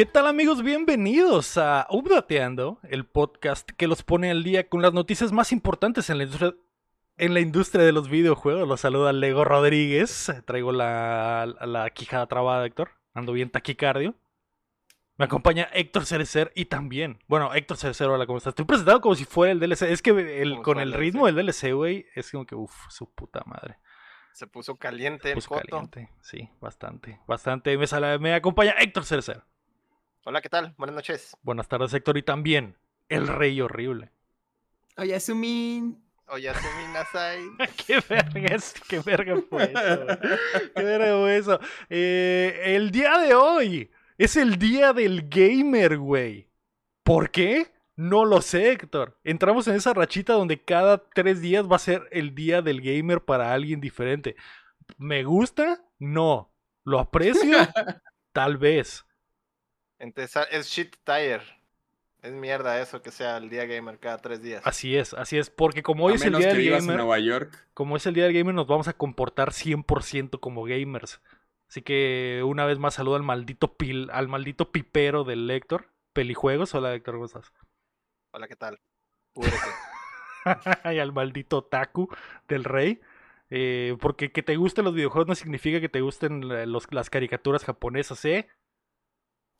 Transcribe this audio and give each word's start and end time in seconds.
¿Qué 0.00 0.06
tal 0.06 0.26
amigos? 0.26 0.62
Bienvenidos 0.62 1.58
a 1.58 1.86
Updateando, 1.90 2.80
el 2.84 3.04
podcast 3.04 3.68
que 3.68 3.86
los 3.86 4.02
pone 4.02 4.30
al 4.30 4.42
día 4.42 4.66
con 4.66 4.80
las 4.80 4.94
noticias 4.94 5.30
más 5.30 5.52
importantes 5.52 6.08
en 6.08 6.16
la 6.16 6.24
industria, 6.24 6.54
en 7.18 7.34
la 7.34 7.40
industria 7.40 7.84
de 7.84 7.92
los 7.92 8.08
videojuegos. 8.08 8.66
Los 8.66 8.80
saluda 8.80 9.12
Lego 9.12 9.44
Rodríguez. 9.44 10.32
Traigo 10.46 10.72
la, 10.72 11.54
la 11.66 11.90
quijada 11.90 12.26
trabada, 12.28 12.64
Héctor. 12.64 12.92
Ando 13.12 13.34
bien 13.34 13.50
taquicardio. 13.50 14.14
Me 15.18 15.26
acompaña 15.26 15.68
Héctor 15.74 16.06
Cerecer 16.06 16.50
y 16.54 16.64
también, 16.64 17.18
bueno, 17.28 17.52
Héctor 17.52 17.76
Cerecer, 17.76 18.08
hola, 18.08 18.24
¿cómo 18.24 18.38
estás? 18.38 18.52
Estoy 18.52 18.64
presentado 18.64 19.02
como 19.02 19.14
si 19.16 19.26
fuera 19.26 19.52
el 19.52 19.60
DLC. 19.60 19.82
Es 19.82 20.00
que 20.00 20.12
el, 20.40 20.62
con 20.62 20.80
el 20.80 20.94
ritmo 20.94 21.26
del 21.26 21.34
DLC, 21.34 21.74
güey, 21.74 22.06
es 22.14 22.30
como 22.30 22.46
que, 22.46 22.54
uff, 22.54 22.88
su 22.88 23.12
puta 23.12 23.42
madre. 23.44 23.76
Se 24.32 24.46
puso 24.46 24.76
caliente 24.76 25.28
Se 25.28 25.34
puso 25.34 25.56
caliente, 25.56 26.08
sí, 26.22 26.48
bastante, 26.58 27.20
bastante. 27.26 27.76
Me, 27.76 27.86
sale, 27.86 28.18
me 28.18 28.32
acompaña 28.32 28.72
Héctor 28.78 29.04
Cerecer. 29.04 29.42
Hola, 30.24 30.42
¿qué 30.42 30.50
tal? 30.50 30.74
Buenas 30.76 30.94
noches. 30.94 31.34
Buenas 31.40 31.66
tardes, 31.66 31.94
Héctor, 31.94 32.18
y 32.18 32.22
también 32.22 32.76
el 33.08 33.26
rey 33.26 33.58
horrible. 33.58 34.10
Oye, 34.98 35.18
Sumin. 35.18 35.98
Oye, 36.26 36.52
Sumin 36.52 36.92
Nasai. 36.92 37.42
qué 37.86 38.02
verga 38.06 38.54
es, 38.54 38.74
qué 38.86 39.00
verga 39.00 39.40
fue 39.48 39.64
eso. 39.64 40.06
qué 40.74 40.82
verga 40.82 41.18
fue 41.18 41.36
eso. 41.38 41.60
Eh, 41.88 42.60
el 42.66 42.90
día 42.90 43.16
de 43.16 43.34
hoy 43.34 43.90
es 44.18 44.36
el 44.36 44.58
día 44.58 44.92
del 44.92 45.26
gamer, 45.30 45.96
güey. 45.96 46.50
¿Por 47.02 47.30
qué? 47.30 47.72
No 47.96 48.26
lo 48.26 48.42
sé, 48.42 48.72
Héctor. 48.72 49.18
Entramos 49.24 49.68
en 49.68 49.76
esa 49.76 49.94
rachita 49.94 50.34
donde 50.34 50.62
cada 50.62 51.02
tres 51.14 51.40
días 51.40 51.66
va 51.66 51.76
a 51.76 51.78
ser 51.78 52.06
el 52.10 52.34
día 52.34 52.60
del 52.60 52.82
gamer 52.82 53.24
para 53.24 53.54
alguien 53.54 53.80
diferente. 53.80 54.36
¿Me 54.98 55.24
gusta? 55.24 55.82
No. 55.98 56.52
¿Lo 56.84 56.98
aprecio? 56.98 57.56
Tal 58.32 58.58
vez. 58.58 59.06
Entonces, 60.00 60.46
es 60.50 60.66
shit 60.66 60.96
tire. 61.04 61.42
Es 62.22 62.32
mierda 62.32 62.80
eso 62.80 63.00
que 63.00 63.10
sea 63.10 63.36
el 63.36 63.48
día 63.48 63.64
gamer 63.66 63.98
cada 63.98 64.18
tres 64.18 64.42
días. 64.42 64.62
Así 64.66 64.96
es, 64.96 65.14
así 65.14 65.38
es. 65.38 65.48
Porque 65.48 65.82
como 65.82 66.06
hoy 66.06 66.14
es 66.14 66.24
el 66.24 66.36
día 66.36 66.48
del 66.48 66.70
gamer. 66.70 66.96
Nueva 66.96 67.18
York. 67.18 67.68
Como 67.72 67.96
es 67.96 68.06
el 68.06 68.14
día 68.14 68.24
del 68.24 68.34
gamer, 68.34 68.54
nos 68.54 68.66
vamos 68.66 68.88
a 68.88 68.94
comportar 68.94 69.52
100% 69.52 70.40
como 70.40 70.64
gamers. 70.64 71.22
Así 71.68 71.82
que 71.82 72.42
una 72.44 72.66
vez 72.66 72.78
más 72.78 72.94
saludo 72.94 73.16
al 73.16 73.22
maldito 73.22 73.76
pil, 73.76 74.10
al 74.12 74.28
maldito 74.28 74.72
pipero 74.72 75.24
del 75.24 75.46
Lector. 75.46 75.88
Pelijuegos. 76.12 76.74
Hola 76.74 76.94
Héctor, 76.94 77.14
¿cómo 77.14 77.26
estás? 77.26 77.52
Hola, 78.32 78.48
¿qué 78.48 78.56
tal? 78.56 78.80
y 80.92 80.98
al 80.98 81.12
maldito 81.12 81.62
Taku 81.64 82.08
del 82.48 82.64
rey. 82.64 83.00
Eh, 83.50 83.96
porque 84.00 84.30
que 84.30 84.42
te 84.42 84.56
gusten 84.56 84.84
los 84.84 84.94
videojuegos 84.94 85.28
no 85.28 85.34
significa 85.34 85.80
que 85.80 85.88
te 85.88 86.00
gusten 86.00 86.48
las 86.48 87.10
caricaturas 87.10 87.64
japonesas, 87.64 88.24
¿eh? 88.24 88.48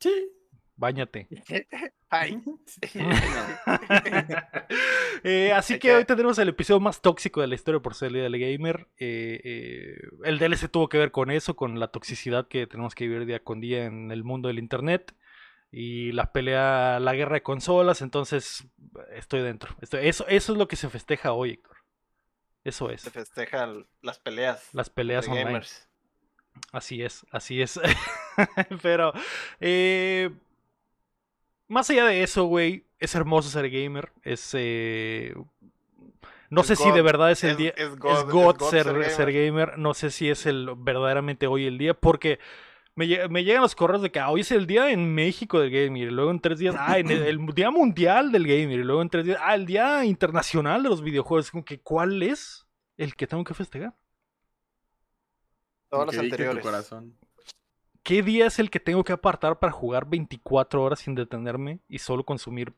Sí. 0.01 0.41
Báñate. 0.81 1.29
Eh, 5.23 5.53
así 5.53 5.79
que 5.79 5.95
hoy 5.95 6.07
tendremos 6.07 6.39
el 6.39 6.49
episodio 6.49 6.81
más 6.81 7.03
tóxico 7.03 7.43
de 7.43 7.47
la 7.47 7.55
historia 7.55 7.81
por 7.81 7.95
ser 7.95 8.17
el 8.17 8.33
del 8.33 8.39
gamer. 8.39 8.89
Eh, 8.97 9.39
eh, 9.45 10.09
el 10.25 10.39
DLC 10.39 10.71
tuvo 10.71 10.89
que 10.89 10.97
ver 10.97 11.11
con 11.11 11.31
eso, 11.31 11.55
con 11.55 11.79
la 11.79 11.89
toxicidad 11.89 12.49
que 12.49 12.67
tenemos 12.67 12.95
que 12.95 13.07
vivir 13.07 13.27
día 13.27 13.45
con 13.45 13.61
día 13.61 13.85
en 13.85 14.11
el 14.11 14.25
mundo 14.25 14.49
del 14.49 14.59
internet. 14.59 15.15
Y 15.71 16.13
la 16.13 16.33
pelea, 16.33 16.99
la 17.01 17.15
guerra 17.15 17.35
de 17.35 17.43
consolas. 17.43 18.01
Entonces, 18.01 18.67
estoy 19.13 19.43
dentro. 19.43 19.77
eso, 19.83 20.27
eso 20.27 20.27
es 20.27 20.59
lo 20.59 20.67
que 20.67 20.77
se 20.77 20.89
festeja 20.89 21.33
hoy, 21.33 21.51
Héctor. 21.51 21.77
Eso 22.65 22.91
es. 22.91 23.03
Se 23.03 23.11
festejan 23.11 23.87
las 24.01 24.19
peleas. 24.19 24.71
Las 24.73 24.89
peleas 24.89 25.29
online. 25.29 25.61
Así 26.73 27.03
es, 27.03 27.27
así 27.31 27.61
es. 27.63 27.81
Pero, 28.83 29.13
eh, 29.61 30.31
más 31.69 31.91
allá 31.91 32.05
de 32.07 32.23
eso, 32.23 32.45
güey, 32.45 32.85
es 32.99 33.15
hermoso 33.15 33.49
ser 33.49 33.71
gamer. 33.71 34.13
Es. 34.23 34.51
Eh, 34.55 35.35
no 36.51 36.65
sé 36.65 36.77
si 36.77 36.91
de 36.91 37.03
verdad 37.03 37.31
es 37.31 37.45
el 37.45 37.57
día. 37.57 37.73
Es 37.77 37.97
God, 37.97 38.61
ser, 38.71 39.33
gamer. 39.33 39.79
No 39.79 39.95
sé 39.95 40.11
si 40.11 40.29
es 40.29 40.47
el 40.47 40.71
verdaderamente 40.77 41.47
hoy 41.47 41.67
el 41.67 41.79
día. 41.79 41.95
Porque 41.95 42.41
me, 42.97 43.07
llegan 43.07 43.63
los 43.63 43.77
correos 43.77 44.03
de 44.03 44.11
que 44.11 44.19
ah, 44.19 44.31
hoy 44.31 44.41
es 44.41 44.51
el 44.51 44.67
día 44.67 44.91
en 44.91 45.15
México 45.15 45.61
del 45.61 45.71
gamer. 45.71 46.09
Y 46.09 46.11
luego 46.11 46.33
en 46.33 46.41
tres 46.41 46.59
días. 46.59 46.75
Ah, 46.77 46.99
en 46.99 47.11
el, 47.11 47.47
día 47.55 47.71
mundial 47.71 48.33
del 48.33 48.47
gamer. 48.47 48.81
Y 48.81 48.85
luego 48.85 49.03
en 49.03 49.11
tres 49.11 49.25
días. 49.25 49.39
Ah, 49.41 49.55
el 49.55 49.67
día 49.67 50.05
internacional 50.05 50.83
de 50.83 50.89
los 50.89 51.03
videojuegos. 51.03 51.53
Como 51.53 51.65
que, 51.65 51.81
¿cuál 51.81 52.23
es 52.23 52.67
el 52.97 53.15
que 53.15 53.29
tengo 53.29 53.45
que 53.45 53.55
festejar? 53.55 53.95
Todos 55.91 56.07
los 56.07 56.19
anteriores. 56.19 56.63
Corazón. 56.63 57.17
¿Qué 58.03 58.23
día 58.23 58.47
es 58.47 58.59
el 58.59 58.71
que 58.71 58.81
tengo 58.81 59.05
que 59.05 59.13
apartar 59.13 59.59
para 59.59 59.73
jugar 59.73 60.09
24 60.09 60.83
horas 60.83 61.01
sin 61.01 61.15
detenerme 61.15 61.81
y 61.89 61.99
solo 61.99 62.25
consumir 62.25 62.73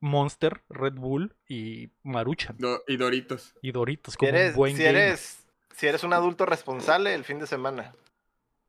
Monster, 0.00 0.62
Red 0.70 0.94
Bull 0.94 1.34
y 1.46 1.90
Maruchan? 2.02 2.56
y 2.88 2.96
Doritos. 2.96 3.54
Y 3.60 3.72
Doritos, 3.72 4.16
como 4.16 4.32
un 4.32 4.54
buen 4.54 4.76
si 4.76 4.84
eres, 4.84 5.44
si 5.76 5.86
eres 5.86 6.04
un 6.04 6.12
adulto 6.12 6.46
responsable 6.46 7.14
el 7.14 7.24
fin 7.24 7.38
de 7.38 7.46
semana. 7.46 7.92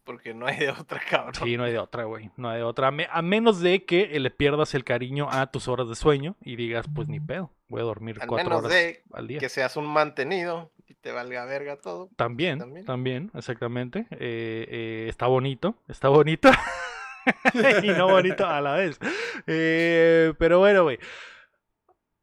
Porque 0.04 0.34
no 0.34 0.46
hay 0.46 0.58
de 0.58 0.70
otra, 0.70 1.00
cabrón. 1.10 1.36
Sí, 1.36 1.58
no 1.58 1.64
hay 1.64 1.72
de 1.72 1.80
otra, 1.80 2.04
güey. 2.04 2.30
No 2.38 2.50
hay 2.50 2.58
de 2.58 2.64
otra. 2.64 2.92
A 3.12 3.22
menos 3.22 3.60
de 3.62 3.86
que 3.86 4.20
le 4.20 4.32
pierdas 4.32 4.74
el 4.74 4.84
cariño 4.84 5.28
a 5.32 5.48
tus 5.48 5.68
horas 5.68 5.88
de 5.88 5.96
sueño 5.96 6.36
y 6.42 6.56
digas, 6.56 6.86
pues 6.94 7.08
ni 7.08 7.20
pedo, 7.20 7.52
voy 7.70 7.82
a 7.82 7.86
dormir 7.86 8.20
cuatro 8.28 8.58
horas 8.58 8.74
al 9.14 9.28
día. 9.28 9.40
Que 9.40 9.50
seas 9.50 9.78
un 9.78 9.86
mantenido 9.86 10.72
y 10.88 10.94
te 10.96 11.12
valga 11.12 11.46
verga 11.46 11.78
todo. 11.78 12.10
También, 12.16 12.84
también, 12.86 13.32
exactamente. 13.34 14.08
Eh, 14.12 14.68
eh, 14.70 15.06
está 15.10 15.28
bonito, 15.28 15.76
está 15.88 16.10
bonito. 16.10 16.50
y 17.84 17.88
no 17.88 18.08
bonito 18.08 18.46
a 18.46 18.60
la 18.62 18.74
vez. 18.74 19.00
Eh, 19.48 20.34
pero 20.38 20.60
bueno, 20.60 20.84
güey. 20.84 21.00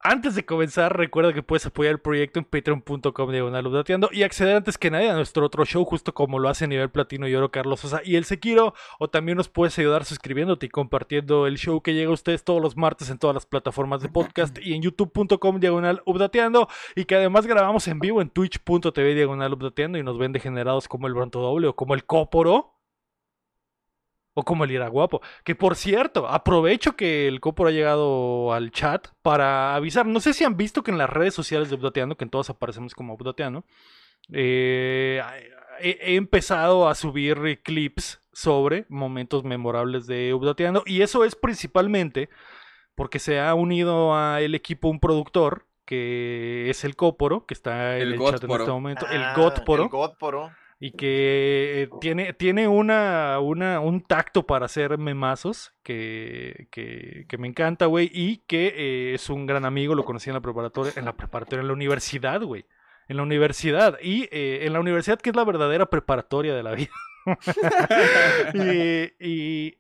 Antes 0.03 0.35
de 0.35 0.47
comenzar, 0.47 0.97
recuerda 0.97 1.35
que 1.35 1.43
puedes 1.43 1.67
apoyar 1.67 1.93
el 1.93 2.01
proyecto 2.01 2.39
en 2.39 2.47
patreon.com 2.47 3.33
diagonal 3.33 3.69
y 4.13 4.23
acceder 4.23 4.57
antes 4.57 4.79
que 4.79 4.91
nadie 4.91 5.11
a 5.11 5.15
nuestro 5.15 5.45
otro 5.45 5.67
show, 5.67 5.85
justo 5.85 6.15
como 6.15 6.39
lo 6.39 6.49
hace 6.49 6.67
nivel 6.67 6.89
platino 6.89 7.29
y 7.29 7.35
oro 7.35 7.51
Carlos 7.51 7.81
Sosa 7.81 8.01
y 8.03 8.17
el 8.17 8.25
Sequiro. 8.25 8.73
O 8.99 9.09
también 9.09 9.37
nos 9.37 9.51
puedes 9.51 9.79
ayudar 9.79 10.07
suscribiéndote 10.07 10.65
y 10.65 10.69
compartiendo 10.71 11.47
el 11.47 11.59
show 11.59 11.83
que 11.83 11.93
llega 11.93 12.09
a 12.11 12.15
ustedes 12.15 12.45
todos 12.45 12.63
los 12.63 12.79
martes 12.79 13.11
en 13.11 13.19
todas 13.19 13.35
las 13.35 13.45
plataformas 13.45 14.01
de 14.01 14.09
podcast 14.09 14.57
y 14.63 14.73
en 14.73 14.81
youtube.com 14.81 15.61
diagonal 15.61 16.01
updateando. 16.07 16.69
Y 16.97 17.05
que 17.05 17.17
además 17.17 17.47
grabamos 17.47 17.87
en 17.87 18.01
vivo 18.01 18.23
en 18.23 18.31
twitch.tv 18.31 19.15
diagonal 19.15 19.53
updateando 19.53 19.99
y 19.99 20.03
nos 20.03 20.17
ven 20.17 20.33
degenerados 20.33 20.89
como 20.89 21.09
el 21.09 21.13
Bronto 21.13 21.43
Doble 21.43 21.67
o 21.69 21.77
como 21.77 21.93
el 21.93 22.07
Cóporo. 22.07 22.80
O 24.33 24.45
como 24.45 24.65
el 24.65 24.91
guapo 24.91 25.21
Que 25.45 25.55
por 25.55 25.75
cierto, 25.75 26.29
aprovecho 26.29 26.95
que 26.95 27.27
el 27.27 27.41
Copor 27.41 27.69
ha 27.69 27.73
llegado 27.73 28.53
al 28.53 28.71
chat 28.71 29.09
para 29.23 29.75
avisar. 29.75 30.07
No 30.07 30.21
sé 30.21 30.35
si 30.35 30.45
han 30.45 30.57
visto 30.57 30.83
que 30.83 30.91
en 30.91 30.99
las 30.99 31.11
redes 31.11 31.35
sociales 31.35 31.69
de 31.69 31.77
Updateando, 31.77 32.17
que 32.17 32.25
en 32.25 32.31
todas 32.31 32.51
aparecemos 32.51 32.95
como 32.95 33.15
Updateando, 33.15 33.65
eh, 34.33 35.21
he, 35.81 36.15
empezado 36.15 36.89
a 36.89 36.95
subir 36.95 37.61
clips 37.63 38.23
sobre 38.33 38.87
momentos 38.89 39.45
memorables 39.45 40.07
de 40.07 40.33
Updateando. 40.33 40.85
Y 40.87 41.03
eso 41.03 41.25
es 41.25 41.35
principalmente 41.35 42.29
porque 42.95 43.19
se 43.19 43.41
ha 43.41 43.55
unido 43.55 44.15
al 44.15 44.55
equipo 44.55 44.89
un 44.89 45.01
productor 45.01 45.67
que 45.85 46.71
es 46.71 46.85
el 46.85 46.95
Coporo, 46.95 47.47
que 47.47 47.55
está 47.55 47.99
en 47.99 48.13
el, 48.13 48.19
chat 48.21 48.45
en 48.45 48.51
este 48.53 48.71
momento. 48.71 49.07
el 49.09 49.23
ah, 49.23 49.35
Godporo. 49.37 49.83
El 49.85 49.89
Godporo 49.89 50.53
y 50.83 50.93
que 50.93 51.83
eh, 51.83 51.91
tiene, 52.01 52.33
tiene 52.33 52.67
una, 52.67 53.39
una, 53.39 53.81
un 53.81 54.01
tacto 54.01 54.47
para 54.47 54.65
hacer 54.65 54.97
memazos 54.97 55.75
que, 55.83 56.69
que, 56.71 57.37
me 57.39 57.49
encanta, 57.49 57.85
güey, 57.85 58.11
y 58.11 58.39
que 58.39 58.73
eh, 58.75 59.15
es 59.15 59.29
un 59.29 59.45
gran 59.45 59.67
amigo, 59.67 59.95
lo 59.95 60.07
conocí 60.07 60.31
en 60.31 60.35
la 60.35 60.41
preparatoria, 60.41 60.95
en 60.97 61.05
la 61.05 61.15
preparatoria, 61.15 61.61
en 61.61 61.67
la 61.67 61.75
universidad, 61.75 62.41
güey, 62.41 62.65
en 63.09 63.19
la 63.19 63.23
universidad, 63.23 63.99
y 64.01 64.23
eh, 64.33 64.61
en 64.63 64.73
la 64.73 64.81
universidad 64.81 65.21
que 65.21 65.29
es 65.29 65.37
la 65.37 65.45
verdadera 65.45 65.85
preparatoria 65.85 66.55
de 66.55 66.63
la 66.63 66.73
vida. 66.73 66.91
y, 68.55 69.29
y 69.29 69.79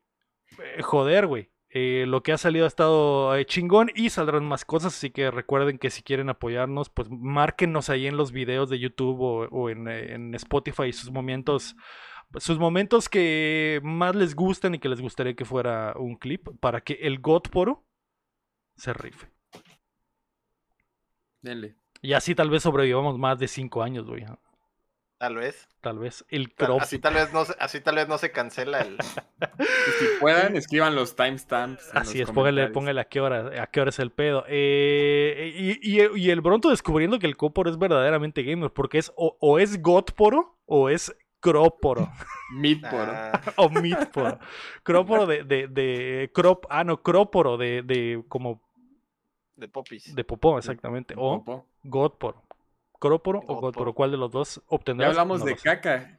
joder, 0.83 1.27
güey, 1.27 1.49
eh, 1.73 2.05
lo 2.09 2.25
que 2.25 2.33
ha 2.33 2.39
salido 2.39 2.65
ha 2.65 2.69
estado 2.69 3.37
eh, 3.37 3.47
chingón 3.47 3.93
y 3.95 4.11
saldrán 4.11 4.45
más 4.45 4.65
cosas, 4.65 4.97
así 4.97 5.11
que 5.11 5.31
recuerden 5.31 5.79
que 5.79 5.91
si 5.91 6.03
quieren 6.03 6.29
apoyarnos, 6.29 6.91
pues 6.91 7.09
márquenos 7.11 7.91
ahí 7.91 8.09
en 8.09 8.17
los 8.17 8.33
videos 8.33 8.69
de 8.71 8.81
YouTube 8.81 9.21
o, 9.21 9.71
en, 9.71 10.35
Spotify 10.35 10.93
sus 10.93 11.13
momentos, 11.13 11.77
sus 12.39 12.59
momentos 12.59 13.09
que 13.09 13.81
más 13.85 14.17
les 14.17 14.35
gustan 14.35 14.75
y 14.75 14.81
que 14.81 14.89
les 14.89 15.01
gustaría 15.01 15.35
que 15.35 15.45
fuera 15.45 15.95
un 15.97 16.17
clip 16.17 16.49
para 16.59 16.81
que 16.81 16.95
el 16.95 17.21
Godporo 17.21 17.85
se 18.75 18.93
rife. 18.93 19.31
Denle. 21.41 21.77
Y 22.03 22.15
así 22.15 22.35
tal 22.35 22.51
vez 22.51 22.65
sobrevivamos 22.65 23.17
más 23.17 23.39
de 23.39 23.47
5 23.47 23.83
años, 23.83 24.07
güey. 24.07 24.25
Tal 25.21 25.35
vez. 25.35 25.69
Tal 25.83 25.99
vez. 25.99 26.25
El 26.31 26.55
crop. 26.55 26.81
Así 26.81 26.99
tal 26.99 27.13
vez 27.13 27.31
no, 27.31 27.45
así 27.59 27.83
tal 27.83 27.97
vez 27.97 28.09
no 28.09 28.17
se 28.17 28.33
cancela 28.33 28.81
el. 28.81 28.97
si 29.99 30.07
puedan, 30.19 30.57
escriban 30.57 30.95
los 30.95 31.15
timestamps. 31.15 31.91
Así 31.93 32.23
es, 32.23 32.31
póngale, 32.31 32.69
póngale, 32.69 33.03
a 33.03 33.05
qué 33.05 33.21
hora, 33.21 33.63
a 33.63 33.67
qué 33.67 33.83
hora 33.83 33.91
es 33.91 33.99
el 33.99 34.13
pedo. 34.13 34.47
Eh, 34.49 35.77
y, 35.83 36.01
y, 36.19 36.31
el 36.31 36.41
Bronto 36.41 36.71
descubriendo 36.71 37.19
que 37.19 37.27
el 37.27 37.37
Coporo 37.37 37.69
es 37.69 37.77
verdaderamente 37.79 38.43
gamer, 38.45 38.71
porque 38.73 38.97
es 38.97 39.13
o, 39.15 39.59
es 39.59 39.83
Godporo 39.83 40.57
o 40.65 40.89
es 40.89 41.15
cróporo 41.41 42.11
Midporo. 42.57 43.13
Ah, 43.13 43.43
o 43.57 43.69
midporo. 43.69 44.39
Cróporo 44.83 45.27
de, 45.27 45.45
de, 45.45 45.69
de 45.69 46.31
crop, 46.33 46.65
ah 46.71 46.83
no, 46.83 47.03
cróporo 47.03 47.59
de, 47.59 47.83
de 47.83 48.25
como 48.27 48.63
de 49.55 49.69
popis. 49.69 50.15
de 50.15 50.25
popó, 50.25 50.57
exactamente. 50.57 51.13
O 51.19 51.45
Popó. 51.45 51.67
godporo. 51.83 52.43
Cróporo 53.01 53.43
o 53.49 53.57
godporo, 53.57 53.93
¿cuál 53.95 54.13
de 54.13 54.17
los 54.19 54.31
dos 54.31 54.57
Ya 54.57 54.63
obtendrás? 54.69 55.09
hablamos 55.11 55.41
No 55.41 55.47
de 55.47 55.57
caca. 55.57 56.17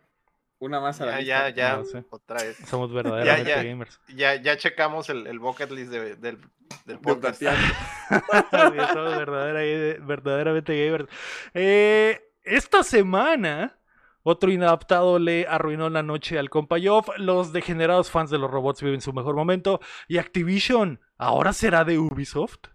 Una 0.60 0.80
más 0.80 1.00
a 1.02 1.06
la 1.08 1.22
Ya, 1.22 1.50
ya, 1.50 1.56
ya. 1.56 1.78
No 1.78 1.86
sé. 1.86 2.04
Otra 2.10 2.44
vez. 2.44 2.58
Somos 2.68 2.92
verdaderamente 2.94 3.50
ya. 3.50 3.64
gamers. 3.64 4.00
Ya, 4.14 4.36
ya 4.36 4.58
checamos 4.58 5.10
el, 5.10 5.26
el 5.28 5.40
bucket 5.40 5.72
list 5.72 5.92
de- 5.92 6.16
del, 6.18 6.38
del 6.86 6.98
De 6.98 6.98
podcast. 6.98 7.42
Somos 8.52 9.16
verdadera- 9.18 10.06
verdaderamente 10.06 10.86
gamers. 10.86 11.08
Eh, 11.54 12.22
esta 12.44 12.84
semana, 12.84 13.78
otro 14.24 14.52
inadaptado 14.52 15.18
le 15.20 15.48
arruinó 15.48 15.90
la 15.90 16.04
noche 16.04 16.38
al 16.38 16.50
compa 16.50 16.78
Yoff. 16.78 17.10
Los 17.18 17.54
degenerados 17.54 18.12
fans 18.12 18.30
de 18.30 18.38
los 18.38 18.52
robots 18.52 18.82
viven 18.84 19.02
su 19.02 19.14
mejor 19.14 19.36
momento. 19.36 19.80
Y 20.08 20.18
Activision, 20.20 21.00
¿ahora 21.18 21.54
será 21.54 21.84
de 21.86 21.98
Ubisoft? 22.00 22.68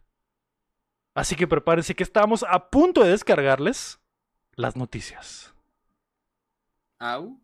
Así 1.16 1.34
que 1.34 1.46
prepárense 1.46 1.94
que 1.94 2.02
estamos 2.02 2.44
a 2.46 2.68
punto 2.68 3.02
de 3.02 3.08
descargarles 3.08 3.98
las 4.54 4.76
noticias. 4.76 5.54
Au. 6.98 7.40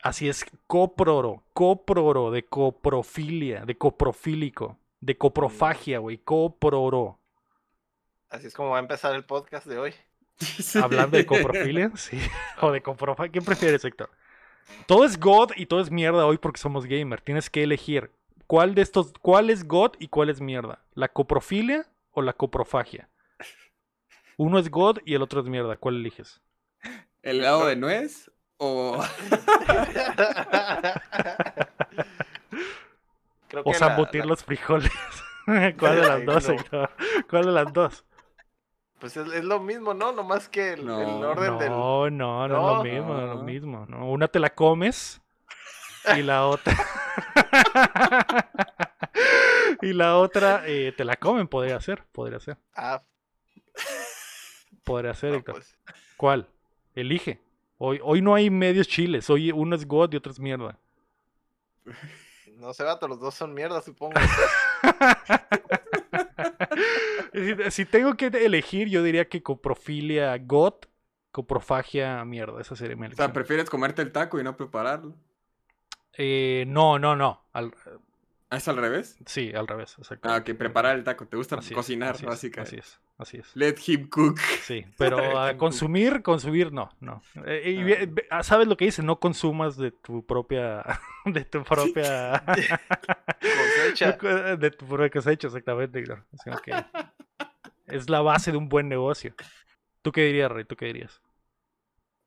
Así 0.00 0.28
es, 0.28 0.46
coproro, 0.68 1.42
coproro, 1.52 2.30
de 2.30 2.44
coprofilia, 2.44 3.64
de 3.64 3.76
coprofílico, 3.76 4.78
de 5.00 5.18
coprofagia, 5.18 5.98
güey, 5.98 6.18
coproro. 6.18 7.18
Así 8.28 8.46
es 8.46 8.54
como 8.54 8.70
va 8.70 8.76
a 8.76 8.80
empezar 8.80 9.16
el 9.16 9.24
podcast 9.24 9.66
de 9.66 9.78
hoy. 9.78 9.94
Hablando 10.80 11.16
de 11.16 11.26
coprofilia, 11.26 11.90
sí. 11.96 12.16
O 12.60 12.70
de 12.70 12.80
coprofagia. 12.80 13.32
¿Qué 13.32 13.42
prefieres, 13.42 13.84
Héctor? 13.84 14.10
Todo 14.86 15.04
es 15.04 15.18
God 15.18 15.50
y 15.56 15.66
todo 15.66 15.80
es 15.80 15.90
mierda 15.90 16.26
hoy 16.26 16.38
porque 16.38 16.60
somos 16.60 16.86
gamer. 16.86 17.20
Tienes 17.20 17.50
que 17.50 17.64
elegir 17.64 18.12
cuál 18.46 18.74
de 18.74 18.82
estos, 18.82 19.12
cuál 19.20 19.50
es 19.50 19.66
God 19.66 19.92
y 19.98 20.08
cuál 20.08 20.30
es 20.30 20.40
mierda. 20.40 20.82
¿La 20.94 21.08
coprofilia 21.08 21.86
o 22.12 22.22
la 22.22 22.32
coprofagia? 22.32 23.08
Uno 24.36 24.58
es 24.58 24.70
God 24.70 24.98
y 25.04 25.14
el 25.14 25.22
otro 25.22 25.40
es 25.40 25.46
mierda. 25.46 25.76
¿Cuál 25.76 25.96
eliges? 25.96 26.40
¿El 27.22 27.38
helado 27.40 27.66
de 27.66 27.76
nuez? 27.76 28.30
O. 28.58 29.02
Creo 33.48 33.62
O 33.64 33.72
que 33.72 33.78
zambutir 33.78 34.22
la- 34.22 34.26
los 34.30 34.44
frijoles. 34.44 34.92
¿Cuál 35.46 35.96
de 35.96 36.02
las 36.08 36.24
dos, 36.24 36.48
No. 36.72 36.88
¿Cuál 37.30 37.44
de 37.46 37.52
las 37.52 37.72
dos? 37.72 38.04
Pues 38.98 39.16
es, 39.16 39.30
es 39.32 39.44
lo 39.44 39.60
mismo, 39.60 39.94
¿no? 39.94 40.12
Nomás 40.12 40.48
que 40.48 40.72
el, 40.72 40.86
No, 40.86 41.00
el 41.00 41.24
orden 41.24 41.58
del. 41.58 41.68
No, 41.70 42.08
no, 42.10 42.48
no, 42.48 42.70
es 42.70 42.76
lo 42.78 42.82
mismo, 42.82 43.14
no 43.14 43.20
es 43.22 43.36
lo 43.36 43.42
mismo. 43.42 43.86
¿no? 43.88 44.10
Una 44.10 44.26
te 44.28 44.40
la 44.40 44.50
comes 44.50 45.20
y 46.16 46.22
la 46.22 46.46
otra. 46.46 46.76
y 49.82 49.92
la 49.92 50.16
otra 50.18 50.62
eh, 50.66 50.92
te 50.96 51.04
la 51.04 51.16
comen, 51.16 51.48
podría 51.48 51.80
ser, 51.80 52.04
podría 52.12 52.40
ser. 52.40 52.58
Ah, 52.74 53.02
Podría 54.84 55.14
ser, 55.14 55.32
no, 55.32 55.36
Héctor. 55.38 55.54
pues. 55.56 55.76
¿Cuál? 56.16 56.48
Elige. 56.94 57.40
Hoy, 57.78 58.00
hoy 58.02 58.22
no 58.22 58.34
hay 58.34 58.48
medios 58.50 58.88
chiles, 58.88 59.28
hoy 59.28 59.50
uno 59.50 59.76
es 59.76 59.86
God 59.86 60.12
y 60.12 60.16
otro 60.16 60.32
es 60.32 60.40
mierda. 60.40 60.78
No 62.56 62.72
sé, 62.72 62.84
vato, 62.84 63.06
los 63.06 63.20
dos 63.20 63.34
son 63.34 63.52
mierda, 63.52 63.82
supongo. 63.82 64.14
si, 67.34 67.70
si 67.70 67.84
tengo 67.84 68.16
que 68.16 68.26
elegir, 68.28 68.88
yo 68.88 69.02
diría 69.02 69.28
que 69.28 69.42
coprofilia 69.42 70.36
God, 70.38 70.74
coprofagia 71.32 72.24
mierda. 72.24 72.58
Esa 72.60 72.74
sería 72.74 72.96
mi 72.96 73.02
O 73.02 73.06
elección. 73.06 73.26
sea, 73.26 73.32
prefieres 73.34 73.68
comerte 73.68 74.00
el 74.00 74.10
taco 74.10 74.40
y 74.40 74.42
no 74.42 74.56
prepararlo. 74.56 75.14
Eh, 76.18 76.64
no, 76.66 76.98
no, 76.98 77.14
no. 77.16 77.42
Al- 77.52 77.74
¿Ah, 78.48 78.58
¿Es 78.58 78.68
al 78.68 78.76
revés? 78.76 79.18
sí, 79.26 79.52
al 79.54 79.66
revés. 79.66 79.96
Exacto. 79.98 80.28
Ah, 80.30 80.36
ok, 80.36 80.54
preparar 80.56 80.96
el 80.96 81.02
taco. 81.04 81.26
¿Te 81.26 81.36
gusta 81.36 81.56
Así 81.56 81.74
cocinar, 81.74 82.16
básicamente? 82.24 82.78
Así 82.80 82.88
es, 82.92 83.00
así 83.18 83.36
es. 83.38 83.56
Let 83.56 83.74
him 83.86 84.08
cook. 84.08 84.38
Sí, 84.62 84.86
pero 84.96 85.18
a 85.40 85.56
consumir, 85.56 86.22
consumir 86.22 86.72
no, 86.72 86.88
no. 87.00 87.22
Eh, 87.44 87.72
y 87.72 87.92
Ah. 87.92 88.38
ah, 88.38 88.42
¿Sabes 88.44 88.68
lo 88.68 88.76
que 88.76 88.84
dice? 88.84 89.02
No 89.02 89.18
consumas 89.18 89.76
de 89.76 89.90
tu 89.90 90.24
propia, 90.24 90.84
de 91.24 91.44
tu 91.44 91.64
propia, 91.64 92.44
Cosecha. 93.40 94.12
de 94.56 94.70
tu 94.70 94.86
propia 94.86 95.10
cosecha, 95.10 95.48
exactamente. 95.48 96.04
Así 96.32 96.50
que 96.64 96.84
es 97.86 98.08
la 98.08 98.20
base 98.20 98.52
de 98.52 98.58
un 98.58 98.68
buen 98.68 98.88
negocio. 98.88 99.34
¿Tú 100.02 100.12
qué 100.12 100.24
dirías, 100.24 100.50
Rey? 100.52 100.64
¿Tú 100.64 100.76
qué 100.76 100.86
dirías? 100.86 101.20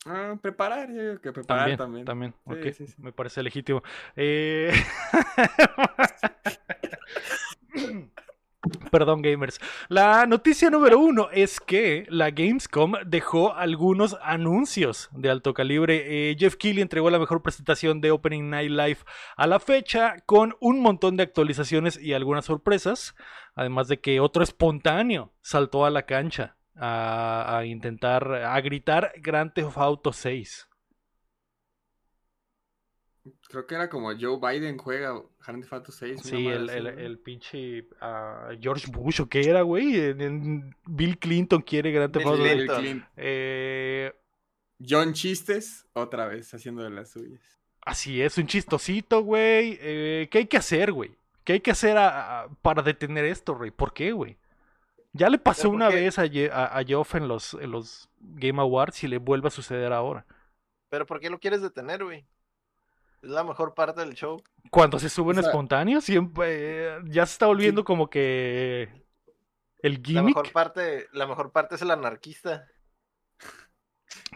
Ah, 0.06 0.36
preparar, 0.42 0.90
yo 0.92 1.01
digo 1.01 1.22
que 1.22 1.31
preparar 1.34 1.75
También, 1.78 2.06
también. 2.06 2.06
también. 2.06 2.34
Sí, 2.63 2.69
ok, 2.69 2.74
sí, 2.74 2.88
sí. 2.88 2.96
Me 3.01 3.12
parece 3.12 3.44
legítimo. 3.44 3.84
Eh, 4.16 4.72
Perdón, 8.92 9.22
gamers. 9.22 9.60
La 9.88 10.25
noticia 10.25 10.69
número 10.69 11.00
uno 11.00 11.30
es 11.31 11.60
que 11.60 12.06
la 12.10 12.31
Gamescom 12.31 12.94
dejó 13.06 13.54
algunos 13.54 14.18
anuncios 14.22 15.10
de 15.13 15.30
alto 15.30 15.54
calibre. 15.54 16.31
Eh, 16.31 16.36
Jeff 16.38 16.56
Keighley 16.56 16.81
entregó 16.81 17.10
la 17.10 17.19
mejor 17.19 17.42
presentación 17.42 18.01
de 18.01 18.12
Opening 18.12 18.50
Night 18.50 18.72
Live 18.72 19.00
a 19.38 19.48
la 19.48 19.60
fecha, 19.60 20.18
con 20.25 20.56
un 20.60 20.81
montón 20.81 21.18
de 21.18 21.24
actualizaciones 21.24 22.00
y 22.00 22.13
algunas 22.13 22.46
sorpresas. 22.46 23.16
Además 23.56 23.88
de 23.88 24.01
que 24.01 24.19
otro 24.19 24.44
espontáneo 24.44 25.34
saltó 25.42 25.86
a 25.86 25.90
la 25.90 26.06
cancha 26.06 26.57
a, 26.80 27.58
a 27.58 27.66
intentar, 27.66 28.31
a 28.34 28.60
gritar 28.62 29.12
Grand 29.18 29.54
Theft 29.54 29.78
Auto 29.78 30.12
6. 30.14 30.68
Creo 33.50 33.66
que 33.68 33.76
era 33.76 33.90
como 33.90 34.12
Joe 34.18 34.40
Biden 34.40 34.78
juega 34.78 35.14
Grand 35.46 35.62
Theft 35.62 35.74
Auto 35.74 35.92
6. 35.92 36.14
una 36.14 36.24
Sí, 36.24 36.48
el, 36.48 36.70
así, 36.70 36.78
el, 36.78 36.84
¿no? 36.84 36.90
el 36.90 37.20
pinche 37.20 37.88
ah, 38.02 38.50
George 38.60 38.88
Bush, 38.92 39.22
¿o 39.22 39.30
qué 39.30 39.42
era, 39.42 39.62
güey? 39.64 40.14
Bill 40.86 41.18
Clinton 41.20 41.62
quiere 41.62 41.92
Grand 41.92 42.14
Theft 42.14 42.26
Auto. 42.26 42.44
Bill 42.44 42.54
Clinton. 42.56 42.80
Clinton. 42.82 43.10
Eh, 43.18 44.14
John 44.88 45.14
Chistes, 45.14 45.86
otra 45.94 46.28
vez, 46.28 46.54
haciendo 46.54 46.84
de 46.84 46.90
las 46.92 47.12
suyas. 47.12 47.42
así 47.82 48.22
es, 48.22 48.38
un 48.38 48.48
chistosito, 48.48 49.22
güey. 49.24 49.77
Eh, 49.82 50.27
¿Qué 50.32 50.39
hay 50.39 50.46
que 50.48 50.58
hacer, 50.58 50.92
güey? 50.94 51.12
¿Qué 51.44 51.53
hay 51.53 51.60
que 51.60 51.72
hacer 51.72 51.98
a- 51.98 52.44
a- 52.44 52.50
para 52.62 52.82
detener 52.84 53.25
esto, 53.25 53.56
güey? 53.56 53.72
¿Por 53.72 53.94
qué, 53.94 54.12
güey? 54.12 54.38
Ya 55.13 55.30
le 55.30 55.38
pasó 55.39 55.63
Pero 55.63 55.70
¿por 55.72 55.75
una 55.78 55.89
qué? 55.89 55.96
vez 55.96 56.20
a, 56.20 56.25
Ye- 56.25 56.51
a, 56.51 56.66
a 56.78 56.84
Geoff 56.84 57.16
en 57.16 57.28
los, 57.28 57.54
en 57.56 57.72
los 57.72 58.10
Game 58.20 58.62
Awards 58.62 59.04
y 59.04 59.08
le 59.08 59.18
vuelve 59.18 59.48
a 59.48 59.51
suceder 59.51 59.92
ahora. 59.92 60.25
Pero 60.89 61.06
¿por 61.06 61.20
qué 61.20 61.30
lo 61.30 61.39
quieres 61.39 61.62
detener, 61.62 62.04
güey? 62.04 62.25
Es 63.22 63.30
la 63.30 63.44
mejor 63.44 63.74
parte 63.74 64.00
del 64.01 64.13
show. 64.13 64.42
Cuando 64.72 64.98
se 65.00 65.10
suben 65.10 65.38
O 65.38 65.42
sea- 65.42 65.50
espontáneos, 65.50 66.04
siempre 66.06 66.48
eh, 66.96 67.00
ya 67.06 67.25
se 67.25 67.34
está 67.34 67.48
volviendo 67.48 67.84
como 67.84 68.10
que 68.10 69.04
el 69.82 69.94
La 69.96 70.00
gimmick. 70.04 70.36
mejor 70.36 70.51
parte, 70.51 71.08
la 71.12 71.28
mejor 71.28 71.51
parte 71.51 71.75
es 71.75 71.82
el 71.82 71.92
anarquista. 71.92 72.68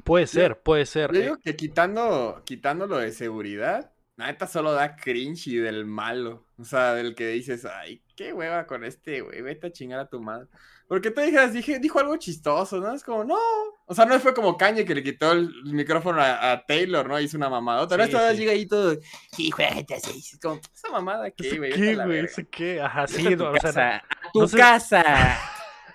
Puede 0.03 0.27
ser, 0.27 0.61
puede 0.61 0.85
ser. 0.85 1.11
Yo 1.13 1.19
Eh, 1.19 1.23
digo 1.23 1.37
que 1.37 1.55
quitando, 1.55 2.41
quitando 2.45 2.87
lo 2.87 2.97
de 2.97 3.11
seguridad, 3.11 3.91
la 4.15 4.27
neta 4.27 4.47
solo 4.47 4.71
da 4.73 4.95
cringe 4.95 5.47
y 5.47 5.57
del 5.57 5.85
malo. 5.85 6.45
O 6.57 6.63
sea, 6.63 6.93
del 6.93 7.15
que 7.15 7.27
dices, 7.27 7.65
ay, 7.65 8.02
qué 8.15 8.33
hueva 8.33 8.65
con 8.65 8.83
este, 8.83 9.21
güey, 9.21 9.41
vete 9.41 9.67
a 9.67 9.71
chingar 9.71 9.99
a 9.99 10.09
tu 10.09 10.19
madre. 10.21 10.47
Porque 10.87 11.11
tú 11.11 11.21
dijeras, 11.21 11.53
dije, 11.53 11.79
dijo 11.79 11.99
algo 11.99 12.17
chistoso, 12.17 12.79
¿no? 12.79 12.93
Es 12.93 13.03
como, 13.03 13.23
no. 13.23 13.37
O 13.85 13.95
sea, 13.95 14.05
no 14.05 14.19
fue 14.19 14.33
como 14.33 14.57
Kanye 14.57 14.85
que 14.85 14.95
le 14.95 15.03
quitó 15.03 15.31
el 15.31 15.49
micrófono 15.65 16.21
a, 16.21 16.51
a 16.51 16.65
Taylor, 16.65 17.07
¿no? 17.07 17.19
Hizo 17.19 17.37
una 17.37 17.49
mamada. 17.49 17.81
Otra 17.81 17.97
vez 17.97 18.11
Sí, 18.11 18.37
llega 18.37 18.51
ahí 18.51 18.65
todo, 18.65 18.95
sí, 19.31 19.49
GTA 19.49 19.99
6. 19.99 20.33
Es 20.33 20.39
como, 20.39 20.59
esa 20.73 20.89
mamada, 20.91 21.31
¿qué, 21.31 21.47
¿Ese 21.47 21.57
güey? 21.57 21.71
qué, 21.71 21.95
güey? 21.95 22.07
verga. 22.07 22.31
¿Ese 22.31 22.47
qué? 22.47 22.81
Ajá, 22.81 23.07
sí, 23.07 23.25
a 23.27 23.37
tu 23.37 23.43
no, 23.43 23.51
o 23.51 23.57
sea, 23.59 23.71
casa, 23.71 24.03
tu 24.33 24.49
casa. 24.49 25.03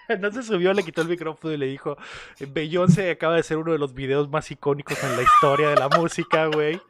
No 0.21 0.33
se 0.33 0.43
subió, 0.43 0.73
le 0.73 0.83
quitó 0.83 1.03
el 1.03 1.09
micrófono 1.09 1.55
y 1.55 1.57
le 1.57 1.67
dijo, 1.67 1.97
Beyoncé 2.41 3.11
acaba 3.11 3.37
de 3.37 3.43
ser 3.43 3.59
uno 3.59 3.73
de 3.73 3.79
los 3.79 3.95
videos 3.95 4.29
más 4.29 4.51
icónicos 4.51 5.03
en 5.05 5.17
la 5.17 5.23
historia 5.23 5.71
de 5.71 5.77
la 5.77 5.89
música, 5.89 6.47
güey. 6.47 6.81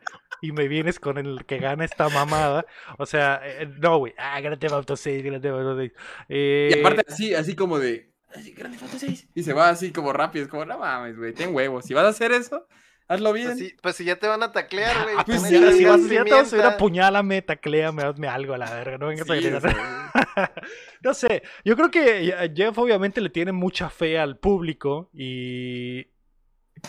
Y 0.41 0.53
me 0.53 0.69
vienes 0.69 1.01
con 1.01 1.19
el 1.19 1.45
que 1.47 1.59
gana 1.59 1.85
esta 1.85 2.09
mamada. 2.09 2.65
O 2.97 3.07
sea, 3.07 3.41
eh, 3.43 3.69
no, 3.81 3.99
güey. 3.99 4.15
Ah, 4.19 4.41
Grand 4.41 4.61
Theft 4.61 4.73
Auto 4.73 4.97
6, 4.97 5.25
Grand 5.25 5.43
Theft 5.43 5.55
Auto 5.55 5.77
6. 5.77 5.93
Eh, 6.29 6.71
Y 6.77 6.79
aparte 6.79 7.05
así, 7.09 7.35
así 7.35 7.57
como 7.57 7.79
de, 7.81 8.13
así, 8.35 8.53
Grande 8.53 8.79
Foto 8.79 8.99
6. 8.99 9.29
Y 9.35 9.43
se 9.43 9.53
va 9.53 9.69
así 9.69 9.91
como 9.93 10.13
rápido, 10.13 10.45
es 10.45 10.51
como, 10.51 10.65
no 10.65 10.79
mames, 10.79 11.17
güey, 11.17 11.35
ten 11.35 11.53
huevos. 11.55 11.85
Si 11.87 11.95
vas 11.95 12.05
a 12.05 12.09
hacer 12.09 12.31
eso, 12.31 12.69
hazlo 13.09 13.33
bien. 13.33 13.49
Pues, 13.49 13.59
sí, 13.59 13.77
pues 13.83 13.97
si 13.97 14.05
ya 14.05 14.17
te 14.17 14.27
van 14.29 14.43
a 14.43 14.53
taclear, 14.53 15.03
güey. 15.03 15.17
ah, 15.19 15.25
pues 15.25 15.43
sí, 15.43 15.57
si 15.73 15.85
vas, 15.85 16.03
si 16.03 16.15
ya 16.15 16.25
te 16.25 16.33
vas 16.33 16.47
a 16.47 16.51
subir 16.51 16.65
a 16.65 16.77
puñálame, 16.77 17.43
tacléame, 17.43 18.03
hazme 18.03 18.29
algo 18.29 18.55
a 18.55 18.59
la 18.59 18.73
verga. 18.73 18.99
No 18.99 19.09
vengas 19.09 19.29
a 19.29 19.35
Sí, 19.35 19.41
sea, 19.43 20.53
No 21.03 21.15
sé, 21.15 21.43
yo 21.65 21.77
creo 21.77 21.91
que 21.91 22.29
eh, 22.29 22.53
Jeff 22.55 22.77
obviamente 22.79 23.21
le 23.21 23.31
tiene 23.31 23.53
mucha 23.53 23.89
fe 23.91 24.19
al 24.19 24.39
público 24.39 25.11
y 25.13 26.07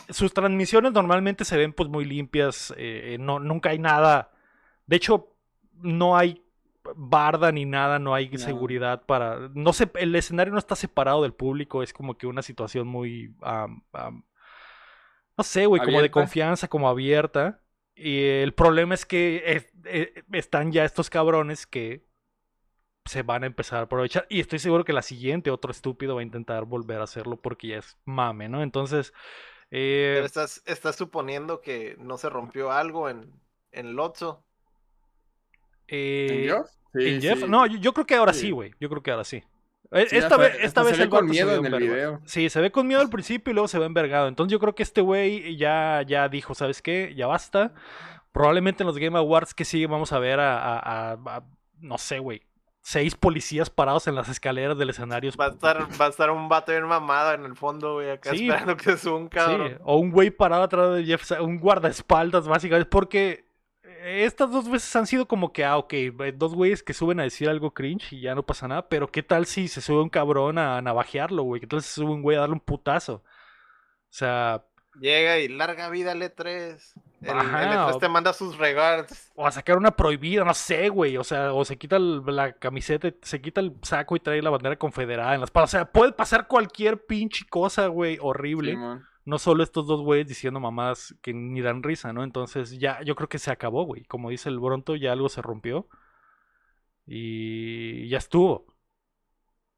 sus 0.09 0.33
transmisiones 0.33 0.91
normalmente 0.91 1.45
se 1.45 1.57
ven 1.57 1.73
pues 1.73 1.89
muy 1.89 2.05
limpias, 2.05 2.73
eh, 2.77 3.17
no, 3.19 3.39
nunca 3.39 3.69
hay 3.69 3.79
nada, 3.79 4.31
de 4.85 4.95
hecho 4.95 5.35
no 5.73 6.17
hay 6.17 6.43
barda 6.95 7.51
ni 7.51 7.65
nada, 7.65 7.99
no 7.99 8.13
hay 8.15 8.29
No. 8.29 8.37
seguridad 8.39 9.03
para, 9.05 9.49
no 9.53 9.73
sé, 9.73 9.89
el 9.95 10.15
escenario 10.15 10.53
no 10.53 10.59
está 10.59 10.75
separado 10.75 11.23
del 11.23 11.33
público, 11.33 11.83
es 11.83 11.93
como 11.93 12.17
que 12.17 12.27
una 12.27 12.41
situación 12.41 12.87
muy 12.87 13.35
no 15.39 15.43
sé, 15.43 15.65
güey, 15.65 15.81
como 15.81 16.01
de 16.01 16.11
confianza, 16.11 16.67
como 16.67 16.89
abierta. 16.89 17.61
Y 17.95 18.25
el 18.25 18.53
problema 18.53 18.93
es 18.93 19.05
que 19.05 19.41
eh, 19.45 19.67
eh, 19.85 20.23
están 20.33 20.71
ya 20.71 20.83
estos 20.85 21.09
cabrones 21.09 21.65
que 21.65 22.05
se 23.05 23.23
van 23.23 23.43
a 23.43 23.47
empezar 23.47 23.79
a 23.79 23.83
aprovechar. 23.83 24.25
Y 24.29 24.39
estoy 24.41 24.59
seguro 24.59 24.83
que 24.85 24.93
la 24.93 25.01
siguiente, 25.01 25.49
otro 25.49 25.71
estúpido, 25.71 26.15
va 26.15 26.21
a 26.21 26.23
intentar 26.23 26.65
volver 26.65 26.99
a 26.99 27.03
hacerlo 27.05 27.41
porque 27.41 27.67
ya 27.69 27.77
es 27.77 27.97
mame, 28.05 28.49
¿no? 28.49 28.61
Entonces, 28.63 29.13
eh, 29.71 30.11
Pero 30.15 30.25
estás, 30.25 30.61
estás 30.65 30.95
suponiendo 30.97 31.61
que 31.61 31.95
no 31.99 32.17
se 32.17 32.29
rompió 32.29 32.71
algo 32.71 33.09
en, 33.09 33.31
en 33.71 33.95
Lotso. 33.95 34.45
eh, 35.87 36.27
¿En 36.29 36.43
Jeff? 36.43 36.67
Sí, 36.93 37.07
¿en 37.09 37.21
Jeff? 37.21 37.39
sí. 37.39 37.45
No, 37.47 37.65
yo, 37.67 37.77
yo 37.79 37.93
creo 37.93 38.05
que 38.05 38.15
ahora 38.15 38.33
sí, 38.33 38.47
Sí. 38.47 38.51
güey. 38.51 38.73
Yo 38.79 38.89
creo 38.89 39.03
que 39.03 39.11
ahora 39.11 39.23
sí. 39.23 39.43
Eh, 39.91 40.05
Sí, 40.09 40.17
esta 40.17 40.37
vez, 40.37 40.55
esta 40.61 40.83
vez 40.83 40.91
se 40.91 40.97
ve 40.97 41.03
el 41.05 41.09
con 41.09 41.25
miedo 41.27 41.49
en 41.55 41.65
el 41.65 41.73
envergado. 41.73 41.93
video. 41.95 42.21
Sí, 42.25 42.49
se 42.49 42.61
ve 42.61 42.71
con 42.71 42.87
miedo 42.87 43.01
al 43.01 43.09
principio 43.09 43.51
y 43.51 43.53
luego 43.55 43.67
se 43.67 43.79
ve 43.79 43.85
envergado. 43.85 44.27
Entonces 44.27 44.51
yo 44.51 44.59
creo 44.59 44.75
que 44.75 44.83
este 44.83 45.01
güey 45.01 45.57
ya, 45.57 46.03
ya 46.05 46.29
dijo, 46.29 46.53
¿sabes 46.53 46.81
qué? 46.81 47.13
Ya 47.15 47.25
basta. 47.27 47.73
Probablemente 48.31 48.83
en 48.83 48.87
los 48.87 48.97
Game 48.99 49.17
Awards 49.17 49.53
que 49.55 49.65
sigue 49.65 49.87
vamos 49.87 50.13
a 50.13 50.19
ver 50.19 50.39
a, 50.39 50.57
a- 50.59 50.79
a- 50.79 51.13
a- 51.37 51.43
no 51.79 51.97
sé, 51.97 52.19
güey, 52.19 52.43
seis 52.81 53.15
policías 53.15 53.69
parados 53.71 54.07
en 54.07 54.13
las 54.15 54.29
escaleras 54.29 54.77
del 54.77 54.91
escenario. 54.91 55.31
Va 55.39 55.45
a 55.45 55.49
estar, 55.49 55.87
va 55.99 56.05
a 56.05 56.09
estar 56.09 56.29
un 56.29 56.47
vato 56.49 56.71
bien 56.71 56.85
mamado 56.85 57.33
en 57.33 57.45
el 57.45 57.55
fondo, 57.55 57.95
güey, 57.95 58.11
acá 58.11 58.29
Sí. 58.31 58.43
esperando 58.47 58.77
que 58.77 58.95
suba 58.97 59.17
un 59.17 59.23
Sí, 59.23 59.29
cabrón. 59.31 59.79
o 59.83 59.97
un 59.97 60.11
güey 60.11 60.29
parado 60.29 60.63
atrás 60.63 60.93
de 60.95 61.03
Jeff, 61.05 61.31
un 61.41 61.57
guardaespaldas, 61.59 62.47
básicamente, 62.47 62.87
porque 62.89 63.48
estas 64.03 64.51
dos 64.51 64.69
veces 64.69 64.95
han 64.95 65.07
sido 65.07 65.27
como 65.27 65.51
que, 65.53 65.63
ah, 65.65 65.77
ok, 65.77 65.93
eh, 65.93 66.33
dos 66.35 66.53
güeyes 66.55 66.83
que 66.83 66.93
suben 66.93 67.19
a 67.19 67.23
decir 67.23 67.49
algo 67.49 67.73
cringe 67.73 68.13
y 68.13 68.21
ya 68.21 68.35
no 68.35 68.43
pasa 68.43 68.67
nada, 68.67 68.87
pero 68.89 69.07
¿qué 69.11 69.23
tal 69.23 69.45
si 69.45 69.67
se 69.67 69.81
sube 69.81 70.01
un 70.01 70.09
cabrón 70.09 70.57
a 70.57 70.81
navajearlo, 70.81 71.43
güey? 71.43 71.61
¿Qué 71.61 71.67
tal 71.67 71.81
si 71.81 71.89
se 71.89 71.95
sube 71.95 72.11
un 72.11 72.21
güey 72.21 72.37
a 72.37 72.41
darle 72.41 72.53
un 72.53 72.59
putazo? 72.61 73.15
O 73.15 73.23
sea, 74.11 74.63
Llega 74.99 75.37
y 75.39 75.47
larga 75.47 75.89
vida 75.89 76.11
al 76.13 76.21
E3. 76.21 76.77
El, 77.21 77.29
Ajá, 77.29 77.63
el 77.63 77.69
E3 77.77 77.95
o- 77.95 77.99
te 77.99 78.09
manda 78.09 78.33
sus 78.33 78.57
regards. 78.57 79.31
o 79.35 79.45
a 79.45 79.51
sacar 79.51 79.77
una 79.77 79.91
prohibida, 79.91 80.43
no 80.43 80.53
sé, 80.53 80.89
güey, 80.89 81.15
o 81.17 81.23
sea, 81.23 81.53
o 81.53 81.63
se 81.63 81.77
quita 81.77 81.97
el- 81.97 82.23
la 82.25 82.53
camiseta, 82.53 83.09
se 83.21 83.39
quita 83.41 83.61
el 83.61 83.75
saco 83.83 84.15
y 84.15 84.19
trae 84.19 84.41
la 84.41 84.49
bandera 84.49 84.77
confederada 84.77 85.35
en 85.35 85.41
las 85.41 85.51
palas, 85.51 85.73
o 85.73 85.77
sea, 85.77 85.85
puede 85.91 86.11
pasar 86.11 86.47
cualquier 86.47 87.05
pinche 87.05 87.45
cosa, 87.49 87.87
güey, 87.87 88.17
horrible. 88.21 88.71
Simón. 88.71 89.05
No 89.29 89.37
solo 89.39 89.63
estos 89.63 89.87
dos 89.87 90.01
güeyes 90.01 90.27
diciendo 90.27 90.59
mamás 90.59 91.15
que 91.21 91.33
ni 91.33 91.61
dan 91.61 91.83
risa, 91.83 92.11
¿no? 92.13 92.23
Entonces 92.23 92.79
ya, 92.79 93.01
yo 93.03 93.15
creo 93.15 93.29
que 93.29 93.39
se 93.39 93.51
acabó, 93.51 93.83
güey. 93.85 94.03
Como 94.05 94.29
dice 94.29 94.49
el 94.49 94.59
Bronto, 94.59 94.95
ya 94.95 95.11
algo 95.13 95.29
se 95.29 95.41
rompió. 95.41 95.87
Y 97.05 98.07
ya 98.09 98.17
estuvo. 98.17 98.65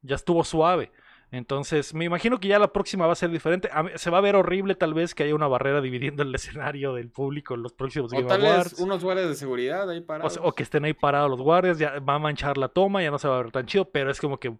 Ya 0.02 0.16
estuvo 0.16 0.44
suave. 0.44 0.92
Entonces, 1.30 1.94
me 1.94 2.04
imagino 2.04 2.38
que 2.40 2.48
ya 2.48 2.58
la 2.58 2.72
próxima 2.72 3.06
va 3.06 3.12
a 3.12 3.16
ser 3.16 3.30
diferente. 3.30 3.70
A 3.72 3.82
mí- 3.82 3.90
se 3.94 4.10
va 4.10 4.18
a 4.18 4.20
ver 4.20 4.36
horrible 4.36 4.74
tal 4.74 4.92
vez 4.92 5.14
que 5.14 5.22
haya 5.22 5.34
una 5.34 5.48
barrera 5.48 5.80
dividiendo 5.80 6.22
el 6.22 6.34
escenario 6.34 6.92
del 6.92 7.08
público 7.10 7.54
en 7.54 7.62
los 7.62 7.72
próximos 7.72 8.12
O 8.12 8.16
Game 8.16 8.28
tal 8.28 8.42
vez 8.42 8.78
unos 8.80 9.02
guardias 9.02 9.28
de 9.28 9.34
seguridad 9.34 9.88
ahí 9.88 9.98
O, 10.00 10.06
parados. 10.06 10.34
sea, 10.34 10.42
o 10.42 10.54
que 10.54 10.62
estén 10.62 10.84
ahí 10.84 10.92
parados 10.92 11.30
los 11.30 11.40
guardias, 11.40 11.78
ya 11.78 11.98
va 12.00 12.16
a 12.16 12.18
manchar 12.18 12.58
la 12.58 12.68
toma, 12.68 13.02
ya 13.02 13.10
no 13.10 13.18
se 13.18 13.28
va 13.28 13.38
a 13.38 13.42
ver 13.42 13.52
tan 13.52 13.64
chido, 13.64 13.90
pero 13.90 14.10
es 14.10 14.20
como 14.20 14.38
que 14.38 14.54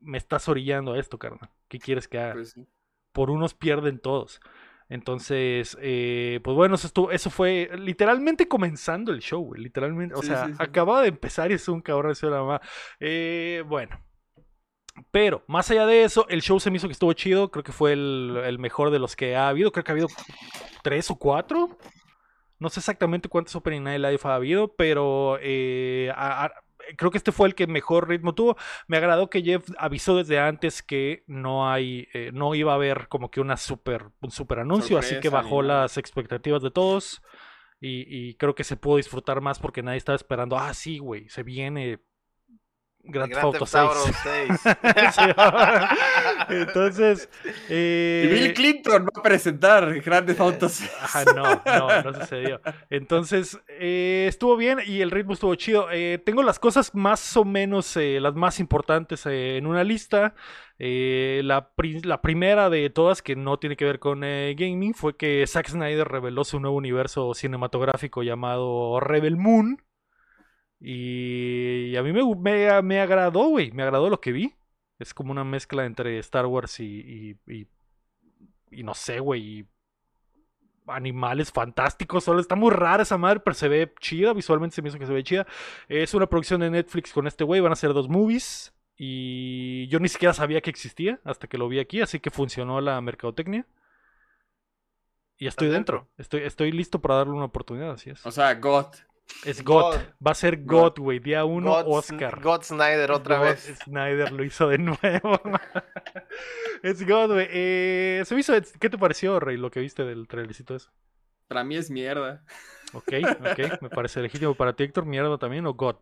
me 0.00 0.18
estás 0.18 0.46
orillando 0.48 0.92
a 0.92 0.98
esto, 0.98 1.18
carnal. 1.18 1.48
¿Qué 1.68 1.78
quieres 1.78 2.06
que 2.08 2.18
haga? 2.18 2.34
Pues 2.34 2.50
sí. 2.50 2.66
Por 3.12 3.30
unos 3.30 3.54
pierden 3.54 3.98
todos. 4.00 4.40
Entonces, 4.88 5.76
eh, 5.80 6.40
pues 6.44 6.54
bueno, 6.54 6.74
eso, 6.74 6.86
estuvo, 6.86 7.10
eso 7.10 7.30
fue 7.30 7.70
literalmente 7.78 8.46
comenzando 8.48 9.12
el 9.12 9.20
show, 9.20 9.42
güey, 9.42 9.62
literalmente, 9.62 10.14
o 10.14 10.20
Sí, 10.20 10.26
sea, 10.28 10.46
sí, 10.46 10.52
sí. 10.52 10.58
acababa 10.58 11.02
de 11.02 11.08
empezar 11.08 11.50
y 11.50 11.54
es 11.54 11.66
un 11.68 11.80
cabrón 11.80 12.12
eso 12.12 12.28
nada 12.28 12.44
más. 12.44 12.60
Eh, 13.00 13.64
bueno, 13.66 13.98
pero 15.10 15.42
más 15.46 15.70
allá 15.70 15.86
de 15.86 16.04
eso, 16.04 16.26
el 16.28 16.42
show 16.42 16.60
se 16.60 16.70
me 16.70 16.76
hizo 16.76 16.86
que 16.88 16.92
estuvo 16.92 17.12
chido, 17.14 17.50
creo 17.50 17.64
que 17.64 17.72
fue 17.72 17.92
el, 17.94 18.38
el 18.44 18.58
mejor 18.58 18.90
de 18.90 18.98
los 18.98 19.16
que 19.16 19.34
ha 19.36 19.48
habido, 19.48 19.72
creo 19.72 19.84
que 19.84 19.90
ha 19.92 19.94
habido 19.94 20.08
tres 20.82 21.10
o 21.10 21.16
cuatro. 21.16 21.78
No 22.58 22.68
sé 22.70 22.80
exactamente 22.80 23.28
cuántos 23.28 23.56
Opening 23.56 23.82
Night 23.84 24.00
Live 24.00 24.20
ha 24.24 24.34
habido, 24.36 24.74
pero 24.76 25.38
eh, 25.40 26.12
a- 26.14 26.44
a- 26.46 26.52
creo 26.96 27.10
que 27.10 27.18
este 27.18 27.32
fue 27.32 27.48
el 27.48 27.54
que 27.54 27.66
mejor 27.66 28.08
ritmo 28.08 28.34
tuvo. 28.34 28.56
Me 28.86 28.96
agradó 28.96 29.30
que 29.30 29.42
Jeff 29.42 29.68
avisó 29.78 30.16
desde 30.16 30.38
antes 30.38 30.82
que 30.82 31.24
no 31.26 31.70
hay, 31.70 32.08
eh, 32.12 32.30
no 32.32 32.54
iba 32.54 32.72
a 32.72 32.76
haber 32.76 33.08
como 33.08 33.30
que 33.30 33.40
una 33.40 33.56
super, 33.56 34.10
un 34.20 34.30
super 34.30 34.60
anuncio, 34.60 34.98
así 34.98 35.20
que 35.20 35.28
bajó 35.28 35.62
las 35.62 35.98
expectativas 35.98 36.62
de 36.62 36.70
todos. 36.70 37.22
Y, 37.80 38.04
y 38.08 38.34
creo 38.34 38.54
que 38.54 38.62
se 38.62 38.76
pudo 38.76 38.98
disfrutar 38.98 39.40
más 39.40 39.58
porque 39.58 39.82
nadie 39.82 39.98
estaba 39.98 40.16
esperando. 40.16 40.56
Ah, 40.56 40.72
sí, 40.72 40.98
güey, 40.98 41.28
se 41.28 41.42
viene 41.42 42.00
Grand 43.04 43.30
Theft 43.30 43.42
Grand 43.42 43.52
Theft 43.52 43.74
Auto 43.74 43.96
6. 43.96 44.60
6. 44.62 44.76
Sí, 45.12 46.54
Entonces, 46.54 47.28
eh, 47.68 48.22
Y 48.24 48.32
Bill 48.32 48.54
Clinton 48.54 49.04
va 49.06 49.20
a 49.20 49.22
presentar 49.22 50.00
grandes 50.00 50.38
autos. 50.40 50.80
Ajá, 51.00 51.24
no, 51.24 51.62
no, 51.64 52.02
no 52.02 52.20
sucedió. 52.20 52.60
Entonces, 52.90 53.58
eh, 53.68 54.26
estuvo 54.28 54.56
bien 54.56 54.78
y 54.86 55.00
el 55.00 55.10
ritmo 55.10 55.32
estuvo 55.34 55.54
chido. 55.54 55.88
Eh, 55.90 56.20
tengo 56.24 56.42
las 56.42 56.58
cosas 56.58 56.94
más 56.94 57.36
o 57.36 57.44
menos, 57.44 57.96
eh, 57.96 58.18
las 58.20 58.34
más 58.34 58.60
importantes 58.60 59.26
eh, 59.26 59.56
en 59.56 59.66
una 59.66 59.84
lista. 59.84 60.34
Eh, 60.78 61.42
la, 61.44 61.70
pri- 61.74 62.00
la 62.02 62.22
primera 62.22 62.68
de 62.70 62.90
todas, 62.90 63.22
que 63.22 63.36
no 63.36 63.58
tiene 63.58 63.76
que 63.76 63.84
ver 63.84 63.98
con 63.98 64.24
eh, 64.24 64.54
gaming, 64.58 64.94
fue 64.94 65.16
que 65.16 65.44
Zack 65.46 65.68
Snyder 65.68 66.08
reveló 66.08 66.44
su 66.44 66.58
nuevo 66.60 66.76
universo 66.76 67.34
cinematográfico 67.34 68.22
llamado 68.22 68.98
Rebel 69.00 69.36
Moon. 69.36 69.82
Y, 70.84 71.94
a 71.96 72.02
mí 72.02 72.12
me, 72.12 72.22
me, 72.36 72.82
me 72.82 73.00
agradó, 73.00 73.48
güey. 73.48 73.70
Me 73.70 73.84
agradó 73.84 74.10
lo 74.10 74.20
que 74.20 74.32
vi. 74.32 74.54
Es 74.98 75.14
como 75.14 75.30
una 75.30 75.44
mezcla 75.44 75.84
entre 75.84 76.18
Star 76.18 76.46
Wars 76.46 76.80
y, 76.80 76.84
y, 77.46 77.52
y, 77.52 77.68
y 78.70 78.82
no 78.82 78.94
sé, 78.94 79.20
güey. 79.20 79.42
y 79.42 79.66
animales 80.88 81.52
fantásticos. 81.52 82.24
Solo 82.24 82.40
está 82.40 82.56
muy 82.56 82.70
rara 82.70 83.04
esa 83.04 83.16
madre, 83.16 83.40
pero 83.40 83.54
se 83.54 83.68
ve 83.68 83.94
chida. 84.00 84.32
Visualmente 84.32 84.74
se 84.74 84.82
me 84.82 84.88
hizo 84.88 84.98
que 84.98 85.06
se 85.06 85.12
ve 85.12 85.22
chida. 85.22 85.46
Es 85.88 86.14
una 86.14 86.26
producción 86.26 86.60
de 86.60 86.70
Netflix 86.70 87.12
con 87.12 87.26
este 87.26 87.44
güey. 87.44 87.60
Van 87.60 87.72
a 87.72 87.76
ser 87.76 87.92
dos 87.92 88.08
movies. 88.08 88.74
Y 88.96 89.86
yo 89.88 90.00
ni 90.00 90.08
siquiera 90.08 90.34
sabía 90.34 90.60
que 90.60 90.70
existía 90.70 91.20
hasta 91.24 91.46
que 91.46 91.58
lo 91.58 91.68
vi 91.68 91.78
aquí. 91.78 92.00
Así 92.00 92.18
que 92.18 92.30
funcionó 92.30 92.80
la 92.80 93.00
mercadotecnia. 93.00 93.66
Y 95.38 95.46
estoy 95.46 95.68
dentro. 95.68 95.98
dentro. 95.98 96.14
Estoy, 96.18 96.42
estoy 96.42 96.72
listo 96.72 97.00
para 97.00 97.16
darle 97.16 97.34
una 97.34 97.46
oportunidad. 97.46 97.92
Así 97.92 98.10
es. 98.10 98.24
O 98.26 98.32
sea, 98.32 98.54
God. 98.54 98.86
Es 99.44 99.62
God. 99.64 99.94
God. 99.96 100.00
Va 100.26 100.30
a 100.30 100.34
ser 100.34 100.64
God. 100.64 100.94
Güey. 100.98 101.18
Día 101.18 101.44
uno, 101.44 101.70
God, 101.70 101.84
Oscar. 101.86 102.40
God 102.40 102.62
Snyder 102.62 103.10
otra 103.10 103.38
God 103.38 103.44
vez. 103.46 103.74
Snyder 103.84 104.32
lo 104.32 104.44
hizo 104.44 104.68
de 104.68 104.78
nuevo. 104.78 105.40
es 106.82 107.06
God, 107.06 107.32
güey. 107.32 107.48
Eh, 107.50 108.22
¿Qué 108.78 108.90
te 108.90 108.98
pareció, 108.98 109.40
Rey, 109.40 109.56
lo 109.56 109.70
que 109.70 109.80
viste 109.80 110.04
del 110.04 110.28
trailercito 110.28 110.74
eso? 110.76 110.90
Para 111.48 111.64
mí 111.64 111.76
es 111.76 111.90
mierda. 111.90 112.44
Ok, 112.94 113.12
ok. 113.40 113.82
Me 113.82 113.90
parece 113.90 114.20
legítimo 114.20 114.54
para 114.54 114.74
ti, 114.74 114.84
Héctor. 114.84 115.06
¿Mierda 115.06 115.38
también 115.38 115.66
o 115.66 115.74
God? 115.74 115.96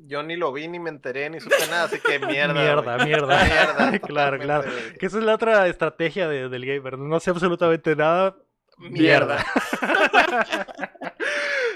Yo 0.00 0.22
ni 0.22 0.36
lo 0.36 0.52
vi, 0.52 0.66
ni 0.68 0.78
me 0.78 0.88
enteré, 0.88 1.28
ni 1.28 1.38
supe 1.38 1.54
nada, 1.68 1.84
así 1.84 2.00
que 2.00 2.18
mierda. 2.18 2.54
Mierda, 2.54 3.04
mierda. 3.04 3.44
Mierda, 3.44 3.98
claro, 4.06 4.38
claro. 4.38 4.70
Que 4.98 5.06
esa 5.06 5.18
es 5.18 5.24
la 5.24 5.34
otra 5.34 5.66
estrategia 5.68 6.28
de- 6.28 6.48
del 6.48 6.64
gamer. 6.64 6.98
No 6.98 7.20
sé 7.20 7.30
absolutamente 7.30 7.94
nada. 7.94 8.36
Mierda. 8.78 9.44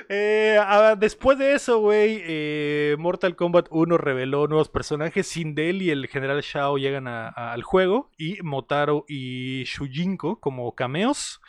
Eh, 0.09 0.59
después 0.99 1.39
de 1.39 1.55
eso, 1.55 1.81
güey, 1.81 2.21
eh, 2.25 2.97
Mortal 2.99 3.37
Kombat 3.37 3.67
1 3.71 3.99
reveló 3.99 4.47
nuevos 4.47 4.69
personajes. 4.69 5.27
Sindel 5.27 5.83
y 5.83 5.91
el 5.91 6.07
General 6.09 6.41
Shao 6.41 6.79
llegan 6.79 7.07
al 7.07 7.63
juego. 7.63 8.11
Y 8.17 8.41
Motaro 8.43 9.05
y 9.09 9.65
Shujinko 9.65 10.41
como 10.41 10.75
cameos. 10.75 11.41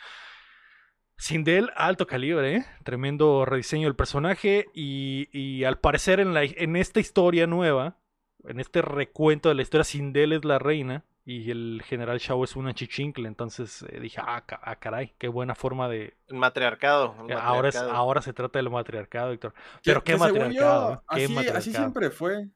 Sindel, 1.16 1.70
alto 1.76 2.06
calibre, 2.06 2.56
¿eh? 2.56 2.64
tremendo 2.84 3.44
rediseño 3.44 3.86
del 3.86 3.96
personaje. 3.96 4.66
Y, 4.74 5.64
al 5.64 5.78
parecer, 5.78 6.20
en, 6.20 6.36
en 6.36 6.76
esta 6.76 7.00
historia 7.00 7.46
nueva, 7.46 7.98
en 8.44 8.60
este 8.60 8.82
recuento 8.82 9.48
de 9.48 9.54
la 9.54 9.62
historia, 9.62 9.84
Sindel 9.84 10.32
es 10.32 10.44
la 10.44 10.58
reina. 10.58 11.04
Y 11.26 11.50
el 11.50 11.82
General 11.86 12.18
Shao 12.18 12.44
es 12.44 12.54
una 12.54 12.74
chichincle. 12.74 13.26
Entonces 13.26 13.82
eh, 13.88 13.98
dije, 14.00 14.20
ah, 14.22 14.42
ca- 14.46 14.60
ah, 14.62 14.76
caray, 14.76 15.14
qué 15.18 15.28
buena 15.28 15.54
forma 15.54 15.88
de, 15.88 16.14
El 16.28 16.36
matriarcado. 16.36 17.14
el 17.26 17.30
eh, 17.30 17.38
Ahora, 17.40 17.68
es, 17.70 17.76
ahora 17.76 18.20
se 18.20 18.32
trata 18.34 18.58
del 18.58 18.68
matriarcado, 18.70 19.32
Héctor. 19.32 19.54
Pero 19.82 20.04
qué 20.04 20.16
matriarcado. 20.16 20.90
yo, 20.90 20.94
¿eh? 20.94 20.98
Qué 21.16 21.24
así, 21.24 21.32
matriarcado. 21.34 21.58
así 21.58 21.72
siempre 21.72 22.10
fue. 22.10 22.48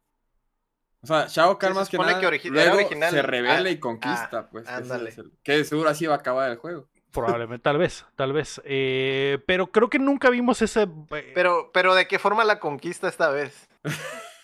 O 1.01 1.07
sea, 1.07 1.27
Shao 1.29 1.57
Kahn 1.59 1.73
se 1.75 1.79
más 1.79 1.89
que 1.89 1.97
nada 1.99 2.21
que 2.21 2.27
origi- 2.27 2.51
luego 2.51 2.75
original. 2.77 3.11
se 3.11 3.23
revela 3.23 3.69
Ah, 3.69 3.71
y 3.71 3.79
conquista, 3.79 4.39
ah, 4.41 4.49
pues. 4.51 4.69
ándale. 4.69 5.11
es 5.11 5.19
el- 5.19 5.33
que 5.43 5.65
seguro 5.65 5.89
así 5.89 6.07
va 6.07 6.15
a 6.15 6.19
acabar 6.19 6.51
el 6.51 6.57
juego. 6.59 6.89
Probablemente, 7.13 7.63
tal 7.63 7.79
vez, 7.79 8.05
tal 8.17 8.35
vez. 8.35 8.61
Eh, 8.67 9.39
pero 9.47 9.69
creo 9.69 9.89
que 9.89 9.99
nunca 9.99 10.29
vimos 10.29 10.61
ese. 10.61 10.83
eh, 10.83 11.33
Pero, 11.35 11.71
pero 11.73 11.95
¿de 11.95 12.07
qué 12.07 12.19
forma 12.19 12.45
la 12.45 12.61
conquista 12.61 13.09
esta 13.09 13.31
vez? 13.31 13.67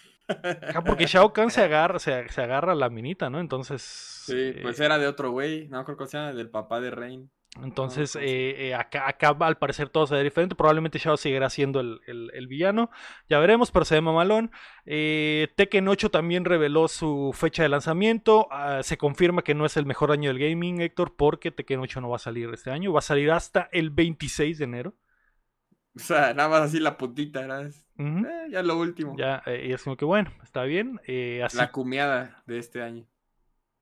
porque 0.86 1.06
Shao 1.06 1.32
Kahn 1.32 1.50
se 1.50 1.62
agarra, 1.62 1.98
se, 1.98 2.28
se 2.28 2.42
agarra 2.42 2.72
a 2.72 2.76
la 2.76 2.90
minita, 2.90 3.30
¿no? 3.30 3.40
Entonces. 3.40 3.82
Sí, 3.82 4.52
pues 4.62 4.80
eh, 4.80 4.84
era 4.84 4.98
de 4.98 5.06
otro 5.06 5.30
güey, 5.30 5.68
no 5.68 5.84
creo 5.84 5.96
que 5.96 6.06
sea 6.06 6.32
del 6.32 6.50
papá 6.50 6.80
de 6.80 6.90
Rain. 6.90 7.30
Entonces, 7.62 8.16
ok. 8.16 8.22
eh, 8.24 8.68
eh, 8.68 8.74
acá, 8.74 9.08
acá 9.08 9.28
al 9.38 9.58
parecer 9.58 9.88
todo 9.88 10.08
se 10.08 10.16
ve 10.16 10.24
diferente. 10.24 10.56
Probablemente 10.56 10.98
Shao 10.98 11.16
seguirá 11.16 11.48
siendo 11.50 11.78
el, 11.78 12.00
el- 12.08 12.30
el 12.34 12.48
villano. 12.48 12.90
Ya 13.28 13.38
veremos, 13.38 13.70
pero 13.70 13.84
se 13.84 13.94
ve 13.94 14.00
mamalón. 14.00 14.50
Eh, 14.86 15.48
Tekken 15.54 15.86
8 15.86 16.10
también 16.10 16.44
reveló 16.44 16.88
su 16.88 17.30
fecha 17.32 17.62
de 17.62 17.68
lanzamiento. 17.68 18.48
Ah, 18.50 18.82
se 18.82 18.98
confirma 18.98 19.42
que 19.42 19.54
no 19.54 19.66
es 19.66 19.76
el 19.76 19.86
mejor 19.86 20.10
año 20.10 20.30
del 20.30 20.40
gaming, 20.40 20.80
Héctor, 20.80 21.14
porque 21.16 21.52
Tekken 21.52 21.78
8 21.78 22.00
no 22.00 22.08
va 22.08 22.16
a 22.16 22.18
salir 22.18 22.50
este 22.52 22.72
año. 22.72 22.92
Va 22.92 22.98
a 22.98 23.02
salir 23.02 23.30
hasta 23.30 23.68
el 23.70 23.90
26 23.90 24.58
de 24.58 24.64
enero. 24.64 24.94
O 25.96 26.00
sea, 26.00 26.34
nada 26.34 26.48
más 26.48 26.62
así 26.62 26.80
la 26.80 26.96
puntita. 26.98 27.40
Ujú. 27.98 28.26
Eh, 28.26 28.46
ya 28.50 28.62
lo 28.62 28.78
último. 28.78 29.14
Ya, 29.16 29.42
eh, 29.46 29.66
y 29.68 29.72
es 29.72 29.82
como 29.84 29.96
que 29.96 30.04
bueno, 30.04 30.32
está 30.42 30.64
bien. 30.64 31.00
eh, 31.06 31.42
así 31.44 31.56
La 31.56 31.70
cumiada 31.70 32.42
de 32.46 32.58
este 32.58 32.82
año. 32.82 33.06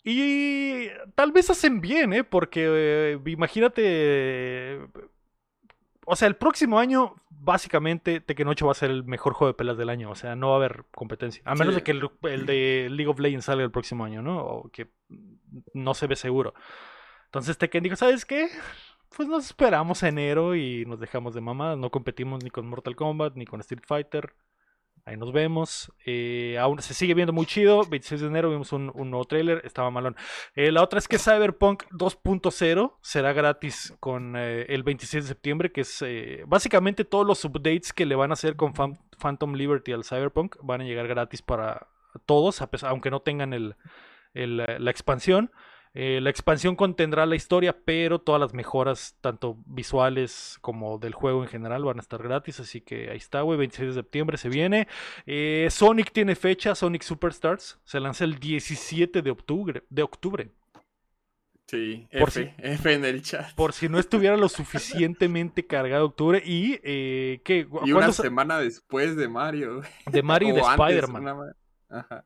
Y 0.05 0.89
tal 1.15 1.33
vez 1.33 1.49
hacen 1.49 1.81
bien, 1.81 2.13
¿eh? 2.13 2.25
Porque 2.25 3.19
imagínate. 3.25 4.81
o 6.05 6.17
sea, 6.17 6.27
el 6.29 6.35
próximo 6.37 6.79
año, 6.81 7.15
básicamente, 7.31 8.21
Tekken 8.21 8.49
8 8.49 8.67
va 8.67 8.73
a 8.73 8.75
ser 8.75 8.91
el 8.91 9.05
mejor 9.05 9.33
juego 9.35 9.53
de 9.53 9.57
pelas 9.57 9.79
del 9.79 9.89
año. 9.89 10.11
O 10.11 10.15
sea, 10.17 10.35
no 10.37 10.49
va 10.49 10.55
a 10.55 10.57
haber 10.57 10.85
competencia. 10.95 11.43
A 11.47 11.55
menos 11.55 11.75
Sí. 11.75 11.81
de 11.81 11.85
que 11.85 11.93
el, 11.93 12.11
el 12.25 12.47
de 12.47 12.89
League 12.91 13.07
of 13.11 13.21
Legends 13.21 13.45
salga 13.47 13.63
el 13.65 13.71
próximo 13.71 14.05
año, 14.05 14.23
¿no? 14.23 14.39
O 14.45 14.69
que 14.71 14.91
no 15.73 15.95
se 15.95 16.07
ve 16.09 16.17
seguro. 16.17 16.53
Entonces 17.27 17.57
Tekken 17.57 17.83
dijo, 17.85 17.97
¿sabes 17.97 18.25
qué? 18.27 18.49
Pues 19.17 19.29
nos 19.29 19.47
esperamos 19.47 20.03
enero 20.03 20.55
y 20.57 20.85
nos 20.87 20.99
dejamos 21.01 21.35
de 21.35 21.41
mamadas. 21.41 21.79
No 21.79 21.91
competimos 21.91 22.43
ni 22.43 22.51
con 22.51 22.67
Mortal 22.67 22.97
Kombat 22.97 23.35
ni 23.37 23.45
con 23.45 23.61
Street 23.61 23.83
Fighter. 23.87 24.35
Ahí 25.05 25.17
nos 25.17 25.33
vemos. 25.33 25.93
Eh, 26.07 26.57
aún 26.59 26.81
se 26.81 26.95
sigue 26.95 27.15
viendo 27.15 27.33
muy 27.33 27.45
chido. 27.45 27.85
26 27.85 28.21
de 28.21 28.27
enero 28.29 28.51
vimos 28.51 28.73
un, 28.73 28.87
nuevo 28.87 29.25
trailer. 29.25 29.61
Estaba 29.65 29.91
malón. 29.91 30.17
Eh, 30.55 30.71
la 30.73 30.83
otra 30.83 30.99
es 30.99 31.09
que 31.09 31.19
Cyberpunk 31.19 31.85
2.0 31.91 32.95
será 33.03 33.33
gratis 33.33 33.95
con 34.01 34.35
eh, 34.37 34.67
el 34.69 34.83
26 34.83 35.25
de 35.25 35.29
septiembre. 35.29 35.73
Que 35.73 35.81
es 35.83 36.03
eh, 36.03 36.45
básicamente 36.47 37.05
todos 37.05 37.27
los 37.27 37.45
updates 37.45 37.93
que 37.93 38.07
le 38.07 38.15
van 38.15 38.31
a 38.31 38.35
hacer 38.35 38.57
con 38.57 38.75
Phan- 38.75 38.99
Phantom 39.19 39.55
Liberty 39.55 39.93
al 39.93 40.05
Cyberpunk. 40.05 40.57
Van 40.63 40.81
a 40.81 40.85
llegar 40.85 41.09
gratis 41.09 41.43
para 41.43 41.89
todos, 42.25 42.63
aunque 42.85 43.11
no 43.11 43.21
tengan 43.21 43.75
la 44.35 44.91
expansión. 44.91 45.51
Eh, 45.95 46.21
la 46.23 46.31
expansión 46.31 46.75
contendrá 46.75 47.27
la 47.27 47.37
historia, 47.37 47.77
pero 47.85 48.19
todas 48.19 48.41
las 48.41 48.55
mejoras, 48.55 49.17
tanto 49.21 49.59
visuales 49.67 50.57
como 50.63 50.99
del 50.99 51.13
juego 51.13 51.43
en 51.43 51.49
general, 51.51 51.85
van 51.85 51.99
a 51.99 52.01
estar 52.01 52.23
gratis. 52.23 52.61
Así 52.61 52.81
que 52.81 53.11
ahí 53.11 53.19
está, 53.19 53.43
güey. 53.43 53.59
26 53.59 53.89
de 53.95 54.01
septiembre 54.01 54.39
se 54.39 54.49
viene. 54.49 54.89
Eh, 55.27 55.69
Sonic 55.71 56.11
tiene 56.13 56.35
fecha, 56.35 56.75
Sonic 56.75 57.03
Superstars. 57.03 57.79
Se 57.85 58.01
lanza 58.01 58.25
el 58.25 58.39
17 58.39 59.21
de 59.21 59.31
octubre. 59.31 59.83
De 59.91 60.03
octubre. 60.03 60.51
Sí, 61.67 62.07
Por 62.19 62.29
F, 62.29 62.55
F 62.59 62.93
en 62.93 63.05
el 63.05 63.23
chat. 63.23 63.55
Por 63.55 63.73
si 63.73 63.89
no 63.89 63.99
estuviera 63.99 64.37
lo 64.37 64.49
suficientemente 64.49 65.67
cargado 65.67 66.07
octubre. 66.07 66.43
Y, 66.45 66.79
eh, 66.83 67.41
¿qué? 67.45 67.67
¿Cu- 67.67 67.81
Y 67.87 67.93
una 67.93 68.13
semana 68.13 68.59
después 68.59 69.17
de 69.17 69.29
Mario. 69.29 69.77
güey. 69.77 69.89
De 70.11 70.23
Mario 70.23 70.49
y 70.51 70.53
de 70.57 70.61
Spider-Man. 70.61 71.23
una. 71.91 72.25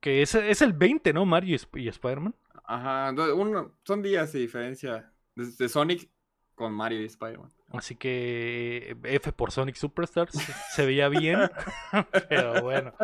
Que 0.00 0.22
es, 0.22 0.34
es 0.34 0.62
el 0.62 0.72
20, 0.72 1.12
¿no? 1.12 1.24
Mario 1.24 1.52
y, 1.52 1.54
Sp- 1.60 1.78
y 1.80 1.88
Spider-Man. 1.88 2.34
Ajá. 2.66 3.12
no, 3.12 3.34
uno- 3.34 3.76
son 3.84 4.02
días 4.02 4.32
de 4.32 4.40
diferencia. 4.40 5.12
Desde 5.34 5.68
Sonic 5.68 6.08
con 6.54 6.72
Mario 6.72 7.02
y 7.02 7.06
Spider-Man. 7.06 7.52
Así 7.72 7.96
que 7.96 8.96
F 9.04 9.32
por 9.32 9.50
Sonic 9.52 9.76
Superstars. 9.76 10.32
Se 10.74 10.86
veía 10.86 11.08
bien. 11.08 11.38
pero 12.28 12.62
bueno. 12.62 12.94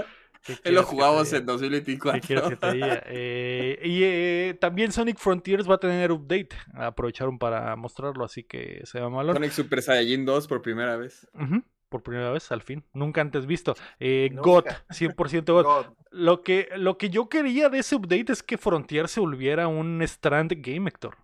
¿qué 0.45 0.57
Él 0.64 0.75
lo 0.75 0.83
jugamos 0.85 1.33
en 1.33 1.45
2024. 1.47 2.21
¿Qué 2.21 2.26
quieres 2.26 2.49
que 2.49 2.57
te 2.57 2.73
diga? 2.73 3.02
Eh, 3.07 3.78
y 3.85 4.02
eh, 4.04 4.59
también 4.61 4.90
Sonic 4.92 5.19
Frontiers 5.19 5.69
va 5.69 5.75
a 5.75 5.78
tener 5.78 6.11
update. 6.12 6.49
Aprovecharon 6.75 7.38
para 7.38 7.76
mostrarlo, 7.76 8.25
así 8.25 8.42
que 8.45 8.81
se 8.85 9.00
va 9.00 9.11
malo. 9.11 9.33
Sonic 9.35 9.52
Super 9.52 9.83
Saiyajin 9.83 10.25
2 10.25 10.49
por 10.49 10.62
primera 10.62 10.97
vez. 10.97 11.28
Ujú, 11.35 11.62
Por 11.92 12.02
primera 12.02 12.30
vez, 12.30 12.50
al 12.50 12.62
fin. 12.62 12.82
Nunca 12.94 13.20
antes 13.20 13.44
visto. 13.44 13.75
Eh. 14.00 14.30
GOT, 14.32 14.66
100% 14.88 15.52
GOT. 15.52 15.66
God. 15.66 15.87
Lo 16.11 16.42
que, 16.42 16.70
lo 16.76 16.96
que 16.96 17.11
yo 17.11 17.28
quería 17.28 17.68
de 17.68 17.81
ese 17.81 17.96
update 17.96 18.33
es 18.33 18.42
que 18.42 18.57
Frontier 18.57 19.09
se 19.09 19.20
volviera 19.20 19.68
un 19.68 20.00
Strand 20.00 20.55
Game, 20.57 20.88
Héctor. 20.88 21.18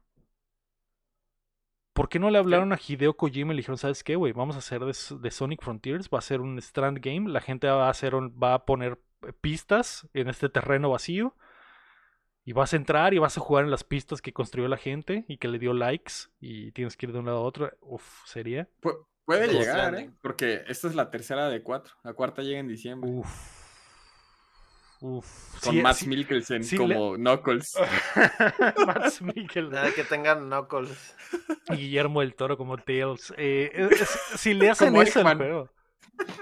¿Por 1.94 2.11
qué 2.11 2.18
no 2.18 2.28
le 2.31 2.37
hablaron 2.37 2.74
a 2.74 2.78
Hideo 2.78 3.16
Kojima 3.16 3.52
y 3.52 3.57
le 3.57 3.61
dijeron, 3.61 3.78
¿sabes 3.78 4.04
qué, 4.04 4.14
güey? 4.14 4.35
Vamos 4.35 4.57
a 4.57 4.59
hacer 4.59 4.83
de, 4.85 5.31
Sonic 5.31 5.62
Frontiers, 5.62 6.11
va 6.12 6.18
a 6.18 6.20
ser 6.20 6.42
un 6.42 6.59
Strand 6.59 6.98
Game, 7.00 7.31
la 7.31 7.40
gente 7.40 7.66
va 7.66 7.87
a, 7.87 7.90
hacer 7.90 8.14
un- 8.14 8.38
va 8.40 8.52
a 8.52 8.64
poner 8.66 9.00
eh, 9.22 9.33
pistas 9.33 10.07
en 10.12 10.28
este 10.28 10.50
terreno 10.50 10.90
vacío 10.90 11.35
y 12.44 12.52
vas 12.52 12.74
a 12.74 12.76
entrar 12.76 13.14
y 13.14 13.18
vas 13.18 13.38
a 13.38 13.40
jugar 13.40 13.64
en 13.64 13.70
las 13.70 13.85
pistas 13.85 14.20
que 14.20 14.35
construyó 14.35 14.68
la 14.68 14.76
gente 14.76 15.24
y 15.28 15.38
que 15.38 15.48
le 15.48 15.59
dio 15.59 15.72
likes 15.72 16.12
y 16.40 16.72
tienes 16.72 16.96
que 16.96 17.07
ir 17.07 17.12
de 17.12 17.20
un 17.20 17.24
lado 17.24 17.38
a 17.38 17.42
otro. 17.42 17.70
Uf, 17.81 18.04
sería. 18.26 18.68
Pu- 19.29 19.35
puede 19.37 19.49
Death 19.49 19.61
llegar, 19.61 19.95
¿eh? 19.95 20.11
Porque 20.23 20.62
esta 20.69 20.88
es 20.88 20.95
la 20.95 21.11
tercera 21.11 21.49
de 21.51 21.62
cuatro. 21.62 21.93
La 22.03 22.14
cuarta 22.14 22.43
llega 22.43 22.59
en 22.61 22.69
diciembre. 22.69 23.11
Uf. 23.11 23.29
Uf. 25.01 25.61
con 25.62 25.75
Sí, 25.75 25.81
Matt 25.83 25.97
sí- 25.97 26.09
Mikkelsen 26.09 26.64
sí 26.64 26.77
como 26.77 27.14
Knuckles. 27.14 27.75
Mads 28.87 29.23
Mikkelsen. 29.23 29.71
Nada 29.71 29.93
que 29.93 30.03
tengan 30.05 30.49
Knuckles. 30.49 31.14
y 31.69 31.77
Guillermo 31.77 32.21
del 32.21 32.35
Toro 32.35 32.57
como 32.57 32.79
Tails. 32.79 33.33
Eh, 33.37 33.71
es- 33.75 34.01
es- 34.01 34.19
si 34.41 34.55
le 34.55 34.71
hacen 34.71 34.88
Como 34.91 35.03
eso 35.03 35.21
al 35.21 35.27
Eggman. 35.27 35.38
juego. 35.38 35.71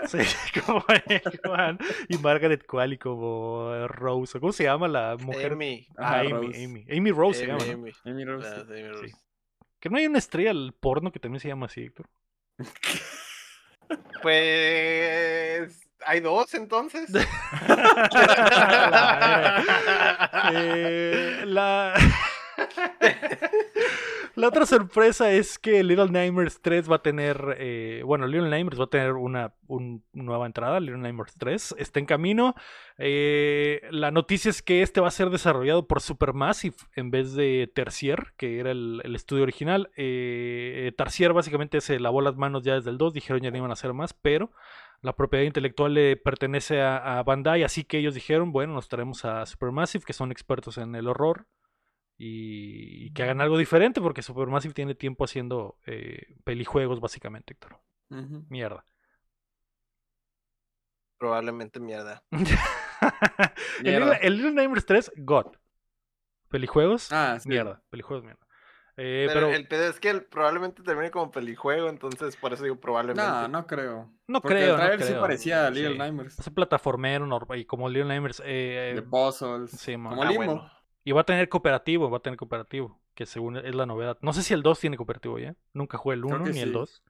Sí, 0.06 0.18
como 0.64 0.82
Eggman. 1.06 1.78
Y 2.08 2.16
Margaret 2.18 2.64
Qualley 2.64 2.96
como 2.96 3.74
eh, 3.74 3.86
Rose. 3.88 4.40
¿Cómo 4.40 4.52
se 4.52 4.64
llama 4.64 4.88
la 4.88 5.16
mujer? 5.20 5.52
Amy. 5.52 5.86
Ah, 5.98 6.20
Amy, 6.20 6.30
Rose. 6.30 6.64
Amy. 6.64 6.86
Amy 6.90 7.10
Rose 7.10 7.38
se 7.44 7.50
Amy, 7.50 7.60
llama. 7.60 7.72
¿no? 7.72 7.78
Amy. 7.82 7.92
Amy 8.06 8.24
Rose, 8.24 8.48
Ah, 8.48 8.64
sí. 8.66 8.72
Amy 8.72 8.88
Rose. 8.88 9.12
Que 9.80 9.90
no 9.90 9.98
hay 9.98 10.06
una 10.06 10.18
estrella 10.18 10.48
del 10.54 10.72
porno 10.72 11.12
que 11.12 11.20
también 11.20 11.40
se 11.40 11.48
llama 11.48 11.66
así, 11.66 11.82
Héctor. 11.82 12.08
Pues. 14.22 15.80
¿Hay 16.06 16.20
dos 16.20 16.54
entonces? 16.54 17.10
La. 17.68 19.64
Eh, 20.52 21.42
la... 21.44 21.94
la 24.36 24.48
otra 24.48 24.66
sorpresa 24.66 25.32
es 25.32 25.58
que 25.58 25.82
Little 25.82 26.10
Nightmares 26.10 26.60
3 26.62 26.90
va 26.90 26.96
a 26.96 27.02
tener, 27.02 27.56
eh, 27.58 28.02
bueno, 28.04 28.26
Little 28.26 28.48
Nightmares 28.50 28.78
va 28.78 28.84
a 28.84 28.90
tener 28.90 29.12
una 29.14 29.54
un- 29.66 30.04
nueva 30.12 30.46
entrada, 30.46 30.78
Little 30.78 30.98
Nightmares 30.98 31.34
3, 31.38 31.74
está 31.78 31.98
en 32.00 32.06
camino. 32.06 32.54
Eh, 32.98 33.80
la 33.90 34.10
noticia 34.10 34.50
es 34.50 34.62
que 34.62 34.82
este 34.82 35.00
va 35.00 35.08
a 35.08 35.10
ser 35.10 35.30
desarrollado 35.30 35.86
por 35.86 36.00
Supermassive 36.00 36.76
en 36.94 37.10
vez 37.10 37.34
de 37.34 37.70
Tercier, 37.74 38.34
que 38.36 38.58
era 38.60 38.70
el, 38.70 39.00
el 39.04 39.14
estudio 39.16 39.42
original. 39.42 39.90
Eh, 39.96 40.92
Tercier 40.96 41.32
básicamente 41.32 41.80
se 41.80 41.98
lavó 41.98 42.20
las 42.20 42.36
manos 42.36 42.62
ya 42.62 42.74
desde 42.74 42.90
el 42.90 42.98
2, 42.98 43.14
dijeron 43.14 43.42
ya 43.42 43.50
no 43.50 43.56
iban 43.58 43.70
a 43.70 43.74
hacer 43.74 43.92
más, 43.92 44.12
pero 44.14 44.50
la 45.02 45.14
propiedad 45.14 45.44
intelectual 45.44 45.94
le 45.94 46.16
pertenece 46.16 46.80
a, 46.80 47.18
a 47.18 47.22
Bandai, 47.22 47.62
así 47.62 47.84
que 47.84 47.98
ellos 47.98 48.14
dijeron, 48.14 48.52
bueno, 48.52 48.72
nos 48.74 48.88
traemos 48.88 49.24
a 49.24 49.44
Supermassive, 49.46 50.04
que 50.04 50.12
son 50.12 50.32
expertos 50.32 50.78
en 50.78 50.94
el 50.94 51.06
horror, 51.06 51.46
y, 52.18 53.06
y 53.06 53.10
que 53.12 53.22
hagan 53.24 53.40
algo 53.40 53.58
diferente, 53.58 54.00
porque 54.00 54.22
Supermassive 54.22 54.74
tiene 54.74 54.94
tiempo 54.94 55.24
haciendo 55.24 55.78
eh, 55.86 56.34
pelijuegos, 56.44 57.00
básicamente, 57.00 57.52
Héctor. 57.54 57.78
Mierda. 58.48 58.84
Probablemente 61.18 61.80
mierda. 61.80 62.22
el, 62.30 62.40
Mierda. 63.82 64.12
Little, 64.12 64.26
el 64.26 64.36
Little 64.36 64.52
Nightmares 64.52 64.86
3, 64.86 65.12
God. 65.16 65.46
Pelijuegos, 66.48 67.10
Ah, 67.12 67.38
sí. 67.40 67.48
mierda. 67.48 67.82
Pelijuegos, 67.90 68.24
mierda. 68.24 68.40
Eh, 68.98 69.26
pero, 69.28 69.46
pero 69.48 69.52
el 69.56 69.68
pedo 69.68 69.90
es 69.90 70.00
que 70.00 70.08
el- 70.08 70.24
probablemente 70.24 70.82
termine 70.82 71.10
como 71.10 71.30
pelijuego, 71.30 71.88
entonces 71.90 72.34
por 72.36 72.52
eso 72.54 72.62
digo 72.64 72.80
probablemente. 72.80 73.30
No, 73.30 73.48
no 73.48 73.66
creo. 73.66 74.10
no 74.26 74.40
Porque 74.40 74.56
creo, 74.56 74.66
el 74.66 74.70
no 74.72 74.76
trailer 74.86 75.02
sí 75.02 75.08
creo. 75.12 75.20
parecía 75.20 75.66
a 75.66 75.70
Little 75.70 75.92
Sí. 75.92 75.98
Nightmares. 75.98 76.38
Es 76.38 76.46
un 76.46 76.54
plataformero 76.54 77.26
normal, 77.26 77.58
y 77.58 77.64
como 77.66 77.88
Little 77.88 78.08
Nightmares. 78.08 78.40
eh, 78.44 78.92
De 78.94 79.02
puzzles. 79.02 79.70
sí, 79.70 79.96
man. 79.98 80.10
como 80.10 80.22
Ah, 80.22 80.26
Limbo. 80.30 80.44
bueno. 80.44 80.72
Y 81.06 81.12
va 81.12 81.20
a 81.20 81.24
tener 81.24 81.48
cooperativo, 81.48 82.10
va 82.10 82.16
a 82.18 82.20
tener 82.20 82.36
cooperativo, 82.36 83.00
que 83.14 83.26
según 83.26 83.56
es 83.58 83.74
la 83.76 83.86
novedad. 83.86 84.18
No 84.22 84.32
sé 84.32 84.42
si 84.42 84.52
el 84.52 84.62
2 84.64 84.80
tiene 84.80 84.96
cooperativo 84.96 85.38
ya. 85.38 85.54
Nunca 85.72 85.98
jugué 85.98 86.16
el 86.16 86.22
Creo 86.22 86.34
1 86.36 86.44
que 86.46 86.50
ni 86.52 86.58
el 86.58 86.68
sí. 86.70 86.74
2. 86.74 87.02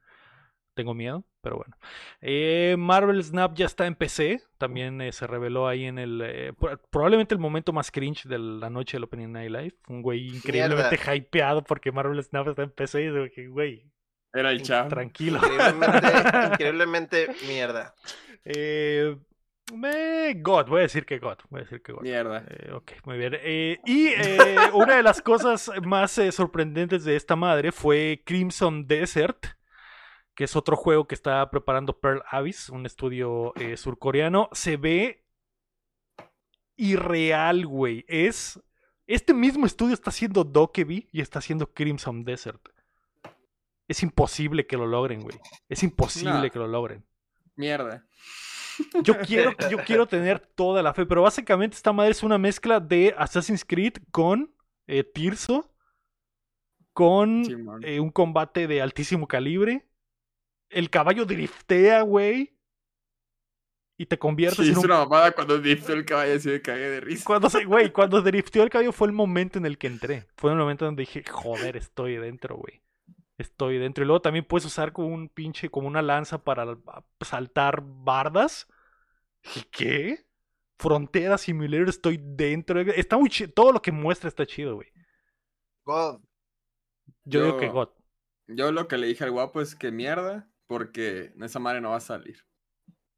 Tengo 0.75 0.93
miedo, 0.93 1.23
pero 1.41 1.55
bueno. 1.57 1.75
Eh, 2.21 2.75
Marvel 2.77 3.23
Snap 3.23 3.55
ya 3.55 3.65
está 3.65 3.87
en 3.87 3.95
PC. 3.95 4.43
También 4.59 5.01
eh, 5.01 5.11
se 5.11 5.25
reveló 5.25 5.67
ahí 5.67 5.85
en 5.85 5.97
el. 5.97 6.21
eh, 6.23 6.53
pro- 6.53 6.79
probablemente 6.91 7.33
el 7.33 7.39
momento 7.41 7.73
más 7.73 7.89
cringe 7.89 8.25
de 8.27 8.37
la 8.37 8.69
noche 8.69 8.97
del 8.97 9.05
Opening 9.05 9.31
Night 9.31 9.49
Live. 9.49 9.73
Un 9.87 10.03
güey 10.03 10.27
increíblemente 10.27 10.99
hypeado 11.15 11.63
porque 11.63 11.91
Marvel 11.91 12.23
Snap 12.23 12.49
está 12.49 12.61
en 12.61 12.69
PC. 12.69 13.01
Y 13.01 13.05
digo 13.09 13.25
que, 13.33 13.47
güey, 13.47 13.91
Era 14.31 14.51
el 14.51 14.61
chavo. 14.61 14.89
tranquilo. 14.89 15.39
Increíblemente, 15.39 15.97
increíblemente 16.53 17.27
mierda. 17.47 17.95
eh, 18.45 19.17
me- 19.73 20.33
God, 20.35 20.67
voy 20.67 20.79
a 20.79 20.83
decir 20.83 21.05
que 21.05 21.19
God. 21.19 21.37
Voy 21.49 21.61
a 21.61 21.63
decir 21.63 21.81
que 21.81 21.91
God. 21.91 22.01
Mierda. 22.01 22.43
Eh, 22.49 22.71
ok, 22.73 22.91
muy 23.05 23.17
bien. 23.17 23.33
Eh, 23.39 23.79
y 23.85 24.07
eh, 24.09 24.57
una 24.73 24.95
de 24.97 25.03
las 25.03 25.21
cosas 25.21 25.71
más 25.85 26.19
sorprendentes 26.31 27.03
de 27.03 27.15
esta 27.15 27.35
madre 27.35 27.71
fue 27.71 28.21
Crimson 28.25 28.87
Desert, 28.87 29.45
que 30.35 30.43
es 30.45 30.55
otro 30.55 30.75
juego 30.75 31.07
que 31.07 31.15
está 31.15 31.49
preparando 31.49 31.99
Pearl 31.99 32.23
Abyss, 32.29 32.69
un 32.69 32.85
estudio 32.85 33.53
surcoreano. 33.75 34.49
Se 34.53 34.77
ve 34.77 35.25
irreal, 36.75 37.65
güey. 37.65 38.05
Es. 38.07 38.59
Este 39.07 39.33
mismo 39.33 39.65
estudio 39.65 39.93
está 39.93 40.09
haciendo 40.09 40.43
Dokeby 40.43 41.07
y 41.13 41.21
está 41.21 41.39
haciendo 41.39 41.71
Crimson 41.73 42.23
Desert. 42.25 42.61
Es 43.87 44.03
imposible 44.03 44.67
que 44.67 44.75
lo 44.75 44.85
logren, 44.85 45.21
güey. 45.21 45.39
Es 45.69 45.81
imposible 45.81 46.33
No. 46.33 46.51
que 46.51 46.59
lo 46.59 46.67
logren. 46.67 47.05
Mierda. 47.55 48.05
Yo 49.03 49.19
quiero, 49.19 49.53
yo 49.69 49.79
quiero 49.79 50.07
tener 50.07 50.39
toda 50.39 50.83
la 50.83 50.93
fe, 50.93 51.05
pero 51.05 51.21
básicamente 51.21 51.75
esta 51.75 51.93
madre 51.93 52.11
es 52.11 52.23
una 52.23 52.37
mezcla 52.37 52.79
de 52.79 53.13
Assassin's 53.17 53.65
Creed 53.65 53.93
con 54.11 54.53
eh, 54.87 55.03
Tirso, 55.03 55.73
con 56.93 57.43
eh, 57.83 57.99
un 57.99 58.09
combate 58.09 58.67
de 58.67 58.81
altísimo 58.81 59.27
calibre. 59.27 59.87
El 60.69 60.89
caballo 60.89 61.25
driftea, 61.25 62.01
güey. 62.01 62.57
Y 63.99 64.05
te 64.05 64.19
conviertes 64.19 64.59
Sí, 64.59 64.71
en 64.71 64.71
es 64.71 64.77
un 64.77 64.85
una 64.85 64.99
mamada 64.99 65.31
cuando 65.31 65.57
driftó 65.57 65.93
el 65.93 66.05
caballo 66.05 66.35
así 66.35 66.49
me 66.49 66.61
cagué 66.61 66.89
de 66.89 66.99
risa. 67.01 67.23
Cuando 67.25 67.49
se, 67.49 67.65
güey, 67.65 67.91
cuando 67.93 68.21
drifteó 68.21 68.63
el 68.63 68.69
caballo 68.69 68.91
fue 68.91 69.07
el 69.07 69.13
momento 69.13 69.57
en 69.57 69.65
el 69.65 69.77
que 69.77 69.87
entré. 69.87 70.27
Fue 70.35 70.51
el 70.51 70.57
momento 70.57 70.85
donde 70.85 71.01
dije, 71.01 71.23
joder, 71.23 71.77
estoy 71.77 72.17
dentro, 72.17 72.57
güey. 72.57 72.81
Estoy 73.37 73.77
dentro. 73.77 74.03
Y 74.03 74.07
luego 74.07 74.21
también 74.21 74.45
puedes 74.45 74.65
usar 74.65 74.93
como 74.93 75.09
un 75.09 75.29
pinche, 75.29 75.69
como 75.69 75.87
una 75.87 76.01
lanza 76.01 76.43
para 76.43 76.77
saltar 77.21 77.83
bardas. 77.83 78.67
¿Y 79.55 79.61
qué? 79.71 80.25
Frontera 80.79 81.37
Simulator, 81.37 81.89
estoy 81.89 82.19
dentro. 82.21 82.79
Está 82.81 83.17
muy 83.17 83.29
chido. 83.29 83.51
Todo 83.51 83.71
lo 83.71 83.81
que 83.81 83.91
muestra 83.91 84.27
está 84.27 84.45
chido, 84.45 84.75
güey. 84.75 84.91
God. 85.85 86.21
Yo, 87.25 87.43
digo 87.45 87.57
que 87.57 87.69
God. 87.69 87.89
Yo 88.47 88.71
lo 88.71 88.87
que 88.87 88.97
le 88.97 89.07
dije 89.07 89.23
al 89.23 89.31
guapo 89.31 89.61
es 89.61 89.75
que 89.75 89.91
mierda, 89.91 90.49
porque 90.67 91.33
esa 91.41 91.59
madre 91.59 91.81
no 91.81 91.91
va 91.91 91.97
a 91.97 92.01
salir. 92.01 92.43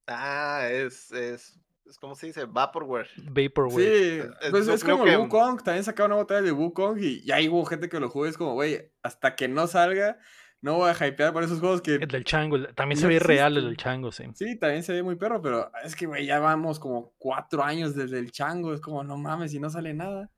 Ah, 0.08 0.68
es, 0.70 1.12
es, 1.12 1.60
es 1.90 1.98
como 1.98 2.16
se 2.16 2.28
dice, 2.28 2.46
Vaporware. 2.46 3.08
Vaporwave. 3.24 3.84
Sí, 3.84 4.30
es- 4.42 4.52
pues 4.52 4.68
es 4.68 4.84
como 4.84 5.04
el 5.06 5.10
que- 5.12 5.18
Wukong, 5.18 5.64
también 5.64 5.84
sacaron 5.84 6.12
una 6.12 6.22
botella 6.22 6.42
de 6.42 6.52
Wukong 6.52 7.00
y 7.00 7.22
ya 7.26 7.38
hubo 7.50 7.66
gente 7.66 7.90
que 7.90 8.00
lo 8.00 8.10
jugó, 8.10 8.26
es 8.26 8.38
como, 8.38 8.54
güey, 8.54 8.92
hasta 9.04 9.36
que 9.36 9.48
no 9.48 9.66
salga, 9.68 10.18
no 10.62 10.76
voy 10.76 10.90
a 10.92 11.08
hypear 11.08 11.32
por 11.34 11.44
esos 11.44 11.60
juegos 11.60 11.82
que 11.82 11.96
El 11.96 12.08
del 12.08 12.24
chango. 12.24 12.62
También 12.76 13.00
se 13.00 13.08
ve 13.08 13.20
real 13.20 13.54
el 13.54 13.58
existe. 13.60 13.68
del 13.68 13.78
chango, 13.78 14.12
sí. 14.12 14.24
sí, 14.36 14.60
también 14.60 14.84
se 14.84 14.94
ve 14.94 15.04
muy 15.04 15.16
perro, 15.16 15.42
pero 15.42 15.72
es 15.84 15.96
que, 15.96 16.06
güey, 16.06 16.26
ya 16.26 16.40
vamos 16.40 16.80
como 16.80 17.14
cuatro 17.18 17.64
años 17.64 17.96
desde 17.96 18.20
el 18.20 18.32
chango, 18.32 18.74
es 18.74 18.82
como, 18.82 19.04
no 19.04 19.18
mames, 19.18 19.54
y 19.54 19.60
no 19.60 19.70
sale 19.70 19.94
nada. 19.94 20.30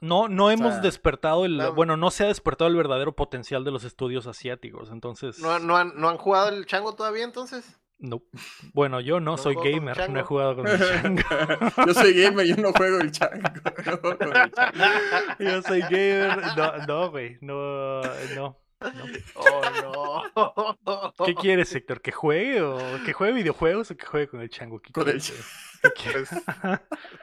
No, 0.00 0.28
no 0.28 0.50
hemos 0.50 0.72
sea, 0.74 0.80
despertado 0.80 1.44
el. 1.44 1.58
no. 1.58 1.74
Bueno, 1.74 1.96
no 1.98 2.10
se 2.10 2.24
ha 2.24 2.28
despertado 2.28 2.70
el 2.70 2.76
verdadero 2.76 3.14
potencial 3.14 3.64
de 3.64 3.70
los 3.70 3.84
estudios 3.84 4.26
asiáticos. 4.26 4.90
Entonces. 4.90 5.38
¿No, 5.40 5.58
no, 5.58 5.76
han, 5.76 5.92
¿No 6.00 6.08
han 6.08 6.16
jugado 6.16 6.48
el 6.48 6.64
chango 6.64 6.94
todavía 6.94 7.24
entonces? 7.24 7.78
No. 8.00 8.22
Bueno, 8.72 9.00
yo 9.00 9.20
no, 9.20 9.32
¿No 9.32 9.36
soy 9.38 9.54
gamer, 9.56 9.96
no 9.96 10.04
he 10.04 10.06
chango? 10.06 10.24
jugado 10.24 10.56
con 10.56 10.66
el 10.68 10.78
chango. 10.78 11.22
yo 11.86 11.94
soy 11.94 12.14
gamer, 12.14 12.46
yo 12.46 12.56
no 12.56 12.72
juego 12.72 12.98
el 12.98 13.12
chango. 13.12 13.42
no 13.86 13.96
juego 13.98 14.18
con 14.18 14.36
el 14.36 14.50
chango. 14.52 14.84
Yo 15.38 15.62
soy 15.62 15.80
gamer. 15.82 16.38
No, 16.56 16.86
no, 16.86 17.10
güey. 17.10 17.36
No, 17.40 18.00
no, 18.02 18.10
no. 18.34 18.56
Oh, 19.34 20.74
no. 20.86 21.12
¿Qué 21.26 21.34
quieres, 21.34 21.74
Héctor? 21.74 22.00
¿Que 22.00 22.12
juegue 22.12 22.62
o 22.62 22.78
que 23.04 23.12
juegue 23.12 23.34
videojuegos 23.34 23.90
o 23.90 23.96
que 23.96 24.06
juegue 24.06 24.28
con 24.28 24.40
el 24.40 24.48
chango? 24.48 24.80
¿Qué 24.80 24.92
Con 24.92 25.08
el 25.08 25.20
quieres? 25.20 25.44
Pues, 25.82 26.28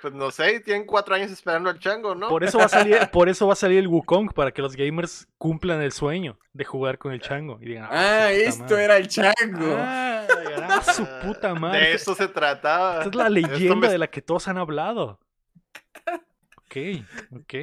pues 0.02 0.14
no 0.14 0.32
sé, 0.32 0.60
tienen 0.62 0.86
cuatro 0.86 1.14
años 1.14 1.30
esperando 1.32 1.70
al 1.70 1.78
chango, 1.80 2.16
¿no? 2.16 2.28
Por 2.28 2.44
eso 2.44 2.58
va 2.58 2.66
a 2.66 2.70
salir, 2.70 2.98
por 3.12 3.30
eso 3.30 3.46
va 3.48 3.54
a 3.54 3.56
salir 3.56 3.78
el 3.80 3.88
Wukong 3.88 4.32
para 4.34 4.52
que 4.52 4.62
los 4.64 4.76
gamers 4.76 5.28
cumplan 5.38 5.82
el 5.82 5.92
sueño 5.92 6.40
de 6.54 6.66
jugar 6.66 6.98
con 6.98 7.12
el 7.14 7.22
chango 7.22 7.60
y 7.62 7.66
digan, 7.66 7.84
Ah, 7.92 8.28
puta 8.30 8.32
esto 8.32 8.64
madre. 8.64 8.84
era 8.84 8.98
el 8.98 9.08
chango. 9.08 9.76
Ah, 9.78 10.28
ah, 10.70 10.82
su 10.82 11.06
puta 11.24 11.54
madre. 11.54 11.80
De 11.82 11.94
eso 11.94 12.16
se 12.16 12.28
trataba. 12.28 12.98
Esta 13.04 13.10
es 13.10 13.16
la 13.16 13.30
leyenda 13.30 13.76
me- 13.76 13.90
de 13.90 13.98
la 14.00 14.08
que 14.08 14.22
todos 14.24 14.48
han 14.48 14.58
hablado. 14.58 15.20
Ok, 16.58 16.76
ok. 17.36 17.54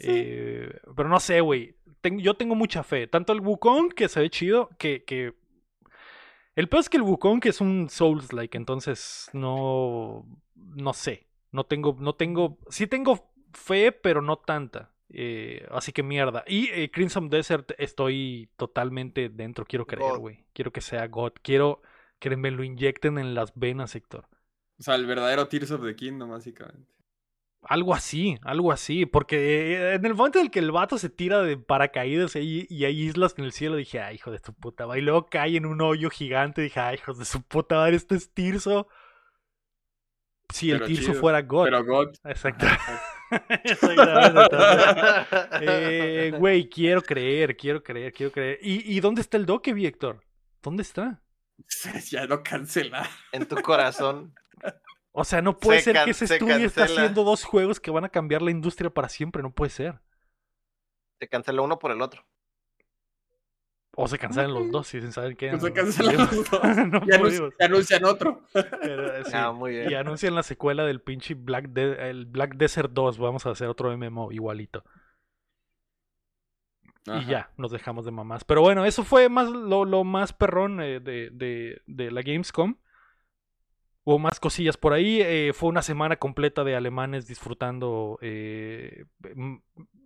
Eh, 0.00 0.80
pero 0.96 1.08
no 1.08 1.20
sé, 1.20 1.40
güey. 1.40 1.76
Ten- 2.00 2.20
yo 2.20 2.34
tengo 2.34 2.54
mucha 2.54 2.82
fe. 2.82 3.06
Tanto 3.06 3.32
el 3.32 3.40
Wukong, 3.40 3.92
que 3.92 4.08
se 4.08 4.20
ve 4.20 4.30
chido, 4.30 4.70
que... 4.78 5.04
que... 5.04 5.34
El 6.58 6.68
peor 6.68 6.80
es 6.80 6.88
que 6.88 6.96
el 6.96 7.04
Wukong 7.04 7.40
es 7.44 7.60
un 7.60 7.88
Souls-like, 7.88 8.58
entonces 8.58 9.30
no... 9.32 10.26
No 10.56 10.92
sé. 10.92 11.28
No 11.52 11.62
tengo... 11.62 11.96
No 12.00 12.16
tengo... 12.16 12.58
Sí 12.68 12.88
tengo 12.88 13.30
fe, 13.52 13.92
pero 13.92 14.22
no 14.22 14.38
tanta. 14.38 14.90
Eh, 15.08 15.64
así 15.70 15.92
que 15.92 16.02
mierda. 16.02 16.42
Y 16.48 16.68
eh, 16.70 16.90
Crimson 16.90 17.30
Desert 17.30 17.70
estoy 17.78 18.50
totalmente 18.56 19.28
dentro. 19.28 19.66
Quiero 19.66 19.86
creer, 19.86 20.18
güey. 20.18 20.46
Quiero 20.52 20.72
que 20.72 20.80
sea 20.80 21.06
God. 21.06 21.34
Quiero 21.42 21.80
que 22.18 22.36
me 22.36 22.50
lo 22.50 22.64
inyecten 22.64 23.18
en 23.18 23.36
las 23.36 23.52
venas, 23.54 23.94
Héctor. 23.94 24.26
O 24.80 24.82
sea, 24.82 24.96
el 24.96 25.06
verdadero 25.06 25.46
Tears 25.46 25.70
of 25.70 25.84
the 25.84 25.94
Kingdom, 25.94 26.30
básicamente. 26.30 26.92
Algo 27.62 27.94
así, 27.94 28.38
algo 28.42 28.70
así, 28.70 29.04
porque 29.04 29.74
eh, 29.74 29.94
en 29.94 30.06
el 30.06 30.14
momento 30.14 30.38
en 30.38 30.46
el 30.46 30.50
que 30.50 30.60
el 30.60 30.70
vato 30.70 30.96
se 30.96 31.10
tira 31.10 31.42
de 31.42 31.56
paracaídas 31.56 32.36
y, 32.36 32.66
y 32.70 32.84
hay 32.84 33.02
islas 33.02 33.34
en 33.36 33.44
el 33.44 33.52
cielo, 33.52 33.76
dije, 33.76 34.00
ay, 34.00 34.14
hijo 34.14 34.30
de 34.30 34.38
su 34.38 34.54
puta 34.54 34.86
madre. 34.86 35.00
Y 35.00 35.04
luego 35.04 35.26
cae 35.26 35.56
en 35.56 35.66
un 35.66 35.80
hoyo 35.80 36.08
gigante, 36.08 36.62
dije, 36.62 36.78
ay, 36.78 36.96
hijo 36.96 37.14
de 37.14 37.24
su 37.24 37.42
puta 37.42 37.76
madre, 37.76 37.96
este 37.96 38.14
es 38.14 38.32
Tirso. 38.32 38.88
Si 40.52 40.70
el 40.70 40.78
Pero 40.78 40.86
Tirso 40.86 41.10
chido, 41.10 41.20
fuera 41.20 41.42
God. 41.42 41.64
Pero 41.64 41.84
God. 41.84 42.14
Exacto. 42.24 42.66
Exactamente, 43.64 44.56
eh, 45.60 46.32
Güey, 46.38 46.68
quiero 46.68 47.02
creer, 47.02 47.56
quiero 47.56 47.82
creer, 47.82 48.12
quiero 48.12 48.32
creer. 48.32 48.58
¿Y, 48.62 48.96
y 48.96 49.00
dónde 49.00 49.20
está 49.20 49.36
el 49.36 49.44
Doke, 49.46 49.74
Héctor? 49.76 50.24
¿Dónde 50.62 50.82
está? 50.82 51.22
ya 52.10 52.24
lo 52.24 52.42
cancelaron. 52.42 53.08
En 53.32 53.46
tu 53.46 53.56
corazón. 53.56 54.34
O 55.20 55.24
sea, 55.24 55.42
no 55.42 55.58
puede 55.58 55.80
Se 55.80 55.92
ser 55.92 56.04
que 56.04 56.10
ese 56.12 56.26
se 56.28 56.34
estudio 56.34 56.54
esté 56.56 56.80
cancela. 56.82 57.00
haciendo 57.02 57.24
dos 57.24 57.44
juegos 57.44 57.80
que 57.80 57.90
van 57.90 58.04
a 58.04 58.08
cambiar 58.08 58.40
la 58.40 58.50
industria 58.52 58.88
para 58.90 59.08
siempre, 59.08 59.42
no 59.42 59.50
puede 59.50 59.70
ser. 59.70 59.98
Te 61.18 61.26
canceló 61.28 61.64
uno 61.64 61.78
por 61.78 61.90
el 61.90 62.00
otro. 62.00 62.24
O 63.96 64.06
se 64.06 64.16
cancelan 64.16 64.54
los 64.54 64.70
dos 64.70 64.94
y 64.94 65.00
sin 65.00 65.10
saber 65.10 65.36
qué. 65.36 65.50
Pues 65.50 65.62
se 65.62 65.72
cancelan 65.72 66.16
los 66.18 66.48
dos. 66.48 66.62
no 66.62 66.98
Y, 66.98 67.10
anun- 67.10 67.18
podemos. 67.18 67.54
y 67.58 67.64
anuncian 67.64 68.04
otro. 68.04 68.42
Pero, 68.52 69.24
sí. 69.24 69.32
Ah, 69.34 69.50
muy 69.50 69.72
bien. 69.72 69.90
Y 69.90 69.94
anuncian 69.94 70.36
la 70.36 70.44
secuela 70.44 70.84
del 70.84 71.00
pinche 71.00 71.34
Black, 71.34 71.70
De- 71.70 72.08
el 72.10 72.26
Black 72.26 72.54
Desert 72.54 72.92
2. 72.92 73.18
Vamos 73.18 73.44
a 73.46 73.50
hacer 73.50 73.66
otro 73.66 73.90
MMO 73.98 74.30
igualito. 74.30 74.84
Y 77.06 77.24
ya, 77.24 77.50
nos 77.56 77.72
dejamos 77.72 78.04
de 78.04 78.10
mamás. 78.10 78.44
Pero 78.44 78.60
bueno, 78.60 78.84
eso 78.84 79.02
fue 79.02 79.28
más 79.28 79.48
lo, 79.48 79.84
lo 79.84 80.04
más 80.04 80.32
perrón 80.32 80.80
eh, 80.80 81.00
de, 81.00 81.30
de- 81.32 81.80
de 81.86 82.10
la 82.12 82.22
Gamescom. 82.22 82.76
Hubo 84.08 84.18
más 84.18 84.40
cosillas 84.40 84.78
por 84.78 84.94
ahí. 84.94 85.20
eh, 85.20 85.52
fue 85.52 85.68
una 85.68 85.82
semana 85.82 86.16
completa 86.16 86.64
de 86.64 86.74
alemanes 86.74 87.26
disfrutando 87.26 88.18
eh, 88.22 89.04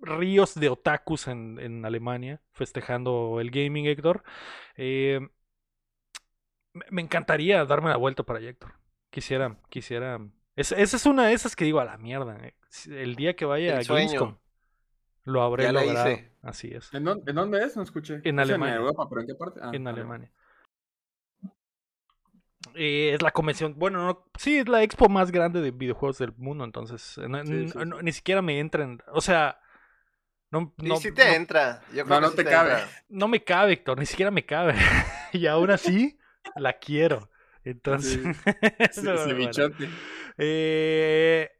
ríos 0.00 0.56
de 0.56 0.68
otakus 0.70 1.28
en, 1.28 1.60
en 1.60 1.84
Alemania, 1.84 2.40
festejando 2.50 3.38
el 3.40 3.52
gaming, 3.52 3.86
Héctor. 3.86 4.24
Eh, 4.76 5.20
me- 6.90 7.02
encantaría 7.02 7.64
darme 7.64 7.90
la 7.90 7.96
vuelta 7.96 8.24
para 8.24 8.40
allá, 8.40 8.50
Héctor. 8.50 8.72
Quisiera, 9.10 9.56
quisiera. 9.68 10.18
es- 10.56 10.72
esa 10.72 10.96
es 10.96 11.06
una 11.06 11.28
de 11.28 11.34
esas 11.34 11.54
que 11.54 11.64
digo 11.64 11.78
a 11.78 11.84
la 11.84 11.96
mierda. 11.96 12.36
El 12.88 13.14
día 13.14 13.36
que 13.36 13.44
vaya 13.44 13.78
El 13.78 13.86
a. 13.86 13.94
Gamescom, 13.94 14.36
lo 15.26 15.42
habré 15.42 15.62
Ya 15.64 15.72
la 15.72 15.84
logrado. 15.84 16.10
hice. 16.10 16.32
Así 16.42 16.74
es. 16.74 16.92
¿En 16.92 17.04
dónde, 17.04 17.30
en 17.30 17.36
dónde 17.36 17.64
es? 17.64 17.76
No 17.76 17.84
escuché. 17.84 18.20
En 18.24 18.40
Alemania. 18.40 18.74
Europa, 18.74 19.06
¿pero 19.08 19.20
en 19.20 19.26
qué 19.28 19.34
parte? 19.36 19.60
Ah, 19.62 19.70
en. 19.72 19.86
Alemania. 19.86 20.32
Eh, 22.74 23.12
es 23.14 23.22
la 23.22 23.30
convención, 23.32 23.74
bueno, 23.76 24.04
no, 24.06 24.24
sí, 24.38 24.58
es 24.58 24.68
la 24.68 24.82
expo 24.82 25.08
más 25.08 25.30
grande 25.32 25.60
de 25.60 25.70
videojuegos 25.72 26.18
del 26.18 26.32
mundo, 26.36 26.64
entonces 26.64 27.18
eh, 27.18 27.28
no- 27.28 27.44
Sí, 27.44 27.52
n- 27.52 27.68
sí, 27.68 27.78
no- 27.84 27.98
sí. 27.98 28.04
ni 28.04 28.12
siquiera 28.12 28.40
me 28.42 28.58
entran, 28.60 29.02
o 29.12 29.20
sea, 29.20 29.58
no, 30.50 30.72
Y 30.78 30.88
no, 30.88 30.96
si 30.96 31.12
te 31.12 31.24
no- 31.24 31.34
entra. 31.34 31.80
Yo 31.92 32.04
creo 32.04 32.20
No, 32.20 32.20
que 32.20 32.20
no 32.20 32.30
te 32.32 32.44
cabe. 32.44 32.72
entra. 32.72 32.88
no 33.08 33.28
me 33.28 33.42
cabe, 33.42 33.72
Héctor, 33.72 33.98
ni 33.98 34.06
siquiera 34.06 34.30
me 34.30 34.44
cabe, 34.46 34.74
y 35.32 35.46
aún 35.46 35.70
así 35.70 36.18
la 36.56 36.74
quiero, 36.74 37.30
entonces, 37.64 38.20
Sí, 38.92 39.00
bueno. 39.02 39.50
Eh, 40.38 41.50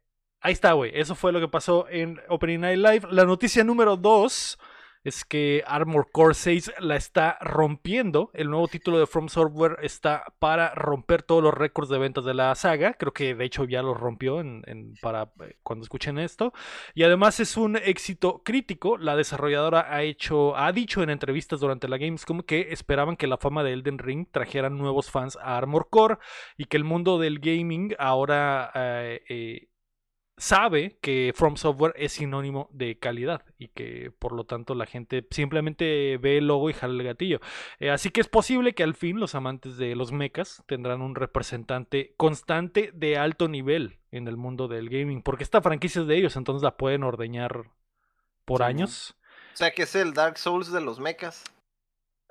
ahí 0.41 0.53
está, 0.53 0.73
güey. 0.73 0.91
Eso 0.93 1.15
fue 1.15 1.31
lo 1.31 1.39
que 1.39 1.47
pasó 1.47 1.87
en 1.89 2.19
Opening 2.29 2.59
Night 2.61 2.77
Live. 2.79 3.07
La 3.11 3.25
noticia 3.25 3.63
número 3.63 3.95
2 3.97 4.57
es 5.03 5.25
que 5.25 5.63
Armor 5.67 6.09
Core 6.11 6.33
6 6.33 6.73
la 6.79 6.95
está 6.95 7.37
rompiendo. 7.41 8.31
El 8.33 8.49
nuevo 8.49 8.67
título 8.67 8.99
de 8.99 9.07
From 9.07 9.27
Software 9.27 9.77
está 9.81 10.25
para 10.39 10.73
romper 10.75 11.23
todos 11.23 11.43
los 11.43 11.53
récords 11.53 11.89
de 11.89 11.97
ventas 11.97 12.25
de 12.25 12.33
la 12.33 12.55
saga. 12.55 12.93
Creo 12.93 13.13
que 13.13 13.35
de 13.35 13.45
hecho 13.45 13.65
ya 13.65 13.81
los 13.81 13.99
rompió 13.99 14.39
en, 14.39 14.63
para 15.01 15.31
eh, 15.41 15.57
cuando 15.63 15.83
escuchen 15.83 16.17
esto. 16.17 16.53
Y 16.93 17.03
además 17.03 17.39
es 17.39 17.57
un 17.57 17.75
éxito 17.75 18.41
crítico. 18.43 18.97
La 18.97 19.15
desarrolladora 19.15 19.93
ha 19.93 20.03
hecho, 20.03 20.55
ha 20.55 20.71
dicho 20.71 21.03
en 21.03 21.09
entrevistas 21.09 21.59
durante 21.59 21.87
la 21.87 21.97
Gamescom 21.97 22.41
que 22.41 22.71
esperaban 22.71 23.17
que 23.17 23.27
la 23.27 23.37
fama 23.37 23.63
de 23.63 23.73
Elden 23.73 23.99
Ring 23.99 24.27
trajera 24.31 24.69
nuevos 24.69 25.11
fans 25.11 25.37
a 25.41 25.57
Armor 25.57 25.87
Core 25.89 26.17
y 26.57 26.65
que 26.65 26.77
el 26.77 26.83
mundo 26.83 27.19
del 27.19 27.39
gaming 27.39 27.95
ahora 27.99 28.71
eh, 28.73 29.21
eh, 29.27 29.67
sabe 30.43 30.97
que 31.01 31.31
From 31.33 31.55
Software 31.55 31.93
es 31.95 32.11
sinónimo 32.11 32.69
de 32.73 32.99
calidad 32.99 33.45
y 33.57 33.69
que 33.69 34.11
por 34.19 34.33
lo 34.33 34.43
tanto 34.43 34.75
la 34.75 34.85
gente 34.85 35.25
simplemente 35.31 36.17
ve 36.17 36.37
el 36.37 36.47
logo 36.47 36.69
y 36.69 36.73
jala 36.73 36.93
el 36.93 37.03
gatillo. 37.03 37.39
Eh, 37.79 37.89
así 37.89 38.09
que 38.09 38.19
es 38.19 38.27
posible 38.27 38.75
que 38.75 38.83
al 38.83 38.93
fin 38.93 39.21
los 39.21 39.35
amantes 39.35 39.77
de 39.77 39.95
los 39.95 40.11
mechas 40.11 40.61
tendrán 40.67 41.01
un 41.01 41.15
representante 41.15 42.13
constante 42.17 42.91
de 42.93 43.17
alto 43.17 43.47
nivel 43.47 43.99
en 44.11 44.27
el 44.27 44.35
mundo 44.35 44.67
del 44.67 44.89
gaming, 44.89 45.23
porque 45.23 45.45
esta 45.45 45.61
franquicia 45.61 46.01
es 46.01 46.07
de 46.07 46.17
ellos, 46.17 46.35
entonces 46.35 46.61
la 46.61 46.75
pueden 46.75 47.03
ordeñar 47.03 47.71
por 48.43 48.63
años. 48.63 49.15
O 49.53 49.57
sea 49.57 49.71
que 49.71 49.83
es 49.83 49.95
el 49.95 50.13
Dark 50.13 50.37
Souls 50.37 50.73
de 50.73 50.81
los 50.81 50.99
mechas. 50.99 51.45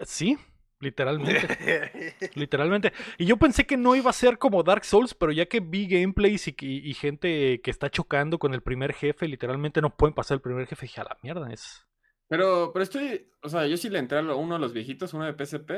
Sí, 0.01 0.37
literalmente. 0.83 2.15
literalmente. 2.35 2.93
Y 3.19 3.25
yo 3.25 3.37
pensé 3.39 3.65
que 3.67 3.77
no 3.77 3.97
iba 3.97 4.11
a 4.11 4.13
ser 4.13 4.37
como 4.39 4.63
Dark 4.63 4.85
Souls, 4.85 5.15
pero 5.15 5.33
ya 5.33 5.47
que 5.47 5.61
vi 5.61 5.87
gameplays 5.87 6.49
y, 6.49 6.57
y- 6.61 6.91
y 6.91 6.95
gente 6.95 7.61
que 7.63 7.71
está 7.71 7.89
chocando 7.91 8.39
con 8.39 8.53
el 8.53 8.63
primer 8.63 8.93
jefe, 8.93 9.27
literalmente 9.29 9.81
no 9.81 9.97
pueden 9.97 10.15
pasar 10.15 10.35
el 10.37 10.41
primer 10.43 10.67
jefe, 10.67 10.87
dije, 10.87 11.01
a 11.01 11.05
la 11.05 11.19
mierda, 11.23 11.51
es... 11.53 11.87
Pero, 12.29 12.71
pero 12.73 12.83
estoy, 12.83 13.31
o 13.43 13.49
sea, 13.49 13.67
yo 13.67 13.77
sí 13.77 13.89
le 13.91 13.99
entré 13.99 14.19
a 14.19 14.23
lo- 14.23 14.37
uno 14.39 14.55
de 14.55 14.61
los 14.61 14.73
viejitos, 14.73 15.13
uno 15.15 15.25
de 15.25 15.33
PSP, 15.35 15.71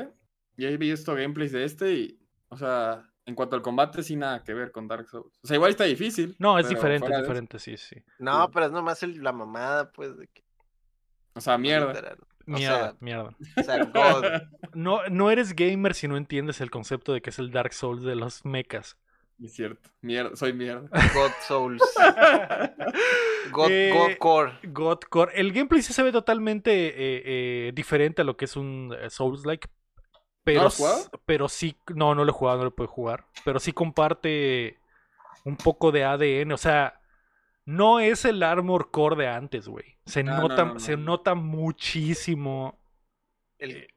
y 0.57 0.65
ahí 0.65 0.77
vi 0.77 0.89
esto 0.91 1.13
gameplays 1.15 1.51
de 1.51 1.63
este 1.65 1.93
y, 1.93 2.19
o 2.49 2.55
sea, 2.57 3.03
en 3.25 3.35
cuanto 3.35 3.55
al 3.55 3.61
combate, 3.61 4.03
sí 4.03 4.15
nada 4.15 4.43
que 4.43 4.53
ver 4.53 4.71
con 4.71 4.87
Dark 4.87 5.07
Souls. 5.09 5.37
O 5.43 5.47
sea, 5.47 5.55
igual 5.55 5.71
está 5.71 5.83
difícil. 5.83 6.35
No, 6.39 6.57
es 6.59 6.69
diferente, 6.69 7.11
es 7.11 7.21
diferente, 7.21 7.59
sí, 7.59 7.75
sí. 7.75 7.95
No, 8.19 8.45
Sí. 8.45 8.51
pero 8.53 8.65
es 8.67 8.71
nomás 8.71 9.03
el- 9.03 9.21
la 9.21 9.33
mamada, 9.33 9.91
pues. 9.91 10.15
De 10.17 10.27
que, 10.27 10.43
O 11.33 11.41
sea, 11.41 11.57
mierda. 11.57 12.15
Literal. 12.45 12.53
O 12.53 12.57
Mierda, 12.57 12.79
sea, 12.89 12.95
mierda. 12.99 13.35
o 13.57 13.63
sea, 13.63 13.83
God. 13.85 14.25
No, 14.73 14.99
no 15.09 15.31
eres 15.31 15.55
gamer 15.55 15.93
si 15.93 16.07
no 16.07 16.17
entiendes 16.17 16.59
el 16.61 16.69
concepto 16.71 17.13
de 17.13 17.21
que 17.21 17.29
es 17.29 17.39
el 17.39 17.51
Dark 17.51 17.73
Souls 17.73 18.03
de 18.03 18.15
los 18.15 18.43
mechas. 18.45 18.97
Es 19.41 19.53
cierto. 19.53 19.89
Mierda, 20.01 20.35
soy 20.35 20.53
mierda. 20.53 20.87
God 21.13 21.31
Souls. 21.47 21.81
God, 23.51 23.69
Eh, 23.71 23.91
God 23.93 24.17
Core. 24.17 24.53
God 24.63 24.99
Core. 25.09 25.31
El 25.35 25.51
gameplay 25.53 25.81
sí 25.81 25.93
se 25.93 26.03
ve 26.03 26.11
totalmente 26.11 26.71
eh, 26.71 27.21
eh, 27.25 27.71
diferente 27.73 28.21
a 28.21 28.25
lo 28.25 28.35
que 28.37 28.45
es 28.45 28.55
un 28.55 28.95
eh, 28.99 29.09
Souls-like. 29.09 29.67
Pero, 30.43 30.61
lo 30.61 30.67
has 30.67 30.77
jugado? 30.77 30.97
s- 30.99 31.09
pero 31.25 31.49
sí, 31.49 31.75
no, 31.93 32.13
no 32.15 32.23
lo 32.23 32.29
he 32.31 32.33
jugado, 32.33 32.59
no 32.59 32.63
lo 32.65 32.75
puedo 32.75 32.87
jugar. 32.89 33.25
Pero 33.43 33.59
sí 33.59 33.71
comparte 33.71 34.77
un 35.43 35.57
poco 35.57 35.91
de 35.91 36.03
ADN. 36.03 36.51
O 36.53 36.57
sea, 36.57 36.99
no 37.65 37.99
es 37.99 38.25
el 38.25 38.41
Armor 38.43 38.91
Core 38.91 39.15
de 39.23 39.27
antes, 39.27 39.67
güey. 39.67 39.97
Se, 40.05 40.23
no, 40.23 40.39
nota, 40.39 40.65
no, 40.65 40.73
no, 40.75 40.79
se 40.79 40.97
no. 40.97 41.03
nota 41.03 41.33
muchísimo. 41.35 42.77
El 43.57 43.87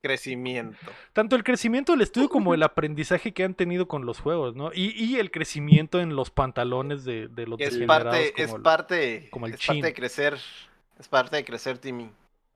crecimiento. 0.00 0.76
Tanto 1.12 1.36
el 1.36 1.44
crecimiento 1.44 1.92
del 1.92 2.02
estudio 2.02 2.28
como 2.28 2.54
el 2.54 2.62
aprendizaje 2.64 3.32
que 3.32 3.44
han 3.44 3.54
tenido 3.54 3.88
con 3.88 4.06
los 4.06 4.20
juegos, 4.20 4.54
¿no? 4.56 4.70
Y, 4.74 4.90
y 5.02 5.16
el 5.16 5.30
crecimiento 5.30 6.00
en 6.00 6.14
los 6.16 6.30
pantalones 6.30 7.04
de, 7.04 7.28
de 7.28 7.46
los 7.46 7.60
Es 7.60 7.74
degenerados 7.74 8.04
parte, 8.14 8.34
es 8.42 8.46
como 8.46 8.56
el- 8.56 8.62
parte, 8.62 9.28
como 9.30 9.46
el 9.46 9.54
es 9.54 9.66
parte 9.66 9.82
de 9.82 9.94
crecer. 9.94 10.38
Es 10.98 11.08
parte 11.08 11.36
de 11.36 11.44
crecer, 11.44 11.78
Timmy. 11.78 12.10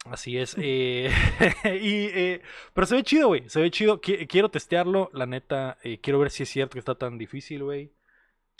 Así 0.06 0.36
es. 0.36 0.56
eh, 0.58 1.10
y, 1.64 2.06
eh, 2.06 2.42
pero 2.74 2.86
se 2.88 2.96
ve 2.96 3.04
chido, 3.04 3.28
güey. 3.28 3.48
Se 3.48 3.60
ve 3.60 3.70
chido. 3.70 4.00
Qui- 4.00 4.26
quiero 4.28 4.48
testearlo. 4.50 5.10
La 5.12 5.26
neta, 5.26 5.78
eh, 5.84 5.98
quiero 6.00 6.18
ver 6.18 6.30
si 6.32 6.42
es 6.42 6.48
cierto 6.48 6.72
que 6.72 6.80
está 6.80 6.96
tan 6.96 7.18
difícil, 7.18 7.62
güey. 7.62 7.92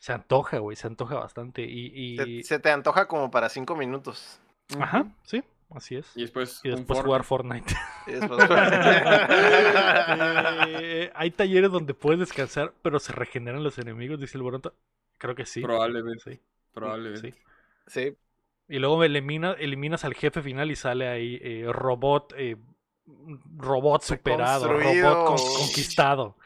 Se 0.02 0.12
antoja, 0.12 0.58
güey. 0.58 0.76
Se 0.76 0.88
antoja 0.88 1.14
bastante. 1.14 1.62
Y, 1.62 2.16
Se, 2.16 2.28
y- 2.28 2.42
se 2.42 2.58
te 2.58 2.72
antoja 2.72 3.06
como 3.06 3.30
para 3.30 3.48
cinco 3.48 3.76
minutos. 3.76 4.40
Ajá, 4.80 5.06
sí. 5.22 5.44
Así 5.70 5.94
es. 5.94 6.10
Y 6.16 6.22
después, 6.22 6.60
Y 6.64 6.70
después 6.70 6.98
Fortnite. 6.98 7.06
jugar 7.06 7.24
Fortnite. 7.24 7.74
Y 8.08 8.12
después- 8.12 8.40
Eh, 10.82 11.12
hay 11.14 11.30
talleres 11.30 11.70
donde 11.70 11.94
puedes 11.94 12.18
descansar, 12.18 12.72
pero 12.82 12.98
se 12.98 13.12
regeneran 13.12 13.62
los 13.62 13.78
enemigos, 13.78 14.18
dice 14.20 14.36
el 14.38 14.42
Boronto. 14.42 14.74
Creo 15.18 15.36
que 15.36 15.46
sí. 15.46 15.60
Probablemente. 15.60 16.32
Sí, 16.34 16.40
Probablemente. 16.72 17.30
sí. 17.32 17.38
sí, 17.86 18.16
Y 18.68 18.78
luego 18.80 19.04
elimina, 19.04 19.52
eliminas 19.52 20.04
al 20.04 20.14
jefe 20.14 20.42
final 20.42 20.70
y 20.72 20.76
sale 20.76 21.06
ahí 21.08 21.38
eh, 21.42 21.66
robot, 21.70 22.34
eh, 22.36 22.56
robot 23.56 24.02
superado, 24.02 24.66
robot 24.68 25.26
con- 25.26 25.36
conquistado. 25.56 26.36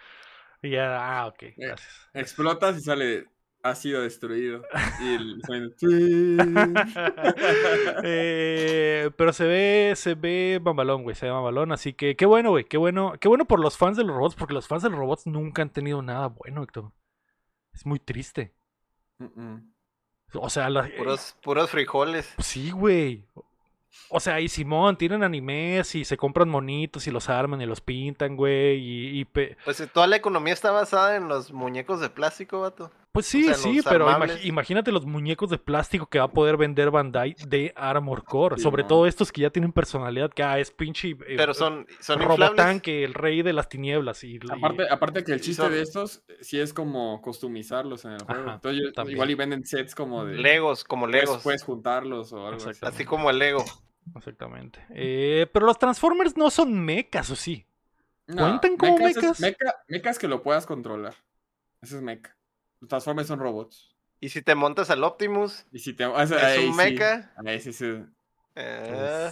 Y 0.63 0.71
ya, 0.73 1.21
ah, 1.21 1.27
ok, 1.29 1.43
gracias. 1.57 2.09
Explotas 2.13 2.77
y 2.77 2.81
sale. 2.83 3.27
Ha 3.63 3.75
sido 3.75 4.03
destruido. 4.03 4.63
Y 5.01 5.15
el 5.15 5.43
Eh, 8.05 9.11
pero 9.17 9.33
se 9.33 9.45
ve, 9.47 9.93
se 9.97 10.15
ve 10.15 10.61
mamalón, 10.63 11.03
güey, 11.03 11.17
se 11.17 11.27
ve 11.27 11.33
mamalón, 11.33 11.73
así 11.73 11.93
que 11.93 12.17
qué 12.17 12.27
bueno, 12.27 12.51
güey, 12.51 12.65
qué 12.65 12.77
bueno, 12.77 13.15
qué 13.21 13.29
bueno 13.29 13.45
por 13.45 13.61
los 13.61 13.77
fans 13.77 13.97
de 13.97 14.05
los 14.05 14.15
robots, 14.17 14.35
porque 14.37 14.55
los 14.55 14.69
fans 14.69 14.83
de 14.83 14.91
los 14.91 14.99
robots 14.99 15.27
nunca 15.27 15.63
han 15.63 15.71
tenido 15.71 16.03
nada 16.03 16.29
bueno, 16.29 16.63
Héctor. 16.63 16.93
Es 17.73 17.85
muy 17.87 17.99
triste. 17.99 18.55
Mm, 19.19 19.25
mm. 19.43 19.73
O 20.35 20.51
sea, 20.51 20.69
la- 20.71 20.89
puros, 20.97 21.37
puros 21.43 21.71
frijoles. 21.71 22.35
Sí, 22.39 22.71
güey. 22.71 23.25
O 24.11 24.21
sea, 24.21 24.41
y 24.41 24.49
Simón, 24.49 24.97
tienen 24.99 25.23
animes 25.23 25.95
y 25.95 26.05
se 26.05 26.17
compran 26.19 26.49
monitos 26.51 27.07
y 27.07 27.11
los 27.11 27.31
arman 27.31 27.63
y 27.63 27.67
los 27.67 27.81
pintan, 27.81 28.37
güey. 28.37 28.77
Y, 28.79 29.21
y 29.21 29.25
pe- 29.25 29.57
Pues 29.65 29.81
eh, 29.81 29.87
toda 29.87 30.07
la 30.07 30.17
economía 30.17 30.53
está 30.53 30.71
basada 30.71 31.17
en 31.17 31.29
los 31.29 31.51
muñecos 31.53 32.01
de 32.01 32.11
plástico, 32.11 32.61
vato. 32.61 32.91
Pues 33.17 33.27
sí, 33.27 33.45
sea, 33.45 33.55
sí, 33.55 33.81
pero 33.83 34.07
armables. 34.09 34.45
imagínate 34.45 34.93
los 34.93 35.07
muñecos 35.07 35.49
de 35.49 35.57
plástico 35.57 36.05
que 36.07 36.19
va 36.19 36.27
a 36.27 36.31
poder 36.31 36.59
vender 36.59 36.91
Bandai 36.91 37.35
de 37.49 37.73
Armor 37.75 38.25
Core. 38.25 38.57
Sí, 38.57 38.63
Sobre 38.63 38.83
no. 38.83 38.89
todo 38.89 39.07
estos 39.07 39.33
que 39.33 39.41
ya 39.41 39.49
tienen 39.49 39.73
personalidad, 39.73 40.31
que 40.31 40.43
ah, 40.43 40.59
es 40.59 40.71
pinche 40.71 41.13
eh, 41.27 41.37
Pero 41.39 41.55
son, 41.55 41.87
son 42.01 42.21
Robotán, 42.21 42.51
inflables. 42.51 42.83
que 42.83 43.05
el 43.05 43.15
rey 43.15 43.41
de 43.41 43.55
las 43.55 43.71
tinieblas. 43.71 44.23
Y, 44.23 44.35
y- 44.35 44.41
Aparte, 44.51 44.87
aparte 44.91 45.25
que 45.25 45.33
el 45.33 45.41
chiste 45.41 45.63
son- 45.63 45.73
de 45.73 45.81
estos 45.81 46.23
sí 46.43 46.61
es 46.61 46.75
como 46.75 47.23
customizarlos 47.23 48.05
en 48.05 48.13
el 48.13 48.23
juego. 48.23 48.43
Ajá, 48.43 48.55
Entonces, 48.57 48.83
yo- 48.95 49.11
igual 49.11 49.31
y 49.31 49.35
venden 49.35 49.65
sets 49.65 49.95
como 49.95 50.25
de. 50.27 50.35
Legos, 50.37 50.85
como 50.85 51.07
Legos. 51.07 51.43
Puedes 51.43 51.63
juntarlos 51.63 52.35
o 52.35 52.47
algo 52.47 52.69
así. 52.69 52.81
Así 52.85 53.05
como 53.07 53.31
el 53.31 53.39
Lego. 53.39 53.65
Exactamente. 54.15 54.79
Eh, 54.91 55.47
pero 55.53 55.65
los 55.65 55.79
Transformers 55.79 56.37
no 56.37 56.51
son 56.51 56.85
mechas, 56.85 57.31
¿o 57.31 57.37
sí? 57.37 57.67
No, 58.27 58.43
¿Cuentan 58.43 58.77
como 58.77 58.99
mechas 58.99 59.41
mechas 59.89 60.19
que 60.19 60.29
lo 60.29 60.43
puedas 60.43 60.67
controlar. 60.67 61.15
Eso 61.81 61.97
es 61.97 62.03
mecha. 62.03 62.37
Los 62.87 62.89
Transformers 62.89 63.27
son 63.27 63.41
robots. 63.41 63.97
Y 64.21 64.29
si 64.29 64.43
te 64.43 64.55
montas 64.55 64.91
al 64.91 65.03
Optimus, 65.03 65.67
Y 65.73 65.81
si 65.81 65.93
te. 65.93 66.05
o 66.07 66.27
sea, 66.27 66.53
es 66.53 66.59
ahí 66.59 66.67
un 66.69 66.73
sí, 66.73 66.77
mecha. 66.77 67.33
ahí 67.45 67.61
sí 67.61 67.73
se- 67.73 68.05
eh, 68.55 69.31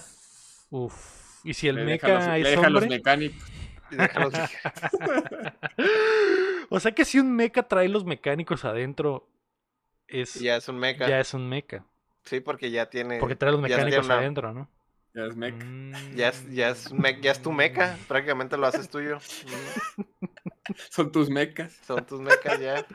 Uf. 0.70 1.40
¿Y 1.44 1.54
si 1.54 1.68
el 1.68 1.76
le 1.76 1.84
deja 1.84 2.08
los- 2.08 2.18
mecha 2.18 2.32
le 2.32 2.40
es 2.42 2.50
deja 2.56 2.68
los 2.70 2.82
hombre? 2.82 2.96
mecánicos. 2.98 3.42
o 6.68 6.80
sea 6.80 6.90
que 6.92 7.04
si 7.04 7.20
un 7.20 7.32
mecha 7.36 7.62
trae 7.62 7.88
los 7.88 8.04
mecánicos 8.04 8.64
adentro, 8.64 9.28
es, 10.08 10.34
ya 10.34 10.56
es 10.56 10.68
un 10.68 10.78
mecha. 10.78 11.08
ya 11.08 11.20
es 11.20 11.32
un 11.32 11.48
mecha. 11.48 11.84
Sí, 12.24 12.40
porque 12.40 12.72
ya 12.72 12.90
tiene. 12.90 13.20
Porque 13.20 13.36
trae 13.36 13.52
los 13.52 13.60
mecánicos 13.60 14.04
una- 14.06 14.18
adentro, 14.18 14.52
¿no? 14.52 14.68
Ya 15.14 15.26
es 15.26 15.36
mecha. 15.36 15.64
Mm. 15.64 15.92
Ya 16.16 16.28
es, 16.30 16.50
ya, 16.50 16.70
es 16.70 16.92
me- 16.92 17.20
ya 17.20 17.30
es 17.30 17.40
tu 17.40 17.52
meca, 17.52 17.96
prácticamente 18.08 18.56
lo 18.56 18.66
haces 18.66 18.88
tuyo. 18.90 19.18
Son 20.90 21.12
tus 21.12 21.28
mechas. 21.30 21.78
Son 21.86 22.04
tus 22.06 22.20
mecas 22.20 22.58
ya. 22.60 22.86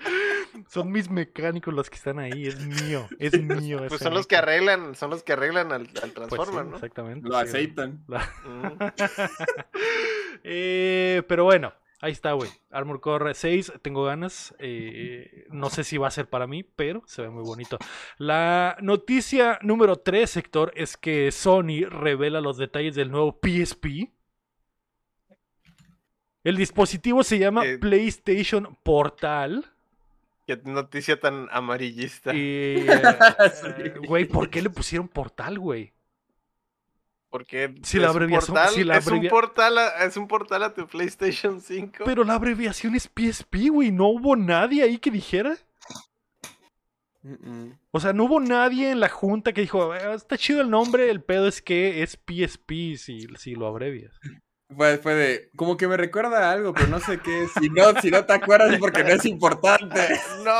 Son 0.67 0.91
mis 0.91 1.09
mecánicos 1.09 1.73
los 1.73 1.89
que 1.89 1.95
están 1.95 2.19
ahí, 2.19 2.47
es 2.47 2.59
mío, 2.59 3.07
es 3.19 3.39
mío. 3.41 3.81
Pues 3.87 4.01
son 4.01 4.13
los 4.13 4.27
que 4.27 4.35
arreglan, 4.35 4.95
son 4.95 5.11
los 5.11 5.23
que 5.23 5.33
arreglan 5.33 5.71
al, 5.71 5.81
al 5.81 5.87
Pues 5.87 6.03
sí, 6.03 6.11
Transformer, 6.13 6.65
¿no? 6.65 6.75
Exactamente. 6.75 7.27
Lo 7.27 7.35
sí. 7.35 7.41
aceitan. 7.41 8.03
Mm. 8.07 8.83
Eh, 10.43 11.23
pero 11.27 11.43
bueno, 11.43 11.73
ahí 12.01 12.11
está, 12.13 12.31
güey. 12.31 12.49
Armor 12.71 13.01
Core 13.01 13.33
6, 13.33 13.73
tengo 13.81 14.03
ganas. 14.05 14.55
eh, 14.59 15.45
no 15.51 15.69
sé 15.69 15.83
si 15.83 15.97
va 15.97 16.07
a 16.07 16.11
ser 16.11 16.29
para 16.29 16.47
mí, 16.47 16.63
pero 16.63 17.03
se 17.05 17.21
ve 17.23 17.29
muy 17.29 17.43
bonito. 17.43 17.77
La 18.17 18.77
noticia 18.81 19.59
número 19.61 19.97
3, 19.97 20.29
sector, 20.29 20.71
es 20.75 20.97
que 20.97 21.31
Sony 21.31 21.85
revela 21.89 22.41
los 22.41 22.57
detalles 22.57 22.95
del 22.95 23.11
nuevo 23.11 23.39
PSP. 23.43 24.11
El 26.49 26.57
dispositivo 26.57 27.23
se 27.23 27.37
llama 27.37 27.63
Eh. 27.65 27.77
PlayStation 27.77 28.75
Portal. 28.83 29.65
Qué 30.47 30.59
noticia 30.65 31.19
tan 31.19 31.47
amarillista. 31.51 32.33
Y, 32.33 32.37
Sí. 33.53 33.71
eh, 33.77 33.93
güey, 34.07 34.25
¿por 34.25 34.49
qué 34.49 34.61
le 34.63 34.69
pusieron 34.71 35.07
Portal, 35.07 35.59
güey? 35.59 35.93
Porque 37.29 37.75
Si 37.83 37.99
la 37.99 38.09
abreviación- 38.09 38.55
portal, 38.55 38.73
si 38.73 38.83
la 38.83 38.97
es, 38.97 39.05
un 39.05 39.27
portal 39.27 39.77
a, 39.77 40.03
es 40.05 40.17
un 40.17 40.27
portal 40.27 40.63
a 40.63 40.73
tu 40.73 40.87
PlayStation 40.87 41.61
5. 41.61 42.03
Pero 42.03 42.23
la 42.23 42.33
abreviación 42.33 42.95
es 42.95 43.03
PSP, 43.07 43.69
güey. 43.69 43.91
No 43.91 44.07
hubo 44.07 44.35
nadie 44.35 44.81
ahí 44.81 44.97
que 44.97 45.11
dijera. 45.11 45.55
Mm, 47.21 47.33
mm. 47.49 47.79
O 47.91 47.99
sea, 47.99 48.13
no 48.13 48.23
hubo 48.23 48.39
nadie 48.39 48.89
en 48.89 48.99
la 48.99 49.09
junta 49.09 49.53
que 49.53 49.61
dijo, 49.61 49.91
"Ah, 49.91 50.15
está 50.15 50.35
chido 50.37 50.61
el 50.61 50.71
nombre, 50.71 51.11
el 51.11 51.21
pedo 51.21 51.47
es 51.47 51.61
que 51.61 52.01
es 52.01 52.17
PSP 52.25 52.95
si, 52.97 53.27
si 53.37 53.53
lo 53.53 53.67
abrevias. 53.67 54.19
Fue, 54.75 54.97
fue 54.99 55.15
de. 55.15 55.49
Como 55.55 55.77
que 55.77 55.87
me 55.87 55.97
recuerda 55.97 56.47
a 56.47 56.51
algo, 56.51 56.73
pero 56.73 56.87
no 56.87 56.99
sé 56.99 57.19
qué. 57.19 57.43
es. 57.43 57.51
Si 57.59 57.69
no, 57.69 57.99
si 58.01 58.11
no 58.11 58.23
te 58.25 58.33
acuerdas 58.33 58.71
es 58.73 58.79
porque 58.79 59.03
no 59.03 59.09
es 59.09 59.25
importante. 59.25 59.99
¡No! 60.45 60.51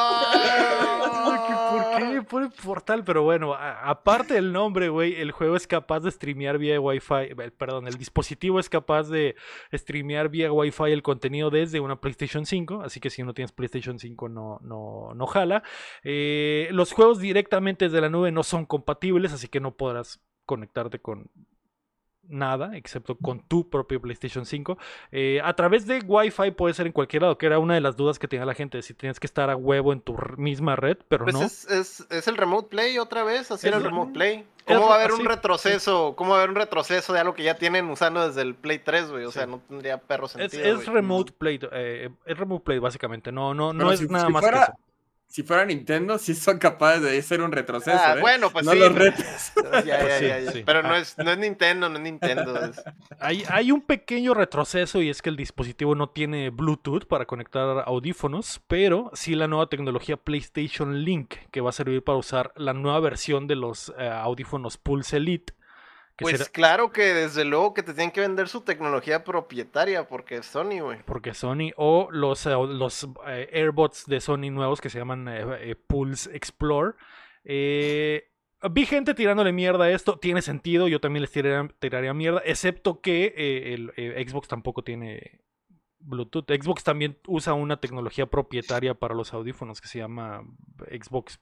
¿Por 1.93 2.11
qué 2.11 2.21
pone 2.23 2.49
portal? 2.49 3.03
Pero 3.03 3.23
bueno, 3.23 3.53
a- 3.53 3.87
aparte 3.89 4.33
del 4.33 4.51
nombre, 4.51 4.89
güey, 4.89 5.15
el 5.21 5.31
juego 5.31 5.55
es 5.55 5.67
capaz 5.67 5.99
de 6.01 6.11
streamear 6.11 6.57
vía 6.57 6.79
Wi-Fi. 6.81 7.35
Perdón, 7.57 7.87
el 7.87 7.95
dispositivo 7.97 8.59
es 8.59 8.69
capaz 8.69 9.03
de 9.09 9.35
streamear 9.73 10.29
vía 10.29 10.51
Wi-Fi 10.51 10.91
el 10.91 11.03
contenido 11.03 11.49
desde 11.51 11.79
una 11.79 12.01
PlayStation 12.01 12.45
5. 12.45 12.81
Así 12.83 12.99
que 12.99 13.09
si 13.11 13.21
no 13.23 13.33
tienes 13.33 13.51
PlayStation 13.51 13.99
5, 13.99 14.29
no, 14.29 14.59
no, 14.63 15.13
no 15.15 15.27
jala. 15.27 15.63
Eh, 16.03 16.69
los 16.71 16.91
juegos 16.93 17.19
directamente 17.19 17.85
desde 17.85 18.01
la 18.01 18.09
nube 18.09 18.31
no 18.31 18.41
son 18.43 18.65
compatibles, 18.65 19.33
así 19.33 19.47
que 19.47 19.59
no 19.59 19.75
podrás 19.75 20.19
conectarte 20.45 20.99
con 20.99 21.29
nada, 22.29 22.77
excepto 22.77 23.15
con 23.17 23.41
tu 23.41 23.69
propio 23.69 23.99
PlayStation 23.99 24.45
5. 24.45 24.77
Eh, 25.11 25.41
a 25.43 25.53
través 25.55 25.85
de 25.87 25.99
Wi-Fi 26.05 26.51
puede 26.51 26.73
ser 26.73 26.85
en 26.87 26.93
cualquier 26.93 27.23
lado, 27.23 27.37
que 27.37 27.45
era 27.47 27.59
una 27.59 27.73
de 27.73 27.81
las 27.81 27.97
dudas 27.97 28.19
que 28.19 28.27
tenía 28.27 28.45
la 28.45 28.53
gente, 28.53 28.81
si 28.81 28.93
tienes 28.93 29.19
que 29.19 29.27
estar 29.27 29.49
a 29.49 29.55
huevo 29.55 29.91
en 29.91 29.99
tu 30.01 30.15
misma 30.37 30.75
red, 30.75 30.97
pero 31.07 31.25
Pues 31.25 31.35
no. 31.35 31.41
es, 31.43 31.65
es, 31.69 32.07
es 32.09 32.27
el 32.27 32.37
Remote 32.37 32.69
Play 32.69 32.97
otra 32.99 33.23
vez, 33.23 33.51
así 33.51 33.65
Es 33.67 33.73
era 33.73 33.77
el 33.77 33.83
Remote 33.83 34.13
Play. 34.13 34.45
es 34.65 34.75
¿Cómo 34.75 34.87
va 34.87 34.93
a 34.93 34.95
haber 34.99 35.11
así, 35.11 35.21
un 35.21 35.27
retroceso? 35.27 36.13
¿Cómo 36.15 36.29
va 36.31 36.35
a 36.35 36.39
haber 36.39 36.51
un 36.51 36.55
retroceso 36.55 37.11
de 37.13 37.19
algo 37.19 37.33
que 37.33 37.43
ya 37.43 37.55
tienen 37.55 37.89
usando 37.89 38.25
desde 38.27 38.43
el 38.43 38.53
Play 38.55 38.79
3, 38.79 39.09
güey? 39.11 39.25
O 39.25 39.31
sea, 39.31 39.45
Sí. 39.45 39.49
no 39.51 39.59
tendría 39.67 39.97
perro 39.97 40.27
Es, 40.27 40.31
sentido. 40.33 40.63
es 40.63 40.75
güey. 40.75 40.87
remote 40.87 41.31
play, 41.33 41.59
eh, 41.71 42.09
es 42.25 42.37
remote 42.37 42.63
play 42.63 42.77
básicamente, 42.79 43.31
no, 43.31 43.53
no, 43.55 43.73
no 43.73 43.91
es 43.91 43.99
si- 43.99 44.07
nada 44.07 44.27
si 44.27 44.31
más 44.33 44.41
fuera- 44.43 44.57
que 44.59 44.63
eso. 44.65 44.73
Si 45.31 45.43
fuera 45.43 45.63
Nintendo, 45.63 46.17
sí 46.17 46.33
son 46.33 46.57
capaces 46.57 47.03
de 47.03 47.19
hacer 47.19 47.41
un 47.41 47.51
retroceso. 47.51 47.95
Ah, 48.01 48.15
¿eh? 48.17 48.19
bueno, 48.21 48.49
pues 48.49 48.65
no 48.65 48.71
sí. 48.71 48.79
los 48.79 48.89
pero- 48.89 49.05
retos. 49.05 49.25
Ya, 49.71 49.83
ya, 49.85 49.99
Pues 49.99 50.13
sí, 50.19 50.27
ya, 50.27 50.39
ya. 50.39 50.51
sí. 50.51 50.63
Pero 50.65 50.81
no 50.81 50.95
es, 50.95 51.15
no 51.19 51.29
es 51.31 51.37
Nintendo, 51.37 51.87
no 51.87 51.97
es 51.97 52.01
Nintendo. 52.01 52.65
es- 52.65 52.81
Hay, 53.19 53.43
hay 53.47 53.71
un 53.71 53.81
pequeño 53.81 54.33
retroceso 54.33 55.01
y 55.03 55.09
es 55.09 55.21
que 55.21 55.29
el 55.29 55.35
dispositivo 55.37 55.93
no 55.93 56.09
tiene 56.09 56.49
Bluetooth 56.49 57.05
para 57.05 57.25
conectar 57.25 57.83
audífonos, 57.85 58.59
pero 58.67 59.11
sí 59.13 59.35
la 59.35 59.47
nueva 59.47 59.67
tecnología 59.69 60.17
PlayStation 60.17 61.03
Link, 61.03 61.35
que 61.51 61.61
va 61.61 61.69
a 61.69 61.73
servir 61.73 62.03
para 62.03 62.17
usar 62.17 62.51
la 62.55 62.73
nueva 62.73 62.99
versión 62.99 63.45
de 63.45 63.55
los 63.55 63.93
eh, 63.99 64.07
audífonos 64.09 64.77
Pulse 64.77 65.17
Elite. 65.17 65.53
Pues 66.19 66.37
será- 66.37 66.49
claro 66.51 66.91
que 66.91 67.13
desde 67.13 67.45
luego 67.45 67.73
que 67.73 67.83
te 67.83 67.93
tienen 67.93 68.11
que 68.11 68.21
vender 68.21 68.47
su 68.47 68.61
tecnología 68.61 69.23
propietaria 69.23 70.07
porque 70.07 70.37
es 70.37 70.45
Sony, 70.45 70.79
güey. 70.81 70.99
porque 71.05 71.33
Sony 71.33 71.71
o 71.77 72.09
los, 72.11 72.45
eh, 72.45 72.51
los 72.51 73.07
eh, 73.27 73.49
AirBots 73.53 74.05
de 74.07 74.19
Sony 74.21 74.51
nuevos 74.51 74.81
que 74.81 74.89
se 74.89 74.99
llaman 74.99 75.27
eh, 75.29 75.75
Pulse 75.87 76.35
Explore. 76.35 76.93
Eh, 77.43 78.29
vi 78.71 78.85
gente 78.85 79.13
tirándole 79.13 79.51
mierda 79.53 79.85
a 79.85 79.91
esto, 79.91 80.19
tiene 80.19 80.41
sentido, 80.41 80.87
yo 80.87 80.99
también 80.99 81.21
les 81.21 81.31
tiraría, 81.31 81.69
tiraría 81.79 82.13
mierda, 82.13 82.41
excepto 82.45 82.99
que 83.01 83.73
el 83.73 84.27
Xbox 84.29 84.47
tampoco 84.47 84.83
tiene 84.83 85.41
Bluetooth. 85.99 86.45
Xbox 86.49 86.83
también 86.83 87.17
usa 87.27 87.53
una 87.53 87.79
tecnología 87.79 88.25
propietaria 88.25 88.93
para 88.93 89.15
los 89.15 89.33
audífonos 89.33 89.81
que 89.81 89.87
se 89.87 89.99
llama 89.99 90.43
Xbox 90.91 91.39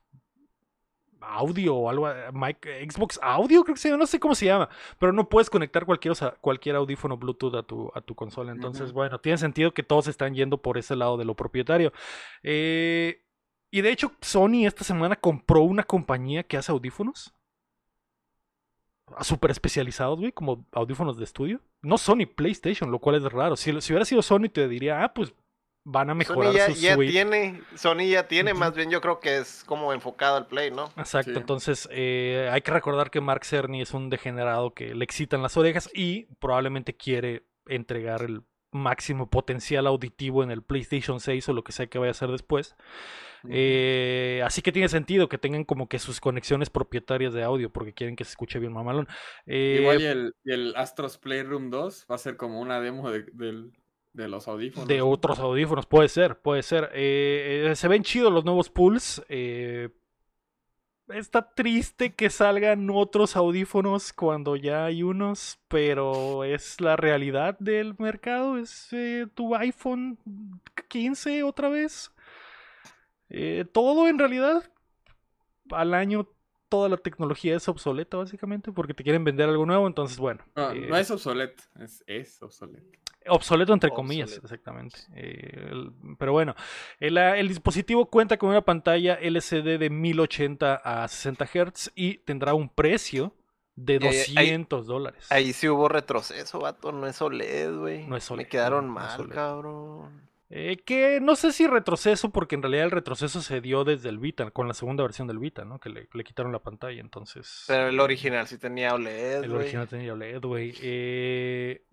Audio 1.22 1.76
o 1.76 1.90
algo, 1.90 2.10
eh, 2.10 2.32
mic- 2.34 2.68
Xbox 2.92 3.20
Audio 3.22 3.64
creo 3.64 3.76
que 3.76 3.82
se 3.82 3.90
llama, 3.90 4.00
no 4.00 4.08
sé 4.08 4.20
cómo 4.20 4.36
se 4.36 4.46
llama, 4.46 4.70
pero 5.00 5.12
no 5.14 5.28
puedes 5.30 5.50
conectar 5.50 5.86
cualquier, 5.86 6.12
o 6.12 6.16
sea, 6.16 6.32
cualquier 6.32 6.76
audífono 6.76 7.18
Bluetooth 7.18 7.56
a 7.56 7.64
tu, 7.64 7.92
a 7.94 8.02
tu 8.02 8.16
consola. 8.16 8.52
Entonces, 8.52 8.92
bueno, 8.92 9.20
tiene 9.20 9.38
sentido 9.38 9.74
que 9.74 9.84
todos 9.84 10.08
están 10.08 10.34
yendo 10.36 10.58
por 10.62 10.78
ese 10.78 10.96
lado 10.96 11.18
de 11.18 11.26
lo 11.26 11.36
propietario. 11.36 11.92
Eh, 12.44 13.24
y 13.72 13.82
de 13.82 13.92
hecho, 13.92 14.12
Sony 14.22 14.66
esta 14.66 14.84
semana 14.84 15.16
compró 15.16 15.62
una 15.62 15.84
compañía 15.84 16.44
que 16.44 16.58
hace 16.58 16.72
audífonos. 16.72 17.34
Súper 19.22 19.52
especializados, 19.52 20.20
güey, 20.20 20.34
como 20.34 20.66
audífonos 20.74 21.18
de 21.18 21.24
estudio. 21.24 21.62
No 21.82 21.98
Sony, 21.98 22.26
PlayStation, 22.36 22.92
lo 22.92 23.00
cual 23.00 23.16
es 23.16 23.24
raro. 23.32 23.56
Si, 23.56 23.72
si 23.82 23.94
hubiera 23.94 24.04
sido 24.06 24.22
Sony, 24.22 24.50
te 24.52 24.68
diría, 24.68 25.04
ah, 25.04 25.14
pues 25.14 25.34
van 25.90 26.10
a 26.10 26.16
mejorar 26.16 26.52
Sony 26.52 26.58
ya, 26.58 26.66
su 26.74 26.82
ya 26.82 26.94
suite. 26.96 27.12
tiene, 27.14 27.62
Sony 27.76 28.08
ya 28.10 28.28
tiene, 28.28 28.54
más 28.54 28.76
bien 28.76 28.90
yo 28.90 29.00
creo 29.00 29.22
que 29.22 29.38
es 29.38 29.64
como 29.66 29.94
enfocado 29.94 30.36
al 30.36 30.48
Play, 30.48 30.70
¿no? 30.70 30.92
Exacto, 30.98 31.32
Sí. 31.32 31.38
entonces 31.40 31.88
eh, 31.92 32.50
hay 32.52 32.62
que 32.62 32.72
recordar 32.72 33.10
que 33.10 33.22
Mark 33.22 33.46
Cerny 33.46 33.82
es 33.82 33.94
un 33.94 34.10
degenerado 34.10 34.74
que 34.74 34.94
le 34.94 35.06
excitan 35.06 35.42
las 35.42 35.56
orejas 35.56 35.90
y 35.94 36.26
probablemente 36.40 36.98
quiere 36.98 37.46
entregar 37.68 38.22
el 38.24 38.42
máximo 38.72 39.30
potencial 39.30 39.88
auditivo 39.88 40.44
en 40.44 40.52
el 40.52 40.62
PlayStation 40.62 41.22
6 41.22 41.48
o 41.48 41.54
lo 41.54 41.64
que 41.64 41.72
sea 41.72 41.88
que 41.88 42.00
vaya 42.00 42.10
a 42.10 42.12
hacer 42.12 42.30
después. 42.32 42.76
Eh, 43.50 44.42
así 44.44 44.62
que 44.62 44.74
tiene 44.74 44.90
sentido 44.90 45.30
que 45.30 45.38
tengan 45.38 45.64
como 45.64 45.88
que 45.88 46.00
sus 46.00 46.20
conexiones 46.20 46.70
propietarias 46.70 47.34
de 47.34 47.44
audio 47.44 47.72
porque 47.72 47.94
quieren 47.94 48.16
que 48.18 48.26
se 48.26 48.32
escuche 48.32 48.60
bien 48.60 48.74
mamalón. 48.74 49.08
Eh, 49.46 49.78
Igual 49.82 50.02
y 50.02 50.06
el, 50.06 50.36
y 50.44 50.52
el 50.52 50.74
Astros 50.76 51.18
Playroom 51.18 51.70
2 51.70 52.08
va 52.12 52.16
a 52.16 52.20
ser 52.20 52.36
como 52.36 52.60
una 52.60 52.82
demo 52.82 53.10
de, 53.10 53.24
del- 53.32 53.72
de 54.18 54.28
los 54.28 54.48
audífonos. 54.48 54.88
de 54.88 55.02
otros 55.02 55.40
audífonos, 55.40 55.86
puede 55.86 56.10
ser, 56.10 56.40
puede 56.40 56.64
ser. 56.64 56.90
Eh, 56.94 57.68
eh, 57.70 57.76
se 57.76 57.88
ven 57.88 58.04
chidos 58.04 58.34
los 58.34 58.44
nuevos 58.44 58.70
pools. 58.70 59.24
eh, 59.30 59.90
está 61.10 61.54
triste 61.54 62.16
que 62.16 62.30
salgan 62.30 62.90
otros 62.90 63.38
audífonos 63.38 64.12
cuando 64.12 64.56
ya 64.58 64.86
hay 64.86 65.04
unos, 65.04 65.60
pero 65.70 66.44
es 66.44 66.82
la 66.82 66.98
realidad 66.98 67.58
del 67.60 67.96
mercado. 67.98 68.58
Es 68.58 68.90
tu 69.36 69.56
iPhone 69.56 70.18
15 70.90 71.44
otra 71.44 71.70
vez. 71.70 72.12
Todo 73.72 74.08
en 74.08 74.20
realidad 74.20 74.64
al 75.72 75.94
año 75.94 76.28
toda 76.70 76.90
la 76.90 76.98
tecnología 76.98 77.56
es 77.56 77.68
obsoleta 77.68 78.18
básicamente 78.18 78.72
porque 78.72 78.94
te 78.94 79.04
quieren 79.04 79.24
vender 79.24 79.48
algo 79.50 79.66
nuevo 79.66 79.88
entonces 79.88 80.18
bueno 80.18 80.44
No, 80.56 80.72
eh, 80.72 80.88
no 80.88 80.98
es 80.98 81.10
obsoleto, 81.12 81.64
es, 81.80 82.04
es 82.08 82.42
obsoleto. 82.42 83.00
Obsoleto 83.30 83.74
entre 83.74 83.90
comillas, 83.92 84.30
Obsoleto. 84.30 84.46
exactamente. 84.48 85.00
Eh, 85.16 85.68
el- 85.72 85.92
pero 86.18 86.32
bueno, 86.34 86.56
el, 87.00 87.18
ah, 87.18 87.38
el 87.38 87.48
dispositivo 87.48 88.06
cuenta 88.10 88.38
con 88.38 88.50
una 88.50 88.62
pantalla 88.62 89.16
LCD 89.16 89.78
de 89.78 89.90
1080 89.90 90.76
a 90.76 91.08
60 91.08 91.46
Hz 91.46 91.92
y 91.96 92.18
tendrá 92.20 92.54
un 92.54 92.70
precio 92.70 93.34
de 93.76 94.00
Y 94.02 94.08
ahí- 94.08 94.16
ahí- 94.16 94.34
200 94.36 94.88
dólares. 94.88 95.28
Ahí 95.30 95.54
sí 95.54 95.70
hubo 95.70 95.88
retroceso, 95.88 96.60
vato, 96.60 96.92
no 96.92 97.06
es 97.08 97.22
OLED, 97.22 97.76
güey. 97.78 98.08
No 98.08 98.18
es 98.18 98.30
OLED, 98.32 98.46
Me 98.46 98.50
quedaron 98.50 98.88
no 98.88 98.94
mal, 98.94 99.30
cabrón. 99.30 100.27
Eh, 100.50 100.78
que 100.86 101.20
no 101.20 101.36
sé 101.36 101.52
si 101.52 101.68
retroceso, 101.68 102.30
porque 102.30 102.56
en 102.56 102.62
realidad 102.62 102.86
el 102.86 102.92
retroceso 102.92 103.42
se 103.42 103.60
dio 103.60 103.84
desde 103.84 104.08
el 104.08 104.18
Vita, 104.18 104.50
con 104.52 104.68
la 104.68 104.74
segunda 104.74 105.04
versión 105.04 105.28
del 105.28 105.40
Vita, 105.40 105.66
¿no? 105.66 105.80
Que 105.80 105.90
le, 105.90 106.08
le 106.14 106.24
quitaron 106.24 106.54
la 106.54 106.60
pantalla, 106.60 107.02
entonces... 107.02 107.66
Pero 107.68 107.90
el 107.90 108.00
original 108.00 108.48
sí 108.48 108.58
tenía 108.58 108.94
OLED, 108.94 109.44
El 109.44 109.52
original 109.52 109.90
tenía 109.90 110.14
OLED, 110.14 110.42
güey. 110.42 110.74
Eh, 110.82 111.84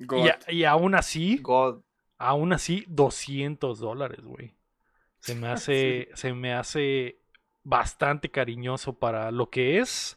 y, 0.48 0.64
aún 0.64 0.94
así... 0.94 1.38
God. 1.42 1.82
Aún 2.16 2.52
así, 2.52 2.84
200 2.86 3.80
dólares, 3.80 4.24
güey. 4.24 4.54
Se 5.18 5.34
me 5.34 5.48
hace, 5.50 6.10
se 6.14 6.32
me 6.32 6.54
hace 6.54 7.18
bastante 7.64 8.30
cariñoso 8.30 8.96
para 8.96 9.32
lo 9.32 9.50
que 9.50 9.78
es. 9.78 10.16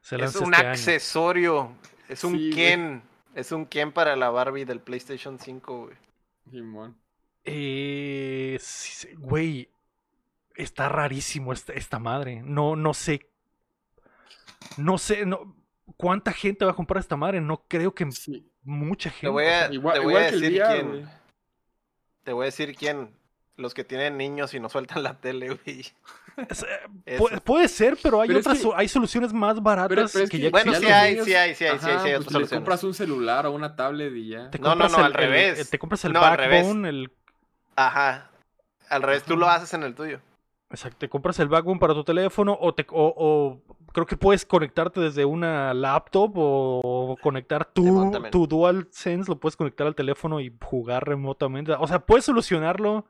Se 0.00 0.16
Es 0.16 0.34
un 0.40 0.54
este 0.54 0.66
año. 0.66 0.70
accesorio. 0.70 1.72
Es 2.08 2.24
un 2.24 2.36
Sí. 2.36 2.50
Ken. 2.50 3.02
Es 3.34 3.52
un 3.52 3.66
Ken 3.66 3.92
para 3.92 4.16
la 4.16 4.30
Barbie 4.30 4.64
del 4.64 4.80
PlayStation 4.80 5.38
5, 5.38 5.84
güey. 5.84 5.96
Simón. 6.50 6.96
Eh, 7.46 8.58
güey, 9.18 9.68
está 10.56 10.88
rarísimo 10.88 11.52
esta, 11.52 11.72
esta 11.72 11.98
madre. 11.98 12.42
No, 12.44 12.76
no 12.76 12.92
sé. 12.94 13.28
No 14.76 14.98
sé, 14.98 15.24
no. 15.24 15.54
¿Cuánta 15.96 16.32
gente 16.32 16.64
va 16.64 16.72
a 16.72 16.74
comprar 16.74 17.00
esta 17.00 17.16
madre? 17.16 17.40
No 17.40 17.62
creo 17.68 17.94
que 17.94 18.10
Sí. 18.10 18.44
mucha 18.64 19.10
gente. 19.10 19.26
Te 19.26 19.30
voy 19.30 19.44
a, 19.44 19.72
Igual- 19.72 19.94
te 19.94 20.00
voy 20.00 20.08
igual 20.10 20.22
a 20.24 20.28
el 20.28 20.40
decir 20.40 20.60
VR, 20.60 20.74
quién. 20.74 20.88
güey. 20.88 21.04
Te 22.24 22.32
voy 22.32 22.42
a 22.42 22.46
decir 22.46 22.74
quién. 22.76 23.10
Los 23.56 23.72
que 23.72 23.84
tienen 23.84 24.18
niños 24.18 24.52
y 24.52 24.60
no 24.60 24.68
sueltan 24.68 25.02
la 25.02 25.18
tele, 25.18 25.48
güey. 25.64 25.86
Eh, 27.06 27.18
pu- 27.18 27.40
puede 27.40 27.68
ser, 27.68 27.96
pero 28.02 28.20
hay 28.20 28.28
Pero 28.28 28.40
es 28.40 28.46
otras, 28.46 28.60
que- 28.62 28.72
hay 28.74 28.88
soluciones 28.88 29.32
más 29.32 29.62
baratas 29.62 29.88
Pero, 29.88 30.06
pero 30.12 30.24
es 30.24 30.30
que 30.30 30.36
que 30.36 30.42
ya 30.42 30.50
Bueno, 30.50 30.74
sí 30.74 30.84
hay, 30.84 31.12
niños- 31.12 31.24
sí 31.26 31.34
hay, 31.34 31.54
sí 31.54 31.64
hay, 31.64 31.78
sí 31.78 31.86
hay, 31.86 31.88
sí 31.88 31.88
hay 31.88 32.00
pues 32.00 32.02
otras 32.16 32.24
soluciones. 32.32 32.50
compras 32.50 32.84
un 32.84 32.92
celular 32.92 33.46
o 33.46 33.52
una 33.52 33.74
tablet 33.74 34.12
y 34.14 34.28
ya. 34.28 34.50
Te 34.50 34.58
No, 34.58 34.74
no, 34.74 34.88
no, 34.88 34.98
el- 34.98 35.04
al 35.04 35.12
el- 35.12 35.16
revés. 35.16 35.70
te 35.70 35.78
compras 35.78 36.04
el 36.04 36.12
No, 36.12 36.20
al 36.22 36.36
revés. 36.36 36.64
backbone, 36.66 36.88
el 36.90 37.10
Ajá. 37.76 38.30
Al 38.88 39.02
revés, 39.02 39.22
tú 39.24 39.36
lo 39.36 39.48
haces 39.48 39.72
en 39.74 39.82
el 39.82 39.94
tuyo. 39.94 40.20
Exacto, 40.70 40.98
te 40.98 41.08
compras 41.08 41.38
el 41.38 41.48
backbone 41.48 41.78
para 41.78 41.94
tu 41.94 42.02
teléfono 42.02 42.56
o, 42.60 42.74
te, 42.74 42.84
o, 42.90 43.14
o 43.16 43.62
creo 43.92 44.04
que 44.04 44.16
puedes 44.16 44.44
conectarte 44.44 45.00
desde 45.00 45.24
una 45.24 45.72
laptop 45.74 46.32
o 46.34 47.16
conectar 47.22 47.64
tu, 47.66 48.10
tu 48.32 48.46
DualSense, 48.48 49.30
lo 49.30 49.38
puedes 49.38 49.56
conectar 49.56 49.86
al 49.86 49.94
teléfono 49.94 50.40
y 50.40 50.52
jugar 50.60 51.06
remotamente. 51.06 51.72
O 51.78 51.86
sea, 51.86 52.00
puedes 52.00 52.24
solucionarlo 52.24 53.06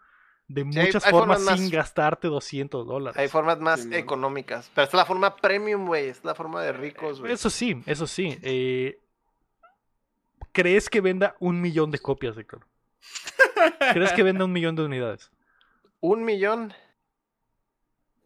de 0.49 0.61
Sí, 0.63 0.67
muchas 0.67 1.05
hay 1.07 1.11
formas 1.13 1.39
formas 1.39 1.57
sin 1.59 1.65
más- 1.67 1.73
gastarte 1.73 2.29
200 2.29 2.87
dólares. 2.87 3.19
Hay 3.19 3.29
formas 3.29 3.59
más 3.59 3.87
económicas. 3.91 4.71
Pero 4.75 4.85
esta 4.85 4.97
es 4.99 5.01
la 5.01 5.07
forma 5.07 5.35
premium, 5.37 5.87
güey. 5.87 6.09
Es 6.09 6.23
la 6.25 6.35
forma 6.35 6.63
de 6.63 6.73
ricos, 6.73 7.21
güey. 7.21 7.33
Eso 7.33 7.49
sí, 7.51 7.83
eso 7.87 8.07
sí. 8.07 8.39
eh, 8.43 9.01
¿Crees 10.53 10.89
que 10.89 11.01
venda 11.01 11.37
un 11.41 11.61
millón 11.61 11.91
de 11.91 11.99
copias, 11.99 12.37
Héctor? 12.37 12.67
¿Crees 13.93 14.13
que 14.13 14.23
venda 14.23 14.45
un 14.45 14.53
millón 14.53 14.77
de 14.77 14.85
unidades? 14.85 15.31
Un 16.01 16.25
millón 16.25 16.73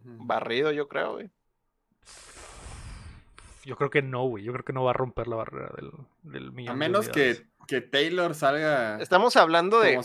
barrido, 0.02 0.72
yo 0.72 0.88
creo, 0.88 1.14
güey. 1.14 1.30
Yo 3.64 3.76
creo 3.76 3.90
que 3.90 4.02
no, 4.02 4.24
güey. 4.24 4.42
Yo 4.44 4.52
creo 4.52 4.64
que 4.64 4.72
no 4.72 4.84
va 4.84 4.90
a 4.90 4.94
romper 4.94 5.28
la 5.28 5.36
barrera 5.36 5.70
del, 5.76 5.90
del 6.22 6.52
millón 6.52 6.70
A 6.70 6.74
de 6.74 6.78
menos 6.78 7.06
unidades. 7.08 7.40
que, 7.40 7.46
que 7.66 7.80
Taylor 7.82 8.34
salga. 8.34 8.98
Estamos 9.00 9.36
hablando 9.36 9.80
de 9.80 9.98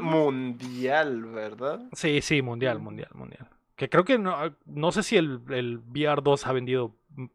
mundial, 0.00 1.24
¿verdad? 1.26 1.80
Sí, 1.92 2.22
sí, 2.22 2.40
mundial, 2.42 2.78
mundial, 2.78 3.10
mundial. 3.14 3.48
Que 3.76 3.88
creo 3.88 4.04
que 4.04 4.18
no, 4.18 4.54
no 4.66 4.92
sé 4.92 5.02
si 5.02 5.16
el, 5.16 5.40
el 5.48 5.78
VR 5.78 6.22
2 6.22 6.46
ha 6.46 6.52
vendido 6.52 6.94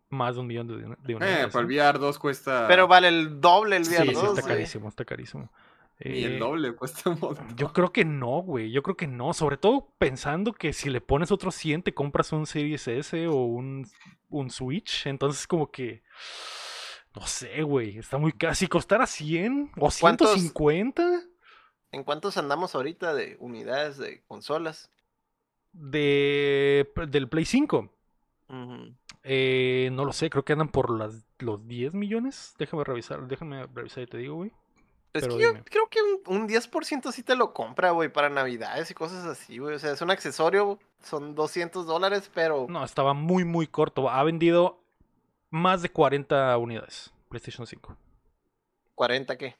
más 0.09 0.35
de 0.35 0.41
un 0.41 0.47
millón 0.47 0.67
de, 0.67 0.75
de 0.77 0.83
Eh, 0.83 1.15
unidades. 1.15 1.47
para 1.51 1.65
el 1.65 1.67
¿no? 1.67 1.73
VR 1.83 1.99
2 1.99 2.19
cuesta. 2.19 2.65
Pero 2.67 2.87
vale 2.87 3.09
el 3.09 3.41
doble 3.41 3.75
el 3.77 3.85
sí, 3.85 3.95
VR2, 3.95 4.05
sí, 4.05 4.11
está 4.11 4.41
güey. 4.41 4.43
carísimo, 4.43 4.87
está 4.89 5.05
carísimo. 5.05 5.51
Y 5.99 6.23
el 6.23 6.33
Eh, 6.33 6.39
doble 6.39 6.75
cuesta 6.75 7.09
un 7.09 7.19
montón. 7.19 7.55
Yo 7.55 7.71
creo 7.73 7.91
que 7.93 8.05
no, 8.05 8.41
güey. 8.41 8.71
Yo 8.71 8.83
creo 8.83 8.97
que 8.97 9.07
no. 9.07 9.33
Sobre 9.33 9.57
todo 9.57 9.93
pensando 9.97 10.53
que 10.53 10.73
si 10.73 10.89
le 10.89 11.01
pones 11.01 11.31
otro 11.31 11.51
100 11.51 11.83
te 11.83 11.93
compras 11.93 12.31
un 12.33 12.45
Series 12.45 12.87
S 12.87 13.27
o 13.27 13.35
un, 13.35 13.87
un 14.29 14.49
Switch. 14.49 15.05
Entonces 15.07 15.47
como 15.47 15.71
que... 15.71 16.03
No 17.15 17.25
sé, 17.25 17.63
güey. 17.63 17.97
Está 17.97 18.17
muy 18.17 18.33
caro. 18.33 18.55
Si 18.55 18.67
costara 18.67 19.07
100 19.07 19.71
o 19.77 19.89
¿Cuántos? 19.99 20.33
150 20.33 21.21
¿En 21.91 22.03
cuántos 22.03 22.35
andamos 22.37 22.75
ahorita 22.75 23.13
de 23.13 23.37
unidades 23.39 23.97
de 23.97 24.21
consolas? 24.27 24.91
de, 25.71 26.89
del 27.09 27.27
Play 27.29 27.45
5. 27.45 27.89
Ujú. 28.49 28.95
Eh, 29.23 29.89
no 29.91 30.05
lo 30.05 30.13
sé, 30.13 30.29
creo 30.29 30.45
que 30.45 30.53
andan 30.53 30.69
por 30.69 30.89
las, 30.89 31.25
los 31.39 31.65
10 31.67 31.93
millones. 31.93 32.53
Déjame 32.57 32.83
revisar, 32.83 33.27
déjame 33.27 33.65
revisar 33.67 34.03
y 34.03 34.07
te 34.07 34.17
digo, 34.17 34.35
güey. 34.35 34.51
Es 35.15 35.21
Pero 35.21 35.37
que 35.37 35.43
yo 35.43 35.47
dime. 35.53 35.63
creo 35.63 35.87
que 35.89 35.99
un, 36.01 36.41
un 36.41 36.47
10% 36.49 37.11
sí 37.13 37.23
te 37.23 37.35
lo 37.37 37.53
compra, 37.53 37.91
güey, 37.91 38.09
para 38.11 38.29
navidades 38.29 38.91
y 38.91 38.93
cosas 38.93 39.25
así, 39.25 39.57
güey. 39.59 39.75
O 39.75 39.79
sea, 39.79 39.91
es 39.93 40.01
un 40.01 40.11
accesorio, 40.11 40.77
son 41.01 41.35
200 41.35 41.85
dólares, 41.87 42.29
pero 42.33 42.65
No, 42.69 42.83
estaba 42.83 43.13
muy, 43.13 43.45
muy 43.45 43.65
corto. 43.65 44.09
Ha 44.09 44.21
vendido 44.23 44.83
más 45.51 45.81
de 45.81 45.89
40 45.89 46.57
unidades. 46.57 47.13
PlayStation 47.29 47.65
5. 47.65 47.95
40 48.93 49.37
qué? 49.37 49.55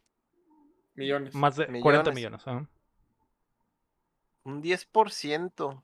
Millones. 0.95 1.34
Más 1.34 1.56
de 1.56 1.68
40 1.68 2.12
Millones. 2.12 2.16
millones. 2.16 2.47
ajá. 2.47 2.68
Un 4.43 4.62
10%. 4.62 5.72
A 5.72 5.84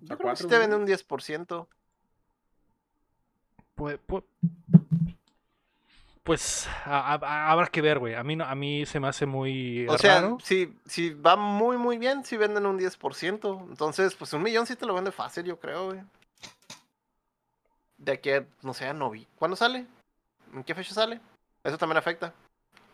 Yo 0.00 0.06
creo 0.06 0.16
que 0.18 0.22
cuatro 0.24 0.36
sí 0.42 0.48
te 0.48 0.58
vende 0.58 0.74
un 0.76 0.82
millones. 0.82 1.06
10%. 1.08 1.68
Pues, 3.76 3.98
pues, 4.04 4.24
pues, 6.28 6.68
a- 6.84 7.14
a- 7.14 7.50
habrá 7.50 7.66
que 7.66 7.80
ver, 7.82 7.98
güey. 7.98 8.14
A 8.14 8.22
mí, 8.22 8.36
no- 8.36 8.44
a 8.44 8.54
mí 8.54 8.86
se 8.86 9.00
me 9.00 9.08
hace 9.08 9.26
muy 9.26 9.86
O 9.88 9.98
sea, 9.98 10.22
si, 10.42 10.72
si 10.86 11.10
va 11.14 11.34
muy, 11.36 11.76
muy 11.76 11.98
bien, 11.98 12.24
si 12.24 12.36
venden 12.36 12.66
un 12.66 12.78
10%. 12.78 13.66
Entonces, 13.68 14.14
pues 14.14 14.32
un 14.32 14.42
millón 14.42 14.66
sí 14.66 14.76
te 14.76 14.86
lo 14.86 14.94
vende 14.94 15.10
fácil, 15.10 15.44
yo 15.44 15.58
creo, 15.58 15.86
güey. 15.86 16.00
De 17.96 18.12
aquí 18.12 18.30
a, 18.30 18.44
no 18.62 18.74
sé, 18.74 18.86
a 18.86 18.92
novi. 18.92 19.26
¿Cuándo 19.36 19.56
sale? 19.56 19.86
¿En 20.54 20.62
qué 20.62 20.74
fecha 20.74 20.94
sale? 20.94 21.20
Eso 21.64 21.76
también 21.78 21.96
afecta. 21.98 22.32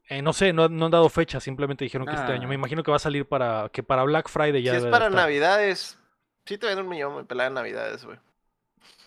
Eh, 0.08 0.22
no 0.22 0.32
sé, 0.32 0.52
no, 0.52 0.68
no 0.68 0.86
han 0.86 0.90
dado 0.90 1.08
fecha, 1.08 1.40
simplemente 1.40 1.84
dijeron 1.84 2.06
que 2.06 2.14
este 2.14 2.32
año. 2.32 2.44
Ah. 2.44 2.48
Me 2.48 2.54
imagino 2.54 2.82
que 2.82 2.90
va 2.90 2.96
a 2.96 3.00
salir 3.00 3.26
para 3.26 3.68
que 3.70 3.82
para 3.82 4.02
Black 4.04 4.28
Friday 4.28 4.62
ya 4.62 4.72
si 4.72 4.76
es 4.78 4.84
para 4.84 5.06
estar. 5.06 5.12
navidades, 5.12 5.98
sí 6.46 6.58
te 6.58 6.66
vende 6.66 6.82
un 6.82 6.88
millón, 6.88 7.14
güey, 7.14 7.24
pelada 7.24 7.48
de 7.50 7.54
navidades, 7.54 8.04
güey. 8.04 8.18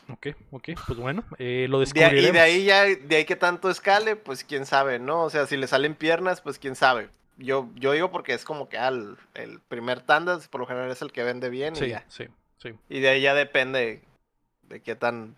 Ok, 0.10 0.28
ok, 0.51 0.70
pues 0.88 0.99
bueno, 0.99 1.24
eh, 1.38 1.68
lo 1.70 1.80
De- 1.80 1.86
descubriremos. 1.86 2.30
y 2.30 2.32
de 2.32 2.39
ahí 2.39 2.64
ya, 2.66 2.84
de 2.86 3.16
ahí 3.18 3.26
que 3.26 3.36
tanto 3.36 3.70
escale, 3.70 4.16
pues 4.16 4.43
quién 4.43 4.66
sabe, 4.66 4.99
¿no? 4.99 5.24
O 5.24 5.30
sea, 5.30 5.45
si 5.47 5.58
le 5.58 5.68
salen 5.68 5.95
piernas, 5.95 6.41
pues 6.41 6.60
quién 6.60 6.76
sabe. 6.76 7.10
Yo, 7.38 7.70
yo 7.76 7.91
digo 7.91 8.10
porque 8.10 8.34
es 8.34 8.43
como 8.45 8.68
que 8.70 8.78
al 8.78 9.18
el 9.36 9.60
primer 9.60 10.01
tanda, 10.01 10.39
por 10.49 10.62
lo 10.62 10.68
general 10.68 10.89
es 10.89 11.01
el 11.01 11.12
que 11.12 11.24
vende 11.24 11.49
bien 11.49 11.76
y 11.76 11.80
Sí, 11.80 11.89
ya. 11.89 12.03
sí, 12.08 12.26
sí. 12.58 12.72
Y 12.89 12.99
de 13.01 13.10
ahí 13.10 13.22
ya 13.22 13.34
depende 13.36 14.01
de 14.64 14.82
qué 14.82 14.95
tan 14.95 15.36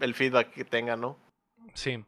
el 0.00 0.14
feedback 0.14 0.50
que 0.52 0.64
tenga, 0.64 0.96
¿no? 0.96 1.16
Sí. 1.74 2.04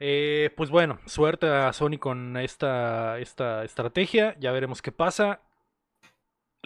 Eh, 0.00 0.50
pues 0.56 0.70
bueno, 0.70 1.00
suerte 1.06 1.48
a 1.48 1.72
Sony 1.72 1.98
con 1.98 2.36
esta, 2.36 3.18
esta 3.18 3.64
estrategia. 3.64 4.36
Ya 4.38 4.52
veremos 4.52 4.80
qué 4.82 4.92
pasa. 4.92 5.40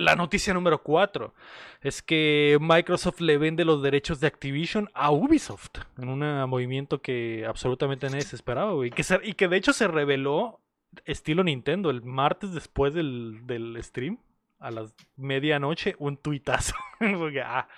La 0.03 0.16
noticia 0.16 0.53
número 0.53 0.82
4 0.82 1.32
es 1.80 2.03
que 2.03 2.59
Microsoft 2.61 3.20
le 3.20 3.38
vende 3.38 3.64
los 3.64 3.82
derechos 3.82 4.18
de 4.18 4.26
Activision 4.26 4.88
a 4.94 5.12
Ubisoft 5.12 5.78
en 5.96 6.09
un 6.09 6.20
movimiento 6.50 7.00
que 7.00 7.44
absolutamente 7.46 8.09
nadie 8.09 8.22
se 8.22 8.34
esperaba, 8.34 8.72
güey. 8.72 8.90
Que 8.90 9.05
y 9.22 9.34
que 9.34 9.46
de 9.46 9.57
hecho 9.57 9.72
se 9.72 9.86
reveló 9.86 10.61
estilo 11.05 11.44
Nintendo 11.44 11.90
el 11.90 12.03
martes 12.03 12.53
después 12.53 12.94
del, 12.94 13.46
del 13.46 13.78
stream, 13.82 14.18
a 14.59 14.70
las 14.72 14.94
medianoche, 15.16 15.94
un 15.98 16.16
tuitazo. 16.16 16.74
Ah, 17.44 17.68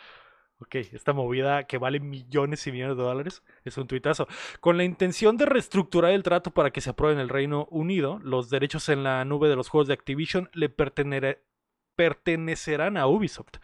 ok, 0.61 0.75
esta 0.93 1.13
movida 1.13 1.65
que 1.65 1.77
vale 1.79 2.01
millones 2.01 2.67
y 2.67 2.73
millones 2.73 2.97
de 2.97 3.03
dólares 3.03 3.43
es 3.65 3.77
un 3.77 3.87
tuitazo. 3.87 4.29
Con 4.61 4.77
la 4.79 4.85
intención 4.85 5.37
de 5.37 5.47
reestructurar 5.47 6.13
el 6.13 6.23
trato 6.23 6.53
para 6.53 6.71
que 6.71 6.81
se 6.81 6.91
apruebe 6.91 7.15
en 7.15 7.21
el 7.21 7.29
Reino 7.29 7.67
Unido, 7.71 8.19
los 8.23 8.49
derechos 8.51 8.89
en 8.89 9.03
la 9.03 9.25
nube 9.27 9.49
de 9.49 9.57
los 9.57 9.69
juegos 9.69 9.89
de 9.89 9.95
Activision 9.95 10.49
le 10.55 10.75
pertenere- 10.75 11.41
pertenecerán 11.97 12.97
a 12.97 13.07
Ubisoft. 13.07 13.57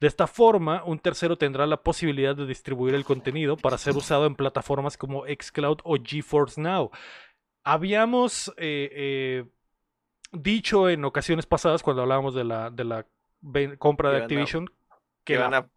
De 0.00 0.06
esta 0.06 0.26
forma, 0.26 0.82
un 0.84 0.98
tercero 0.98 1.36
tendrá 1.38 1.66
la 1.66 1.78
posibilidad 1.82 2.34
de 2.36 2.46
distribuir 2.46 2.94
el 2.94 3.04
contenido 3.04 3.56
para 3.56 3.78
ser 3.78 3.96
usado 3.96 4.26
en 4.26 4.34
plataformas 4.34 4.96
como 4.96 5.24
Xcloud 5.24 5.78
o 5.84 5.96
GeForce 6.02 6.60
Now. 6.60 6.90
Habíamos 7.64 8.48
eh, 8.58 8.90
eh, 8.92 9.44
dicho 10.32 10.88
en 10.88 11.04
ocasiones 11.04 11.46
pasadas, 11.46 11.82
cuando 11.82 12.02
hablábamos 12.02 12.34
de 12.34 12.44
la, 12.44 12.70
de 12.70 12.84
la 12.84 13.06
ven- 13.40 13.76
compra 13.76 14.10
de 14.10 14.18
a- 14.18 14.20
Activision, 14.22 14.68
Que 15.24 15.34
iban 15.34 15.50
la- 15.50 15.58
a, 15.58 15.68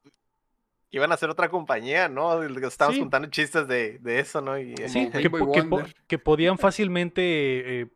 iban 0.92 1.12
a 1.12 1.16
hacer 1.16 1.30
otra 1.30 1.50
compañía, 1.50 2.08
¿no? 2.10 2.42
Estábamos 2.44 2.96
Sí. 2.96 3.02
contando 3.02 3.30
chistes 3.30 3.68
de, 3.68 4.00
de 4.00 4.20
eso, 4.20 4.42
¿no? 4.42 4.58
Y, 4.60 4.76
Sí, 4.88 5.10
que 6.08 6.18
podían 6.20 6.58
fácilmente 6.58 7.82
eh, 7.82 7.88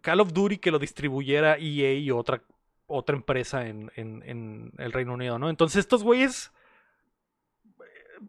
Call 0.00 0.20
of 0.20 0.32
Duty 0.32 0.58
que 0.58 0.70
lo 0.70 0.78
distribuyera 0.78 1.56
EA 1.58 1.92
y 1.94 2.10
otra, 2.10 2.42
otra 2.90 3.16
empresa 3.16 3.66
en, 3.66 3.90
en- 3.96 4.22
en 4.26 4.72
el 4.78 4.92
Reino 4.92 5.14
Unido, 5.14 5.38
¿no? 5.38 5.48
Entonces 5.50 5.78
estos 5.80 6.02
güeyes 6.02 6.52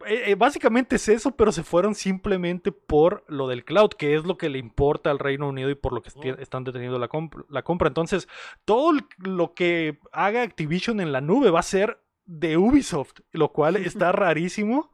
eh, 0.05 0.31
eh, 0.31 0.35
básicamente 0.35 0.95
es 0.95 1.09
eso, 1.09 1.35
pero 1.35 1.51
se 1.51 1.63
fueron 1.63 1.95
simplemente 1.95 2.71
por 2.71 3.25
lo 3.27 3.47
del 3.49 3.65
cloud, 3.65 3.89
que 3.89 4.15
es 4.15 4.23
lo 4.23 4.37
que 4.37 4.49
le 4.49 4.57
importa 4.57 5.11
al 5.11 5.19
Reino 5.19 5.49
Unido 5.49 5.69
y 5.69 5.75
por 5.75 5.91
lo 5.91 6.01
que 6.01 6.09
están 6.39 6.63
deteniendo 6.63 6.97
la, 6.97 7.09
comp- 7.09 7.45
la 7.49 7.63
compra. 7.63 7.89
Entonces, 7.89 8.29
todo 8.63 8.93
lo 9.17 9.53
que 9.53 9.99
haga 10.13 10.43
Activision 10.43 11.01
en 11.01 11.11
la 11.11 11.19
nube 11.19 11.49
va 11.49 11.59
a 11.59 11.63
ser 11.63 11.99
de 12.25 12.55
Ubisoft, 12.55 13.19
lo 13.33 13.51
cual 13.51 13.75
está 13.85 14.13
rarísimo, 14.13 14.91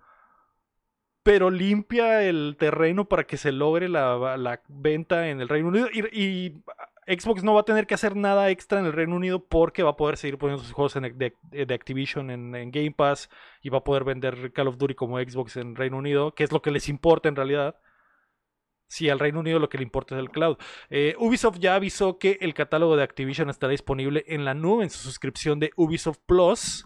pero 1.21 1.51
limpia 1.51 2.23
el 2.23 2.55
terreno 2.57 3.05
para 3.05 3.25
que 3.25 3.37
se 3.37 3.51
logre 3.51 3.89
la, 3.89 4.35
la 4.37 4.61
venta 4.67 5.29
en 5.29 5.41
el 5.41 5.49
Reino 5.49 5.67
Unido. 5.67 5.89
Y, 5.93 6.05
y 6.19 6.63
Xbox 7.07 7.43
no 7.43 7.53
va 7.53 7.61
a 7.61 7.65
tener 7.65 7.87
que 7.87 7.93
hacer 7.93 8.15
nada 8.15 8.49
extra 8.49 8.79
en 8.79 8.85
el 8.85 8.93
Reino 8.93 9.15
Unido 9.15 9.45
porque 9.47 9.81
va 9.83 9.91
a 9.91 9.95
poder 9.95 10.17
seguir 10.17 10.37
poniendo 10.37 10.63
sus 10.63 10.73
juegos 10.73 10.95
en- 10.97 11.17
de, 11.17 11.33
de 11.51 11.73
Activision 11.73 12.29
en, 12.29 12.53
en 12.55 12.69
Game 12.71 12.91
Pass 12.91 13.29
y 13.61 13.69
va 13.69 13.77
a 13.79 13.83
poder 13.83 14.03
vender 14.03 14.51
Call 14.53 14.67
of 14.67 14.77
Duty 14.77 14.95
como 14.95 15.17
Xbox 15.19 15.55
en 15.57 15.75
Reino 15.75 15.97
Unido, 15.97 16.33
que 16.35 16.43
es 16.43 16.51
lo 16.51 16.61
que 16.61 16.71
les 16.71 16.89
importa 16.89 17.29
en 17.29 17.35
realidad. 17.35 17.77
Si 18.89 19.09
al 19.09 19.19
Reino 19.19 19.41
Unido 19.41 19.59
lo 19.59 19.67
que 19.69 19.77
le 19.77 19.83
importa 19.83 20.15
es 20.15 20.19
el 20.19 20.29
cloud. 20.29 20.57
Eh, 20.89 21.15
Ubisoft 21.19 21.59
ya 21.59 21.75
avisó 21.75 22.17
que 22.19 22.37
el 22.41 22.53
catálogo 22.53 22.95
de 22.95 23.03
Activision 23.03 23.49
estará 23.49 23.71
disponible 23.71 24.23
en 24.27 24.45
la 24.45 24.53
nube 24.53 24.83
en 24.83 24.89
su 24.89 24.99
suscripción 24.99 25.59
de 25.59 25.71
Ubisoft 25.75 26.19
Plus. 26.25 26.85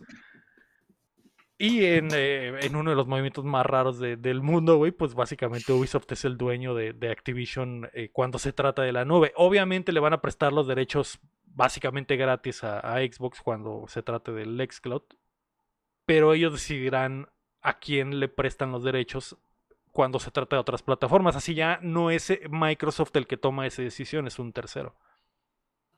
Y 1.63 1.85
en, 1.85 2.07
eh, 2.11 2.57
en 2.61 2.75
uno 2.75 2.89
de 2.89 2.95
los 2.95 3.05
movimientos 3.05 3.45
más 3.45 3.63
raros 3.63 3.99
de- 3.99 4.17
del 4.17 4.41
mundo, 4.41 4.77
güey, 4.77 4.91
pues 4.91 5.13
básicamente 5.13 5.71
Ubisoft 5.71 6.11
es 6.11 6.25
el 6.25 6.35
dueño 6.35 6.73
de, 6.73 6.93
de 6.93 7.11
Activision 7.11 7.87
eh, 7.93 8.09
cuando 8.11 8.39
se 8.39 8.51
trata 8.51 8.81
de 8.81 8.91
la 8.91 9.05
nube. 9.05 9.31
Obviamente 9.35 9.91
le 9.91 9.99
van 9.99 10.13
a 10.13 10.21
prestar 10.21 10.53
los 10.53 10.65
derechos 10.65 11.19
básicamente 11.45 12.15
gratis 12.15 12.63
a, 12.63 12.79
a 12.79 12.97
Xbox 13.01 13.41
cuando 13.41 13.85
se 13.87 14.01
trate 14.01 14.31
del 14.31 14.57
Xcloud. 14.67 15.03
Pero 16.07 16.33
ellos 16.33 16.53
decidirán 16.53 17.27
a 17.61 17.77
quién 17.77 18.19
le 18.19 18.27
prestan 18.27 18.71
los 18.71 18.83
derechos 18.83 19.37
cuando 19.91 20.17
se 20.17 20.31
trata 20.31 20.55
de 20.55 20.61
otras 20.61 20.81
plataformas. 20.81 21.35
Así 21.35 21.53
ya 21.53 21.77
no 21.83 22.09
es 22.09 22.31
eh, 22.31 22.41
Microsoft 22.49 23.15
el 23.17 23.27
que 23.27 23.37
toma 23.37 23.67
esa 23.67 23.83
decisión, 23.83 24.25
es 24.25 24.39
un 24.39 24.51
tercero. 24.51 24.95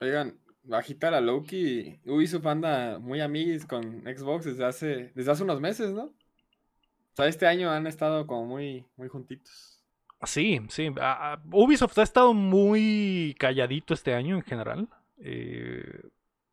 Oigan, 0.01 0.37
bajita 0.63 1.11
la 1.11 1.21
Loki. 1.21 1.99
Ubisoft 2.05 2.45
anda 2.45 2.99
muy 2.99 3.21
amiguis 3.21 3.65
con 3.65 4.01
Xbox 4.03 4.45
desde 4.45 4.65
hace, 4.65 5.11
desde 5.15 5.31
hace 5.31 5.43
unos 5.43 5.59
meses, 5.61 5.91
¿no? 5.91 6.03
O 6.05 7.15
sea, 7.15 7.27
este 7.27 7.45
año 7.45 7.69
han 7.69 7.85
estado 7.87 8.25
como 8.25 8.45
muy, 8.45 8.85
muy 8.97 9.07
juntitos. 9.07 9.81
Sí, 10.23 10.61
sí. 10.69 10.89
a- 10.99 11.33
a- 11.33 11.41
Ubisoft 11.51 11.97
ha 11.99 12.03
estado 12.03 12.33
muy 12.33 13.35
calladito 13.37 13.93
este 13.93 14.13
año 14.13 14.35
en 14.35 14.41
general. 14.43 14.87
Eh, 15.17 16.01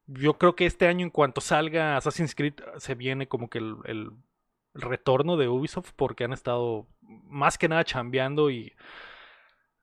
yo 0.07 0.37
creo 0.39 0.57
que 0.57 0.67
este 0.67 0.89
año, 0.89 1.05
en 1.07 1.11
cuanto 1.11 1.41
salga 1.41 1.97
Assassin's 1.97 2.35
Creed, 2.35 2.55
se 2.79 2.95
viene 2.97 3.29
como 3.29 3.49
que 3.49 3.59
el, 3.59 3.77
el 3.85 4.11
retorno 4.75 5.37
de 5.37 5.49
Ubisoft 5.49 5.93
porque 5.95 6.25
han 6.25 6.33
estado 6.33 6.87
más 7.01 7.59
que 7.59 7.69
nada 7.69 7.85
chambeando 7.85 8.51
y 8.51 8.73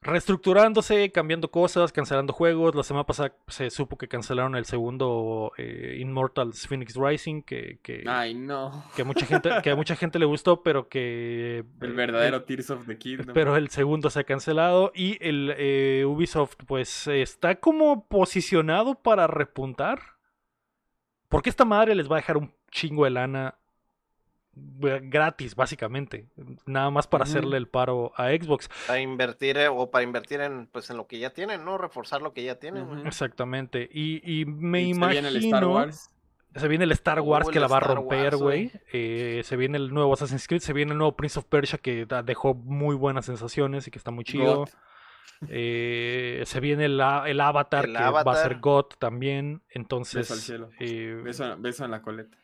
reestructurándose, 0.07 1.11
cambiando 1.11 1.51
cosas, 1.51 1.91
cancelando 1.91 2.33
juegos. 2.33 2.73
La 2.75 2.83
semana 2.83 3.05
pasada 3.05 3.35
se 3.47 3.69
supo 3.69 3.97
que 3.97 4.07
cancelaron 4.07 4.55
el 4.55 4.65
segundo 4.65 5.51
eh, 5.57 5.97
Immortals 5.99 6.67
Phoenix 6.67 6.95
Rising, 6.95 7.41
que, 7.43 7.79
que, 7.83 8.03
Ay, 8.07 8.33
no. 8.33 8.85
que 8.95 9.03
a 9.03 9.05
mucha 9.05 9.25
gente, 9.25 9.49
que 9.61 9.69
a 9.69 9.75
mucha 9.75 9.95
gente 9.95 10.17
le 10.17 10.25
gustó, 10.25 10.63
pero 10.63 10.87
que 10.87 11.65
El 11.81 11.91
eh, 11.91 11.93
verdadero 11.93 12.43
Tears 12.43 12.69
of 12.71 12.87
the 12.87 12.97
Kingdom. 12.97 13.33
pero 13.33 13.55
el 13.55 13.69
segundo 13.69 14.09
se 14.09 14.21
ha 14.21 14.23
cancelado 14.23 14.91
y 14.95 15.17
el 15.21 15.53
eh, 15.57 16.05
Ubisoft 16.05 16.55
pues 16.65 17.07
está 17.07 17.55
como 17.55 18.07
posicionado 18.07 18.95
para 18.95 19.27
repuntar. 19.27 19.99
Porque 21.29 21.49
esta 21.49 21.65
madre 21.65 21.93
les 21.93 22.09
va 22.09 22.15
a 22.15 22.19
dejar 22.19 22.37
un 22.37 22.53
chingo 22.71 23.03
de 23.03 23.11
lana 23.11 23.55
gratis, 24.79 25.55
básicamente. 25.55 26.27
Nada 26.65 26.89
más 26.89 27.07
para 27.07 27.23
hacerle 27.23 27.57
el 27.57 27.67
paro 27.67 28.11
a 28.15 28.29
Xbox. 28.29 28.69
Para 28.87 28.99
invertir 28.99 29.57
eh, 29.57 29.67
o 29.67 29.89
para 29.91 30.03
invertir 30.03 30.41
en 30.41 30.67
pues 30.67 30.89
en 30.89 30.97
lo 30.97 31.07
que 31.07 31.19
ya 31.19 31.31
tienen, 31.31 31.65
¿no? 31.65 31.77
Reforzar 31.77 32.21
lo 32.21 32.33
que 32.33 32.43
ya 32.43 32.55
tienen, 32.59 32.85
güey. 32.85 32.99
Ujú. 32.99 33.07
Exactamente. 33.07 33.89
Y, 33.91 34.21
y 34.41 34.45
me 34.45 34.81
Y 34.83 34.93
se 34.93 35.07
viene 35.07 35.27
el 35.29 35.37
Star 35.37 35.63
imagino... 35.63 35.73
Wars. 35.73 36.11
Se 36.55 36.67
viene 36.67 36.85
el 36.85 36.91
Star 36.93 37.19
Wars 37.21 37.49
que 37.49 37.57
el 37.59 37.61
la 37.61 37.67
va 37.67 37.77
a 37.77 37.81
romper, 37.81 38.35
güey. 38.37 38.71
Eh, 38.91 39.41
se 39.43 39.55
viene 39.57 39.77
el 39.77 39.93
nuevo 39.93 40.13
Assassin's 40.13 40.47
Creed, 40.47 40.61
se 40.61 40.73
viene 40.73 40.91
el 40.93 40.97
nuevo 40.97 41.15
Prince 41.15 41.37
of 41.37 41.45
Persia 41.45 41.77
que 41.77 42.07
dejó 42.25 42.55
muy 42.55 42.95
buenas 42.95 43.25
sensaciones 43.25 43.87
y 43.87 43.91
que 43.91 43.99
está 43.99 44.09
muy 44.09 44.23
chido. 44.23 44.65
Eh, 45.49 46.41
se 46.45 46.59
viene 46.59 46.85
el, 46.85 46.99
el 47.27 47.39
Avatar 47.41 47.85
El 47.85 47.95
que 47.95 48.01
va 48.01 48.21
a 48.21 48.35
ser. 48.35 48.57
God 48.59 48.85
también. 48.97 49.61
Entonces, 49.69 50.21
Beso 50.21 50.33
al 50.33 50.39
cielo. 50.39 50.69
eh, 50.79 51.21
Beso, 51.23 51.55
beso 51.59 51.85
en 51.85 51.91
la 51.91 52.01
coleta. 52.01 52.35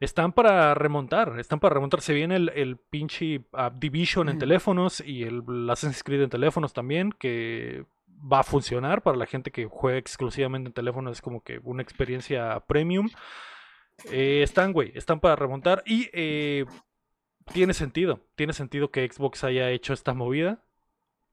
Están 0.00 0.32
para 0.32 0.74
remontar. 0.74 1.38
Están 1.38 1.60
para 1.60 1.74
remontar. 1.74 2.00
Se 2.00 2.14
viene 2.14 2.36
el, 2.36 2.48
el 2.50 2.76
pinche 2.76 3.42
ah, 3.52 3.70
Division 3.74 4.28
en 4.28 4.38
teléfonos 4.38 5.00
y 5.00 5.22
el 5.22 5.42
Assassin's 5.70 6.02
Creed 6.02 6.22
en 6.22 6.30
teléfonos 6.30 6.72
también. 6.72 7.12
Que 7.12 7.84
va 8.20 8.40
a 8.40 8.44
funcionar 8.44 9.02
para 9.02 9.16
la 9.16 9.26
gente 9.26 9.50
que 9.50 9.66
juega 9.66 9.98
exclusivamente 9.98 10.68
en 10.68 10.72
teléfonos. 10.72 11.18
Es 11.18 11.22
como 11.22 11.42
que 11.42 11.60
una 11.62 11.82
experiencia 11.82 12.60
premium. 12.66 13.08
Eh, 14.10 14.42
están, 14.42 14.72
güey, 14.72 14.92
están 14.94 15.20
para 15.20 15.36
remontar 15.36 15.82
y 15.84 16.08
eh, 16.12 16.64
tiene 17.52 17.74
sentido, 17.74 18.20
tiene 18.34 18.52
sentido 18.52 18.90
que 18.90 19.06
Xbox 19.06 19.44
haya 19.44 19.70
hecho 19.70 19.92
esta 19.92 20.14
movida 20.14 20.62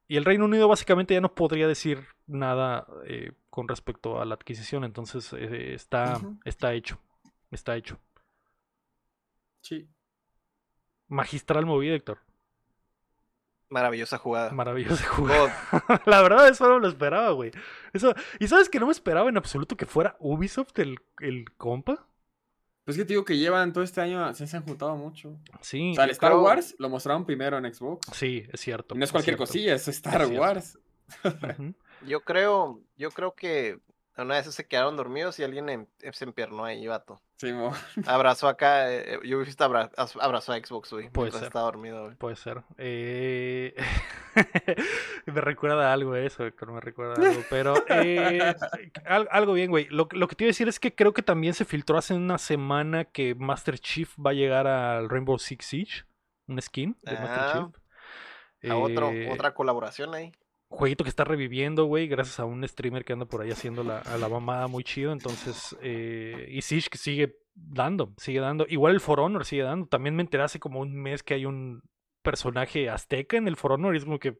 y 0.07 0.17
el 0.17 0.25
Reino 0.25 0.45
Unido 0.45 0.67
básicamente 0.67 1.13
ya 1.13 1.21
no 1.21 1.33
podría 1.33 1.67
decir 1.67 2.05
nada 2.25 2.85
eh, 3.05 3.31
con 3.49 3.67
respecto 3.67 4.21
a 4.21 4.25
la 4.25 4.35
adquisición, 4.35 4.83
entonces 4.83 5.33
está, 5.33 6.19
está 6.43 6.73
hecho, 6.73 6.99
está 7.51 7.75
hecho. 7.75 7.97
Sí. 9.67 9.89
Magistral 11.07 11.65
movida, 11.65 11.95
Héctor, 11.95 12.19
Maravillosa 13.69 14.17
jugada. 14.17 14.51
maravilloso 14.51 15.03
juego. 15.09 15.47
God. 15.71 15.99
La 16.05 16.21
verdad, 16.21 16.47
eso 16.47 16.67
no 16.69 16.79
lo 16.79 16.87
esperaba, 16.87 17.31
güey. 17.31 17.51
Eso, 17.91 18.13
y 18.39 18.47
sabes 18.47 18.69
que 18.69 18.79
no 18.79 18.85
me 18.85 18.91
esperaba 18.93 19.29
en 19.29 19.35
absoluto 19.37 19.75
que 19.75 19.85
fuera 19.85 20.15
Ubisoft 20.19 20.77
el, 20.79 20.97
el 21.19 21.51
compa. 21.57 22.07
Pues 22.85 22.95
que 22.95 23.03
te 23.03 23.09
digo 23.09 23.25
que 23.25 23.37
llevan 23.37 23.73
todo 23.73 23.83
este 23.83 23.99
año, 23.99 24.33
se 24.33 24.55
han 24.55 24.63
juntado 24.63 24.95
mucho. 24.95 25.37
Sí, 25.59 25.91
O 25.91 25.95
sea, 25.95 26.05
el 26.05 26.11
Star 26.11 26.31
creo- 26.31 26.43
Wars 26.43 26.75
lo 26.79 26.87
mostraron 26.87 27.25
primero 27.25 27.57
en 27.57 27.73
Xbox. 27.73 28.07
sí, 28.15 28.45
es 28.53 28.61
cierto. 28.61 28.95
Y 28.95 28.99
no 28.99 29.03
es 29.03 29.11
cualquier 29.11 29.35
cierto. 29.35 29.51
cosilla, 29.51 29.75
es 29.75 29.87
Star 29.89 30.21
Es. 30.21 30.29
Wars. 30.39 30.79
Yo 32.05 32.21
creo, 32.21 32.79
yo 32.95 33.09
creo 33.11 33.33
que 33.33 33.79
una 34.23 34.35
vez 34.35 34.53
se 34.53 34.67
quedaron 34.67 34.95
dormidos 34.97 35.37
y 35.39 35.43
alguien 35.43 35.69
em- 35.69 35.87
se 36.11 36.25
empiernó 36.25 36.65
ahí, 36.65 36.87
vato. 36.87 37.21
Sí, 37.37 37.53
mo. 37.53 37.71
Abrazó 38.07 38.47
acá, 38.47 38.91
eh, 38.91 39.19
yo 39.23 39.37
Ubisoft 39.37 39.61
abra- 39.61 39.91
abrazó 40.21 40.53
a 40.53 40.57
Xbox, 40.57 40.91
güey. 40.91 41.09
Puede 41.09 41.31
ser. 41.31 41.43
estaba 41.43 41.65
dormido, 41.65 42.05
güey. 42.05 42.15
Puede 42.15 42.35
ser. 42.35 42.63
Eh, 42.79 43.75
me 45.25 45.41
recuerda 45.41 45.89
a 45.89 45.93
algo 45.93 46.15
eso, 46.15 46.45
Héctor, 46.45 46.71
me 46.71 46.79
recuerda 46.81 47.13
a 47.13 47.15
algo. 47.31 47.41
Pero 47.49 47.75
eh, 47.89 48.55
al- 49.05 49.27
algo 49.31 49.53
bien, 49.53 49.69
güey. 49.69 49.85
Lo, 49.89 50.07
lo 50.11 50.27
que 50.27 50.35
te 50.35 50.43
iba 50.45 50.47
a 50.49 50.51
decir 50.53 50.67
es 50.67 50.79
que 50.79 50.95
creo 50.95 51.13
que 51.13 51.21
también 51.21 51.53
se 51.53 51.65
filtró 51.65 51.97
hace 51.97 52.13
una 52.13 52.37
semana 52.37 53.05
que 53.05 53.35
Master 53.35 53.77
Chief 53.79 54.13
va 54.17 54.31
a 54.31 54.33
llegar 54.33 54.67
al 54.67 55.09
Rainbow 55.09 55.37
Six 55.37 55.65
Siege. 55.65 56.03
Un 56.47 56.61
skin 56.61 56.97
de 57.01 57.11
Master 57.13 57.39
Ah, 57.39 57.51
Chief. 58.61 58.71
A 58.71 58.75
otro, 58.77 59.11
Eh, 59.11 59.29
otra 59.31 59.53
colaboración 59.53 60.15
ahí. 60.15 60.31
Jueguito 60.69 61.03
que 61.05 61.09
está 61.09 61.23
reviviendo, 61.23 61.85
güey, 61.85 62.07
gracias 62.07 62.39
a 62.39 62.45
un 62.45 62.67
streamer 62.67 63.05
que 63.05 63.13
anda 63.13 63.25
por 63.25 63.41
ahí 63.41 63.51
haciendo 63.51 63.83
la, 63.83 63.99
a 63.99 64.17
la 64.17 64.27
mamada 64.27 64.67
muy 64.67 64.83
chido. 64.83 65.13
Entonces, 65.13 65.75
eh, 65.81 66.47
y 66.49 66.61
Siege 66.61 66.89
que 66.89 66.97
sigue 66.97 67.37
dando, 67.55 68.13
sigue 68.17 68.39
dando. 68.41 68.65
Igual 68.67 68.93
el 68.93 68.99
For 68.99 69.19
Honor 69.21 69.45
sigue 69.45 69.63
dando. 69.63 69.87
También 69.87 70.15
me 70.15 70.23
enteré 70.23 70.43
hace 70.43 70.59
como 70.59 70.81
un 70.81 70.93
mes 70.93 71.23
que 71.23 71.35
hay 71.35 71.45
un 71.45 71.81
personaje 72.21 72.89
azteca 72.89 73.37
en 73.37 73.47
el 73.47 73.55
For 73.55 73.71
Honor 73.71 73.95
y 73.95 73.99
es 73.99 74.03
como 74.05 74.19
que. 74.19 74.37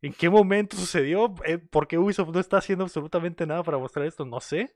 ¿En 0.00 0.12
qué 0.12 0.28
momento 0.28 0.76
sucedió? 0.76 1.32
Eh, 1.44 1.58
¿Por 1.58 1.86
qué 1.86 1.96
Ubisoft 1.96 2.30
no 2.30 2.40
está 2.40 2.56
haciendo 2.56 2.82
absolutamente 2.84 3.46
nada 3.46 3.62
para 3.62 3.78
mostrar 3.78 4.04
esto? 4.06 4.24
No 4.24 4.40
sé. 4.40 4.74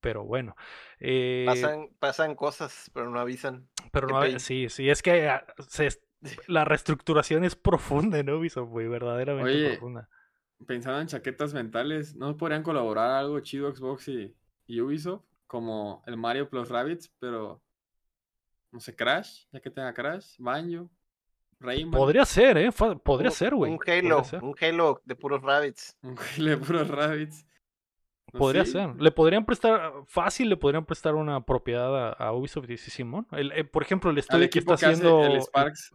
Pero 0.00 0.22
bueno. 0.24 0.54
eh, 1.00 1.44
Pasan, 1.46 1.88
pasan 1.98 2.34
cosas, 2.36 2.90
pero 2.94 3.10
no 3.10 3.18
avisan. 3.18 3.68
pero 3.90 4.06
no, 4.06 4.38
sí, 4.38 4.68
sí, 4.68 4.88
es 4.90 5.02
que 5.02 5.28
ah, 5.28 5.44
se- 5.66 5.88
la 6.46 6.64
reestructuración 6.64 7.44
es 7.44 7.54
profunda 7.56 8.18
en 8.18 8.30
Ubisoft, 8.30 8.68
güey, 8.70 8.88
verdaderamente 8.88 9.50
Oye, 9.52 9.70
profunda. 9.72 10.08
Pensando 10.66 11.00
en 11.00 11.06
chaquetas 11.08 11.52
mentales, 11.54 12.14
¿no 12.16 12.36
podrían 12.36 12.62
colaborar 12.62 13.10
algo 13.10 13.38
chido 13.40 13.74
Xbox 13.74 14.08
y, 14.08 14.34
y 14.66 14.80
Ubisoft? 14.80 15.22
Como 15.46 16.02
el 16.06 16.16
Mario 16.16 16.48
Plus 16.48 16.68
Rabbids, 16.68 17.12
pero. 17.18 17.60
No 18.72 18.80
sé, 18.80 18.96
Crash, 18.96 19.44
ya 19.52 19.60
que 19.60 19.70
tenga 19.70 19.92
Crash, 19.94 20.34
Banjo, 20.38 20.90
Rayman. 21.60 21.92
Podría 21.92 22.24
ser, 22.24 22.56
¿eh? 22.58 22.70
Podría 22.72 23.30
Un- 23.30 23.34
ser, 23.36 23.54
güey. 23.54 23.72
Un 23.72 23.78
Halo, 23.86 24.22
un 24.42 24.54
Halo 24.60 25.00
de 25.04 25.14
puros 25.14 25.42
rabbits. 25.42 25.96
Un 26.02 26.16
juego 26.16 26.50
de 26.50 26.56
puros 26.56 26.88
Rabbids. 26.88 27.46
No 28.34 28.40
Podría 28.40 28.64
sé, 28.64 28.72
ser. 28.72 29.00
Le 29.00 29.12
podrían 29.12 29.44
prestar, 29.46 29.92
fácil, 30.06 30.48
le 30.48 30.56
podrían 30.56 30.84
prestar 30.84 31.14
una 31.14 31.44
propiedad 31.46 32.08
a, 32.08 32.12
a 32.12 32.32
Ubisoft 32.32 32.68
y 32.68 32.76
sí, 32.76 32.90
Simón. 32.90 33.28
El, 33.30 33.52
eh, 33.52 33.62
por 33.62 33.82
ejemplo, 33.84 34.10
el 34.10 34.18
estudio 34.18 34.50
que 34.50 34.58
está 34.58 34.74
que 34.76 34.86
hace 34.86 34.86
haciendo. 34.86 35.24
el 35.24 35.40
Sparks. 35.40 35.94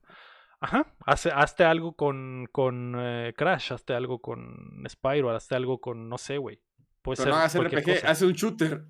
Ajá, 0.61 0.93
hace, 1.05 1.31
hazte 1.31 1.65
algo 1.65 1.93
con, 1.97 2.47
con 2.51 2.95
eh, 2.97 3.33
Crash, 3.37 3.73
hazte 3.73 3.93
algo 3.93 4.19
con 4.19 4.83
Spyro, 4.89 5.29
hazte 5.31 5.55
algo 5.55 5.81
con, 5.81 6.07
no 6.07 6.17
sé, 6.17 6.37
güey. 6.37 6.61
Puede 7.01 7.17
Pero 7.23 7.35
no 7.35 7.41
cualquier 7.53 7.81
RPG, 7.81 7.95
cosa. 7.95 8.09
hace 8.11 8.25
un 8.25 8.33
shooter. 8.33 8.85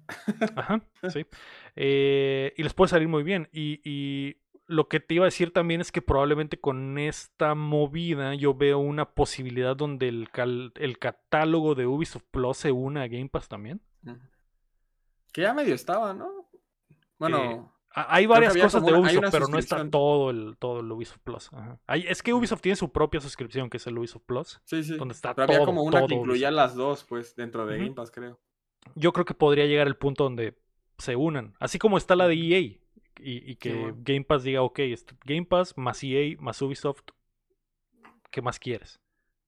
Ajá, 0.56 0.82
sí. 1.10 1.26
Eh, 1.76 2.54
y 2.56 2.64
les 2.64 2.74
puede 2.74 2.90
salir 2.90 3.08
muy 3.08 3.24
bien. 3.24 3.50
Y, 3.52 3.82
y 3.84 4.38
lo 4.70 4.88
que 4.88 5.00
te 5.00 5.16
iba 5.16 5.26
a 5.26 5.28
decir 5.28 5.52
también 5.52 5.82
es 5.82 5.92
que 5.92 6.02
probablemente 6.02 6.60
con 6.60 6.98
esta 6.98 7.56
movida 7.56 8.36
yo 8.36 8.54
veo 8.54 8.80
una 8.80 9.10
posibilidad 9.12 9.76
donde 9.76 10.08
el, 10.08 10.30
cal- 10.32 10.72
el 10.76 11.00
catálogo 11.00 11.76
de 11.76 11.86
Ubisoft 11.88 12.24
Plus 12.32 12.58
se 12.58 12.72
una 12.72 13.02
a 13.04 13.08
Game 13.08 13.30
Pass 13.30 13.48
también. 13.50 13.82
Que 15.32 15.42
ya 15.42 15.54
medio 15.54 15.76
estaba, 15.76 16.14
¿no? 16.14 16.50
Bueno, 17.18 17.44
Eh, 17.44 17.62
Ha- 17.96 18.16
Hay 18.16 18.28
varias 18.28 18.52
había 18.52 18.66
cosas 18.66 18.86
de 18.86 18.94
Ubisoft, 18.94 19.32
pero 19.32 19.48
no 19.48 19.58
está 19.58 19.90
todo 19.90 20.30
el, 20.30 20.58
todo 20.60 20.82
el 20.82 20.92
Ubisoft 20.92 21.20
Plus. 21.24 21.50
Ajá. 21.52 21.80
Hay- 21.88 22.06
es 22.08 22.22
que 22.22 22.34
Ubisoft 22.34 22.62
tiene 22.62 22.76
su 22.76 22.92
propia 22.92 23.20
suscripción, 23.20 23.68
que 23.70 23.78
es 23.78 23.88
el 23.88 23.98
Ubisoft 23.98 24.24
Plus. 24.28 24.62
sí, 24.64 24.84
sí. 24.84 24.96
donde 24.96 25.16
está 25.16 25.34
Pero 25.34 25.46
había 25.46 25.58
todo, 25.58 25.66
como 25.66 25.82
una 25.82 26.06
que 26.06 26.14
incluía 26.14 26.50
Ubisoft. 26.50 26.56
las 26.56 26.76
dos, 26.76 27.04
pues, 27.06 27.36
dentro 27.36 27.66
de. 27.66 27.80
Game 27.80 27.92
Pass, 27.94 28.12
creo. 28.12 28.40
Yo 28.94 29.12
creo 29.12 29.26
que 29.26 29.34
podría 29.34 29.66
llegar 29.66 29.88
el 29.88 29.96
punto 29.98 30.24
donde 30.24 30.56
se 31.00 31.16
unan. 31.16 31.56
Así 31.60 31.80
como 31.80 31.98
está 31.98 32.16
la 32.16 32.28
de 32.28 32.36
EA. 32.36 32.78
Y, 33.20 33.52
y 33.52 33.56
que 33.58 33.74
bueno. 33.74 33.98
Game 34.02 34.24
Pass 34.26 34.44
diga, 34.44 34.62
ok, 34.62 34.80
Game 35.26 35.46
Pass 35.46 35.78
más 35.78 36.04
EA 36.04 36.38
más 36.42 36.62
Ubisoft. 36.62 37.02
¿Qué 38.32 38.42
más 38.42 38.60
quieres? 38.60 39.00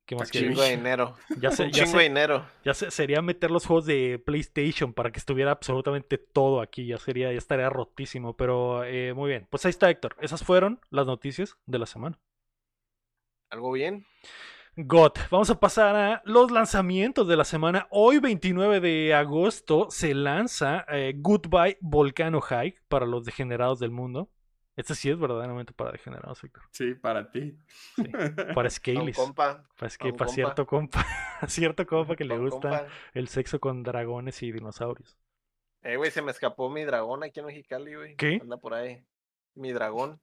¿Qué 0.05 0.15
más 0.15 0.29
quieres? 0.31 0.49
chingo 0.51 0.61
de 0.63 0.69
dinero. 0.71 1.15
Ya, 1.35 1.51
sé, 1.51 1.71
ya, 1.71 1.85
chingo 1.85 1.97
de 1.99 2.03
sé- 2.03 2.09
dinero. 2.09 2.45
ya 2.63 2.73
sé- 2.73 2.91
sería 2.91 3.21
meter 3.21 3.51
los 3.51 3.65
juegos 3.65 3.85
de 3.85 4.21
PlayStation 4.25 4.93
para 4.93 5.11
que 5.11 5.19
estuviera 5.19 5.51
absolutamente 5.51 6.17
todo 6.17 6.61
aquí. 6.61 6.85
Ya 6.87 6.97
sería, 6.97 7.31
ya 7.31 7.37
estaría 7.37 7.69
rotísimo. 7.69 8.35
Pero 8.35 8.83
eh, 8.83 9.13
muy 9.13 9.29
bien. 9.29 9.47
Pues 9.49 9.65
ahí 9.65 9.69
está, 9.71 9.89
Héctor. 9.89 10.15
Esas 10.21 10.43
fueron 10.43 10.79
las 10.89 11.05
noticias 11.07 11.57
de 11.65 11.79
la 11.79 11.85
semana. 11.85 12.19
¿Algo 13.51 13.71
bien? 13.73 14.05
God. 14.75 15.11
Vamos 15.29 15.49
a 15.49 15.59
pasar 15.59 15.95
a 15.95 16.21
los 16.25 16.49
lanzamientos 16.51 17.27
de 17.27 17.35
la 17.35 17.43
semana. 17.43 17.87
Hoy, 17.91 18.19
29 18.19 18.79
de 18.79 19.13
agosto, 19.13 19.87
se 19.91 20.13
lanza 20.13 20.85
eh, 20.89 21.13
Goodbye 21.17 21.77
Volcano 21.81 22.39
High 22.41 22.75
para 22.87 23.05
los 23.05 23.25
degenerados 23.25 23.79
del 23.79 23.91
mundo. 23.91 24.29
Este 24.77 24.95
sí 24.95 25.09
es 25.09 25.19
verdaderamente 25.19 25.73
para 25.73 25.91
degenerados, 25.91 26.41
Héctor. 26.43 26.63
Sí, 26.71 26.93
para 26.95 27.29
ti. 27.29 27.57
Sí. 27.95 28.03
Para 28.55 28.69
Scalis. 28.69 29.17
compa. 29.17 29.63
Para, 29.77 29.87
a 29.87 29.89
Sca- 29.89 30.05
un 30.05 30.11
para 30.17 30.25
compa. 30.27 30.33
cierto 30.33 30.65
compa. 30.65 31.05
cierto 31.47 31.85
compa 31.85 32.15
que 32.15 32.23
le 32.23 32.37
gusta 32.37 32.69
compa. 32.69 32.87
el 33.13 33.27
sexo 33.27 33.59
con 33.59 33.83
dragones 33.83 34.41
y 34.41 34.51
dinosaurios. 34.51 35.17
Eh, 35.83 35.97
güey, 35.97 36.09
se 36.11 36.21
me 36.21 36.31
escapó 36.31 36.69
mi 36.69 36.83
dragón 36.85 37.23
aquí 37.23 37.41
en 37.41 37.47
Mexicali, 37.47 37.95
güey. 37.95 38.15
¿Qué? 38.15 38.39
Anda 38.41 38.57
por 38.57 38.73
ahí. 38.73 39.03
Mi 39.55 39.73
dragón. 39.73 40.21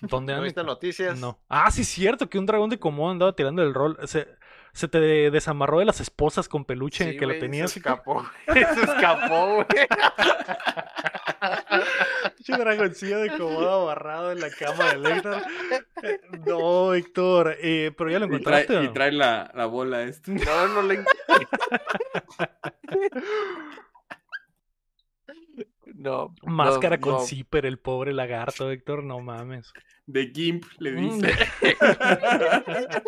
¿Dónde 0.00 0.34
¿No 0.34 0.42
viste 0.42 0.64
noticias? 0.64 1.18
No. 1.18 1.38
Ah, 1.48 1.70
sí, 1.70 1.82
es 1.82 1.88
cierto 1.88 2.28
que 2.28 2.38
un 2.38 2.46
dragón 2.46 2.70
de 2.70 2.78
Komodo 2.78 3.12
andaba 3.12 3.34
tirando 3.36 3.62
el 3.62 3.72
rol. 3.72 3.96
Se, 4.04 4.26
se 4.72 4.88
te 4.88 4.98
desamarró 5.30 5.78
de 5.78 5.84
las 5.84 6.00
esposas 6.00 6.48
con 6.48 6.64
peluche 6.64 7.12
Sí, 7.12 7.16
que 7.16 7.26
lo 7.26 7.38
tenías. 7.38 7.70
Se 7.70 7.78
escapó. 7.78 8.26
se 8.52 8.60
escapó, 8.60 9.54
güey. 9.56 9.66
Pinche 12.36 12.56
dragoncillo 12.56 13.18
de 13.20 13.30
Komodo 13.36 13.82
amarrado 13.82 14.32
en 14.32 14.40
la 14.40 14.50
cama 14.50 14.94
de 14.94 15.12
Héctor. 15.12 15.42
Eh, 16.02 16.20
No, 16.46 16.94
Héctor. 16.94 17.56
eh, 17.60 17.92
pero 17.96 18.10
ya 18.10 18.18
lo 18.18 18.26
Y 18.26 18.28
trae, 18.42 18.62
encontraste. 18.62 18.84
y 18.84 18.88
trae 18.92 19.12
la, 19.12 19.50
la 19.54 19.66
bola 19.66 20.02
esta. 20.02 20.32
No, 20.32 20.68
no 20.68 20.82
le. 20.82 21.04
No. 26.02 26.34
Máscara 26.42 26.96
no, 26.96 27.00
con 27.02 27.12
no. 27.14 27.20
zipper, 27.20 27.66
el 27.66 27.78
pobre 27.78 28.12
lagarto, 28.12 28.70
Héctor. 28.70 29.04
No 29.04 29.20
mames. 29.20 29.72
De 30.06 30.32
Gimp, 30.34 30.64
le 30.78 30.92
Mm. 30.92 31.20
dice. 31.20 31.32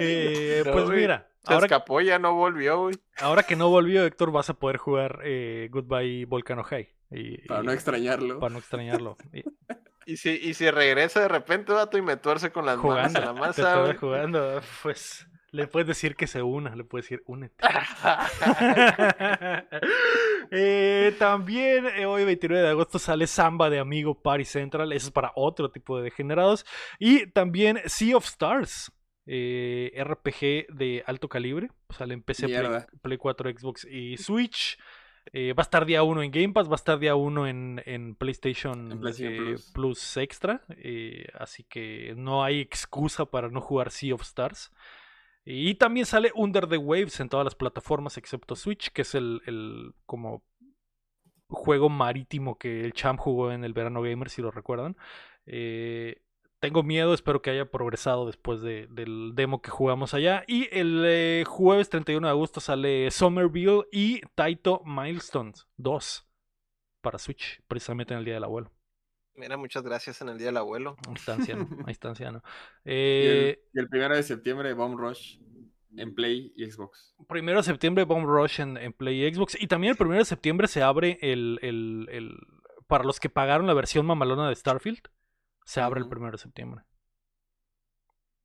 Eh, 0.00 0.62
No, 0.66 0.72
pues 0.72 0.88
mira, 0.88 1.28
Se 1.46 1.52
ahora, 1.52 1.66
escapó, 1.66 2.00
ya 2.00 2.18
no 2.18 2.34
volvió, 2.34 2.80
güey. 2.82 2.96
ahora 3.20 3.42
que 3.44 3.54
no 3.56 3.68
volvió 3.68 4.04
Héctor, 4.04 4.32
vas 4.32 4.50
a 4.50 4.54
poder 4.54 4.78
jugar 4.78 5.20
eh, 5.24 5.68
Goodbye 5.70 6.24
Volcano 6.26 6.64
High. 6.64 6.88
Y, 7.10 7.38
Para 7.46 7.62
y- 7.62 7.66
no 7.66 7.72
extrañarlo. 7.72 8.40
para 8.40 8.52
no 8.52 8.58
extrañarlo. 8.58 9.16
Y- 9.32 9.42
Y 10.08 10.18
si, 10.18 10.30
y 10.40 10.54
si 10.54 10.70
regresa 10.70 11.18
de 11.20 11.26
repente, 11.26 11.72
vato, 11.72 11.98
y 11.98 12.02
me 12.02 12.16
tuerce 12.16 12.52
con 12.52 12.64
las 12.64 12.76
manos 12.76 13.10
jugando, 13.12 13.18
en 13.18 13.24
la 13.24 13.34
te 13.34 13.40
masa, 13.40 13.94
jugando, 13.98 14.60
pues 14.84 15.26
le 15.56 15.66
puedes 15.66 15.88
decir 15.88 16.14
que 16.16 16.26
se 16.26 16.42
una, 16.42 16.74
le 16.76 16.84
puedes 16.84 17.06
decir 17.06 17.22
únete. 17.26 17.56
Eh, 20.52 21.12
también 21.18 21.86
eh, 21.86 22.06
hoy 22.06 22.24
29 22.24 22.62
de 22.62 22.70
agosto 22.70 23.00
sale 23.00 23.26
Samba 23.26 23.68
de 23.68 23.80
Amigo 23.80 24.22
Party 24.22 24.44
Central. 24.44 24.92
Eso 24.92 25.08
es 25.08 25.12
para 25.12 25.32
otro 25.34 25.72
tipo 25.72 25.96
de 25.96 26.04
degenerados. 26.04 26.64
Y 27.00 27.26
también 27.32 27.80
Sea 27.86 28.16
of 28.16 28.24
Stars. 28.26 28.92
eh, 29.26 29.90
RPG 30.04 30.72
de 30.72 31.02
alto 31.04 31.28
calibre. 31.28 31.70
Sale 31.90 32.14
en 32.14 32.22
PC, 32.22 32.46
Play, 32.46 32.60
Mierda. 32.60 32.86
Play 33.02 33.18
4, 33.18 33.50
Xbox 33.58 33.84
y 33.90 34.16
Switch. 34.18 34.78
Eh, 35.32 35.52
va 35.52 35.62
a 35.62 35.64
estar 35.64 35.84
día 35.84 36.04
1 36.04 36.22
en 36.22 36.30
Game 36.30 36.52
Pass, 36.52 36.68
va 36.68 36.74
a 36.74 36.76
estar 36.76 37.00
día 37.00 37.16
1 37.16 37.48
en, 37.48 37.82
en 37.84 38.14
PlayStation, 38.14 38.92
En 38.92 39.00
PlayStation 39.00 39.34
eh, 39.34 39.38
Plus. 39.46 39.70
Plus 39.72 40.16
Extra. 40.18 40.62
así 41.40 41.64
que 41.64 42.14
no 42.16 42.44
hay 42.44 42.60
excusa 42.60 43.24
para 43.24 43.48
no 43.48 43.60
jugar 43.60 43.90
Sea 43.90 44.14
of 44.14 44.22
Stars. 44.22 44.70
Y 45.48 45.76
también 45.76 46.06
sale 46.06 46.32
Under 46.34 46.66
the 46.66 46.76
Waves 46.76 47.20
en 47.20 47.28
todas 47.28 47.44
las 47.44 47.54
plataformas 47.54 48.16
excepto 48.18 48.56
Switch, 48.56 48.90
que 48.90 49.02
es 49.02 49.14
el, 49.14 49.40
el 49.46 49.94
como 50.04 50.42
juego 51.48 51.88
marítimo 51.88 52.58
que 52.58 52.84
el 52.84 52.92
Champ 52.92 53.20
jugó 53.20 53.52
en 53.52 53.62
el 53.62 53.72
verano 53.72 54.02
gamer, 54.02 54.28
si 54.28 54.42
lo 54.42 54.50
recuerdan. 54.50 54.96
Eh, 55.46 56.20
tengo 56.58 56.82
miedo, 56.82 57.14
espero 57.14 57.42
que 57.42 57.50
haya 57.50 57.70
progresado 57.70 58.26
después 58.26 58.60
de- 58.60 58.88
del 58.88 59.32
demo 59.36 59.62
que 59.62 59.70
jugamos 59.70 60.14
allá. 60.14 60.42
Y 60.48 60.68
el 60.76 61.04
eh, 61.06 61.44
jueves 61.46 61.90
31 61.90 62.26
de 62.26 62.32
agosto 62.32 62.58
sale 62.60 63.08
Somerville 63.12 63.84
y 63.92 64.22
Taito 64.34 64.82
Milestones 64.84 65.68
2 65.76 66.26
para 67.00 67.18
Switch, 67.20 67.62
precisamente 67.68 68.14
en 68.14 68.18
el 68.18 68.24
Día 68.24 68.34
del 68.34 68.44
Abuelo. 68.44 68.72
Mira, 69.36 69.56
muchas 69.56 69.82
gracias 69.82 70.20
en 70.22 70.28
el 70.30 70.38
Día 70.38 70.46
del 70.48 70.56
Abuelo. 70.56 70.96
Ahí 71.06 71.14
está 71.14 71.34
anciano, 71.34 71.68
ahí 71.86 71.92
está 71.92 72.08
anciano. 72.08 72.42
Y 72.84 72.90
el, 73.26 73.48
Eh, 73.54 73.60
y 73.74 73.78
el 73.78 73.88
primero 73.88 74.16
de 74.16 74.22
septiembre, 74.22 74.72
Bomb 74.72 74.98
Rush 74.98 75.38
en 75.96 76.14
Play 76.14 76.52
y 76.56 76.70
Xbox. 76.70 77.14
primero 77.28 77.58
de 77.58 77.64
septiembre 77.64 78.04
Bomb 78.04 78.26
Rush 78.26 78.60
en, 78.60 78.76
en 78.76 78.92
Play 78.92 79.24
y 79.24 79.34
Xbox. 79.34 79.56
Y 79.60 79.66
también 79.66 79.92
el 79.92 79.96
primero 79.96 80.18
de 80.18 80.24
septiembre 80.24 80.68
se 80.68 80.82
abre 80.82 81.18
el, 81.22 81.58
el- 81.62 82.08
el- 82.10 82.36
Para 82.86 83.04
los 83.04 83.18
que 83.20 83.28
pagaron 83.30 83.66
la 83.66 83.74
versión 83.74 84.06
mamalona 84.06 84.48
de 84.48 84.54
Starfield, 84.54 85.00
se 85.64 85.80
abre 85.80 86.00
el 86.00 86.08
primero 86.08 86.32
de 86.32 86.38
septiembre. 86.38 86.84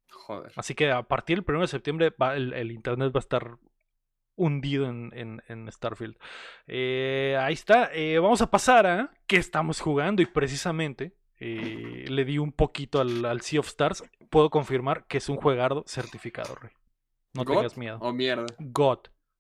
Joder. 0.09 0.51
Así 0.55 0.75
que 0.75 0.91
a 0.91 1.03
partir 1.03 1.37
del 1.37 1.45
primero 1.45 1.61
de 1.61 1.67
septiembre 1.67 2.13
va- 2.21 2.35
el, 2.35 2.53
el 2.53 2.71
internet 2.71 3.13
va 3.15 3.19
a 3.19 3.21
estar 3.21 3.57
hundido 4.35 4.87
en, 4.89 5.11
en- 5.15 5.41
en 5.47 5.71
Starfield. 5.71 6.17
Eh, 6.67 7.37
ahí 7.39 7.53
está. 7.53 7.89
Eh, 7.93 8.19
vamos 8.19 8.41
a 8.41 8.49
pasar 8.49 8.87
a 8.87 9.11
qué 9.27 9.37
estamos 9.37 9.79
jugando 9.81 10.21
y 10.21 10.25
precisamente 10.25 11.13
eh, 11.37 12.05
le 12.07 12.25
di 12.25 12.37
un 12.37 12.51
poquito 12.51 13.01
al, 13.01 13.25
al 13.25 13.41
Sea 13.41 13.59
of 13.59 13.67
Stars. 13.67 14.03
Puedo 14.29 14.49
confirmar 14.49 15.05
que 15.07 15.17
es 15.17 15.27
un 15.29 15.37
juegardo 15.37 15.83
certificado, 15.87 16.55
Rey. 16.55 16.71
No 17.33 17.43
¿God 17.45 17.55
tengas 17.57 17.77
miedo. 17.77 17.97
O 18.01 18.13
mierda. 18.13 18.45
God. 18.59 18.99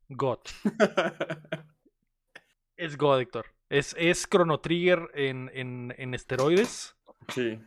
God. 0.09 0.39
Es 2.77 2.97
God, 2.97 3.19
Héctor. 3.19 3.45
Es, 3.69 3.95
es 3.97 4.27
Chrono 4.27 4.59
Trigger 4.59 5.09
en, 5.13 5.51
en, 5.53 5.93
en 5.97 6.13
esteroides. 6.13 6.95
sí. 7.29 7.59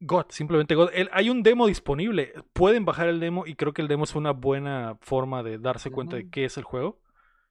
God, 0.00 0.26
simplemente 0.30 0.74
God. 0.74 0.90
El- 0.92 1.10
hay 1.12 1.30
un 1.30 1.42
demo 1.42 1.66
disponible. 1.66 2.32
Pueden 2.52 2.84
bajar 2.84 3.08
el 3.08 3.20
demo 3.20 3.46
y 3.46 3.54
creo 3.54 3.72
que 3.72 3.82
el 3.82 3.88
demo 3.88 4.04
es 4.04 4.14
una 4.14 4.32
buena 4.32 4.96
forma 5.00 5.42
de 5.42 5.58
darse 5.58 5.90
cuenta 5.90 6.16
de 6.16 6.30
qué 6.30 6.44
es 6.44 6.56
el 6.56 6.64
juego. 6.64 7.00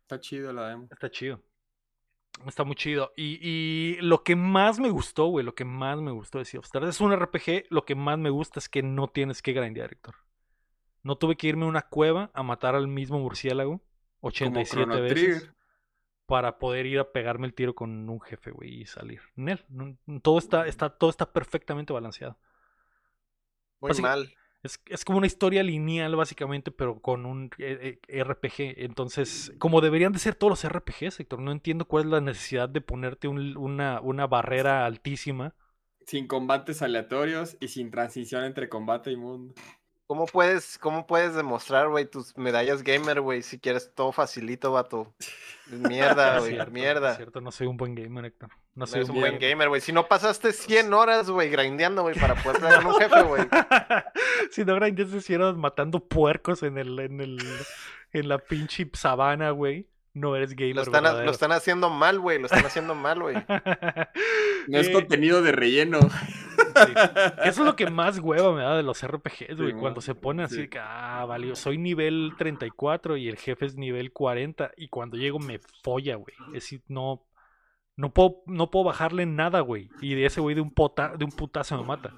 Está 0.02 0.20
chido 0.20 0.54
la 0.54 0.70
demo. 0.70 0.88
Está 0.90 1.10
chido. 1.12 1.42
Está 2.46 2.64
muy 2.64 2.76
chido. 2.76 3.12
Y, 3.18 3.40
y 3.42 3.98
lo 4.02 4.24
que 4.24 4.36
más 4.36 4.80
me 4.80 4.90
gustó, 4.90 5.26
güey, 5.26 5.44
lo 5.44 5.56
que 5.56 5.66
más 5.66 6.00
me 6.00 6.12
gustó 6.12 6.38
de 6.38 6.46
Sea 6.46 6.60
of 6.60 6.66
Stars 6.66 6.88
es 6.88 7.02
un 7.02 7.12
RPG. 7.12 7.66
Lo 7.70 7.84
que 7.84 7.96
más 7.96 8.18
me 8.18 8.30
gusta 8.30 8.60
es 8.60 8.70
que 8.70 8.84
no 8.84 9.08
tienes 9.08 9.42
que 9.42 9.54
grindear, 9.54 9.92
Héctor. 9.92 10.16
No 11.04 11.18
tuve 11.18 11.36
que 11.36 11.48
irme 11.48 11.66
a 11.66 11.70
una 11.70 11.82
cueva 11.82 12.32
a 12.34 12.44
matar 12.44 12.76
al 12.76 12.88
mismo 12.88 13.20
murciélago 13.20 13.82
Como 14.20 14.30
87 14.30 14.70
Chrono 14.86 15.02
veces 15.02 15.14
Trigger. 15.40 15.56
Para 16.28 16.60
poder 16.60 16.86
ir 16.86 17.00
a 17.00 17.12
pegarme 17.12 17.48
el 17.48 17.54
tiro 17.56 17.74
con 17.74 18.08
un 18.10 18.22
jefe, 18.22 18.52
güey, 18.52 18.82
y 18.82 18.86
salir. 18.86 19.22
Nel, 19.36 19.66
todo 20.22 20.38
está, 20.38 20.68
está, 20.68 20.90
todo 20.90 21.10
está 21.10 21.32
perfectamente 21.34 21.94
balanceado. 21.94 22.38
Muy 23.80 23.92
Así- 23.92 24.02
mal. 24.02 24.30
Es, 24.64 24.82
es 24.88 25.06
como 25.06 25.20
una 25.20 25.28
historia 25.28 25.62
lineal, 25.64 26.16
básicamente, 26.16 26.72
pero 26.72 27.00
con 27.00 27.26
un 27.26 27.52
eh, 27.60 28.00
eh, 28.08 28.24
RPG. 28.24 28.74
Entonces, 28.84 29.54
como 29.60 29.82
deberían 29.82 30.12
de 30.12 30.20
ser 30.20 30.34
todos 30.36 30.50
los 30.64 30.64
RPGs, 30.70 31.20
Héctor, 31.20 31.40
no 31.40 31.52
entiendo 31.52 31.86
cuál 31.86 32.06
es 32.06 32.10
la 32.10 32.22
necesidad 32.22 32.68
de 32.68 32.82
ponerte 32.82 33.28
un- 33.28 33.56
una, 33.56 34.02
una 34.02 34.26
barrera 34.28 34.86
altísima. 34.86 35.56
Sin 36.06 36.28
combates 36.28 36.82
aleatorios 36.82 37.56
y 37.62 37.68
sin 37.70 37.92
transición 37.92 38.44
entre 38.46 38.68
combate 38.68 39.12
y 39.12 39.16
mundo. 39.16 39.54
¿Cómo 40.08 40.26
puedes, 40.26 40.78
cómo 40.78 41.06
puedes 41.06 41.36
demostrar, 41.36 41.90
güey, 41.90 42.06
tus 42.06 42.38
medallas 42.38 42.82
gamer, 42.82 43.20
güey, 43.20 43.44
si 43.44 43.60
quieres 43.60 43.94
todo 43.94 44.14
facilito, 44.14 44.72
vato? 44.72 45.14
Mierda, 45.68 46.40
güey, 46.40 46.58
mierda. 46.72 47.12
Es 47.12 47.18
cierto, 47.18 47.42
no 47.42 47.52
soy 47.52 47.68
un 47.68 47.76
buen 47.76 47.94
gamer, 47.94 48.24
Héctor. 48.24 48.50
No 48.74 48.86
No 48.86 48.88
soy 48.88 49.02
un 49.02 49.20
buen 49.20 49.38
gamer, 49.38 49.68
güey. 49.68 49.82
Si 49.82 49.92
no 49.92 50.08
pasaste 50.08 50.54
100 50.54 50.94
horas, 50.94 51.30
güey, 51.30 51.50
grindeando, 51.50 52.04
güey, 52.04 52.18
para 52.18 52.36
poder 52.36 52.62
pegar 52.62 52.86
a 52.86 52.88
un 52.88 52.96
jefe, 52.96 53.22
güey. 53.24 53.44
si 54.52 54.64
no 54.64 54.76
grindes 54.76 55.14
hicieron 55.14 55.60
matando 55.60 56.00
puercos 56.00 56.64
en 56.64 56.78
el, 56.78 56.98
en 57.00 57.20
el, 57.20 57.38
en 58.14 58.30
la 58.30 58.38
pinche 58.38 58.90
sabana, 58.94 59.52
güey. 59.52 59.90
No 60.20 60.36
eres 60.36 60.56
gamer. 60.56 60.76
Lo 60.76 60.82
están, 60.84 61.04
lo 61.04 61.32
están 61.32 61.52
haciendo 61.52 61.90
mal, 61.90 62.20
güey, 62.20 62.40
lo 62.40 62.46
están 62.48 62.66
haciendo 62.66 62.96
mal, 62.96 63.22
güey. 63.22 63.36
No 64.68 64.78
es 64.80 64.88
Eh, 64.88 64.92
contenido 64.94 65.42
de 65.42 65.52
relleno. 65.54 66.00
sí. 66.02 66.94
Eso 67.44 67.62
es 67.62 67.66
lo 67.66 67.76
que 67.76 67.90
más 67.90 68.20
hueva 68.20 68.54
me 68.54 68.62
da 68.64 68.76
de 68.76 68.84
los 68.84 69.06
RPGs, 69.06 69.56
güey. 69.58 69.72
Sí, 69.72 69.78
cuando 69.80 70.02
se 70.02 70.16
pone 70.16 70.44
así, 70.44 70.56
sí. 70.56 70.62
de 70.62 70.70
que, 70.70 70.80
ah, 70.80 71.24
valió, 71.28 71.56
soy 71.56 71.78
nivel 71.78 72.34
34 72.38 73.16
y 73.18 73.30
el 73.30 73.38
jefe 73.38 73.66
es 73.66 73.76
nivel 73.76 74.12
40. 74.12 74.72
Y 74.76 74.90
cuando 74.90 75.18
llego 75.18 75.40
me 75.40 75.60
folla, 75.84 76.16
güey. 76.16 76.36
Es 76.48 76.54
decir, 76.64 76.82
no, 76.88 77.26
no, 77.96 78.14
puedo, 78.14 78.42
no 78.48 78.70
puedo 78.72 78.86
bajarle 78.86 79.26
nada, 79.26 79.62
güey. 79.62 79.90
Y 80.02 80.16
de 80.16 80.26
ese 80.26 80.42
güey 80.42 80.56
de 80.56 80.62
un, 80.62 80.72
pota, 80.74 81.14
de 81.18 81.24
un 81.26 81.32
putazo 81.32 81.78
me 81.78 81.84
mata. 81.88 82.14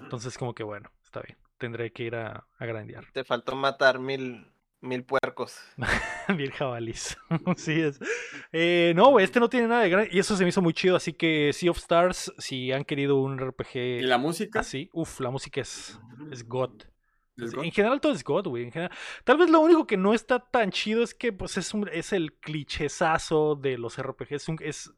Entonces, 0.00 0.36
como 0.38 0.54
que 0.54 0.62
bueno, 0.64 0.90
está 1.04 1.20
bien. 1.20 1.38
Tendré 1.58 1.92
que 1.92 2.04
ir 2.04 2.14
a, 2.16 2.46
a 2.58 2.66
grandear. 2.66 3.04
Te 3.12 3.24
faltó 3.24 3.54
matar 3.56 3.98
mil, 3.98 4.46
mil 4.80 5.04
puercos. 5.04 5.58
Bien 6.36 6.50
jabalís. 6.52 7.16
Así 7.46 7.80
es. 7.80 7.98
Eh, 8.52 8.92
no, 8.96 9.10
güey, 9.10 9.24
este 9.24 9.40
no 9.40 9.48
tiene 9.48 9.68
nada 9.68 9.82
de 9.82 9.90
gran. 9.90 10.08
Y 10.10 10.18
eso 10.18 10.36
se 10.36 10.44
me 10.44 10.50
hizo 10.50 10.62
muy 10.62 10.72
chido. 10.72 10.96
Así 10.96 11.12
que 11.12 11.52
Sea 11.52 11.70
of 11.70 11.78
Stars, 11.78 12.32
si 12.38 12.72
han 12.72 12.84
querido 12.84 13.16
un 13.16 13.38
RPG 13.38 13.76
¿Y 13.76 14.00
la 14.02 14.18
música? 14.18 14.60
así, 14.60 14.88
uff, 14.92 15.20
la 15.20 15.30
música 15.30 15.60
es, 15.60 15.98
es 16.30 16.46
God. 16.46 16.82
¿Es 17.36 17.54
God? 17.54 17.64
En 17.64 17.72
general 17.72 18.00
todo 18.00 18.12
es 18.12 18.24
God, 18.24 18.46
güey. 18.48 18.64
en 18.64 18.72
general. 18.72 18.96
Tal 19.24 19.36
vez 19.38 19.48
lo 19.50 19.60
único 19.60 19.86
que 19.86 19.96
no 19.96 20.12
está 20.14 20.38
tan 20.40 20.70
chido 20.70 21.02
es 21.02 21.14
que 21.14 21.32
pues 21.32 21.56
es, 21.56 21.72
un, 21.74 21.88
es 21.92 22.12
el 22.12 22.34
clichezazo 22.34 23.54
de 23.56 23.78
los 23.78 23.96
RPGs. 24.00 24.32
Es, 24.32 24.48
un- 24.48 24.58
es, 24.60 24.92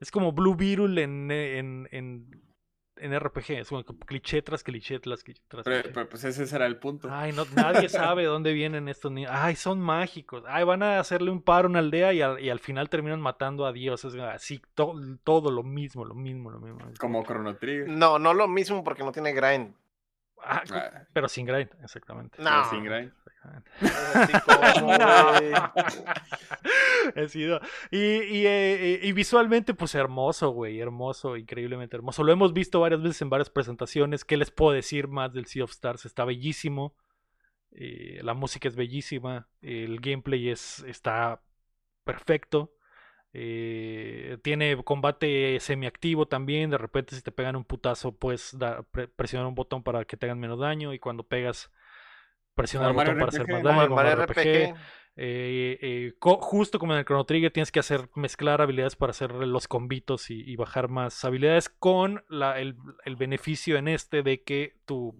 es 0.00 0.10
como 0.10 0.32
Blue 0.32 0.54
Beetle 0.56 1.02
en, 1.02 1.30
en, 1.30 1.88
en, 1.92 2.42
en 3.00 3.18
RPG. 3.18 3.50
Es 3.52 3.68
como 3.68 3.82
cliché 3.84 4.42
tras 4.42 4.62
cliché 4.62 4.98
tras 5.00 5.22
cliché 5.24 5.42
tras 5.48 5.64
Pero, 5.64 5.82
cliché. 5.82 5.94
pero, 5.94 6.08
pues 6.08 6.24
ese 6.24 6.46
será 6.46 6.66
el 6.66 6.78
punto. 6.78 7.08
Ay, 7.10 7.32
no, 7.32 7.44
nadie 7.56 7.88
sabe 7.88 8.24
dónde 8.24 8.52
vienen 8.52 8.88
estos 8.88 9.10
niños. 9.12 9.30
Ay, 9.34 9.56
son 9.56 9.80
mágicos. 9.80 10.44
Ay, 10.46 10.64
van 10.64 10.82
a 10.82 11.00
hacerle 11.00 11.30
un 11.30 11.42
paro 11.42 11.66
a 11.66 11.70
una 11.70 11.78
aldea 11.80 12.12
y 12.12 12.22
al, 12.22 12.40
y 12.40 12.50
al 12.50 12.58
final 12.60 12.88
terminan 12.88 13.20
matando 13.20 13.66
a 13.66 13.72
Dios. 13.72 14.04
Es 14.04 14.14
así, 14.14 14.60
to- 14.74 14.94
todo 15.24 15.50
lo 15.50 15.62
mismo, 15.62 16.04
lo 16.04 16.14
mismo, 16.14 16.50
lo 16.50 16.60
mismo. 16.60 16.78
Como 16.98 17.24
Chrono 17.24 17.56
Trigger. 17.56 17.88
No, 17.88 18.18
no 18.18 18.34
lo 18.34 18.46
mismo 18.48 18.84
porque 18.84 19.02
no 19.02 19.12
tiene 19.12 19.32
grind. 19.32 19.74
Ah, 20.42 20.62
Ah, 20.72 21.02
pero 21.12 21.28
sin 21.28 21.46
grind, 21.46 21.70
exactamente. 21.82 22.42
No. 22.42 22.50
pero 22.50 22.64
sin 22.70 22.84
grind. 22.84 23.12
Exactamente. 23.26 23.70
Es 23.80 24.16
así 24.16 24.32
como. 24.76 24.92
He 27.14 27.28
sido- 27.28 27.60
Y, 27.90 27.98
y, 27.98 28.46
eh, 28.46 29.00
y 29.02 29.12
visualmente, 29.12 29.74
pues 29.74 29.94
hermoso, 29.94 30.50
güey. 30.50 30.80
Hermoso, 30.80 31.36
increíblemente 31.36 31.96
hermoso. 31.96 32.22
Lo 32.22 32.32
hemos 32.32 32.52
visto 32.52 32.80
varias 32.80 33.02
veces 33.02 33.22
en 33.22 33.30
varias 33.30 33.50
presentaciones. 33.50 34.24
¿Qué 34.24 34.36
les 34.36 34.50
puedo 34.50 34.72
decir 34.72 35.08
más 35.08 35.32
del 35.32 35.46
Sea 35.46 35.64
of 35.64 35.70
Stars? 35.70 36.04
Está 36.06 36.24
bellísimo. 36.24 36.94
eh, 37.72 38.20
la 38.22 38.34
música 38.34 38.68
es 38.68 38.76
bellísima. 38.76 39.48
El 39.62 40.00
gameplay 40.00 40.50
es, 40.50 40.80
está 40.80 41.42
perfecto. 42.04 42.72
Eh, 43.32 44.38
tiene 44.42 44.82
combate 44.84 45.58
semiactivo 45.60 46.26
también. 46.26 46.70
De 46.70 46.78
repente, 46.78 47.14
si 47.16 47.22
te 47.22 47.32
pegan 47.32 47.56
un 47.56 47.64
putazo, 47.64 48.12
puedes 48.16 48.58
dar- 48.58 48.84
pre- 48.90 49.08
presionar 49.08 49.46
un 49.46 49.54
botón 49.54 49.82
para 49.82 50.04
que 50.04 50.16
te 50.16 50.26
hagan 50.26 50.40
menos 50.40 50.58
daño. 50.60 50.92
Y 50.94 50.98
cuando 50.98 51.22
pegas, 51.24 51.70
presionar 52.54 52.90
Como 52.90 53.02
el 53.02 53.06
botón 53.06 53.18
para 53.20 53.28
hacer 53.30 53.48
más 53.52 53.62
daño. 53.62 53.88
Como 53.88 54.00
el 54.00 54.06
RPG. 54.08 54.74
eh, 55.16 55.78
eh, 55.82 56.12
co- 56.18 56.40
justo 56.40 56.78
como 56.78 56.92
en 56.92 57.00
el 57.00 57.04
Chrono 57.04 57.24
Trigger 57.24 57.50
tienes 57.52 57.72
que 57.72 57.80
hacer 57.80 58.08
mezclar 58.14 58.60
habilidades 58.62 58.96
para 58.96 59.10
hacer 59.10 59.32
los 59.32 59.68
combitos 59.68 60.30
y, 60.30 60.40
y 60.50 60.56
bajar 60.56 60.88
más 60.88 61.24
habilidades 61.24 61.68
con 61.68 62.24
la- 62.28 62.58
el, 62.60 62.76
el 63.04 63.16
beneficio 63.16 63.76
en 63.76 63.88
este 63.88 64.22
de 64.22 64.42
que 64.42 64.76
tu 64.86 65.16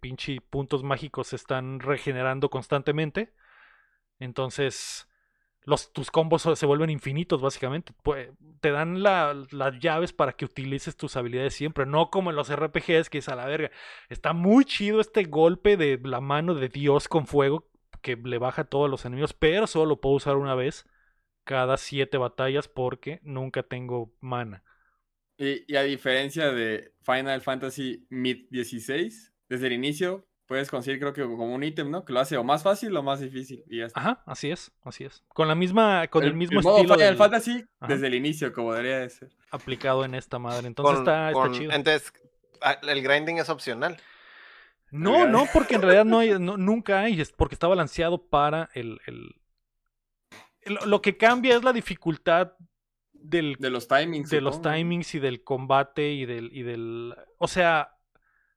pinche 0.00 0.38
puntos 0.50 0.82
mágicos 0.82 1.28
se 1.28 1.36
están 1.36 1.78
regenerando 1.80 2.48
constantemente 2.50 3.32
entonces 4.18 5.08
los, 5.64 5.92
tus 5.92 6.10
combos 6.10 6.42
se 6.42 6.66
vuelven 6.66 6.90
infinitos 6.90 7.40
básicamente 7.42 7.92
te 8.60 8.70
dan 8.70 9.02
la- 9.02 9.34
las 9.50 9.78
llaves 9.80 10.12
para 10.12 10.32
que 10.32 10.44
utilices 10.44 10.96
tus 10.96 11.16
habilidades 11.16 11.54
siempre 11.54 11.86
no 11.86 12.10
como 12.10 12.30
en 12.30 12.36
los 12.36 12.50
RPGs 12.50 13.10
que 13.10 13.18
es 13.18 13.28
a 13.28 13.36
la 13.36 13.46
verga 13.46 13.70
está 14.08 14.32
muy 14.32 14.64
chido 14.64 15.00
este 15.00 15.24
golpe 15.24 15.76
de 15.76 16.00
la 16.04 16.20
mano 16.20 16.54
de 16.54 16.68
Dios 16.68 17.08
con 17.08 17.26
fuego 17.26 17.68
que 18.02 18.16
le 18.16 18.38
baja 18.38 18.62
a 18.62 18.64
todos 18.66 18.90
los 18.90 19.04
enemigos, 19.06 19.32
pero 19.32 19.66
solo 19.66 19.86
lo 19.86 20.00
puedo 20.00 20.16
usar 20.16 20.36
una 20.36 20.54
vez. 20.54 20.86
cada 21.44 21.76
siete 21.78 22.18
batallas 22.18 22.68
porque 22.68 23.20
nunca 23.22 23.62
tengo 23.62 24.12
mana. 24.20 24.64
Y, 25.36 25.64
y 25.72 25.76
a 25.76 25.82
diferencia 25.82 26.52
de 26.52 26.92
Final 27.02 27.40
Fantasy 27.42 28.06
Mid 28.10 28.46
16, 28.50 29.34
desde 29.48 29.66
el 29.66 29.72
inicio 29.72 30.28
puedes 30.46 30.70
conseguir 30.70 31.00
creo 31.00 31.12
que 31.12 31.22
como 31.22 31.54
un 31.54 31.62
ítem, 31.64 31.90
¿no? 31.90 32.04
Que 32.04 32.12
lo 32.12 32.20
hace 32.20 32.36
o 32.36 32.44
más 32.44 32.62
fácil 32.62 32.96
o 32.96 33.02
más 33.02 33.20
difícil. 33.20 33.64
Y 33.68 33.78
ya 33.78 33.86
está. 33.86 34.00
Ajá, 34.00 34.22
así 34.26 34.50
es, 34.50 34.72
así 34.82 35.04
es. 35.04 35.22
Con 35.28 35.48
la 35.48 35.54
misma, 35.54 36.06
con 36.08 36.22
el, 36.24 36.34
mismo 36.34 36.60
modo 36.60 36.76
estilo 36.76 36.94
Final 36.94 37.08
del- 37.10 37.16
Fantasy 37.16 37.64
Ajá. 37.80 37.92
desde 37.92 38.06
el 38.08 38.14
inicio, 38.14 38.52
como 38.52 38.72
debería 38.72 38.98
de 39.00 39.10
ser. 39.10 39.30
aplicado 39.50 40.04
en 40.04 40.14
esta 40.14 40.38
madre. 40.38 40.66
Entonces 40.66 40.94
Con- 40.96 41.02
está, 41.02 41.28
está 41.30 41.40
con- 41.40 41.52
chido. 41.54 41.72
Entonces, 41.72 42.12
ah, 42.60 42.78
el 42.82 43.02
grinding 43.02 43.38
es 43.38 43.48
opcional. 43.48 43.96
No, 44.90 45.26
no, 45.26 45.46
porque 45.52 45.74
en 45.74 45.82
realidad 45.82 46.04
no 46.04 46.18
hay, 46.20 46.30
no- 46.38 46.56
nunca 46.56 47.00
hay, 47.00 47.20
es 47.20 47.32
porque 47.32 47.54
está 47.54 47.66
balanceado 47.66 48.26
para 48.28 48.68
el, 48.74 49.00
el- 49.06 49.34
Lo, 50.86 51.02
que 51.02 51.16
cambia 51.16 51.56
es 51.56 51.64
la 51.64 51.72
dificultad 51.72 52.52
del, 53.12 53.56
De 53.58 53.70
los 53.70 53.88
timings. 53.88 54.30
de 54.30 54.40
los 54.40 54.60
timings 54.62 55.14
y 55.14 55.18
del 55.18 55.42
combate 55.42 56.12
y 56.12 56.26
del, 56.26 56.50
y 56.52 56.62
del... 56.62 57.14
O 57.38 57.48
sea, 57.48 57.90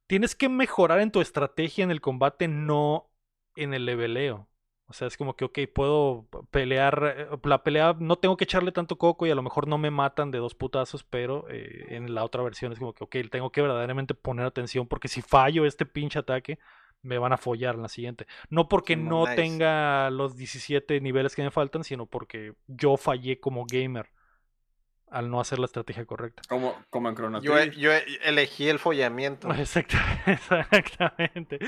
tienes 0.08 0.36
que 0.36 0.49
mejorar 0.49 0.99
en 1.01 1.12
tu 1.12 1.22
estrategia 1.22 1.84
en 1.84 1.91
el 1.91 2.01
combate, 2.01 2.47
no 2.47 3.12
en 3.55 3.74
el 3.74 3.86
leveleo. 3.86 4.47
O 4.89 4.93
sea, 4.93 5.08
es 5.10 5.18
como 5.18 5.36
que, 5.36 5.43
ok, 5.43 5.60
puedo 5.74 6.28
pelear, 6.49 7.16
eh, 7.18 7.28
la 7.43 7.62
pelea, 7.62 7.95
no 7.99 8.16
tengo 8.16 8.38
que 8.38 8.45
echarle 8.45 8.72
tanto 8.72 8.97
coco 8.97 9.26
y 9.28 9.32
a 9.32 9.36
lo 9.36 9.43
mejor 9.43 9.68
no 9.68 9.78
me 9.78 9.91
matan 9.91 10.32
de 10.32 10.38
dos 10.38 10.55
putazos, 10.55 11.03
pero 11.03 11.45
eh, 11.49 11.88
en 11.89 12.16
la 12.16 12.24
otra 12.24 12.41
versión 12.41 12.72
es 12.72 12.80
como 12.80 12.93
que, 12.93 13.03
ok, 13.03 13.16
tengo 13.30 13.51
que 13.51 13.62
verdaderamente 13.62 14.14
poner 14.14 14.45
atención 14.45 14.88
porque 14.88 15.10
si 15.10 15.22
fallo 15.22 15.66
este 15.66 15.86
pinche 15.86 16.20
ataque, 16.20 16.58
me 17.01 17.18
van 17.18 17.34
a 17.34 17.38
follar 17.38 17.76
en 17.76 17.82
la 17.82 17.89
siguiente. 17.89 18.28
No 18.49 18.70
porque 18.70 18.95
no 18.95 19.26
nice. 19.26 19.36
tenga 19.36 20.10
los 20.10 20.38
17 20.38 21.01
niveles 21.01 21.36
que 21.36 21.43
me 21.43 21.51
faltan, 21.51 21.84
sino 21.84 22.05
porque 22.05 22.53
yo 22.68 22.95
fallé 22.95 23.39
como 23.41 23.66
gamer 23.66 24.10
al 25.10 25.30
no 25.30 25.39
hacer 25.39 25.60
la 25.60 25.66
estrategia 25.66 26.05
correcta. 26.05 26.41
Como, 26.49 26.76
como 26.89 27.10
en 27.10 27.16
Chrono 27.16 27.41
Yo, 27.41 27.62
yo 27.64 27.91
elegí 28.24 28.68
el 28.68 28.80
follamiento. 28.80 29.47
Exacta- 29.53 30.22
Exactamente. 30.72 31.60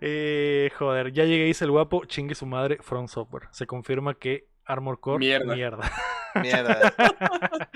Eh, 0.00 0.70
joder, 0.78 1.12
ya 1.12 1.24
llegué, 1.24 1.44
dice 1.44 1.64
el 1.64 1.70
guapo, 1.70 2.04
chingue 2.04 2.34
su 2.34 2.46
madre, 2.46 2.78
From 2.82 3.08
Software. 3.08 3.48
Se 3.50 3.66
confirma 3.66 4.14
que 4.14 4.46
Armor 4.64 5.00
Core, 5.00 5.18
Mierda. 5.18 5.54
mierda. 5.54 5.92
Mierda. 6.40 6.94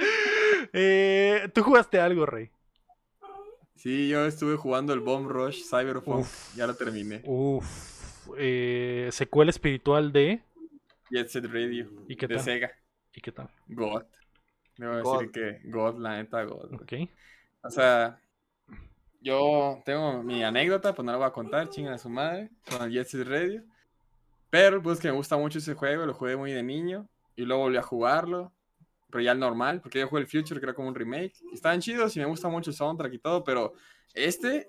Eh, 0.73 1.49
¿Tú 1.55 1.63
jugaste 1.63 2.01
algo, 2.01 2.27
Rey? 2.27 2.51
Sí, 3.77 4.09
yo 4.09 4.27
estuve 4.27 4.57
jugando 4.57 4.93
el 4.93 5.01
Bomb 5.01 5.29
Rush 5.29 5.63
Cyberpunk. 5.69 6.21
Uf. 6.21 6.55
Ya 6.57 6.67
lo 6.67 6.75
terminé. 6.75 7.23
Uf. 7.25 8.29
eh, 8.37 9.09
secuela 9.13 9.51
espiritual 9.51 10.13
de... 10.13 10.41
Jet 11.11 11.29
Set 11.29 11.45
Radio. 11.47 11.89
¿Y 12.09 12.17
qué 12.17 12.27
de? 12.27 12.39
Sega. 12.41 12.73
¿Y 13.15 13.21
qué 13.21 13.31
tal? 13.33 13.49
God. 13.69 14.03
Debo 14.77 15.03
God. 15.03 15.19
decir 15.19 15.33
que 15.33 15.69
God, 15.69 15.99
la 15.99 16.17
neta, 16.17 16.45
God. 16.45 16.69
güey. 16.69 17.07
Ok. 17.07 17.11
O 17.63 17.71
sea, 17.71 18.21
yo 19.21 19.83
tengo 19.85 20.23
mi 20.23 20.45
anécdota, 20.45 20.95
pues 20.95 21.05
no 21.05 21.13
la 21.13 21.19
voy 21.19 21.27
a 21.27 21.33
contar, 21.33 21.69
chingan 21.69 21.95
a 21.95 21.99
su 21.99 22.09
madre, 22.09 22.51
con 22.71 22.83
el 22.83 22.93
Jet 22.93 23.07
Set 23.09 23.27
Radio. 23.27 23.65
Pero 24.51 24.83
pues 24.83 25.01
que 25.01 25.09
me 25.09 25.17
gusta 25.17 25.37
mucho 25.37 25.59
ese 25.59 25.75
juego, 25.75 26.07
lo 26.07 26.15
jugué 26.15 26.37
muy 26.37 26.53
de 26.53 26.63
niño 26.63 27.09
y 27.35 27.43
luego 27.43 27.65
volví 27.65 27.77
a 27.77 27.83
jugarlo, 27.83 28.53
pero 29.11 29.23
ya 29.23 29.33
el 29.33 29.39
normal, 29.39 29.81
porque 29.81 29.99
yo 29.99 30.09
jugué 30.09 30.23
el 30.23 30.29
Future, 30.29 30.61
que 30.61 30.67
era 30.67 30.75
como 30.75 30.89
un 30.89 30.95
remake. 30.95 31.35
Y 31.51 31.55
estaban 31.55 31.81
chidos 31.81 32.17
y 32.17 32.21
me 32.21 32.27
gusta 32.27 32.49
mucho 32.49 32.71
el 32.71 32.77
soundtrack 32.77 33.13
y 33.15 33.19
todo, 33.19 33.43
pero 33.43 33.73
este, 34.15 34.69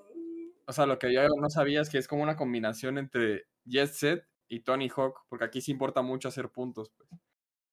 o 0.65 0.73
sea, 0.73 0.85
lo 0.85 0.97
que 0.97 1.13
yo 1.13 1.21
no 1.39 1.49
sabía 1.49 1.81
es 1.81 1.89
que 1.89 1.97
es 1.97 2.07
como 2.07 2.23
una 2.23 2.35
combinación 2.35 2.97
entre 2.97 3.45
Jet 3.65 3.91
Set 3.91 4.25
y 4.47 4.61
Tony 4.61 4.89
Hawk, 4.89 5.25
porque 5.29 5.45
aquí 5.45 5.61
sí 5.61 5.71
importa 5.71 6.01
mucho 6.01 6.27
hacer 6.27 6.49
puntos, 6.49 6.91
pues, 6.97 7.09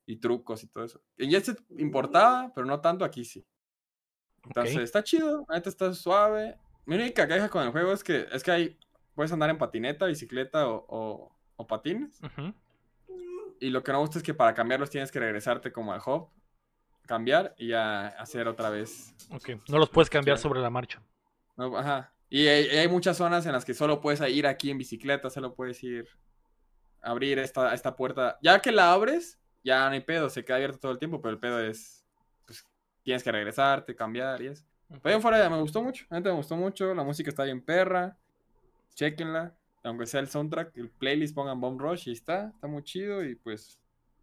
y 0.07 0.16
trucos 0.16 0.62
y 0.62 0.66
todo 0.68 0.84
eso. 0.84 1.00
En 1.16 1.30
Jet 1.30 1.44
Set 1.44 1.59
importaba, 1.78 2.52
pero 2.55 2.66
no 2.66 2.80
tanto 2.80 3.05
aquí 3.05 3.24
sí. 3.24 3.46
Entonces, 4.44 4.76
está 4.78 5.02
chido, 5.02 5.46
neta 5.48 5.68
está 5.70 5.92
suave. 5.94 6.59
Mi 6.84 6.96
única 6.96 7.26
queja 7.26 7.48
con 7.48 7.62
el 7.64 7.70
juego 7.72 7.92
es 7.92 8.05
que 8.05 8.26
es 8.30 8.42
que 8.42 8.50
hay 8.50 8.78
puedes 9.14 9.32
andar 9.32 9.48
en 9.48 9.57
patineta, 9.59 10.07
bicicleta 10.07 10.68
o, 10.68 10.84
o- 10.88 11.36
o 11.57 11.66
patines. 11.66 12.20
Y 13.61 13.70
lo 13.70 13.82
que 13.82 13.92
no 13.92 14.00
gusta 14.00 14.18
es 14.18 14.24
que 14.24 14.34
para 14.34 14.52
cambiarlos 14.55 14.90
tienes 14.90 15.11
que 15.12 15.20
regresarte 15.20 15.72
como 15.72 15.92
al 15.92 16.00
hub, 16.05 16.28
cambiar 17.07 17.55
y 17.57 17.68
ya 17.68 18.09
hacer 18.09 18.48
otra 18.48 18.68
vez. 18.70 19.14
Ok. 19.30 19.50
No 19.68 19.78
los 19.78 19.88
puedes 19.88 20.11
cambiar 20.11 20.36
Sí. 20.36 20.42
sobre 20.42 20.61
la 20.61 20.68
marcha. 20.70 21.00
No, 21.57 21.76
ajá. 21.78 22.12
Y 22.28 22.46
hay, 22.48 22.64
hay 22.76 22.88
muchas 22.88 23.16
zonas 23.16 23.46
en 23.46 23.52
las 23.52 23.64
que 23.64 23.72
solo 23.74 24.00
puedes 24.00 24.20
ir 24.28 24.46
aquí 24.46 24.70
en 24.70 24.78
bicicleta, 24.78 25.30
solo 25.30 25.55
puedes 25.55 25.82
ir 25.84 26.09
abrir 27.00 27.38
esta, 27.38 27.72
esta 27.72 27.94
puerta. 27.94 28.38
Ya 28.42 28.61
que 28.61 28.72
la 28.72 28.92
abres, 28.92 29.38
ya 29.65 29.87
no 29.89 29.95
hay 29.95 30.01
pedo, 30.01 30.29
se 30.31 30.45
queda 30.45 30.57
abierto 30.57 30.79
todo 30.79 30.93
el 30.93 30.99
tiempo, 30.99 31.21
pero 31.21 31.33
el 31.33 31.41
pedo 31.41 31.59
es, 31.61 32.05
pues, 32.47 32.65
tienes 33.03 33.25
que 33.25 33.33
regresarte, 33.33 33.97
cambiar 33.97 34.41
y 34.43 34.49
eso. 34.49 34.65
Pero 34.89 35.01
ahí 35.05 35.15
en 35.15 35.23
fuera 35.23 35.51
me 35.51 35.59
gustó 35.61 35.83
mucho, 35.83 36.05
neta 36.11 36.29
me 36.29 36.37
gustó 36.37 36.55
mucho, 36.57 36.95
la 36.95 37.03
música 37.03 37.31
está 37.31 37.45
bien 37.45 37.61
perra, 37.65 38.17
chequenla, 38.95 39.57
aunque 39.83 40.07
sea 40.07 40.21
el 40.21 40.29
soundtrack, 40.29 40.77
el 40.77 40.91
playlist 40.91 41.35
pongan 41.35 41.61
Bomb 41.61 41.81
Rush 41.81 42.09
y 42.09 42.12
está, 42.12 42.49
está 42.55 42.67
muy 42.69 42.83
chido 42.85 43.25
y 43.25 43.35
pues, 43.35 43.81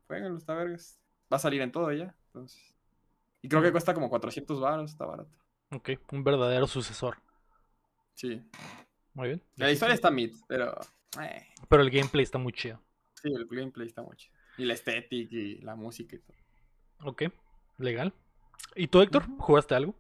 jueguenlo, 0.08 0.38
está 0.38 0.54
vergas. 0.54 1.00
Va 1.32 1.38
a 1.38 1.40
salir 1.40 1.62
en 1.62 1.72
todo 1.72 1.92
ya, 1.92 2.16
entonces. 2.28 2.74
Y 3.42 3.50
creo 3.50 3.62
que 3.62 3.72
cuesta 3.72 3.94
como 3.94 4.10
400 4.10 4.60
baros, 4.60 4.92
está 4.92 5.06
barato. 5.06 5.32
Ok. 5.72 5.92
Un 6.12 6.24
verdadero 6.24 6.68
sucesor. 6.68 7.18
Sí. 8.14 8.42
Muy 9.14 9.30
bien. 9.30 9.44
La 9.56 9.72
historia 9.72 9.96
está 9.96 10.12
mid, 10.12 10.36
pero. 10.48 10.78
eh, 11.22 11.48
Pero 11.70 11.82
el 11.82 11.90
gameplay 11.90 12.24
está 12.24 12.38
muy 12.38 12.54
chido. 12.54 12.80
sí, 13.16 13.30
el 13.34 13.48
gameplay 13.48 13.88
está 13.88 14.02
muy 14.04 14.16
chido. 14.16 14.36
Y 14.62 14.66
la 14.66 14.76
estética 14.76 15.36
y 15.36 15.56
la 15.58 15.76
música 15.76 16.16
y 16.16 16.20
todo. 16.20 16.38
Ok. 17.10 17.24
Legal. 17.80 18.14
¿Y 18.76 18.88
tú, 18.88 19.02
Héctor? 19.02 19.24
¿Jugaste 19.40 19.74
algo? 19.74 19.96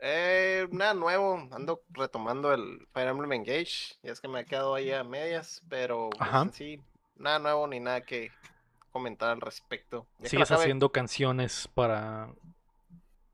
Eh, 0.00 0.66
nada 0.70 0.94
nuevo, 0.94 1.46
ando 1.50 1.82
retomando 1.90 2.54
el 2.54 2.86
Fire 2.92 3.08
Emblem 3.08 3.32
Engage, 3.32 3.98
ya 4.02 4.12
es 4.12 4.20
que 4.22 4.28
me 4.28 4.38
ha 4.38 4.44
quedado 4.44 4.74
ahí 4.74 4.90
a 4.90 5.04
medias, 5.04 5.62
pero 5.68 6.08
pues, 6.16 6.54
sí, 6.54 6.80
nada 7.16 7.40
nuevo 7.40 7.66
ni 7.66 7.78
nada 7.78 8.00
que 8.00 8.30
comentar 8.90 9.28
al 9.28 9.42
respecto. 9.42 10.06
Ya 10.20 10.30
Sigues 10.30 10.50
haciendo 10.50 10.90
canciones 10.92 11.68
para 11.74 12.32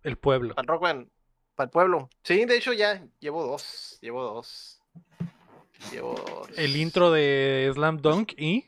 el 0.02 0.16
pueblo. 0.16 0.56
Para 0.56 0.64
el 0.64 0.68
Rock 0.68 0.82
Band, 0.82 1.08
para 1.54 1.66
el 1.66 1.70
pueblo. 1.70 2.10
Sí, 2.24 2.44
de 2.44 2.56
hecho 2.56 2.72
ya 2.72 3.06
llevo 3.20 3.46
dos, 3.46 3.98
llevo 4.00 4.24
dos. 4.24 4.80
Llevo 5.92 6.14
dos. 6.14 6.58
El 6.58 6.76
intro 6.76 7.12
de 7.12 7.70
Slam 7.74 7.98
Dunk 7.98 8.32
y 8.38 8.64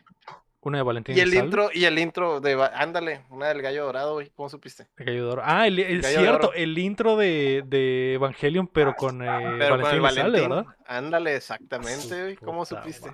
una 0.66 0.78
de 0.78 0.84
Valentín 0.84 1.16
Y 1.16 1.20
el 1.20 1.28
Elizalde, 1.28 1.46
intro, 1.46 1.70
y 1.72 1.84
el 1.84 1.98
intro 1.98 2.40
de, 2.40 2.70
ándale, 2.74 3.24
una 3.30 3.48
del 3.48 3.62
gallo 3.62 3.84
dorado, 3.84 4.14
güey, 4.14 4.30
¿cómo 4.34 4.48
supiste? 4.48 4.88
de 4.96 5.04
Gallo 5.04 5.24
de 5.26 5.30
Oro. 5.32 5.42
Ah, 5.44 5.66
el, 5.66 5.76
Gallo 6.02 6.20
cierto, 6.20 6.52
el 6.54 6.76
intro 6.78 7.16
de, 7.16 7.62
de 7.66 8.14
Evangelion, 8.14 8.66
pero 8.66 8.94
con 8.94 9.22
eh, 9.22 9.56
Pero 9.58 9.76
con 9.76 9.82
Valentín 9.82 9.86
el 9.86 10.04
Elizalde, 10.04 10.40
Valentín, 10.40 10.50
¿verdad? 10.50 10.76
ándale, 10.86 11.36
exactamente, 11.36 12.00
Su 12.00 12.14
güey, 12.16 12.36
¿cómo 12.36 12.64
supiste? 12.64 13.10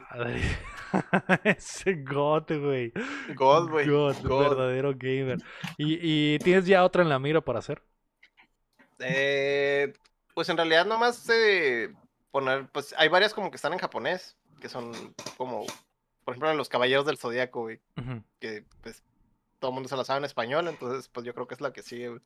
Ese 1.44 1.94
God, 1.94 2.44
güey. 2.48 2.92
God, 3.34 3.70
güey, 3.70 3.88
God, 3.88 4.16
God. 4.22 4.48
verdadero 4.48 4.92
gamer. 4.96 5.38
¿Y, 5.76 6.34
y 6.34 6.38
tienes 6.38 6.66
ya 6.66 6.84
otra 6.84 7.02
en 7.02 7.08
la 7.10 7.18
mira 7.18 7.40
para 7.40 7.58
hacer? 7.58 7.82
Eh, 8.98 9.92
pues 10.34 10.48
en 10.48 10.56
realidad 10.56 10.86
nomás 10.86 11.28
eh, 11.28 11.92
poner, 12.30 12.66
pues 12.72 12.94
hay 12.96 13.08
varias 13.08 13.34
como 13.34 13.50
que 13.50 13.56
están 13.56 13.72
en 13.72 13.78
japonés, 13.78 14.36
que 14.60 14.68
son 14.68 14.92
como, 15.36 15.66
por 16.24 16.32
ejemplo, 16.34 16.54
los 16.54 16.68
Caballeros 16.68 17.06
del 17.06 17.18
Zodíaco, 17.18 17.60
güey, 17.62 17.80
que 18.40 18.64
pues 18.82 19.02
todo 19.58 19.70
el 19.70 19.74
mundo 19.74 19.88
se 19.88 19.96
la 19.96 20.04
sabe 20.04 20.18
en 20.18 20.24
español, 20.24 20.68
entonces 20.68 21.08
pues 21.08 21.24
yo 21.26 21.34
creo 21.34 21.46
que 21.46 21.54
es 21.54 21.60
la 21.60 21.72
que 21.72 21.82
sigue, 21.82 22.08
güey. 22.08 22.20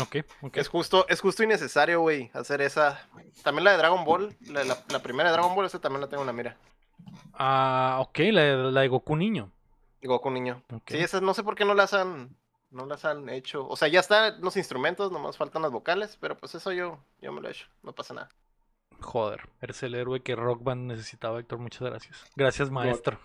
Ok, 0.00 0.16
ok. 0.42 0.56
Es 0.58 0.68
justo, 0.68 1.06
es 1.08 1.20
justo 1.20 1.42
y 1.42 1.46
necesario, 1.46 2.00
güey, 2.00 2.30
hacer 2.34 2.60
esa. 2.60 3.08
También 3.42 3.64
la 3.64 3.72
de 3.72 3.78
Dragon 3.78 4.04
Ball, 4.04 4.36
la, 4.42 4.64
la- 4.64 4.84
la 4.88 5.02
primera 5.02 5.30
de 5.30 5.34
Dragon 5.36 5.54
Ball, 5.54 5.64
esa 5.66 5.80
también 5.80 6.02
la 6.02 6.08
tengo 6.08 6.22
en 6.22 6.26
la 6.26 6.32
mira. 6.32 6.56
Ah, 7.34 7.98
ok, 8.00 8.18
la, 8.32 8.56
la 8.56 8.80
de 8.82 8.88
Goku 8.88 9.16
niño. 9.16 9.50
Goku 10.02 10.30
niño. 10.30 10.62
Sí, 10.86 10.98
esas 10.98 11.22
no 11.22 11.34
sé 11.34 11.42
por 11.42 11.54
qué 11.56 11.64
no 11.64 11.74
las 11.74 11.92
han, 11.94 12.36
no 12.70 12.86
las 12.86 13.04
han 13.04 13.28
hecho. 13.28 13.66
O 13.66 13.76
sea, 13.76 13.88
ya 13.88 14.00
están 14.00 14.40
los 14.40 14.56
instrumentos, 14.56 15.10
nomás 15.10 15.36
faltan 15.36 15.62
las 15.62 15.72
vocales, 15.72 16.16
pero 16.20 16.36
pues 16.36 16.54
eso 16.54 16.70
yo, 16.72 16.98
yo 17.20 17.32
me 17.32 17.40
lo 17.40 17.48
he 17.48 17.52
hecho, 17.52 17.66
no 17.82 17.92
pasa 17.92 18.14
nada. 18.14 18.28
Joder, 19.00 19.48
eres 19.60 19.82
el 19.82 19.94
héroe 19.94 20.22
que 20.22 20.34
Rock 20.36 20.62
Band 20.62 20.86
necesitaba, 20.86 21.38
Héctor. 21.40 21.58
Muchas 21.58 21.82
gracias. 21.82 22.24
Gracias, 22.36 22.70
maestro. 22.70 23.18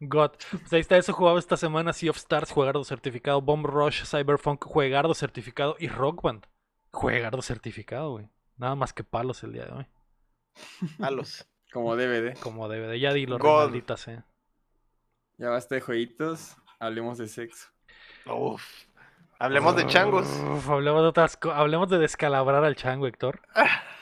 God. 0.00 0.30
Pues 0.50 0.72
ahí 0.72 0.80
está, 0.80 0.96
eso 0.96 1.12
jugado 1.12 1.38
esta 1.38 1.56
semana. 1.56 1.92
Sea 1.92 2.10
of 2.10 2.16
Stars, 2.16 2.50
juegardo 2.52 2.84
certificado. 2.84 3.40
Bomb 3.42 3.66
Rush, 3.66 4.04
Cyberpunk, 4.04 4.64
juegardo 4.64 5.14
certificado. 5.14 5.76
Y 5.78 5.88
Rock 5.88 6.22
Band, 6.22 6.46
juegardo 6.92 7.42
certificado, 7.42 8.12
güey. 8.12 8.28
Nada 8.56 8.74
más 8.74 8.92
que 8.92 9.04
palos 9.04 9.42
el 9.42 9.52
día 9.52 9.64
de 9.66 9.72
hoy. 9.72 9.86
Palos. 10.98 11.46
Como 11.72 11.94
DVD. 11.96 12.38
Como 12.40 12.68
debe 12.68 12.86
de. 12.86 12.98
Ya 13.00 13.12
dilo, 13.12 13.38
God. 13.38 13.64
maldita 13.64 13.96
sea. 13.96 14.24
Ya 15.36 15.50
basta 15.50 15.74
de 15.76 15.80
jueguitos, 15.80 16.56
hablemos 16.80 17.18
de 17.18 17.28
sexo. 17.28 17.68
Uf. 18.26 18.64
Hablemos 19.38 19.76
de 19.76 19.86
changos. 19.86 20.26
Uf, 20.26 20.68
hablemos 20.68 21.02
de 21.02 21.08
otras 21.08 21.36
co- 21.36 21.52
Hablemos 21.52 21.88
de 21.88 21.98
descalabrar 21.98 22.64
al 22.64 22.74
chango, 22.74 23.06
Héctor. 23.06 23.40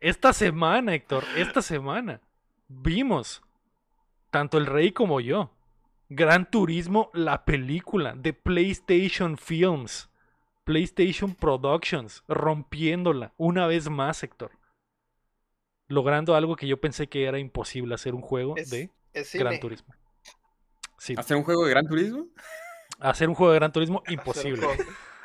Esta 0.00 0.32
semana, 0.32 0.94
Héctor, 0.94 1.24
esta 1.36 1.60
semana 1.62 2.20
vimos, 2.68 3.42
tanto 4.30 4.58
el 4.58 4.66
rey 4.66 4.92
como 4.92 5.20
yo, 5.20 5.50
Gran 6.08 6.50
Turismo, 6.50 7.10
la 7.14 7.44
película 7.44 8.14
de 8.14 8.32
PlayStation 8.32 9.36
Films, 9.36 10.08
PlayStation 10.64 11.34
Productions, 11.34 12.22
rompiéndola 12.28 13.32
una 13.36 13.66
vez 13.66 13.88
más, 13.90 14.22
Héctor. 14.22 14.52
Logrando 15.88 16.34
algo 16.34 16.56
que 16.56 16.66
yo 16.68 16.80
pensé 16.80 17.08
que 17.08 17.24
era 17.24 17.38
imposible 17.38 17.94
hacer 17.94 18.14
un 18.14 18.20
juego 18.22 18.56
Es- 18.56 18.70
de 18.70 18.90
Es 19.12 19.34
Gran. 19.34 19.58
Turismo. 19.58 19.94
Sí, 20.98 21.14
¿Hacer 21.16 21.36
un 21.36 21.44
juego 21.44 21.64
de 21.64 21.70
Gran 21.70 21.86
Turismo? 21.86 22.26
hacer 23.00 23.28
un 23.28 23.34
juego 23.34 23.52
de 23.52 23.58
Gran 23.58 23.72
Turismo, 23.72 24.00
Hacer 24.04 24.12
imposible. 24.14 24.66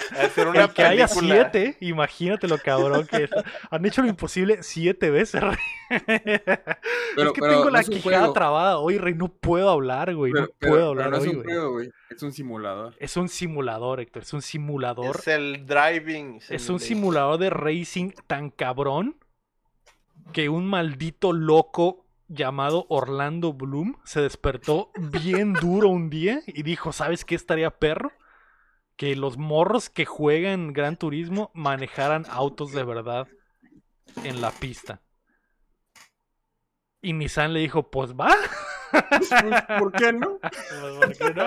Un 0.02 0.08
juego- 0.16 0.26
Hacer 0.28 0.48
una 0.48 0.62
El 0.66 0.74
que 0.74 0.84
haya 0.84 1.08
siete, 1.08 1.78
imagínate 1.80 2.48
lo 2.48 2.58
cabrón 2.58 3.08
que 3.08 3.24
es. 3.26 3.30
Han 3.72 3.86
hecho 3.86 4.02
lo 4.02 4.08
imposible 4.10 4.62
siete 4.64 5.10
veces. 5.10 5.42
Rey. 5.42 5.58
Pero- 6.08 7.30
es 7.30 7.34
que 7.34 7.42
pero 7.42 7.52
tengo 7.54 7.66
no 7.66 7.70
la 7.70 7.80
es 7.82 7.88
un 7.90 7.96
quijada 7.96 8.18
juego. 8.20 8.34
trabada 8.34 8.78
hoy, 8.80 8.98
Rey. 8.98 9.14
No 9.14 9.30
puedo 9.30 9.70
hablar, 9.70 10.14
güey. 10.16 10.32
Pero, 10.32 10.46
no 10.46 10.52
pero- 10.60 10.72
puedo 10.72 10.90
pero 10.94 11.04
hablar 11.04 11.10
no 11.12 11.18
es 11.18 11.24
hoy, 11.24 11.30
un 11.30 11.36
güey. 11.36 11.46
juego, 11.46 11.72
güey. 11.74 11.90
Es 12.10 12.24
un 12.24 12.32
simulador. 12.32 12.96
Es 13.00 13.18
un 13.18 13.30
simulador, 13.30 14.00
Héctor. 14.00 14.24
Es 14.24 14.34
un 14.34 14.42
simulador. 14.42 15.16
Es 15.20 15.28
el 15.28 15.66
driving. 15.66 16.40
Es 16.50 16.70
un 16.70 16.80
simulador 16.80 17.38
de 17.40 17.50
racing 17.50 18.12
tan 18.28 18.50
cabrón 18.50 19.18
que 20.32 20.50
un 20.50 20.66
maldito 20.66 21.34
loco 21.34 22.06
llamado 22.28 22.86
Orlando 22.90 23.54
Bloom 23.54 23.98
se 24.06 24.22
despertó 24.22 24.90
bien 24.98 25.54
duro 25.54 25.90
un 25.90 26.10
día 26.10 26.42
y 26.48 26.64
dijo, 26.64 26.92
¿sabes 26.94 27.26
qué 27.26 27.36
estaría 27.36 27.70
perro? 27.72 28.12
Que 28.96 29.16
los 29.16 29.38
morros 29.38 29.90
que 29.90 30.06
juegan 30.06 30.74
Gran 30.74 30.98
Turismo 30.98 31.52
manejaran 31.54 32.26
autos 32.30 32.72
de 32.72 32.84
verdad 32.84 33.28
en 34.24 34.42
la 34.42 34.52
pista. 34.52 35.02
Y 37.02 37.14
Nissan 37.14 37.54
le 37.54 37.60
dijo, 37.60 37.90
pues 37.90 38.14
va. 38.14 38.34
Pues, 38.94 39.64
¿Por 39.80 39.92
qué 39.92 40.14
no? 40.14 40.40
Pues, 40.42 40.94
¿por 41.00 41.18
qué 41.18 41.34
no? 41.34 41.46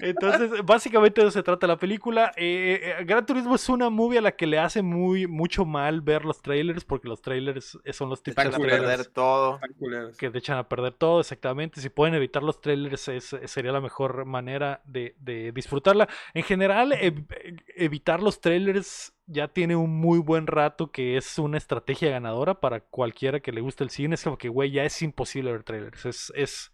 Entonces, 0.00 0.50
básicamente 0.64 1.20
de 1.20 1.28
eso 1.28 1.38
se 1.38 1.42
trata 1.42 1.66
la 1.66 1.76
película. 1.76 2.32
Eh, 2.36 2.94
eh, 3.00 3.04
Gran 3.04 3.26
Turismo 3.26 3.54
es 3.54 3.68
una 3.68 3.90
movie 3.90 4.18
a 4.18 4.22
la 4.22 4.32
que 4.32 4.46
le 4.46 4.58
hace 4.58 4.82
muy 4.82 5.26
mucho 5.26 5.64
mal 5.64 6.00
ver 6.00 6.24
los 6.24 6.40
trailers, 6.42 6.84
porque 6.84 7.08
los 7.08 7.20
trailers 7.22 7.78
eh, 7.84 7.92
son 7.92 8.08
los 8.10 8.22
Te 8.22 8.30
típicos 8.30 8.54
echan 8.54 8.62
a 8.62 8.66
perder 8.66 9.06
todo. 9.06 9.60
Que 10.18 10.30
te 10.30 10.38
echan 10.38 10.58
a 10.58 10.68
perder 10.68 10.92
todo, 10.92 11.20
exactamente. 11.20 11.80
Si 11.80 11.88
pueden 11.88 12.14
evitar 12.14 12.42
los 12.42 12.60
trailers, 12.60 13.08
es- 13.08 13.36
sería 13.46 13.72
la 13.72 13.80
mejor 13.80 14.24
manera 14.24 14.80
de, 14.84 15.14
de 15.18 15.52
disfrutarla. 15.52 16.08
En 16.34 16.42
general, 16.42 16.92
ev- 16.92 17.26
evitar 17.76 18.22
los 18.22 18.40
trailers 18.40 19.12
ya 19.28 19.48
tiene 19.48 19.76
un 19.76 19.96
muy 20.00 20.18
buen 20.18 20.46
rato 20.48 20.90
que 20.90 21.16
es 21.16 21.38
una 21.38 21.58
estrategia 21.58 22.10
ganadora 22.10 22.60
para 22.60 22.80
cualquiera 22.80 23.40
que 23.40 23.52
le 23.52 23.60
guste 23.60 23.84
el 23.84 23.90
cine. 23.90 24.14
Es 24.16 24.24
como 24.24 24.38
que, 24.38 24.48
güey, 24.48 24.70
ya 24.72 24.84
es 24.84 25.00
imposible 25.02 25.52
ver 25.52 25.64
trailers. 25.64 26.06
Es. 26.06 26.32
es... 26.36 26.72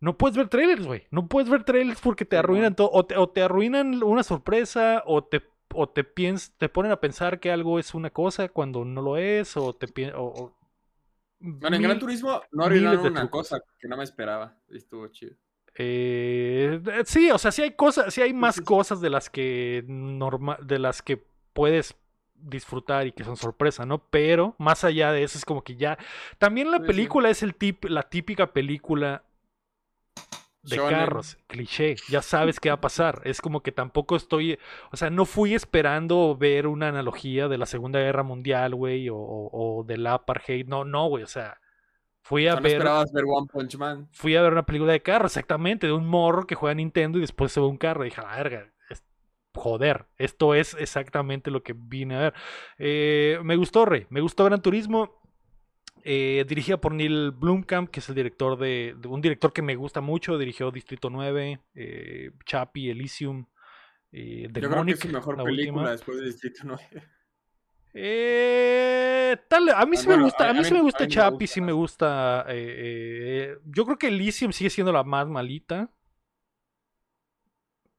No 0.00 0.16
puedes 0.18 0.36
ver 0.36 0.48
trailers, 0.48 0.84
güey. 0.86 1.06
No 1.10 1.28
puedes 1.28 1.48
ver 1.48 1.64
trailers 1.64 2.00
porque 2.00 2.24
te 2.24 2.36
arruinan 2.36 2.74
todo. 2.74 2.90
O 2.92 3.06
te, 3.06 3.16
o 3.16 3.28
te 3.28 3.42
arruinan 3.42 4.02
una 4.02 4.22
sorpresa, 4.24 5.02
o 5.06 5.22
te, 5.24 5.42
o 5.74 5.88
te, 5.88 6.04
piens- 6.04 6.52
te 6.58 6.68
ponen 6.68 6.90
a 6.92 7.00
pensar 7.00 7.38
que 7.40 7.52
algo 7.52 7.78
es 7.78 7.94
una 7.94 8.10
cosa 8.10 8.48
cuando 8.48 8.84
no 8.84 9.00
lo 9.02 9.16
es, 9.16 9.56
o 9.56 9.72
te 9.74 10.12
o- 10.14 10.26
o- 10.26 10.58
Bueno, 11.38 11.76
en 11.76 11.82
Gran 11.82 11.98
Turismo 11.98 12.42
no 12.52 12.64
arruinaron 12.64 13.06
una 13.12 13.30
cosa 13.30 13.60
que 13.78 13.88
no 13.88 13.96
me 13.96 14.04
esperaba. 14.04 14.56
Estuvo 14.68 15.06
chido. 15.08 15.36
Eh, 15.74 16.80
eh, 16.86 17.02
sí, 17.06 17.30
o 17.30 17.38
sea, 17.38 17.50
sí 17.52 17.62
hay 17.62 17.72
cosas, 17.72 18.12
sí 18.12 18.20
hay 18.22 18.34
más 18.34 18.60
cosas 18.60 19.00
de 19.00 19.10
las 19.10 19.30
que 19.30 19.84
norma- 19.88 20.58
de 20.62 20.78
las 20.78 21.02
que 21.02 21.24
puedes 21.54 21.96
disfrutar 22.34 23.06
y 23.06 23.12
que 23.12 23.24
son 23.24 23.36
sorpresa, 23.36 23.86
¿no? 23.86 23.98
Pero 24.10 24.54
más 24.58 24.84
allá 24.84 25.12
de 25.12 25.22
eso 25.24 25.38
es 25.38 25.44
como 25.44 25.62
que 25.64 25.76
ya 25.76 25.98
también 26.38 26.70
la 26.70 26.78
Sí, 26.78 26.84
sí. 26.84 26.86
película 26.86 27.30
es 27.30 27.42
el 27.42 27.54
tip, 27.54 27.84
la 27.86 28.02
típica 28.02 28.52
película 28.52 29.24
de 30.62 30.76
Shonen. 30.76 30.84
carros, 30.84 31.38
cliché, 31.48 32.02
ya 32.06 32.22
sabes 32.22 32.60
qué 32.60 32.68
va 32.68 32.76
a 32.76 32.80
pasar. 32.80 33.20
Es 33.24 33.40
como 33.40 33.62
que 33.62 33.72
tampoco 33.72 34.14
estoy, 34.16 34.58
o 34.92 34.96
sea, 34.96 35.10
no 35.10 35.24
fui 35.24 35.54
esperando 35.54 36.36
ver 36.36 36.66
una 36.68 36.88
analogía 36.88 37.48
de 37.48 37.58
la 37.58 37.66
Segunda 37.66 37.98
Guerra 37.98 38.22
Mundial, 38.22 38.74
güey, 38.74 39.08
o, 39.08 39.16
o, 39.16 39.80
o 39.80 39.84
del 39.84 40.06
apartheid. 40.06 40.66
No, 40.68 40.84
no, 40.84 41.08
güey, 41.08 41.24
o 41.24 41.26
sea, 41.26 41.58
fui 42.22 42.46
a 42.48 42.54
no 42.56 42.62
ver 42.62 42.72
esperabas 42.72 43.12
ver 43.12 43.24
One 43.26 43.46
Punch 43.52 43.76
Man. 43.76 44.08
fui 44.12 44.34
a 44.36 44.42
ver 44.42 44.52
una 44.52 44.64
película 44.66 44.92
de 44.92 45.02
carro, 45.02 45.26
exactamente, 45.26 45.86
de 45.86 45.92
un 45.92 46.06
morro 46.06 46.46
que 46.46 46.54
juega 46.54 46.74
Nintendo 46.74 47.18
y 47.18 47.22
después 47.22 47.52
se 47.52 47.60
ve 47.60 47.66
un 47.66 47.76
carro. 47.76 48.04
Y 48.04 48.08
dije, 48.08 48.20
a 48.20 48.24
la 48.24 48.36
verga, 48.36 48.72
es- 48.90 49.04
joder, 49.54 50.06
esto 50.18 50.54
es 50.54 50.74
exactamente 50.74 51.50
lo 51.50 51.62
que 51.62 51.74
vine 51.76 52.16
a 52.16 52.20
ver. 52.20 52.34
Eh, 52.78 53.38
me 53.44 53.56
gustó, 53.56 53.84
Rey, 53.84 54.06
me 54.10 54.20
gustó 54.20 54.44
Gran 54.44 54.62
Turismo. 54.62 55.20
eh, 56.04 56.44
dirigida 56.48 56.80
por 56.80 56.92
Neil 56.94 57.30
Blomkamp, 57.30 57.88
que 57.88 58.00
es 58.00 58.08
el 58.08 58.16
director 58.16 58.58
de, 58.58 58.96
de 58.98 59.06
un 59.08 59.20
director 59.20 59.52
que 59.52 59.62
me 59.62 59.76
gusta 59.76 60.00
mucho. 60.00 60.36
Dirigió 60.36 60.72
Distrito 60.72 61.10
9, 61.10 61.60
eh, 61.76 62.32
Chappie, 62.44 62.90
Elysium, 62.90 63.46
eh, 64.10 64.48
Yo 64.52 64.68
creo 64.68 64.84
que 64.84 64.92
es 64.92 64.98
su 65.00 65.08
mejor 65.08 65.38
la 65.38 65.44
película 65.44 65.72
última. 65.82 65.90
después 65.92 66.18
de 66.18 66.24
Distrito 66.26 66.62
9. 66.64 66.82
Eh, 67.94 69.36
tal, 69.48 69.68
a 69.70 69.84
mí 69.86 69.96
sí 69.96 70.08
me 70.08 70.16
gusta, 70.22 70.48
a- 70.48 70.52
mí 70.54 70.64
sí 70.64 70.72
me 70.72 70.80
gusta 70.80 71.04
gusta 71.04 71.08
sí 71.46 71.60
me 71.60 71.72
gusta. 71.72 72.44
eh, 72.48 72.54
eh, 73.54 73.58
yo 73.66 73.84
creo 73.84 73.98
que 73.98 74.08
Elysium 74.08 74.52
sigue 74.52 74.70
siendo 74.70 74.92
la 74.92 75.04
más 75.04 75.28
malita. 75.28 75.90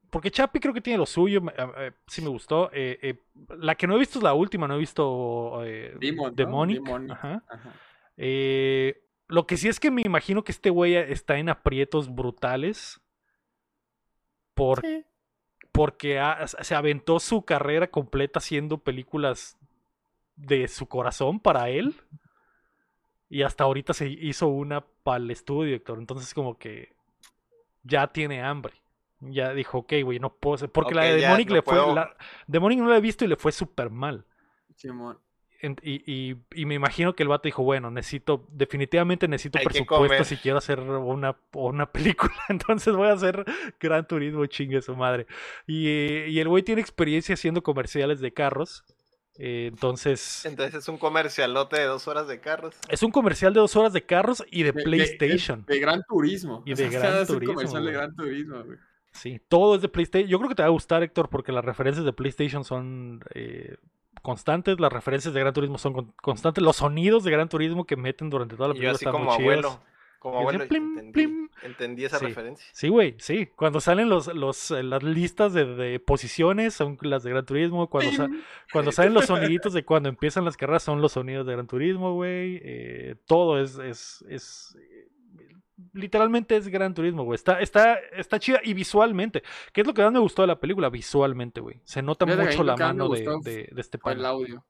Porque 0.09 0.29
Chappie 0.29 0.61
creo 0.61 0.73
que 0.75 0.81
tiene 0.81 0.99
lo 0.99 1.07
suyo, 1.07 1.41
eh, 1.57 1.67
eh, 1.77 1.91
sí 2.07 2.21
me 2.21 2.29
gustó. 2.29 2.69
eh, 2.71 2.99
eh, 3.01 3.19
la 3.57 3.73
que 3.75 3.87
no 3.87 3.95
he 3.95 3.99
visto 3.99 4.19
es 4.19 4.23
la 4.23 4.33
última, 4.33 4.67
no 4.67 4.75
he 4.75 4.79
visto 4.79 5.63
eh, 5.65 5.95
Demon, 5.99 6.27
¿no? 6.29 6.35
Demonic. 6.35 6.83
Demonic. 6.83 7.11
Ajá. 7.11 7.43
Ajá. 7.49 7.73
Eh, 8.17 9.03
lo 9.27 9.47
que 9.47 9.57
sí 9.57 9.67
es 9.69 9.79
que 9.79 9.89
me 9.89 10.03
imagino 10.03 10.43
que 10.43 10.51
este 10.51 10.69
güey 10.69 10.95
está 10.95 11.37
en 11.39 11.49
aprietos 11.49 12.13
brutales. 12.13 12.99
Por, 14.53 14.81
Sí. 14.81 15.03
porque 15.71 16.19
ha- 16.19 16.45
se 16.47 16.75
aventó 16.75 17.19
su 17.19 17.43
carrera 17.43 17.87
completa 17.89 18.37
haciendo 18.37 18.77
películas 18.77 19.57
de 20.45 20.67
su 20.67 20.87
corazón 20.87 21.39
para 21.39 21.69
él. 21.69 21.95
Y 23.29 23.41
hasta 23.41 23.63
ahorita 23.63 23.93
se 23.93 24.07
hizo 24.09 24.47
una 24.47 24.81
para 24.81 25.17
el 25.17 25.31
estudio, 25.31 25.75
Héctor. 25.75 25.99
Entonces 25.99 26.33
como 26.33 26.57
que 26.57 26.93
ya 27.83 28.07
tiene 28.07 28.41
hambre. 28.43 28.73
Ya 29.19 29.53
dijo, 29.53 29.79
ok, 29.79 29.93
güey, 30.03 30.19
no 30.19 30.33
puedo 30.35 30.57
ser. 30.57 30.69
Porque 30.69 30.93
la 30.93 31.05
de 31.05 31.15
Demonic 31.15 31.49
no 31.49 31.55
le 31.55 31.61
fue... 31.61 31.75
La, 31.95 32.15
Demonic 32.45 32.79
no 32.79 32.89
la 32.89 32.97
he 32.97 33.01
visto 33.01 33.25
y 33.25 33.27
le 33.29 33.37
fue 33.37 33.51
súper 33.51 33.89
mal. 33.89 34.25
Simón. 34.75 35.17
Y, 35.81 36.03
y- 36.31 36.35
y 36.53 36.65
me 36.65 36.75
imagino 36.75 37.15
que 37.15 37.23
el 37.23 37.29
vato 37.29 37.43
dijo, 37.47 37.63
bueno, 37.63 37.89
necesito, 37.89 38.45
definitivamente 38.51 39.29
necesito 39.29 39.59
Hay 39.59 39.65
presupuesto 39.65 40.25
si 40.25 40.35
quiero 40.35 40.57
hacer 40.57 40.81
una, 40.81 41.37
una 41.53 41.85
película. 41.89 42.33
Entonces 42.49 42.93
voy 42.93 43.07
a 43.07 43.13
hacer 43.13 43.45
Gran 43.79 44.05
Turismo, 44.05 44.45
chingue 44.45 44.81
su 44.81 44.93
madre. 44.95 45.25
Y, 45.65 45.87
eh, 45.87 46.25
y 46.27 46.39
el 46.39 46.49
güey 46.49 46.63
tiene 46.63 46.81
experiencia 46.81 47.33
haciendo 47.35 47.63
comerciales 47.63 48.19
de 48.19 48.33
carros. 48.33 48.83
Eh, 49.39 49.67
entonces, 49.71 50.45
Entonces 50.45 50.75
es 50.75 50.87
un 50.89 50.97
comercialote 50.97 51.79
de 51.79 51.85
dos 51.85 52.07
horas 52.07 52.27
de 52.27 52.39
carros. 52.39 52.75
es 52.89 53.01
un 53.01 53.11
comercial 53.11 53.53
de 53.53 53.59
dos 53.61 53.75
horas 53.75 53.91
de 53.93 54.03
carros 54.05 54.43
y 54.51 54.61
de 54.63 54.71
De- 54.71 54.77
de- 54.77 54.83
PlayStation. 54.83 55.65
De, 55.65 55.79
Gran 55.79 56.03
Turismo. 56.07 56.61
Y 56.65 56.73
O 56.73 56.75
de 56.75 56.89
sea, 56.89 56.99
Gran 56.99 57.13
es 57.23 57.29
un 57.29 57.35
Turismo, 57.35 57.53
comercial 57.55 57.85
de. 57.85 57.91
Gran 57.91 58.15
Turismo, 58.15 58.63
güey. 58.63 58.77
Sí, 59.11 59.39
todo 59.47 59.75
es 59.75 59.81
de 59.81 59.89
PlayStation. 59.89 60.29
Yo 60.29 60.37
creo 60.39 60.49
que 60.49 60.55
te 60.55 60.61
va 60.63 60.67
a 60.67 60.71
gustar, 60.71 61.01
Héctor, 61.03 61.29
porque 61.29 61.51
las 61.51 61.63
referencias 61.65 62.05
de 62.05 62.13
PlayStation 62.13 62.63
son 62.63 63.23
eh, 63.33 63.75
constantes. 64.21 64.79
Las 64.79 64.91
referencias 64.93 65.33
de 65.33 65.39
Gran 65.39 65.53
Turismo 65.53 65.77
son 65.77 65.93
con- 65.93 66.11
constantes. 66.21 66.63
Los 66.63 66.77
sonidos 66.77 67.23
de 67.23 67.31
Gran 67.31 67.49
Turismo 67.49 67.85
que 67.85 67.95
meten 67.95 68.29
durante 68.29 68.55
toda 68.55 68.69
la 68.69 68.75
Y 68.75 68.77
yo 68.77 68.81
película 68.81 68.95
así 68.95 69.05
están 69.05 69.13
como 69.13 69.25
muy 69.25 69.37
chidos. 69.37 69.65
abuelo. 69.65 69.92
Como 70.23 70.49
Y 70.53 70.57
plim, 70.57 70.83
entendí, 70.97 71.11
plim. 71.11 71.49
entendí 71.63 72.05
esa 72.05 72.17
Sí. 72.17 72.27
referencia. 72.27 72.65
Sí, 72.71 72.87
güey, 72.87 73.15
sí. 73.19 73.49
Cuando 73.57 73.81
salen 73.81 74.07
los, 74.07 74.33
los, 74.33 74.71
eh, 74.71 74.81
las 74.81 75.03
listas 75.03 75.51
de, 75.53 75.65
de 75.65 75.99
posiciones 75.99 76.73
son 76.73 76.97
las 77.01 77.23
de 77.23 77.31
Gran 77.31 77.45
Turismo. 77.45 77.89
Cuando, 77.89 78.11
sa- 78.13 78.29
cuando 78.71 78.93
salen 78.93 79.13
los 79.13 79.25
soniditos 79.25 79.73
de 79.73 79.83
cuando 79.83 80.07
empiezan 80.07 80.45
las 80.45 80.55
carreras 80.55 80.81
son 80.83 81.01
los 81.01 81.11
sonidos 81.11 81.45
de 81.45 81.51
Gran 81.51 81.67
Turismo, 81.67 82.13
güey. 82.13 82.61
Eh, 82.63 83.15
todo 83.27 83.59
es, 83.61 83.77
es, 83.79 84.23
es 84.29 84.77
eh, 84.79 85.09
literalmente 85.91 86.55
es 86.55 86.69
Gran 86.69 86.93
Turismo, 86.93 87.23
güey. 87.25 87.35
Está, 87.35 87.59
está, 87.59 87.95
está 88.15 88.39
chida 88.39 88.61
y 88.63 88.73
visualmente. 88.73 89.43
¿Qué 89.73 89.81
es 89.81 89.87
lo 89.87 89.93
que 89.93 90.03
más 90.03 90.13
me 90.13 90.19
gustó 90.19 90.43
de 90.43 90.47
la 90.47 90.59
película? 90.61 90.89
Visualmente, 90.89 91.59
güey. 91.59 91.81
Se 91.83 92.01
nota 92.01 92.25
mucho 92.25 92.63
la 92.63 92.77
mano 92.77 93.09
de, 93.09 93.27
de, 93.43 93.69
de 93.73 93.81
este 93.81 93.97
Fue 93.97 94.13
el 94.13 94.25
audio. 94.25 94.63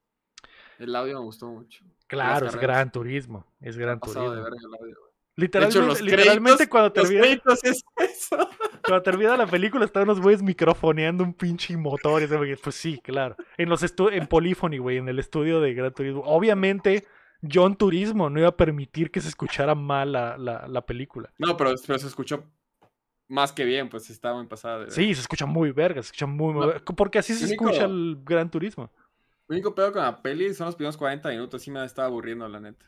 El 0.80 0.96
audio 0.96 1.20
me 1.20 1.26
gustó 1.26 1.46
mucho. 1.48 1.86
Claro, 2.08 2.48
es. 2.48 2.56
Gran 2.56 2.92
Turismo. 2.92 3.46
Es 3.62 3.78
Gran 3.78 4.00
Pasado 4.00 4.32
de 4.36 4.42
Turismo. 4.42 4.44
verga 4.44 4.68
el 4.68 4.82
audio, 4.84 4.98
Literalmente, 5.36 5.80
hecho, 5.80 5.88
los 5.88 6.02
literalmente 6.02 6.64
créditos- 6.66 6.70
cuando 6.70 6.88
Los 6.90 6.94
termina, 6.94 7.22
créditos 7.22 7.64
es 7.64 7.84
eso. 7.98 8.38
cuando 8.86 9.02
termina 9.02 9.36
la 9.36 9.48
película 9.48 9.84
están 9.86 10.04
unos 10.04 10.22
güeyes 10.22 10.44
microfoneando 10.44 11.24
un 11.24 11.34
pinche 11.34 11.76
motor. 11.76 12.22
y 12.22 12.26
ese 12.26 12.58
Pues 12.58 12.76
sí, 12.76 13.00
claro. 13.04 13.36
En 13.58 13.70
los 13.70 13.82
en 13.84 14.28
Polyphony, 14.28 14.78
güey, 14.78 14.98
en 14.98 15.10
el 15.10 15.18
estudio 15.20 15.60
de 15.60 15.74
Gran 15.74 15.92
Turismo. 15.94 16.22
Obviamente, 16.26 17.06
John 17.52 17.76
Turismo 17.76 18.30
no 18.30 18.40
iba 18.40 18.50
a 18.50 18.56
permitir 18.58 19.10
que 19.10 19.22
se 19.22 19.30
escuchara 19.30 19.74
mal 19.76 20.12
la, 20.12 20.38
la, 20.38 20.68
la 20.68 20.86
película. 20.86 21.32
No, 21.40 21.58
pero, 21.58 21.74
pero 21.88 21.98
se 22.00 22.08
escuchó 22.08 22.44
más 23.28 23.52
que 23.52 23.66
bien, 23.66 23.90
pues 23.90 24.10
estaba 24.12 24.40
en 24.40 24.48
pasada 24.48 24.86
de. 24.86 24.92
Sí, 24.92 25.16
se 25.16 25.22
escucha 25.22 25.46
muy 25.48 25.72
verga, 25.72 26.02
se 26.04 26.08
escucha 26.08 26.28
muy, 26.28 26.54
muy 26.54 26.62
No, 26.62 26.68
verga, 26.68 26.86
Porque 26.96 27.18
así 27.20 27.34
se 27.34 27.46
único- 27.46 27.66
escucha 27.70 27.86
el 27.86 28.20
Gran 28.24 28.52
Turismo. 28.52 28.92
El 29.50 29.56
único 29.56 29.74
pedo 29.74 29.92
con 29.92 30.04
la 30.04 30.22
peli 30.22 30.54
son 30.54 30.68
los 30.68 30.76
primeros 30.76 30.96
40 30.96 31.30
minutos. 31.30 31.62
Sí 31.62 31.72
me 31.72 31.84
estaba 31.84 32.08
aburriendo, 32.08 32.48
la 32.48 32.60
neta. 32.60 32.86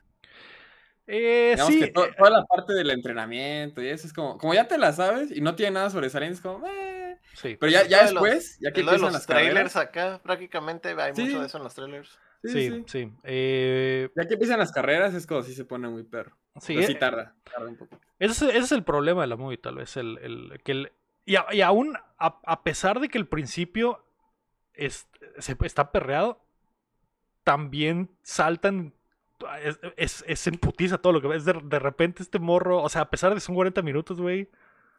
Eh, 1.07 1.51
Digamos 1.53 1.73
sí, 1.73 1.79
que 1.81 1.87
to- 1.91 2.07
toda 2.17 2.29
la 2.31 2.45
parte 2.45 2.73
del 2.73 2.89
entrenamiento 2.89 3.81
y 3.81 3.89
eso 3.89 4.07
es 4.07 4.13
como, 4.13 4.37
como 4.37 4.53
ya 4.55 4.67
te 4.67 4.77
la 4.77 4.91
sabes 4.91 5.31
y 5.31 5.39
no 5.41 5.55
tiene 5.55 5.73
nada 5.73 5.89
sobresaliente, 5.91 6.35
es 6.35 6.41
como, 6.41 6.65
eh. 6.67 7.19
sí. 7.33 7.57
Pero 7.59 7.71
ya, 7.71 7.81
Es 7.81 7.89
ya 7.89 7.97
de 8.05 8.13
los- 8.13 8.23
después, 8.23 8.57
ya 8.59 8.71
que 8.71 8.75
de 8.75 8.81
empiezan 8.81 9.01
los 9.01 9.13
las 9.13 9.25
trailers 9.27 9.73
carreras, 9.73 9.75
acá, 9.75 10.21
prácticamente 10.23 10.89
hay 10.99 11.15
Sí. 11.15 11.23
mucho 11.25 11.41
de 11.41 11.45
eso 11.47 11.57
en 11.57 11.63
los 11.63 11.75
trailers. 11.75 12.09
sí, 12.43 12.49
Sí, 12.51 12.69
sí. 12.69 12.83
sí. 12.87 13.11
Eh, 13.23 14.09
Ya 14.15 14.27
que 14.27 14.33
empiezan 14.33 14.59
las 14.59 14.71
carreras 14.71 15.13
es 15.13 15.25
como 15.27 15.43
si 15.43 15.53
se 15.53 15.65
pone 15.65 15.87
muy 15.89 16.03
perro. 16.03 16.35
sí, 16.59 16.73
Pero 16.75 16.87
sí 16.87 16.95
tarda, 16.95 17.35
tarda 17.51 17.67
un 17.69 17.75
poco. 17.77 17.99
Ese 18.17 18.31
es, 18.31 18.41
ese 18.55 18.57
es 18.59 18.71
el 18.71 18.83
problema 18.83 19.21
de 19.21 19.27
la 19.27 19.35
movie, 19.35 19.57
tal 19.57 19.75
vez. 19.75 19.97
El, 19.97 20.17
el- 20.19 20.61
que 20.63 20.71
el- 20.71 20.91
y, 21.25 21.35
a- 21.35 21.47
y 21.51 21.61
aún, 21.61 21.97
a, 22.17 22.39
a 22.45 22.63
pesar 22.63 22.99
de 22.99 23.09
que 23.09 23.17
el 23.17 23.27
principio 23.27 24.03
es, 24.73 25.07
se- 25.39 25.57
está 25.63 25.91
perreado, 25.91 26.41
también 27.43 28.09
saltan. 28.23 28.93
Es, 29.63 29.79
es, 29.97 30.23
es 30.27 30.47
en 30.47 30.55
putiza 30.55 30.97
todo 30.97 31.13
lo 31.13 31.21
que 31.21 31.27
ves. 31.27 31.45
De, 31.45 31.53
de 31.63 31.79
repente, 31.79 32.23
este 32.23 32.39
morro, 32.39 32.81
o 32.81 32.89
sea, 32.89 33.01
a 33.01 33.09
pesar 33.09 33.29
de 33.31 33.35
que 33.35 33.41
son 33.41 33.55
40 33.55 33.81
minutos, 33.81 34.19
güey, 34.21 34.49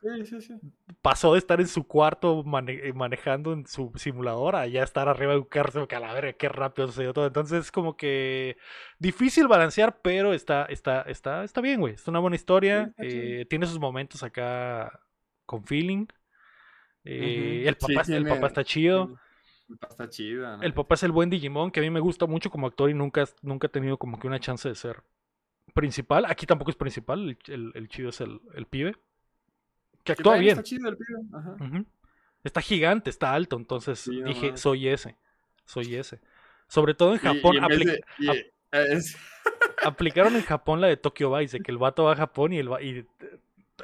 Sí, 0.02 0.26
sí, 0.26 0.40
sí. 0.42 0.54
pasó 1.00 1.32
de 1.32 1.38
estar 1.38 1.58
en 1.60 1.66
su 1.66 1.86
cuarto 1.86 2.44
mane- 2.44 2.80
eh, 2.86 2.92
manejando 2.92 3.52
en 3.54 3.66
su 3.66 3.90
simulador 3.96 4.54
a 4.54 4.66
ya 4.66 4.82
estar 4.82 5.08
arriba 5.08 5.32
de 5.32 5.38
un 5.38 5.44
carro. 5.46 5.88
la 5.90 6.12
verga, 6.12 6.34
qué 6.34 6.48
rápido 6.50 6.86
sucedió 6.88 7.12
todo. 7.14 7.26
Entonces, 7.26 7.60
es 7.64 7.72
como 7.72 7.96
que 7.96 8.56
difícil 8.98 9.48
balancear, 9.48 10.00
pero 10.02 10.34
está, 10.34 10.66
está, 10.66 11.00
está, 11.02 11.44
está 11.44 11.60
bien, 11.62 11.80
güey. 11.80 11.94
Es 11.94 12.06
una 12.06 12.18
buena 12.20 12.36
historia. 12.36 12.92
Eh, 12.98 13.46
tiene 13.48 13.66
sus 13.66 13.78
momentos 13.80 14.22
acá 14.22 15.00
con 15.46 15.64
feeling. 15.64 16.06
eh, 17.04 17.64
el, 17.66 17.76
papá, 17.76 18.04
Sí, 18.04 18.12
el 18.12 18.24
tiene- 18.24 18.34
papá 18.34 18.48
está 18.48 18.64
chido. 18.64 19.16
El 19.68 19.76
papá 19.78 19.88
Está 19.90 20.08
chida, 20.08 20.56
¿no? 20.56 20.62
El 20.62 20.74
papá 20.74 20.94
es 20.94 21.02
el 21.02 21.12
buen 21.12 21.28
Digimon, 21.30 21.70
que 21.70 21.80
a 21.80 21.82
mí 21.82 21.90
me 21.90 22.00
gusta 22.00 22.26
mucho 22.26 22.50
como 22.50 22.66
actor 22.66 22.88
y 22.90 22.94
nunca, 22.94 23.24
nunca 23.42 23.66
ha 23.66 23.70
tenido 23.70 23.96
como 23.98 24.18
que 24.18 24.26
una 24.26 24.38
chance 24.38 24.68
de 24.68 24.74
ser 24.74 25.02
principal. 25.74 26.24
Aquí 26.26 26.46
tampoco 26.46 26.70
es 26.70 26.76
principal, 26.76 27.20
el, 27.30 27.38
el- 27.52 27.72
el 27.74 27.88
chido 27.88 28.10
es 28.10 28.20
el, 28.20 28.40
el 28.54 28.66
pibe. 28.66 28.94
Que 30.04 30.12
actúa 30.12 30.36
bien. 30.36 30.52
Está 30.52 30.62
chido 30.62 30.88
el 30.88 30.96
pibe. 30.96 31.20
Ajá. 31.32 31.56
Está 32.44 32.60
gigante, 32.60 33.10
está 33.10 33.32
alto, 33.34 33.56
entonces 33.56 33.98
Sí, 33.98 34.20
no 34.20 34.28
dije, 34.28 34.56
soy 34.56 34.86
ese, 34.88 35.16
soy 35.64 35.96
ese. 35.96 36.20
Sobre 36.68 36.94
todo 36.94 37.12
en 37.14 37.18
Japón, 37.18 37.54
y 37.54 37.58
en 37.58 37.66
vez 37.66 37.78
apli- 37.80 37.84
de- 37.86 38.00
y, 38.20 38.28
ap- 38.28 38.36
es- 38.92 39.16
aplicaron 39.84 40.36
en 40.36 40.42
Japón 40.42 40.80
la 40.80 40.86
de 40.86 40.96
Tokyo 40.96 41.34
Vice, 41.36 41.58
de 41.58 41.64
que 41.64 41.72
el 41.72 41.78
vato 41.78 42.04
va 42.04 42.12
a 42.12 42.16
Japón 42.16 42.52
y, 42.52 42.58
el 42.58 42.72
va- 42.72 42.80
y 42.82 43.04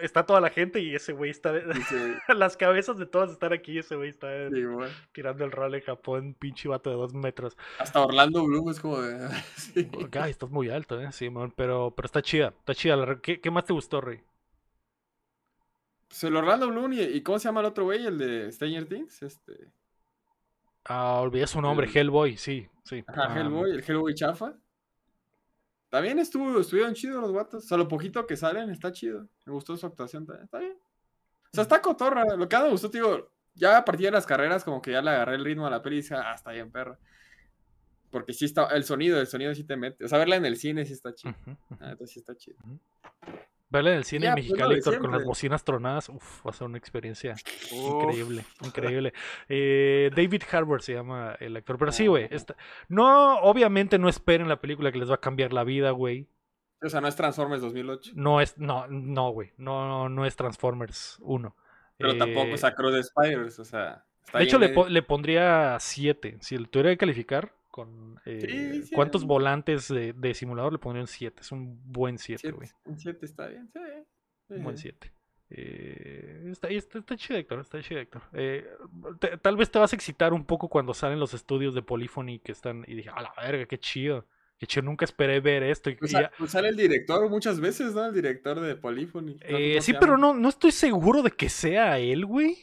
está 0.01 0.25
toda 0.27 0.41
la 0.41 0.51
gente 0.51 0.81
y 0.81 0.95
ese 0.95 1.13
güey 1.13 1.31
está... 1.31 1.53
Las 2.35 2.57
cabezas 2.57 2.97
de 2.99 3.07
todos 3.07 3.31
están 3.33 3.53
aquí 3.53 3.73
y 3.73 3.79
ese 3.79 3.97
güey 3.97 4.09
está 4.11 4.49
sí, 4.51 4.65
güey. 4.65 4.91
tirando 5.13 5.45
el 5.45 5.53
rol 5.53 5.75
en 5.75 5.83
Japón, 5.83 6.35
pinche 6.39 6.69
vato 6.69 6.91
de 6.91 6.97
dos 6.97 7.13
metros. 7.15 7.57
Hasta 7.79 8.01
Orlando 8.01 8.45
Bloom 8.45 8.71
es 8.71 8.81
como 8.81 9.01
de. 9.01 9.29
Ay, 10.21 10.31
estás 10.31 10.51
muy 10.51 10.69
alto, 10.71 11.01
¿eh? 11.01 11.11
Sí, 11.13 11.29
man, 11.31 11.53
pero, 11.57 11.93
pero 11.95 12.07
está 12.07 12.23
chida, 12.23 12.49
está 12.59 12.75
chida. 12.75 13.21
¿Qué, 13.21 13.41
qué 13.41 13.51
más 13.51 13.65
te 13.65 13.73
gustó, 13.73 14.01
Rey? 14.01 14.21
Pues 16.09 16.25
el 16.25 16.37
Orlando 16.37 16.69
Bloom 16.69 16.93
y, 16.95 17.01
y 17.03 17.23
¿cómo 17.23 17.39
se 17.39 17.49
llama 17.49 17.61
el 17.61 17.67
otro 17.67 17.85
güey? 17.85 18.05
El 18.07 18.19
de 18.19 18.53
Stranger 18.53 18.87
Things. 18.87 19.23
Este. 19.23 19.53
Ah, 20.85 21.21
olvidé 21.21 21.47
su 21.47 21.61
nombre, 21.61 21.87
El- 21.87 21.97
Hellboy, 21.97 22.37
sí, 22.37 22.69
sí. 22.85 23.05
Ajá, 23.07 23.29
Ah, 23.33 23.39
Hellboy, 23.41 23.71
el 23.71 23.85
Hellboy 23.87 24.15
chafa. 24.15 24.55
También 25.93 26.19
estuvo, 26.19 26.59
estuvieron 26.59 26.95
chidos 26.95 27.21
los 27.21 27.35
vatos. 27.35 27.65
O 27.65 27.69
sea, 27.69 27.77
lo 27.77 27.87
poquito 27.87 28.27
que 28.27 28.35
salen 28.35 28.71
está 28.71 28.91
chido. 28.93 29.29
Me 29.45 29.53
gustó 29.53 29.77
su 29.77 29.85
actuación 29.85 30.25
también. 30.25 30.47
Está 30.47 30.59
bien. 30.59 30.73
O 30.73 31.51
sea, 31.53 31.65
está 31.65 31.83
cotorra. 31.83 32.25
Lo 32.35 32.49
que 32.49 32.57
más 32.57 32.65
me 32.65 32.71
gustó, 32.71 32.89
te 32.89 32.97
digo, 32.97 33.31
ya 33.53 33.77
a 33.77 33.85
partir 33.85 34.07
de 34.07 34.13
las 34.13 34.25
carreras, 34.25 34.65
como 34.65 34.81
que 34.81 34.93
ya 34.93 35.03
le 35.03 35.11
agarré 35.11 35.35
el 35.35 35.45
ritmo 35.45 35.67
a 35.67 35.71
la 35.71 35.83
peli 35.83 35.99
y 35.99 36.01
dije, 36.01 36.15
ah, 36.15 36.33
está 36.35 36.53
bien, 36.53 36.73
perra. 36.73 36.99
Porque 38.11 38.33
sí 38.33 38.47
está, 38.47 38.69
el 38.69 38.85
sonido, 38.85 39.21
el 39.21 39.27
sonido 39.27 39.55
sí 39.55 39.65
te 39.65 39.77
mete. 39.77 40.03
O 40.07 40.09
sea, 40.09 40.17
verla 40.17 40.37
en 40.37 40.47
el 40.47 40.57
cine 40.57 40.87
sí 40.87 40.95
está 40.95 41.15
chido. 41.15 41.35
Ah, 41.79 41.91
entonces 41.91 42.11
sí 42.11 42.21
está 42.21 42.35
chido. 42.39 42.57
Verla 43.73 43.91
en 43.93 43.97
el 43.97 44.05
cine 44.05 44.27
en 44.27 44.35
pues, 44.35 44.47
Héctor, 44.51 44.99
con 44.99 45.11
las 45.11 45.25
bocinas 45.25 45.65
tronadas, 45.65 46.09
uf, 46.11 46.47
va 46.47 46.51
a 46.51 46.55
ser 46.55 46.67
una 46.67 46.77
experiencia 46.79 47.35
Uf. 47.73 48.05
increíble, 48.05 48.45
increíble. 48.63 49.13
Eh, 49.49 50.11
David 50.15 50.43
Harbour 50.53 50.83
se 50.83 50.93
llama 50.95 51.37
el 51.41 51.57
actor, 51.57 51.79
pero 51.79 51.91
sí, 51.91 52.07
güey, 52.07 52.29
esta- 52.31 52.55
no, 52.89 53.39
obviamente 53.41 53.99
no 53.99 54.09
esperen 54.09 54.49
la 54.49 54.61
película 54.61 54.93
que 54.93 54.99
les 54.99 55.11
va 55.11 55.15
a 55.15 55.21
cambiar 55.21 55.53
la 55.53 55.65
vida, 55.65 55.91
güey. 55.91 56.29
O 56.83 56.89
sea, 56.89 57.01
no 57.01 57.09
es 57.09 57.17
Transformers 57.17 57.63
2008. 57.63 58.13
No 58.15 58.41
es, 58.41 58.59
no, 58.59 58.87
no, 58.89 59.31
güey, 59.31 59.53
no, 59.57 60.09
no 60.09 60.27
es 60.27 60.37
Transformers 60.37 61.17
1. 61.23 61.57
Pero 61.97 62.17
tampoco 62.19 62.47
Eh, 62.49 62.55
es 62.55 62.65
Across 62.65 62.93
the 62.95 63.03
Spiders. 63.05 63.59
O 63.61 63.65
sea, 63.65 64.05
está 64.27 64.39
De 64.39 64.45
hecho, 64.45 64.59
le, 64.59 64.69
po- 64.71 64.89
le 64.89 65.03
pondría 65.03 65.77
7. 65.79 66.39
Si 66.41 66.59
le 66.59 66.67
tuviera 66.67 66.91
que 66.91 66.97
calificar 66.99 67.55
con 67.73 68.21
eh, 68.27 68.41
Sí, 68.79 68.83
sí, 68.85 68.95
cuántos 68.95 69.23
sí. 69.23 69.27
volantes 69.27 69.89
de, 69.89 70.13
de 70.13 70.35
simulador, 70.35 70.73
le 70.73 70.79
pondría 70.79 71.03
un 71.03 71.09
7. 71.09 71.41
Es 71.41 71.51
un 71.51 71.81
buen 71.91 72.19
7, 72.19 72.39
Siete, 72.41 72.57
güey. 72.57 72.69
Un 72.85 72.99
7 73.01 73.27
está 73.27 73.49
bien. 73.49 73.69
Sí. 73.73 73.81
Un 74.55 74.63
buen 74.63 74.77
sí. 74.79 74.83
7. 74.93 75.13
Eh, 75.55 76.49
está, 76.51 76.69
está, 76.69 76.99
está 76.99 77.17
chido, 77.17 77.39
Héctor. 77.39 77.61
Está 77.61 77.81
chido, 77.83 78.01
Héctor. 78.01 78.23
Eh, 78.33 78.67
te- 79.21 79.37
tal 79.39 79.57
vez 79.57 79.71
te 79.71 79.79
vas 79.79 79.93
a 79.93 79.97
excitar 79.97 80.33
un 80.33 80.45
poco 80.45 80.69
cuando 80.69 80.95
salen 80.95 81.19
los 81.21 81.35
estudios 81.35 81.75
de 81.75 81.83
Polyphony 81.83 82.39
que 82.39 82.53
están. 82.53 82.85
Y 82.87 82.95
dije, 82.95 83.11
a 83.15 83.21
la 83.23 83.33
verga, 83.37 83.67
qué 83.67 83.79
chido. 83.79 84.27
Qué 84.59 84.67
chido, 84.67 84.85
nunca 84.85 85.05
esperé 85.05 85.41
ver 85.41 85.63
esto. 85.65 85.91
y- 85.91 85.97
Pues, 85.97 86.11
y 86.11 86.15
sa- 86.15 86.21
ya- 86.23 86.33
pues 86.39 86.53
sale 86.53 86.69
el 86.69 86.77
director 86.77 87.29
muchas 87.29 87.61
veces, 87.61 87.95
¿no? 87.95 88.07
El 88.07 88.15
director 88.15 88.61
de 88.61 88.77
Polyphony. 88.77 89.35
¿no? 89.35 89.41
Eh, 89.43 89.73
¿Cómo 89.73 89.83
sí, 89.83 89.95
pero 89.99 90.17
no, 90.17 90.35
no 90.35 90.49
estoy 90.49 90.71
seguro 90.73 91.23
de 91.23 91.31
que 91.33 91.49
sea 91.49 91.99
él, 91.99 92.25
güey. 92.27 92.57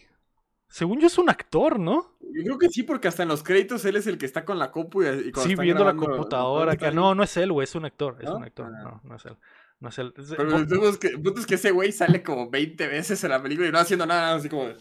Según 0.69 0.99
yo 0.99 1.07
es 1.07 1.17
un 1.17 1.29
actor, 1.29 1.79
¿no? 1.79 2.13
Yo 2.21 2.43
creo 2.43 2.57
que 2.59 2.69
sí, 2.69 2.83
porque 2.83 3.07
hasta 3.07 3.23
en 3.23 3.29
los 3.29 3.41
créditos 3.43 3.83
él 3.85 3.95
es 3.95 4.05
el 4.07 4.17
que 4.19 4.25
está 4.27 4.45
con 4.45 4.59
la 4.59 4.71
compu 4.71 5.01
y, 5.03 5.31
Sí, 5.43 5.55
viendo 5.55 5.83
la 5.83 5.95
computadora 5.95 6.73
ahí. 6.79 6.93
No, 6.93 7.15
no 7.15 7.23
es 7.23 7.35
él, 7.37 7.51
güey, 7.51 7.63
es 7.63 7.73
un 7.75 7.85
actor. 7.85 8.17
Es 8.19 8.29
¿No? 8.29 8.37
un 8.37 8.43
actor. 8.43 8.71
Ah. 8.73 8.81
No, 8.83 9.01
no 9.03 9.15
es 9.15 9.25
él. 9.25 9.35
No 9.79 9.89
es 9.89 9.97
él. 9.97 10.13
Es- 10.17 10.33
Pero 10.37 10.57
el 10.57 10.67
punto 10.67 10.89
es 10.89 10.97
que, 10.97 11.07
el 11.07 11.21
punto 11.21 11.39
es 11.39 11.45
que 11.47 11.55
ese 11.55 11.71
güey 11.71 11.91
sale 11.91 12.21
como 12.21 12.49
20 12.49 12.87
veces 12.87 13.23
en 13.23 13.31
la 13.31 13.41
película 13.41 13.67
y 13.67 13.71
no 13.71 13.79
haciendo 13.79 14.05
nada, 14.05 14.35
así 14.35 14.47
como... 14.49 14.67
Sí, 14.69 14.75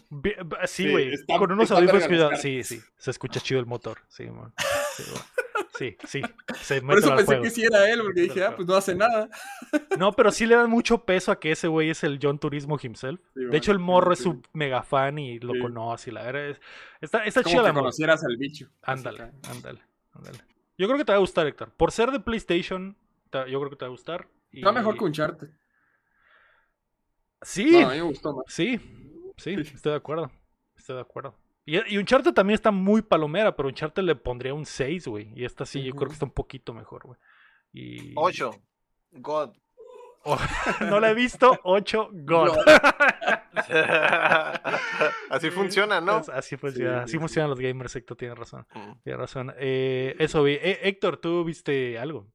Sí, 0.67 0.91
güey. 0.91 1.13
está- 1.13 1.37
con 1.39 1.51
unos 1.51 1.71
audífonos 1.71 2.03
que 2.07 2.37
Sí, 2.37 2.63
sí. 2.63 2.81
Se 2.97 3.09
escucha 3.11 3.39
chido 3.39 3.59
el 3.59 3.65
motor. 3.65 3.97
Sí, 4.09 4.25
man. 4.29 4.53
Sí. 4.95 5.03
Sí, 5.77 5.97
sí. 6.07 6.21
Se 6.61 6.81
Por 6.81 6.97
eso 6.97 7.15
pensé 7.15 7.41
que 7.41 7.49
sí 7.49 7.63
era 7.63 7.89
él, 7.91 8.01
porque 8.01 8.21
dije, 8.21 8.43
ah, 8.43 8.55
pues 8.55 8.67
no 8.67 8.75
hace 8.75 8.95
nada. 8.95 9.29
No, 9.97 10.11
pero 10.13 10.31
sí 10.31 10.45
le 10.45 10.55
dan 10.55 10.69
mucho 10.69 11.05
peso 11.05 11.31
a 11.31 11.39
que 11.39 11.51
ese 11.51 11.67
güey 11.67 11.89
es 11.89 12.03
el 12.03 12.19
John 12.21 12.39
Turismo 12.39 12.77
himself. 12.81 13.19
Sí, 13.35 13.45
De 13.45 13.57
hecho, 13.57 13.71
el 13.71 13.79
morro 13.79 14.15
sí, 14.15 14.19
es 14.19 14.23
su 14.23 14.41
mega 14.53 14.83
fan 14.83 15.17
y 15.19 15.39
lo 15.39 15.53
Sí. 15.53 15.59
conoce. 15.59 16.09
y 16.09 16.13
La 16.13 16.23
verdad 16.23 16.49
es. 16.49 16.61
Está, 17.01 17.25
está 17.25 17.39
Es 17.41 17.45
como 17.45 17.57
la 17.61 17.69
que 17.69 17.73
movie. 17.73 17.81
conocieras 17.81 18.23
al 18.23 18.37
bicho. 18.37 18.69
Ándale, 18.81 19.31
ándale, 19.49 19.81
ándale. 20.13 20.39
Yo 20.77 20.87
creo 20.87 20.97
que 20.97 21.05
te 21.05 21.11
va 21.11 21.17
a 21.17 21.21
gustar, 21.21 21.45
Héctor. 21.47 21.71
Por 21.75 21.91
ser 21.91 22.11
de 22.11 22.19
PlayStation, 22.19 22.95
te- 23.29 23.49
yo 23.51 23.59
creo 23.59 23.69
que 23.69 23.75
te 23.75 23.85
va 23.85 23.87
a 23.89 23.91
gustar. 23.91 24.27
y- 24.51 24.59
Está 24.59 24.71
mejor 24.71 24.97
que 24.97 25.03
Uncharted. 25.03 25.49
Sí, 27.41 27.71
No, 27.71 27.87
a 27.87 27.91
mí 27.91 27.97
me 27.97 28.01
gustó 28.01 28.33
más. 28.35 28.45
sí, 28.47 28.77
sí, 29.37 29.51
estoy 29.53 29.91
de 29.91 29.97
acuerdo. 29.97 30.29
Estoy 30.77 30.95
de 30.95 31.01
acuerdo. 31.01 31.35
Y, 31.69 31.93
y 31.93 31.97
Uncharted 31.97 32.33
también 32.33 32.55
está 32.55 32.71
muy 32.71 33.01
palomera, 33.03 33.55
pero 33.55 33.69
Uncharted 33.69 34.03
le 34.03 34.15
pondría 34.15 34.53
un 34.53 34.65
6, 34.65 35.07
güey. 35.07 35.31
Y 35.35 35.45
esta 35.45 35.65
sí, 35.65 35.83
yo 35.83 35.93
creo 35.93 36.07
que 36.07 36.13
está 36.13 36.25
un 36.25 36.31
poquito 36.31 36.73
mejor, 36.73 37.03
güey. 37.05 37.19
Y... 37.71 38.13
8. 38.15 38.51
God. 39.11 39.51
no 40.89 40.99
la 40.99 41.11
he 41.11 41.13
visto, 41.13 41.57
8, 41.63 42.09
God. 42.11 42.57
Así 45.29 45.49
funciona, 45.51 46.01
¿no? 46.01 46.19
Es- 46.19 46.29
Así 46.29 46.57
funciona, 46.57 46.91
Sí, 46.91 46.97
así 47.03 47.07
sí, 47.07 47.11
sí. 47.13 47.19
funcionan 47.19 47.49
los 47.51 47.59
gamers, 47.59 47.95
Héctor, 47.95 48.17
tienes 48.17 48.37
razón. 48.37 48.65
Mm. 48.73 48.91
Tienes 49.03 49.19
razón. 49.19 49.53
Eh, 49.57 50.15
eso 50.19 50.43
vi. 50.43 50.53
Eh, 50.53 50.79
Héctor, 50.83 51.17
¿tú 51.17 51.43
viste 51.43 51.97
algo? 51.99 52.27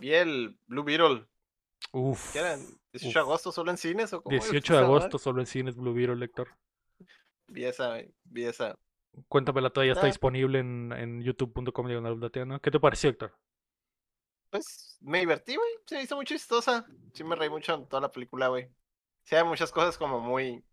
Vi 0.00 0.12
el 0.12 0.58
Blue 0.66 0.84
Beetle. 0.84 1.26
Uf. 1.92 2.32
¿Qué 2.32 2.40
eran? 2.40 2.60
¿18 2.92 3.12
de 3.12 3.18
agosto 3.20 3.52
solo 3.52 3.70
en 3.70 3.76
cines 3.76 4.12
o 4.12 4.22
cómo 4.22 4.36
es 4.36 4.42
18 4.44 4.72
de 4.74 4.78
agosto, 4.80 5.18
solo 5.18 5.40
en 5.40 5.46
cines 5.46 5.76
Blue 5.76 5.94
Beetle, 5.94 6.24
Héctor. 6.24 6.48
Vi 7.48 7.64
esa, 7.64 7.98
vi 8.24 8.44
esa. 8.44 8.78
Cuéntamela, 9.28 9.70
todavía 9.70 9.92
está 9.94 10.04
Ah. 10.04 10.08
disponible 10.08 10.58
en, 10.60 10.92
en 10.92 11.22
youtube.com 11.22 12.20
Dateano. 12.20 12.60
¿Qué 12.60 12.70
te 12.70 12.78
pareció, 12.80 13.10
Héctor? 13.10 13.34
Pues 14.50 14.96
me 15.00 15.20
divertí, 15.20 15.56
güey. 15.56 15.68
Se 15.86 16.00
hizo 16.02 16.16
muy 16.16 16.24
chistosa. 16.24 16.86
Sí 17.12 17.24
me 17.24 17.36
reí 17.36 17.50
mucho 17.50 17.74
en 17.74 17.86
toda 17.88 18.00
la 18.02 18.10
película, 18.10 18.48
güey. 18.48 18.68
Sí 19.24 19.34
hay 19.36 19.44
muchas 19.44 19.70
cosas 19.72 19.98
como 19.98 20.20
muy 20.20 20.64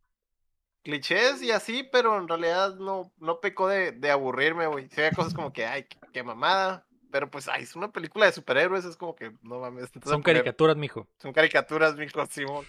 clichés 0.83 1.41
y 1.41 1.51
así, 1.51 1.83
pero 1.83 2.17
en 2.17 2.27
realidad 2.27 2.75
no, 2.75 3.11
no 3.17 3.39
pecó 3.39 3.67
de, 3.67 3.91
de 3.91 4.11
aburrirme, 4.11 4.67
güey. 4.67 4.87
Sí 4.89 5.01
hay 5.01 5.11
cosas 5.11 5.33
como 5.33 5.51
que, 5.51 5.65
ay, 5.65 5.83
qué, 5.85 5.97
qué 6.13 6.23
mamada. 6.23 6.85
Pero 7.11 7.29
pues, 7.31 7.47
ay, 7.47 7.63
es 7.63 7.75
una 7.75 7.91
película 7.91 8.25
de 8.25 8.33
superhéroes, 8.33 8.85
es 8.85 8.97
como 8.97 9.15
que, 9.15 9.31
no 9.41 9.59
mames. 9.59 9.89
Son 10.05 10.21
caricaturas, 10.21 10.75
mijo. 10.77 11.07
Son 11.19 11.33
caricaturas, 11.33 11.95
mijo, 11.95 12.25
Simón. 12.29 12.65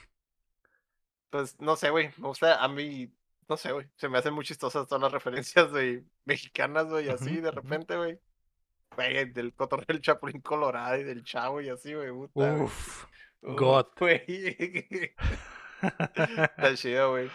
Pues, 1.30 1.60
no 1.60 1.76
sé, 1.76 1.90
güey. 1.90 2.10
Me 2.16 2.28
gusta, 2.28 2.62
a 2.62 2.68
mí, 2.68 3.12
no 3.48 3.56
sé, 3.56 3.72
güey. 3.72 3.86
Se 3.96 4.08
me 4.08 4.18
hacen 4.18 4.34
muy 4.34 4.44
chistosas 4.44 4.86
todas 4.88 5.02
las 5.02 5.12
referencias, 5.12 5.70
güey, 5.70 6.04
mexicanas, 6.24 6.86
güey, 6.86 7.08
así, 7.08 7.40
de 7.40 7.50
repente, 7.50 7.96
güey. 7.96 8.18
Güey, 8.94 9.32
del 9.32 9.52
cotorreo 9.54 9.84
del 9.88 10.00
Chapulín 10.00 10.40
Colorado 10.40 10.96
y 10.96 11.04
del 11.04 11.22
Chavo 11.24 11.60
y 11.60 11.68
así, 11.68 11.92
güey. 11.94 12.10
Uf. 12.10 13.04
God. 13.42 13.86
Güey. 13.98 14.24
Está 15.82 16.74
chido, 16.74 17.10
güey. 17.10 17.30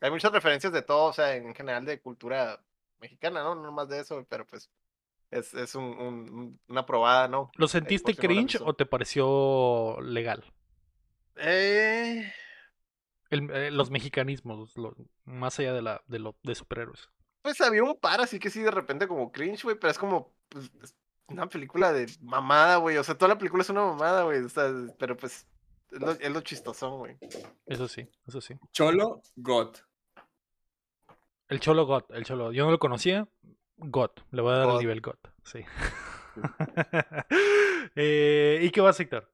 Hay 0.00 0.10
muchas 0.10 0.32
referencias 0.32 0.72
de 0.72 0.82
todo, 0.82 1.04
o 1.06 1.12
sea, 1.12 1.34
en 1.36 1.54
general 1.54 1.84
de 1.84 2.00
cultura 2.00 2.60
mexicana, 3.00 3.42
¿no? 3.42 3.54
No 3.54 3.72
más 3.72 3.88
de 3.88 4.00
eso, 4.00 4.16
güey, 4.16 4.26
pero 4.28 4.46
pues 4.46 4.70
es, 5.30 5.54
es 5.54 5.74
un, 5.74 5.84
un- 5.84 6.30
un- 6.30 6.60
una 6.68 6.84
probada, 6.84 7.28
¿no? 7.28 7.50
¿Lo 7.54 7.68
sentiste 7.68 8.14
cringe 8.14 8.58
o 8.60 8.74
te 8.74 8.86
pareció 8.86 9.98
legal? 10.02 10.44
Eh, 11.36 12.32
El- 13.30 13.50
eh, 13.50 13.70
los 13.70 13.90
mexicanismos, 13.90 14.76
lo- 14.76 14.94
más 15.24 15.58
allá 15.58 15.72
de, 15.72 15.82
la, 15.82 16.02
de, 16.06 16.18
lo, 16.18 16.36
de 16.42 16.54
superhéroes. 16.54 17.10
pues 17.42 17.60
había 17.60 17.82
un 17.82 17.98
par 17.98 18.20
así 18.20 18.38
que 18.38 18.50
sí 18.50 18.60
de 18.60 18.70
repente 18.70 19.06
como 19.08 19.30
cringe, 19.32 19.62
güey, 19.64 19.76
pero 19.78 19.90
es 19.90 19.98
como 19.98 20.32
pues, 20.48 20.70
es 20.82 20.94
una 21.28 21.48
película 21.48 21.92
de 21.92 22.06
mamada, 22.20 22.76
güey. 22.76 22.96
O 22.98 23.04
sea, 23.04 23.16
toda 23.16 23.30
la 23.30 23.38
película 23.38 23.62
es 23.62 23.70
una 23.70 23.84
mamada, 23.84 24.22
güey. 24.24 24.40
O 24.42 24.48
sea, 24.48 24.72
pero 24.98 25.16
pues 25.16 25.46
es 25.90 26.00
lo, 26.00 26.12
es 26.12 26.30
lo 26.30 26.40
chistosón, 26.40 26.98
güey. 26.98 27.16
Eso 27.66 27.88
sí, 27.88 28.08
eso 28.26 28.40
sí. 28.40 28.54
Cholo, 28.72 29.22
God. 29.36 29.76
El 31.48 31.60
Cholo 31.60 31.86
God, 31.86 32.04
el 32.10 32.24
Cholo. 32.24 32.52
Yo 32.52 32.64
no 32.64 32.70
lo 32.70 32.78
conocía. 32.78 33.28
God. 33.76 34.10
Le 34.30 34.42
voy 34.42 34.52
a 34.52 34.56
dar 34.58 34.68
el 34.70 34.78
nivel 34.78 35.00
God. 35.00 35.18
Sí. 35.44 35.64
Eh, 37.98 38.58
¿Y 38.62 38.70
qué 38.70 38.80
vas, 38.80 38.98
Héctor? 39.00 39.32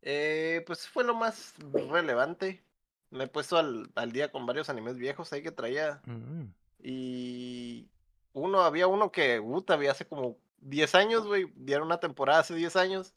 Eh, 0.00 0.62
pues 0.66 0.88
fue 0.88 1.04
lo 1.04 1.14
más 1.14 1.54
relevante. 1.90 2.64
Me 3.10 3.24
he 3.24 3.28
puesto 3.28 3.56
al, 3.56 3.90
al 3.94 4.12
día 4.12 4.30
con 4.30 4.46
varios 4.46 4.68
animes 4.68 4.96
viejos 4.96 5.32
ahí 5.32 5.42
que 5.42 5.52
traía. 5.52 6.00
Mm, 6.04 6.46
Y 6.82 7.88
uno, 8.32 8.60
había 8.62 8.86
uno 8.86 9.10
que, 9.12 9.40
puta, 9.40 9.74
había 9.74 9.92
hace 9.92 10.06
como 10.06 10.36
10 10.58 10.94
años, 10.94 11.26
güey. 11.26 11.50
Dieron 11.54 11.86
una 11.86 12.00
temporada 12.00 12.40
hace 12.40 12.54
10 12.54 12.76
años. 12.76 13.14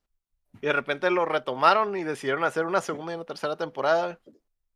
Y 0.61 0.67
de 0.67 0.73
repente 0.73 1.09
lo 1.11 1.25
retomaron 1.25 1.95
y 1.95 2.03
decidieron 2.03 2.43
hacer 2.43 2.65
una 2.65 2.81
segunda 2.81 3.13
y 3.13 3.15
una 3.15 3.25
tercera 3.25 3.55
temporada. 3.57 4.19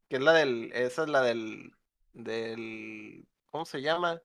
Que 0.10 0.18
es 0.18 0.22
la 0.22 0.34
del, 0.34 0.72
esa 0.74 1.04
es 1.04 1.10
la 1.10 1.22
del, 1.22 1.74
del, 2.14 3.26
¿cómo 3.52 3.66
se 3.66 3.82
llama? 3.82 4.22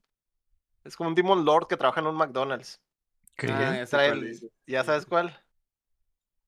Es 0.84 0.96
como 0.96 1.08
un 1.08 1.14
Demon 1.14 1.44
Lord 1.44 1.66
que 1.68 1.76
trabaja 1.76 2.00
en 2.00 2.06
un 2.06 2.16
McDonald's. 2.16 2.80
¿qué? 3.36 3.48
Ah, 3.50 3.76
ya 3.76 3.86
Trae 3.86 4.08
el-. 4.10 4.52
¿Ya 4.66 4.84
sabes 4.84 5.06
cuál? 5.06 5.38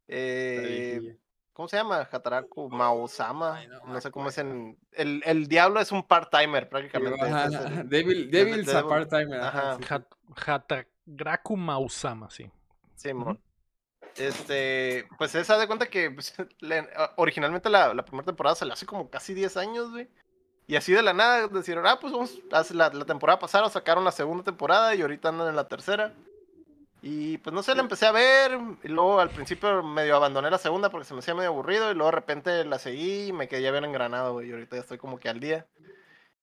Eh. 0.08 1.16
¿Cómo 1.60 1.68
se 1.68 1.76
llama? 1.76 2.08
Hataraku 2.10 2.70
Maosama. 2.70 3.60
No 3.86 4.00
sé 4.00 4.10
cómo 4.10 4.30
es 4.30 4.38
en. 4.38 4.78
El, 4.92 5.22
el 5.26 5.46
diablo 5.46 5.78
es 5.78 5.92
un 5.92 6.02
part-timer 6.02 6.70
prácticamente. 6.70 7.20
Ajá, 7.22 7.48
es 7.48 7.52
el- 7.54 7.86
Devil, 7.86 8.30
de- 8.30 8.44
Devil's 8.46 8.66
de- 8.66 8.78
a 8.78 8.82
part-time. 8.88 9.36
Ajá. 9.36 9.76
Sí, 9.76 9.82
sí. 9.86 9.92
Hat- 9.92 10.06
Hatagraku 10.46 11.58
Mausama, 11.58 12.30
sí. 12.30 12.50
Simón. 12.94 13.38
Este, 14.16 15.06
pues 15.18 15.34
esa 15.34 15.58
de 15.58 15.66
cuenta 15.66 15.84
que 15.90 16.10
pues, 16.10 16.32
le- 16.60 16.88
a- 16.96 17.12
originalmente 17.18 17.68
la, 17.68 17.92
la 17.92 18.06
primera 18.06 18.24
temporada 18.24 18.56
se 18.56 18.64
le 18.64 18.72
hace 18.72 18.86
como 18.86 19.10
casi 19.10 19.34
10 19.34 19.54
años, 19.58 19.90
güey. 19.90 20.08
Y 20.66 20.76
así 20.76 20.94
de 20.94 21.02
la 21.02 21.12
nada 21.12 21.46
decidieron, 21.46 21.86
ah, 21.86 21.98
pues 22.00 22.10
vamos, 22.10 22.38
hace 22.52 22.72
la, 22.72 22.88
la 22.88 23.04
temporada 23.04 23.38
pasada 23.38 23.68
sacaron 23.68 24.02
la 24.02 24.12
segunda 24.12 24.44
temporada 24.44 24.94
y 24.94 25.02
ahorita 25.02 25.28
andan 25.28 25.48
en 25.48 25.56
la 25.56 25.68
tercera. 25.68 26.14
Y 27.02 27.38
pues 27.38 27.54
no 27.54 27.62
sé, 27.62 27.74
la 27.74 27.80
empecé 27.80 28.06
a 28.06 28.12
ver, 28.12 28.58
y 28.82 28.88
luego 28.88 29.20
al 29.20 29.30
principio 29.30 29.82
medio 29.82 30.16
abandoné 30.16 30.50
la 30.50 30.58
segunda 30.58 30.90
porque 30.90 31.06
se 31.06 31.14
me 31.14 31.20
hacía 31.20 31.34
medio 31.34 31.48
aburrido 31.48 31.90
y 31.90 31.94
luego 31.94 32.10
de 32.10 32.16
repente 32.16 32.64
la 32.66 32.78
seguí 32.78 33.28
y 33.28 33.32
me 33.32 33.48
quedé 33.48 33.70
bien 33.70 33.84
engranado, 33.84 34.34
güey, 34.34 34.50
y 34.50 34.52
ahorita 34.52 34.76
ya 34.76 34.82
estoy 34.82 34.98
como 34.98 35.18
que 35.18 35.30
al 35.30 35.40
día. 35.40 35.66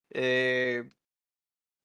Eh, 0.09 0.89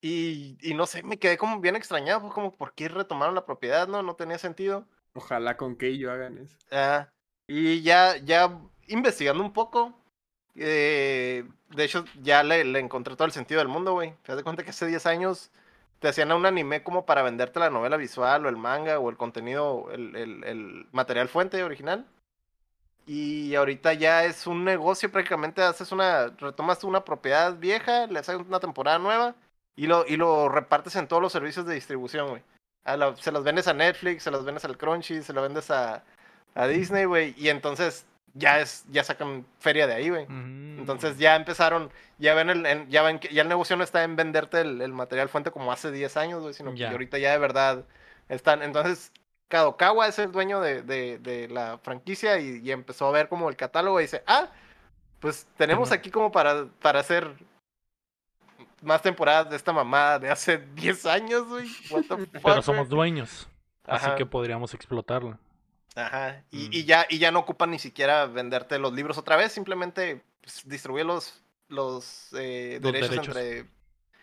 y, 0.01 0.57
y 0.61 0.75
no 0.75 0.87
sé, 0.87 1.03
me 1.03 1.19
quedé 1.19 1.37
como 1.37 1.61
bien 1.61 1.77
extrañado, 1.77 2.23
pues 2.23 2.33
como, 2.33 2.53
¿por 2.53 2.75
qué 2.75 2.89
retomaron 2.89 3.35
la 3.35 3.45
propiedad? 3.45 3.87
No, 3.89 4.03
no 4.03 4.17
tenía 4.17 4.39
sentido. 4.39 4.87
Ojalá 5.15 5.57
con 5.57 5.77
Keijo 5.77 6.11
hagan 6.11 6.39
eso. 6.39 6.57
Ah, 6.71 7.13
y 7.47 7.83
ya, 7.83 8.17
ya 8.17 8.59
investigando 8.89 9.43
un 9.45 9.53
poco, 9.53 9.95
eh, 10.55 11.45
de 11.69 11.85
hecho 11.85 12.05
ya 12.21 12.43
le, 12.43 12.65
le 12.65 12.79
encontré 12.79 13.17
todo 13.17 13.27
el 13.27 13.33
sentido 13.33 13.59
del 13.61 13.69
mundo, 13.69 13.93
güey. 13.93 14.15
Te 14.23 14.35
das 14.35 14.43
cuenta 14.43 14.65
que 14.65 14.71
hace 14.71 14.87
10 14.87 15.05
años 15.07 15.51
te 16.03 16.09
hacían 16.09 16.33
un 16.33 16.45
anime 16.45 16.83
como 16.83 17.07
para 17.07 17.23
venderte 17.23 17.61
la 17.61 17.71
novela 17.71 17.97
visual 17.97 18.45
o 18.45 18.49
el 18.49 18.57
manga 18.57 18.99
o 18.99 19.09
el 19.09 19.17
contenido, 19.17 19.89
el, 19.93 20.17
el- 20.17 20.87
material 20.93 21.29
fuente 21.29 21.63
original. 21.63 22.05
Y 23.07 23.55
ahorita 23.55 23.95
ya 23.95 24.25
es 24.25 24.47
un 24.47 24.65
negocio, 24.65 25.11
prácticamente 25.11 25.63
haces 25.63 25.93
una, 25.93 26.29
retomas 26.39 26.85
una 26.85 27.05
propiedad 27.05 27.57
vieja, 27.57 28.07
le 28.09 28.19
haces 28.19 28.37
una 28.37 28.61
temporada 28.61 28.99
nueva 28.99 29.35
y 29.77 29.87
lo, 29.87 30.05
y 30.07 30.17
lo 30.17 30.49
repartes 30.49 30.97
en 30.97 31.09
todos 31.09 31.23
los 31.23 31.33
servicios 31.33 31.67
de 31.67 31.75
distribución, 31.75 32.29
güey. 32.29 32.43
Se 33.21 33.31
los 33.31 33.45
vendes 33.45 33.69
a 33.69 33.75
Netflix, 33.75 34.25
se 34.25 34.31
los 34.33 34.45
vendes 34.45 34.65
al 34.65 34.77
Crunchy, 34.77 35.23
se 35.23 35.33
lo 35.33 35.43
vendes 35.43 35.71
a, 35.71 36.03
a 36.55 36.67
Disney, 36.67 37.05
güey. 37.05 37.35
Y 37.39 37.49
entonces 37.49 38.07
ya 38.35 38.61
es, 38.61 38.85
ya 38.91 39.05
sacan 39.05 39.47
feria 39.59 39.87
de 39.87 39.95
ahí, 39.95 40.11
güey. 40.11 40.27
Mm. 40.27 40.81
Entonces 40.81 41.19
ya 41.19 41.37
empezaron, 41.37 41.91
ya 42.19 42.35
ven 42.35 42.51
el, 42.51 42.89
ya 42.89 43.03
ven 43.03 43.19
que 43.19 43.33
ya 43.33 43.43
el 43.43 43.49
negocio 43.49 43.77
no 43.77 43.85
está 43.85 44.05
en 44.05 44.17
venderte 44.17 44.61
el, 44.61 44.81
el 44.81 44.93
material 44.93 45.29
fuente 45.29 45.51
como 45.51 45.73
hace 45.73 45.91
10 45.91 46.17
años, 46.17 46.43
güey, 46.43 46.55
sino 46.55 46.75
que 46.75 46.87
ahorita 46.87 47.19
ya 47.19 47.33
de 47.33 47.39
verdad 47.39 47.85
están. 48.29 48.63
Entonces, 48.63 49.13
Kadokawa 49.49 50.09
es 50.09 50.19
el 50.19 50.33
dueño 50.33 50.61
de, 50.61 50.83
de, 50.83 51.19
de 51.19 51.49
la 51.49 51.79
franquicia 51.79 52.39
y, 52.39 52.61
y 52.63 52.71
empezó 52.71 53.07
a 53.07 53.13
ver 53.13 53.29
como 53.29 53.49
el 53.49 53.57
catálogo 53.57 54.01
y 54.01 54.05
dice, 54.05 54.23
ah, 54.27 54.49
pues 55.21 55.47
tenemos 55.57 55.93
aquí 55.93 56.11
como 56.11 56.33
para, 56.33 56.67
para 56.81 57.01
hacer 57.01 57.33
más 58.81 59.03
temporadas 59.03 59.49
de 59.51 59.57
esta 59.57 59.73
mamada 59.73 60.19
de 60.19 60.31
hace 60.31 60.59
10 60.59 61.07
años, 61.07 61.47
güey. 61.49 61.69
What 61.91 62.05
the 62.09 62.17
fuck, 62.17 62.43
Pero 62.43 62.63
somos 62.63 62.89
dueños, 62.89 63.49
así 63.85 64.09
que 64.17 64.27
podríamos 64.27 64.75
explotarla. 64.75 65.39
Ajá, 65.95 66.45
y, 66.51 66.69
Mm. 66.69 66.73
y 66.73 66.85
ya, 66.85 67.07
y 67.09 67.19
ya 67.19 67.31
no 67.31 67.41
ocupan 67.41 67.71
ni 67.71 67.79
siquiera 67.79 68.27
venderte 68.27 68.79
los 68.79 68.93
libros 68.95 69.19
otra 69.19 69.37
vez, 69.37 69.53
simplemente 69.53 70.23
pues, 70.41 70.63
distribuye 70.67 71.05
los, 71.05 71.43
los, 71.69 72.29
eh, 72.33 72.79
Los 72.83 72.93
derechos, 72.93 73.11
derechos. 73.11 73.37
Entre, 73.37 73.67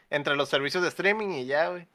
entre 0.09 0.35
los 0.35 0.49
servicios 0.49 0.81
de 0.83 0.89
streaming 0.89 1.29
y 1.29 1.45
ya, 1.45 1.69
güey. 1.69 1.87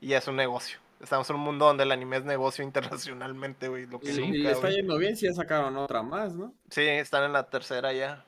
Y 0.00 0.08
ya 0.08 0.18
es 0.18 0.26
un 0.28 0.36
negocio. 0.36 0.78
Estamos 1.00 1.28
en 1.30 1.36
un 1.36 1.42
mundo 1.42 1.66
donde 1.66 1.84
el 1.84 1.92
anime 1.92 2.16
es 2.16 2.24
negocio 2.24 2.64
internacionalmente, 2.64 3.68
güey. 3.68 3.86
Lo 3.86 4.00
que 4.00 4.10
Y, 4.10 4.14
Sí. 4.14 4.22
y 4.22 4.26
nunca, 4.26 4.38
le 4.38 4.50
está 4.50 4.60
güey. 4.68 4.74
yendo 4.76 4.98
bien 4.98 5.16
si 5.16 5.26
ya 5.26 5.32
sacaron 5.32 5.76
otra 5.76 6.02
más, 6.02 6.34
¿no? 6.34 6.52
Sí, 6.70 6.82
están 6.82 7.24
en 7.24 7.32
la 7.32 7.48
tercera 7.48 7.92
ya. 7.92 8.24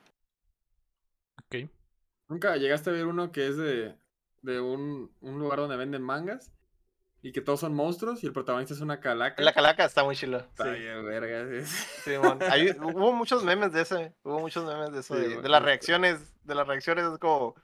Ok. 1.45 1.69
Nunca 2.29 2.55
llegaste 2.57 2.89
a 2.89 2.93
ver 2.93 3.05
uno 3.05 3.31
que 3.31 3.47
es 3.47 3.57
de, 3.57 3.95
de 4.41 4.59
un, 4.61 5.11
un 5.21 5.39
lugar 5.39 5.59
donde 5.59 5.77
venden 5.77 6.01
mangas 6.01 6.51
y 7.27 7.31
que 7.33 7.41
todos 7.41 7.59
son 7.59 7.73
monstruos 7.73 8.23
y 8.23 8.27
el 8.27 8.33
protagonista 8.33 8.73
es 8.73 8.79
una 8.81 8.99
calaca. 8.99 9.41
La 9.43 9.53
calaca 9.53 9.83
está 9.85 10.03
muy 10.03 10.15
chila. 10.15 10.37
Está 10.49 10.63
Sí, 10.73 10.79
bien, 10.79 11.05
verga. 11.05 11.45
sí. 11.65 11.71
Simón. 12.05 12.39
Ahí 12.49 12.69
hubo 12.81 13.11
muchos 13.13 13.43
memes 13.43 13.73
de 13.73 13.81
ese. 13.81 14.13
Hubo 14.23 14.39
muchos 14.39 14.63
memes 14.65 14.91
de 14.93 14.99
eso. 15.01 15.15
Sí, 15.15 15.35
de, 15.41 15.49
las 15.49 15.61
reacciones. 15.61 16.33
De 16.45 16.55
las 16.55 16.67
reacciones 16.67 17.05
es 17.11 17.17
como. 17.19 17.55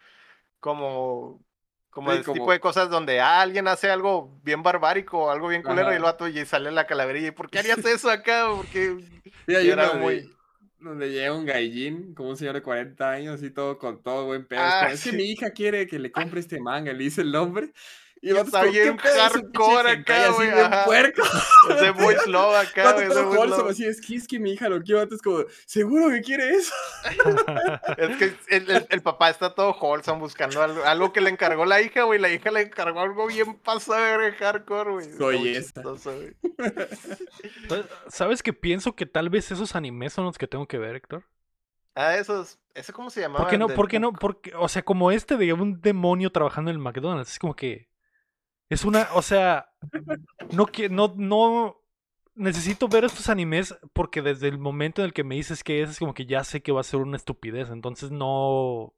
Como. 0.59 1.41
Como 1.89 2.09
como- 2.24 2.34
tipo 2.34 2.51
de 2.51 2.59
cosas 2.59 2.89
donde 2.89 3.22
ah, 3.22 3.39
alguien 3.41 3.68
hace 3.68 3.91
algo 3.91 4.39
bien 4.43 4.64
barbárico, 4.64 5.30
algo 5.30 5.47
bien 5.49 5.61
culero, 5.61 5.84
Ajá. 5.88 5.93
y 5.93 5.97
el 5.97 6.01
vato 6.03 6.28
y 6.28 6.43
sale 6.45 6.72
la 6.72 6.88
calaverilla. 6.88 7.28
¿Y 7.28 7.32
por 7.32 7.49
qué 7.51 7.59
harías 7.59 7.86
eso 7.86 8.09
acá? 8.09 8.47
Porque. 8.55 8.97
Sí, 9.45 9.55
hay 9.55 9.68
Y 9.68 9.70
era 9.72 9.91
uno 9.91 9.99
muy- 10.01 10.22
donde, 10.22 10.34
donde 10.80 11.11
llega 11.11 11.34
un 11.34 11.45
gallín, 11.45 12.14
como 12.16 12.30
un 12.30 12.38
señor 12.38 12.55
de 12.55 12.61
40 12.61 13.09
años, 13.11 13.43
y 13.43 13.49
todo 13.51 13.78
con 13.78 14.01
todo 14.01 14.26
buen 14.26 14.45
pedo. 14.47 14.61
Ah, 14.61 14.88
es, 14.89 15.05
es 15.05 15.11
que 15.11 15.18
mi 15.18 15.24
hija 15.24 15.51
quiere 15.51 15.86
que 15.88 15.99
le 15.99 16.11
compre 16.11 16.39
este 16.39 16.59
manga, 16.59 16.91
le 16.93 17.03
dice 17.03 17.22
el 17.22 17.32
nombre. 17.32 17.72
Y 18.26 18.30
el 18.30 18.38
está 18.38 18.63
bien 18.63 18.95
¿qué 18.95 19.09
hardcore 19.09 19.91
acá, 19.91 20.30
así 20.30 20.34
güey, 20.36 20.49
puerco. 20.86 21.21
Ese 21.71 21.91
voice 21.91 22.30
love 22.30 22.55
acá, 22.55 22.93
güey. 22.93 23.07
ese 23.07 23.69
así, 23.69 23.86
es 23.86 23.99
que 23.99 24.15
es 24.15 24.28
que 24.30 24.39
mi 24.39 24.53
hija 24.53 24.69
lo 24.69 24.82
quiere. 24.82 25.03
es 25.13 25.21
como, 25.21 25.43
¿seguro 25.65 26.09
que 26.09 26.21
quiere 26.21 26.51
eso? 26.51 26.74
Es 27.97 28.17
que 28.17 28.34
el, 28.55 28.71
el- 28.71 28.88
el 28.89 29.01
papá 29.01 29.30
está 29.30 29.53
todo 29.53 29.74
wholesome 29.74 30.21
buscando 30.21 30.61
algo, 30.63 30.86
algo 30.86 31.11
que 31.11 31.19
le 31.19 31.32
encargó 31.32 31.65
la 31.65 31.82
hija, 31.82 32.03
güey. 32.03 32.17
La 32.17 32.32
hija 32.32 32.49
le 32.49 32.61
encargó 32.61 33.02
algo 33.02 33.27
bien 33.27 33.56
pasado 33.60 34.19
de 34.19 34.31
hardcore, 34.31 34.91
güey. 34.91 35.07
Muy 35.10 35.18
Joyeza. 35.18 35.61
chistoso. 35.73 36.14
Entonces, 37.61 37.91
¿Sabes 38.07 38.41
que 38.41 38.53
pienso 38.53 38.95
que 38.95 39.06
tal 39.06 39.30
vez 39.30 39.52
esos 39.52 39.76
animes 39.76 40.14
son 40.14 40.23
los 40.26 40.38
que 40.38 40.48
tengo 40.48 40.65
que 40.68 40.77
ver, 40.77 40.95
Héctor? 40.95 41.26
Ah, 41.95 42.15
esos. 42.15 42.57
¿Ese 42.73 42.93
cómo 42.93 43.10
se 43.10 43.19
llamaba? 43.22 43.41
¿Por 43.43 43.49
qué 43.52 43.57
no? 43.57 43.68
¿Por 43.68 43.88
qué 43.88 43.99
no? 43.99 44.14
Porque, 44.14 44.53
o 44.56 44.68
sea, 44.68 44.84
como 44.84 45.11
este 45.11 45.38
de 45.38 45.53
un 45.53 45.81
demonio 45.81 46.31
trabajando 46.31 46.72
en 46.72 46.77
el 46.77 46.81
McDonald's, 46.81 47.34
es 47.34 47.39
como 47.39 47.56
que 47.56 47.89
es 48.74 48.86
una, 48.86 49.08
o 49.14 49.22
sea, 49.22 49.70
no 50.52 50.66
que 50.66 50.90
no 50.90 51.14
no 51.18 51.80
necesito 52.36 52.88
ver 52.88 53.04
estos 53.04 53.30
animes 53.30 53.76
porque 53.94 54.22
desde 54.22 54.48
el 54.48 54.58
momento 54.58 55.02
en 55.02 55.06
el 55.06 55.14
que 55.14 55.24
me 55.24 55.36
dices 55.36 55.64
que 55.64 55.82
es, 55.82 55.91
es 55.91 56.00
como 56.00 56.14
que 56.14 56.26
ya 56.26 56.44
sé 56.44 56.62
que 56.62 56.72
va 56.72 56.82
a 56.82 56.84
ser 56.84 57.00
una 57.00 57.18
estupidez, 57.18 57.70
entonces 57.70 58.12
no 58.12 58.94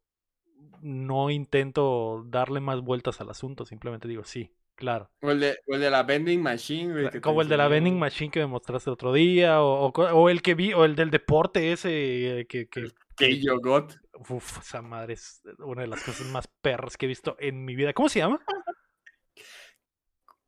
no 0.82 1.30
intento 1.30 2.24
darle 2.28 2.60
más 2.60 2.82
vueltas 2.82 3.20
al 3.20 3.30
asunto, 3.30 3.66
simplemente 3.66 4.08
digo, 4.08 4.24
sí, 4.24 4.52
claro. 4.76 5.10
O 5.22 5.32
el 5.32 5.40
de, 5.40 5.58
o 5.68 5.76
el 5.76 5.82
de 5.82 5.90
la 5.90 6.04
vending 6.04 6.42
machine, 6.42 6.94
güey. 6.94 7.10
que 7.10 7.22
Como 7.22 7.42
el 7.42 7.48
de 7.48 7.58
la 7.58 7.68
vending 7.68 7.98
machine 7.98 8.30
que 8.30 8.40
me 8.40 8.46
mostraste 8.46 8.92
otro 8.92 9.12
día, 9.12 9.62
o, 9.64 9.88
o 9.90 10.30
el 10.30 10.42
que 10.42 10.54
vi, 10.54 10.74
o 10.74 10.86
el 10.86 10.96
del 10.96 11.10
deporte 11.10 11.72
ese 11.72 12.42
eh, 12.42 12.46
que, 12.46 12.68
que, 12.68 12.92
Keijo 13.16 13.60
God. 13.60 13.92
Uf, 14.30 14.60
esa 14.60 14.82
madre 14.82 15.14
es 15.14 15.42
una 15.60 15.82
de 15.82 15.88
las 15.88 16.04
cosas 16.04 16.28
más 16.28 16.48
perras 16.62 16.98
que 16.98 17.06
he 17.06 17.10
visto 17.10 17.36
en 17.40 17.66
mi 17.66 17.76
vida. 17.76 17.94
¿Cómo 17.94 18.10
se 18.10 18.20
llama? 18.20 18.40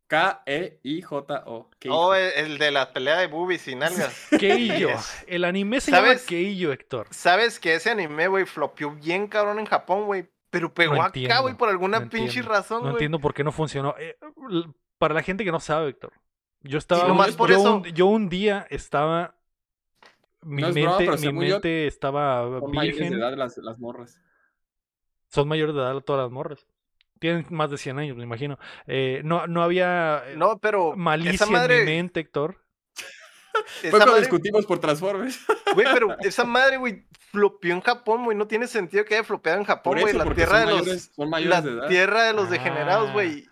E 0.09 0.79
K-E-I-J-O. 0.84 1.69
Oh, 1.89 2.13
el, 2.13 2.31
el 2.35 2.57
de 2.57 2.71
la 2.71 2.93
pelea 2.93 3.17
de 3.17 3.27
boobies 3.27 3.67
y 3.67 3.75
nalgas. 3.75 4.27
Keijo. 4.39 4.89
Yes. 4.95 5.25
El 5.27 5.43
anime 5.43 5.81
se 5.81 5.91
llama 5.91 6.07
¿Sabes? 6.07 6.25
Keijo, 6.25 6.71
Héctor. 6.71 7.07
Sabes 7.11 7.59
que 7.59 7.75
ese 7.75 7.91
anime, 7.91 8.27
güey, 8.27 8.45
flopeó 8.45 8.91
bien 8.91 9.27
cabrón 9.27 9.59
en 9.59 9.65
Japón, 9.65 10.05
güey. 10.05 10.29
Pero 10.49 10.73
pegó 10.73 10.93
acá, 10.95 11.07
entiendo, 11.07 11.41
güey, 11.41 11.55
por 11.55 11.67
alguna 11.67 11.99
no 11.99 12.09
pinche 12.09 12.39
entiendo, 12.39 12.49
razón, 12.49 12.84
No 12.84 12.91
entiendo 12.91 13.19
por 13.19 13.34
qué 13.34 13.43
no 13.43 13.51
funcionó. 13.51 13.95
Eh, 13.99 14.17
para 14.97 15.13
la 15.13 15.21
gente 15.21 15.43
que 15.43 15.51
no 15.51 15.59
sabe, 15.59 15.89
Héctor, 15.89 16.13
yo 16.61 16.77
estaba. 16.77 17.05
nomás 17.05 17.31
un, 17.31 17.35
por 17.35 17.49
yo, 17.49 17.57
eso- 17.57 17.75
un, 17.75 17.84
yo 17.84 18.05
un 18.05 18.29
día 18.29 18.65
estaba. 18.69 19.35
Mi 20.41 20.61
No 20.61 20.69
es 20.69 20.75
broma, 20.75 20.89
mente, 20.91 21.05
pero 21.05 21.17
mi 21.17 21.25
yo, 21.25 21.34
mente 21.34 21.88
estaba 21.88 22.43
Son 22.61 22.71
mayores 22.71 23.09
de 23.09 23.17
edad 23.17 23.35
las, 23.35 23.57
las 23.57 23.77
morras. 23.79 24.21
Son 25.29 25.47
mayores 25.49 25.75
de 25.75 25.81
edad 25.81 25.99
todas 26.01 26.23
las 26.23 26.31
morras. 26.31 26.65
Tienen 27.19 27.45
más 27.49 27.69
de 27.72 27.77
100 27.77 27.99
años, 27.99 28.18
me 28.18 28.23
imagino. 28.23 28.57
Eh, 28.85 29.22
no, 29.23 29.48
no 29.48 29.64
había 29.64 30.23
eh, 30.27 30.35
No, 30.38 30.57
pero 30.60 30.95
malicia 30.95 31.34
esa 31.34 31.44
en 31.45 31.49
mi 31.49 31.56
madre, 31.56 31.85
mente, 31.85 32.19
Héctor. 32.19 32.64
Fue 33.81 33.89
cuando 33.89 34.07
madre, 34.07 34.22
discutimos 34.22 34.65
por 34.65 34.80
Transformers. 34.80 35.39
güey, 35.73 35.88
pero 35.94 36.15
esa 36.22 36.44
madre, 36.44 36.77
güey, 36.77 37.06
flopeó 37.31 37.73
en 37.73 37.81
Japón, 37.81 38.23
güey, 38.26 38.38
no 38.38 38.48
tiene 38.48 38.68
sentido 38.68 39.03
que 39.06 39.15
haya 39.15 39.23
flopeado 39.23 39.60
en 39.60 39.65
Japón, 39.65 39.99
güey, 39.99 40.14
la 40.14 40.26
tierra 40.34 40.60
son 40.61 40.68
de 40.68 40.73
mayores, 40.76 41.11
los, 41.18 41.18
la 41.18 41.26
mayores 41.26 41.64
de 41.64 41.72
edad. 41.72 41.88
tierra 41.88 42.23
de 42.23 42.34
los 42.34 42.49
degenerados, 42.49 43.10
Ah. 43.10 43.14
güey. 43.14 43.48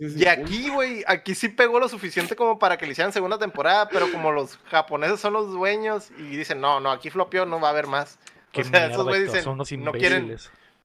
Y 0.00 0.26
aquí, 0.26 0.68
güey, 0.68 1.02
aquí 1.08 1.34
sí 1.34 1.48
pegó 1.48 1.80
lo 1.80 1.88
suficiente 1.88 2.36
como 2.36 2.58
para 2.58 2.76
que 2.76 2.84
le 2.86 2.92
hicieran 2.92 3.12
segunda 3.12 3.38
temporada, 3.38 3.88
pero 3.88 4.12
como 4.12 4.30
los 4.30 4.58
japoneses 4.70 5.18
son 5.18 5.32
los 5.32 5.50
dueños 5.50 6.10
y 6.18 6.36
dicen, 6.36 6.60
no, 6.60 6.78
no, 6.78 6.90
aquí 6.92 7.10
flopeó, 7.10 7.46
no 7.46 7.58
va 7.58 7.68
a 7.68 7.70
haber 7.72 7.86
más. 7.86 8.18
Qué 8.52 8.60
o 8.60 8.64
sea, 8.64 8.70
mierda, 8.70 8.92
esos 8.92 9.04
güeyes 9.06 9.32
dicen, 9.32 9.82
no 9.84 9.92
quieren. 9.92 10.36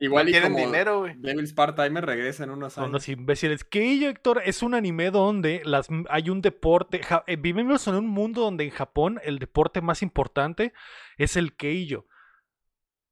Igual 0.03 0.25
no 0.25 0.29
y 0.29 0.33
quieren 0.33 0.51
como 0.53 0.65
dinero, 0.65 0.99
güey. 0.99 1.13
Devil's 1.17 1.53
Part-Timer 1.53 2.05
regresa 2.05 2.43
en 2.43 2.49
unos 2.49 2.73
Son 2.73 2.83
años. 2.83 2.89
unos 2.91 3.09
imbéciles. 3.09 3.63
Que 3.63 4.07
Héctor, 4.07 4.41
es 4.45 4.61
un 4.61 4.73
anime 4.73 5.11
donde 5.11 5.61
las, 5.65 5.87
hay 6.09 6.29
un 6.29 6.41
deporte. 6.41 7.01
ja- 7.01 7.23
eh, 7.27 7.35
vivimos 7.37 7.87
en 7.87 7.95
un 7.95 8.07
mundo 8.07 8.41
donde 8.41 8.65
en 8.65 8.71
Japón 8.71 9.19
el 9.23 9.39
deporte 9.39 9.81
más 9.81 10.01
importante 10.01 10.73
es 11.17 11.37
el 11.37 11.55
keijo. 11.55 12.05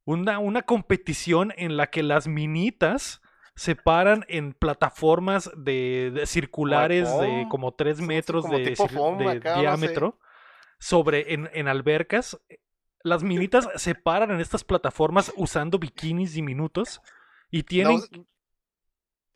Una, 0.05 0.39
una 0.39 0.63
competición 0.63 1.53
en 1.57 1.77
la 1.77 1.87
que 1.91 2.03
las 2.03 2.27
minitas 2.27 3.21
se 3.55 3.75
paran 3.75 4.25
en 4.27 4.53
plataformas 4.53 5.51
de, 5.55 6.11
de 6.13 6.25
circulares 6.25 7.07
de 7.19 7.45
como 7.49 7.73
3 7.73 7.97
Sí, 7.97 8.01
sí, 8.03 8.07
metros 8.07 8.41
como 8.45 8.57
de, 8.57 8.65
tipo 8.65 8.87
cir- 8.87 8.93
foam 8.95 9.17
de 9.19 9.29
acá, 9.29 9.49
no 9.51 9.55
sé. 9.55 9.61
diámetro 9.61 10.19
sobre 10.79 11.33
en, 11.33 11.49
en 11.53 11.67
albercas. 11.67 12.39
Las 13.03 13.23
minitas 13.23 13.67
se 13.75 13.95
paran 13.95 14.31
en 14.31 14.39
estas 14.39 14.63
plataformas 14.63 15.31
usando 15.35 15.79
bikinis 15.79 16.33
diminutos 16.33 17.01
y 17.49 17.63
tienen 17.63 17.97
No, 18.11 18.25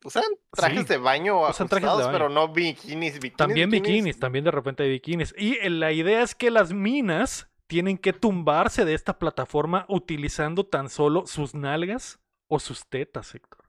usan 0.04 0.24
trajes 0.52 0.82
Sí, 0.82 0.86
de 0.86 0.98
baño 0.98 1.50
usan 1.50 1.68
trajes 1.68 1.90
de 1.90 1.96
baño. 2.04 2.12
pero 2.12 2.30
no 2.30 2.50
bikinis, 2.50 3.16
bikinis. 3.16 3.38
También 3.38 3.70
bikinis, 3.70 4.20
también 4.20 4.46
de 4.46 4.52
repente 4.52 4.84
hay 4.84 4.90
bikinis. 4.90 5.34
Y 5.38 5.56
eh, 5.58 5.70
la 5.70 5.92
idea 5.92 6.22
es 6.22 6.36
que 6.36 6.52
las 6.52 6.74
minas 6.74 7.50
tienen 7.68 7.98
que 7.98 8.14
tumbarse 8.14 8.86
de 8.86 8.94
esta 8.94 9.18
plataforma 9.18 9.86
utilizando 9.90 10.66
tan 10.66 10.90
solo 10.90 11.26
sus 11.26 11.56
nalgas 11.56 12.20
o 12.48 12.60
sus 12.60 12.86
tetas, 12.88 13.34
Héctor. 13.34 13.66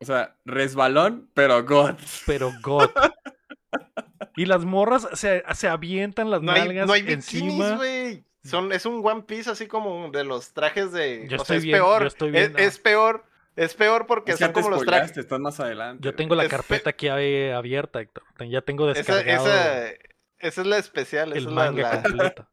O 0.00 0.04
sea, 0.04 0.36
resbalón, 0.44 1.30
pero 1.34 1.64
God. 1.64 1.94
Pero 2.26 2.52
God. 2.62 2.90
Y 4.36 4.46
las 4.46 4.64
morras 4.64 5.08
se, 5.14 5.42
se 5.54 5.68
avientan 5.68 6.30
las 6.30 6.40
No 6.42 6.52
hay, 6.52 6.60
nalgas 6.60 6.86
no 6.86 6.92
hay 6.92 7.02
bikinis, 7.02 7.32
encima. 7.34 7.76
güey. 7.76 8.24
Son, 8.44 8.72
es 8.72 8.86
un 8.86 9.06
One 9.06 9.22
Piece 9.22 9.50
así 9.50 9.66
como 9.66 10.10
de 10.10 10.24
los 10.24 10.52
trajes 10.52 10.92
de. 10.92 11.26
Yo 11.28 11.36
o 11.40 11.44
sea, 11.44 11.56
estoy 11.56 11.56
es 11.58 11.62
viendo- 11.64 11.84
peor. 11.84 12.00
yo 12.02 12.06
estoy 12.08 12.28
es- 12.28 12.32
viendo. 12.34 12.58
Es, 12.58 12.78
peor. 12.78 13.24
Es 13.56 13.74
peor 13.74 14.06
porque 14.06 14.32
Es 14.32 14.38
que 14.38 14.44
son 14.44 14.52
como 14.54 14.70
los 14.70 14.84
trajes. 14.86 15.16
estás 15.16 15.40
más 15.40 15.60
adelante. 15.60 16.02
Yo 16.04 16.14
tengo 16.14 16.34
la 16.34 16.44
Es 16.44 16.48
fe- 16.50 16.56
carpeta 16.56 16.90
aquí 16.90 17.08
abierta, 17.08 18.00
Héctor. 18.00 18.24
Ya 18.48 18.62
tengo 18.62 18.86
descargado 18.86 19.46
esa, 19.46 19.88
esa 20.38 20.60
es 20.62 20.66
la 20.66 20.78
especial. 20.78 21.32
el 21.32 21.38
esa 21.38 21.48
es 21.48 21.54
la- 21.54 21.64
manga 21.64 21.82
la- 21.82 22.02
completo. 22.02 22.48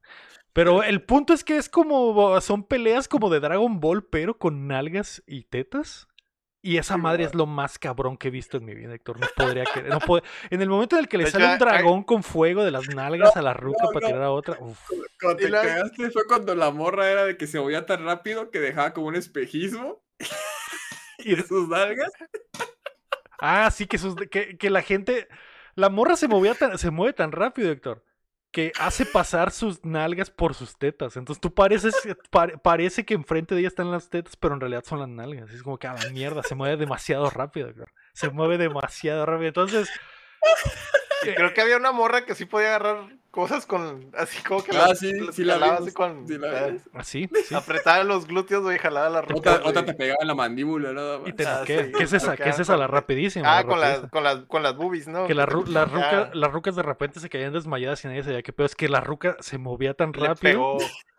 Pero 0.53 0.81
el 0.83 1.03
punto 1.03 1.33
es 1.33 1.43
que 1.43 1.55
es 1.57 1.69
como. 1.69 2.41
Son 2.41 2.63
peleas 2.63 3.07
como 3.07 3.29
de 3.29 3.39
Dragon 3.39 3.79
Ball, 3.79 4.03
pero 4.03 4.37
con 4.37 4.67
nalgas 4.67 5.23
y 5.27 5.43
tetas. 5.43 6.07
Y 6.61 6.77
esa 6.77 6.97
madre 6.97 7.23
es 7.23 7.35
lo 7.35 7.45
más 7.45 7.77
cabrón 7.79 8.17
que 8.17 8.27
he 8.27 8.31
visto 8.31 8.57
en 8.57 8.65
mi 8.65 8.73
vida, 8.73 8.93
Héctor. 8.93 9.19
No 9.19 9.27
podría 9.35 9.63
creer. 9.65 9.87
No 9.89 9.99
puede- 9.99 10.23
En 10.49 10.61
el 10.61 10.69
momento 10.69 10.95
en 10.97 11.01
el 11.03 11.07
que 11.07 11.17
le 11.17 11.25
De 11.25 11.31
sale 11.31 11.53
un 11.53 11.59
dragón 11.59 12.03
con 12.03 12.23
fuego 12.23 12.63
de 12.65 12.71
las 12.71 12.87
nalgas 12.89 13.37
a 13.37 13.41
la 13.41 13.53
ruca 13.53 13.83
no, 13.83 13.89
para 13.91 14.07
tirar 14.07 14.23
a 14.23 14.31
otra. 14.31 14.57
uf. 14.59 14.79
Cuando 15.21 15.37
te 15.37 15.49
la- 15.49 15.61
cagaste 15.61 16.09
fue 16.11 16.25
cuando 16.27 16.55
la 16.55 16.71
morra 16.71 17.09
era 17.09 17.25
de 17.25 17.37
que 17.37 17.47
se 17.47 17.59
movía 17.59 17.85
tan 17.85 18.03
rápido 18.03 18.49
que 18.49 18.59
dejaba 18.59 18.93
como 18.93 19.07
un 19.07 19.15
espejismo 19.15 20.01
y 21.19 21.35
de 21.35 21.43
sus 21.43 21.69
nalgas. 21.69 22.11
Ah, 23.39 23.69
sí, 23.71 23.85
que, 23.85 23.97
sus, 23.97 24.15
que, 24.15 24.57
que 24.57 24.69
la 24.69 24.81
gente. 24.81 25.27
La 25.75 25.89
morra 25.89 26.15
se 26.17 26.27
movía 26.27 26.55
tan, 26.55 26.77
se 26.79 26.89
mueve 26.89 27.13
tan 27.13 27.31
rápido, 27.31 27.71
Héctor. 27.71 28.03
Que 28.57 28.71
hace 28.79 29.05
pasar 29.05 29.51
sus 29.51 29.85
nalgas 29.85 30.31
por 30.31 30.55
sus 30.55 30.79
tetas. 30.79 31.15
Entonces 31.15 31.39
tú 31.39 31.53
pareces, 31.53 31.93
pare- 32.31 32.57
parece 32.57 33.05
que 33.05 33.13
enfrente 33.13 33.53
de 33.53 33.59
ella 33.61 33.67
están 33.67 33.91
las 33.91 34.09
tetas, 34.09 34.35
pero 34.35 34.55
en 34.55 34.59
realidad 34.61 34.83
son 34.83 34.99
las 34.99 35.09
nalgas. 35.09 35.51
Es 35.51 35.61
como 35.61 35.77
que 35.77 35.85
a 35.85 35.93
la 35.93 36.09
mierda, 36.09 36.41
se 36.41 36.55
mueve 36.55 36.75
demasiado 36.75 37.29
rápido. 37.29 37.71
Se 38.13 38.29
mueve 38.31 38.57
demasiado 38.57 39.27
rápido. 39.27 39.49
Entonces, 39.49 39.87
creo 41.21 41.53
que 41.53 41.61
había 41.61 41.77
una 41.77 41.91
morra 41.91 42.25
que 42.25 42.33
sí 42.33 42.45
podía 42.45 42.69
agarrar 42.69 43.16
cosas 43.37 43.67
con. 43.67 44.09
Así 44.17 44.41
como 44.41 44.63
que 44.63 44.71
Ah, 44.75 44.87
las- 44.89 44.99
sí, 44.99 45.13
las 45.13 45.35
sí 45.35 45.43
la 45.43 45.53
jalaba 45.53 45.73
vimos, 45.73 45.87
así 45.87 45.93
con. 45.95 46.27
sí 46.27 46.37
la 46.39 46.47
ah, 46.49 46.65
vimos. 46.67 46.81
así, 46.95 47.29
sí. 47.47 47.53
Apretaba 47.55 48.03
los 48.03 48.25
glúteos, 48.25 48.63
güey, 48.63 48.79
jalaba 48.79 49.09
la 49.09 49.21
ropa. 49.21 49.61
Otra, 49.63 49.85
te 49.85 49.93
pegaba 49.93 50.17
en 50.21 50.27
la 50.27 50.33
mandíbula, 50.33 50.91
nada 50.93 51.19
más. 51.19 51.27
Y 51.29 51.33
te 51.33 51.45
Ah, 51.45 51.61
¿Qué 51.65 51.91
es 51.99 52.13
esa? 52.13 52.35
¿Qué 52.35 52.49
es 52.49 52.59
esa? 52.59 52.75
La 52.77 52.87
rapidísima. 52.87 53.47
Ah, 53.57 53.61
la 53.61 53.67
con 53.67 53.79
las, 53.79 53.99
con, 54.09 54.23
las, 54.23 54.35
con 54.47 54.63
las 54.63 54.75
boobies, 54.75 55.07
¿no? 55.07 55.27
Que 55.27 55.35
la 55.35 55.45
ru- 55.45 55.67
las 55.67 55.87
Ya, 55.91 55.95
rucas, 55.95 56.35
las 56.35 56.51
rucas 56.51 56.75
de 56.75 56.81
repente 56.83 57.19
se 57.19 57.29
caían 57.29 57.53
desmayadas 57.53 58.03
y 58.03 58.07
nadie 58.07 58.23
sabía 58.23 58.41
qué 58.41 58.51
pedo. 58.53 58.65
Es 58.65 58.75
que 58.75 58.89
la 58.89 59.01
ruca 59.01 59.37
se 59.39 59.57
movía 59.59 59.93
tan 59.93 60.11
le 60.13 60.27
rápido. 60.27 60.39
pegó. 60.77 60.77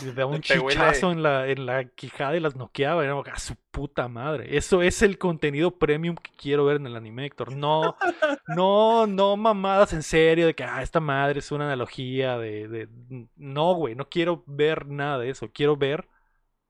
Y 0.00 0.06
le 0.06 0.12
daba 0.12 0.30
un 0.30 0.40
chichazo 0.40 1.10
en 1.10 1.22
la, 1.22 1.48
en 1.48 1.66
la 1.66 1.84
quijada 1.84 2.36
y 2.36 2.40
las 2.40 2.54
noqueaba. 2.54 3.02
Era 3.04 3.18
a 3.18 3.38
su 3.38 3.56
puta 3.70 4.06
madre. 4.08 4.56
Eso 4.56 4.82
es 4.82 5.02
el 5.02 5.18
contenido 5.18 5.72
premium 5.72 6.14
que 6.14 6.30
quiero 6.36 6.64
ver 6.64 6.76
en 6.76 6.86
el 6.86 6.94
anime, 6.96 7.26
Héctor. 7.26 7.56
No, 7.56 7.96
no, 8.46 9.06
no 9.08 9.36
mamadas 9.36 9.92
en 9.92 10.02
serio 10.04 10.46
de 10.46 10.54
que 10.54 10.62
ah, 10.62 10.82
esta 10.82 11.00
madre 11.00 11.40
es 11.40 11.50
una 11.50 11.64
analogía 11.66 12.38
de. 12.38 12.68
de- 12.68 12.88
No, 13.36 13.74
güey, 13.74 13.94
no 13.96 14.08
quiero 14.08 14.44
ver 14.46 14.86
nada 14.86 15.18
de 15.18 15.30
eso. 15.30 15.50
Quiero 15.52 15.76
ver 15.76 16.06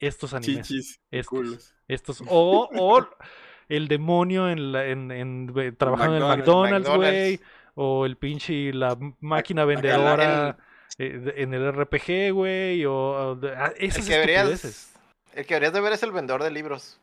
estos 0.00 0.32
animes. 0.32 0.66
Chichis, 0.66 1.00
Estos. 1.10 1.28
culos. 1.28 1.74
Estos. 1.86 2.22
O, 2.28 2.68
o 2.74 3.06
el 3.68 3.88
demonio 3.88 4.48
en, 4.48 4.72
la, 4.72 4.86
en, 4.86 5.10
en- 5.10 5.76
trabajando 5.76 6.16
en 6.16 6.22
el 6.22 6.28
McDonald's, 6.28 6.88
güey. 6.88 7.40
O 7.74 8.06
el 8.06 8.16
pinche 8.16 8.72
la 8.72 8.98
máquina 9.20 9.62
Acá 9.62 9.66
vendedora 9.68 10.58
eh, 10.98 11.34
en 11.36 11.54
el 11.54 11.72
RPG, 11.72 12.32
güey. 12.32 12.84
O, 12.84 12.92
o 12.94 13.40
ah, 13.56 13.72
El 13.76 13.88
esas 13.88 14.06
que, 14.06 14.12
deberías, 14.12 14.92
el 15.34 15.46
que 15.46 15.54
deberías 15.54 15.72
de 15.72 15.80
ver 15.80 15.92
es 15.92 16.02
el 16.02 16.12
vendedor 16.12 16.42
de 16.42 16.50
libros. 16.50 16.98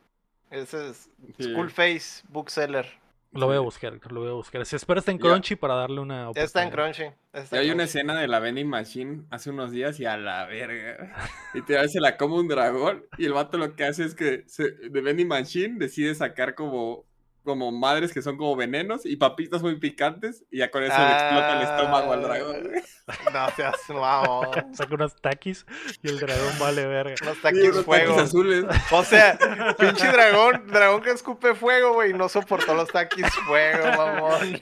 Ese 0.52 0.90
es 0.90 1.10
Sí. 1.38 1.52
Skullface 1.52 2.24
Bookseller. 2.30 2.86
Lo 3.32 3.48
voy 3.48 3.58
a 3.58 3.60
buscar, 3.60 4.00
lo 4.12 4.22
voy 4.22 4.30
a 4.30 4.34
buscar. 4.34 4.66
Se 4.66 4.78
espera 4.78 5.00
está 5.00 5.12
en. 5.12 5.18
Crunchy 5.18 5.58
para 5.58 5.74
darle 5.76 6.00
una 6.00 6.32
Ya 6.34 6.44
está 6.44 6.62
en 6.62 6.70
oportunidad. 6.70 6.96
Crunchy. 6.96 7.16
está 7.34 7.56
Y 7.58 7.60
hay 7.60 7.72
una 7.72 7.84
escena 7.84 8.18
de 8.22 8.30
la 8.30 8.40
vending 8.40 8.70
machine 8.70 9.24
hace 9.30 9.50
unos 9.50 9.72
días 9.72 10.00
y 10.00 10.06
a 10.06 10.16
la 10.16 10.46
verga. 10.46 11.14
Y 11.54 11.62
te 11.64 11.86
se 11.90 12.00
la 12.00 12.16
come 12.16 12.36
un 12.36 12.48
dragón 12.48 13.04
y 13.18 13.26
el 13.26 13.34
vato 13.34 13.58
lo 13.58 13.76
que 13.76 13.84
hace 13.84 14.06
es 14.06 14.16
que 14.16 14.44
se- 14.48 14.72
de 14.72 15.02
vending 15.02 15.28
machine 15.28 15.76
decide 15.78 16.16
sacar 16.16 16.56
como, 16.56 17.04
como 17.46 17.72
madres 17.72 18.12
que 18.12 18.22
son 18.22 18.36
como 18.36 18.56
venenos 18.58 19.06
y 19.06 19.16
papitas 19.16 19.62
muy 19.62 19.80
picantes 19.80 20.44
y 20.52 20.58
ya 20.58 20.70
con 20.72 20.84
eso 20.84 20.98
le 20.98 21.12
explota 21.14 21.56
el 21.56 21.62
estómago 21.62 22.12
al 22.14 22.22
dragón. 22.24 22.64
güey. 22.68 22.82
No 23.32 23.48
seas 23.56 23.76
mamón. 23.90 24.48
Saca 24.74 24.96
unos 24.96 25.16
taquis 25.22 25.64
y 26.02 26.10
el 26.10 26.20
dragón 26.20 26.58
vale 26.60 26.86
verga. 26.88 27.14
Unos 27.22 27.36
Sí, 27.36 27.42
taquis 27.44 27.70
unos 27.70 27.86
fuego. 27.86 28.16
taquis 28.16 28.24
azules. 28.30 28.66
O 28.92 29.04
sea, 29.04 29.38
pinche 29.80 30.08
dragón, 30.08 30.66
dragón 30.68 31.02
que 31.04 31.12
escupe 31.12 31.54
fuego, 31.54 31.94
güey, 31.94 32.14
no 32.14 32.28
soportó 32.30 32.74
los 32.74 32.90
taquis 32.90 33.28
fuego, 33.48 33.86
mamón. 33.96 34.60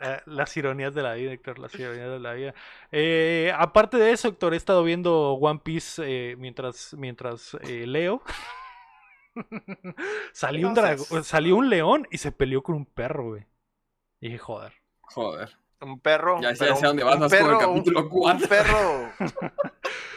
La- 0.00 0.22
las 0.26 0.56
ironías 0.56 0.94
de 0.94 1.02
la 1.02 1.14
vida, 1.14 1.32
Héctor, 1.32 1.58
las 1.58 1.74
ironías 1.74 2.10
de 2.10 2.18
la 2.20 2.32
vida. 2.34 2.54
Eh, 2.92 3.52
aparte 3.56 3.96
de 3.96 4.12
eso, 4.12 4.28
Héctor, 4.28 4.52
he 4.54 4.56
estado 4.56 4.82
viendo 4.84 5.32
One 5.32 5.60
Piece 5.62 6.02
eh, 6.04 6.36
mientras, 6.36 6.94
mientras 6.98 7.56
eh, 7.62 7.86
leo. 7.86 8.22
salió, 10.32 10.68
un 10.68 10.74
dragón, 10.74 11.24
salió 11.24 11.56
un 11.56 11.70
león 11.70 12.06
y 12.10 12.18
se 12.18 12.32
peleó 12.32 12.62
con 12.62 12.74
un 12.76 12.86
perro, 12.86 13.28
güey. 13.30 13.46
Y 14.20 14.26
dije, 14.28 14.38
joder. 14.38 14.74
Joder. 15.02 15.56
Un 15.80 15.98
perro. 15.98 16.40
Ya 16.42 16.54
sé 16.54 16.66
dónde 16.82 17.02
vas, 17.04 17.14
un 17.14 17.20
vas 17.22 17.30
por 17.30 17.38
el 17.40 17.44
perro, 17.46 17.58
capítulo 17.58 18.00
un- 18.02 18.08
cuatro. 18.10 18.42
Un 18.44 18.48
perro. 18.48 19.12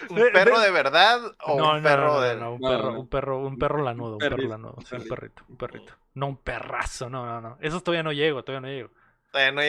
¿Un 0.09 0.31
perro 0.33 0.59
de 0.59 0.71
verdad 0.71 1.21
o 1.45 1.57
no, 1.57 1.71
un 1.71 1.77
no, 1.77 1.83
perro 1.83 2.07
no, 2.07 2.13
no, 2.15 2.21
de.? 2.21 2.35
no, 2.35 2.53
un 2.55 2.61
No, 2.61 2.69
perro, 2.69 2.91
no. 2.91 2.99
un 2.99 3.07
perro, 3.07 3.47
un 3.47 3.57
perro 3.57 3.81
lanudo, 3.83 4.13
un 4.13 4.19
perro 4.19 4.35
perrito, 4.35 4.51
lanudo, 4.51 4.73
un 4.77 4.85
sí, 4.85 4.95
un 4.97 5.07
perrito, 5.07 5.43
un 5.47 5.55
perrito. 5.57 5.93
No 6.15 6.27
un 6.27 6.37
perrazo, 6.37 7.09
no, 7.09 7.25
no, 7.25 7.39
no. 7.41 7.57
Eso 7.61 7.81
todavía 7.81 8.03
no 8.03 8.11
llego, 8.11 8.43
todavía 8.43 8.67
no 8.69 8.73
llego. 8.75 8.89
Eh, 9.33 9.51
no 9.51 9.61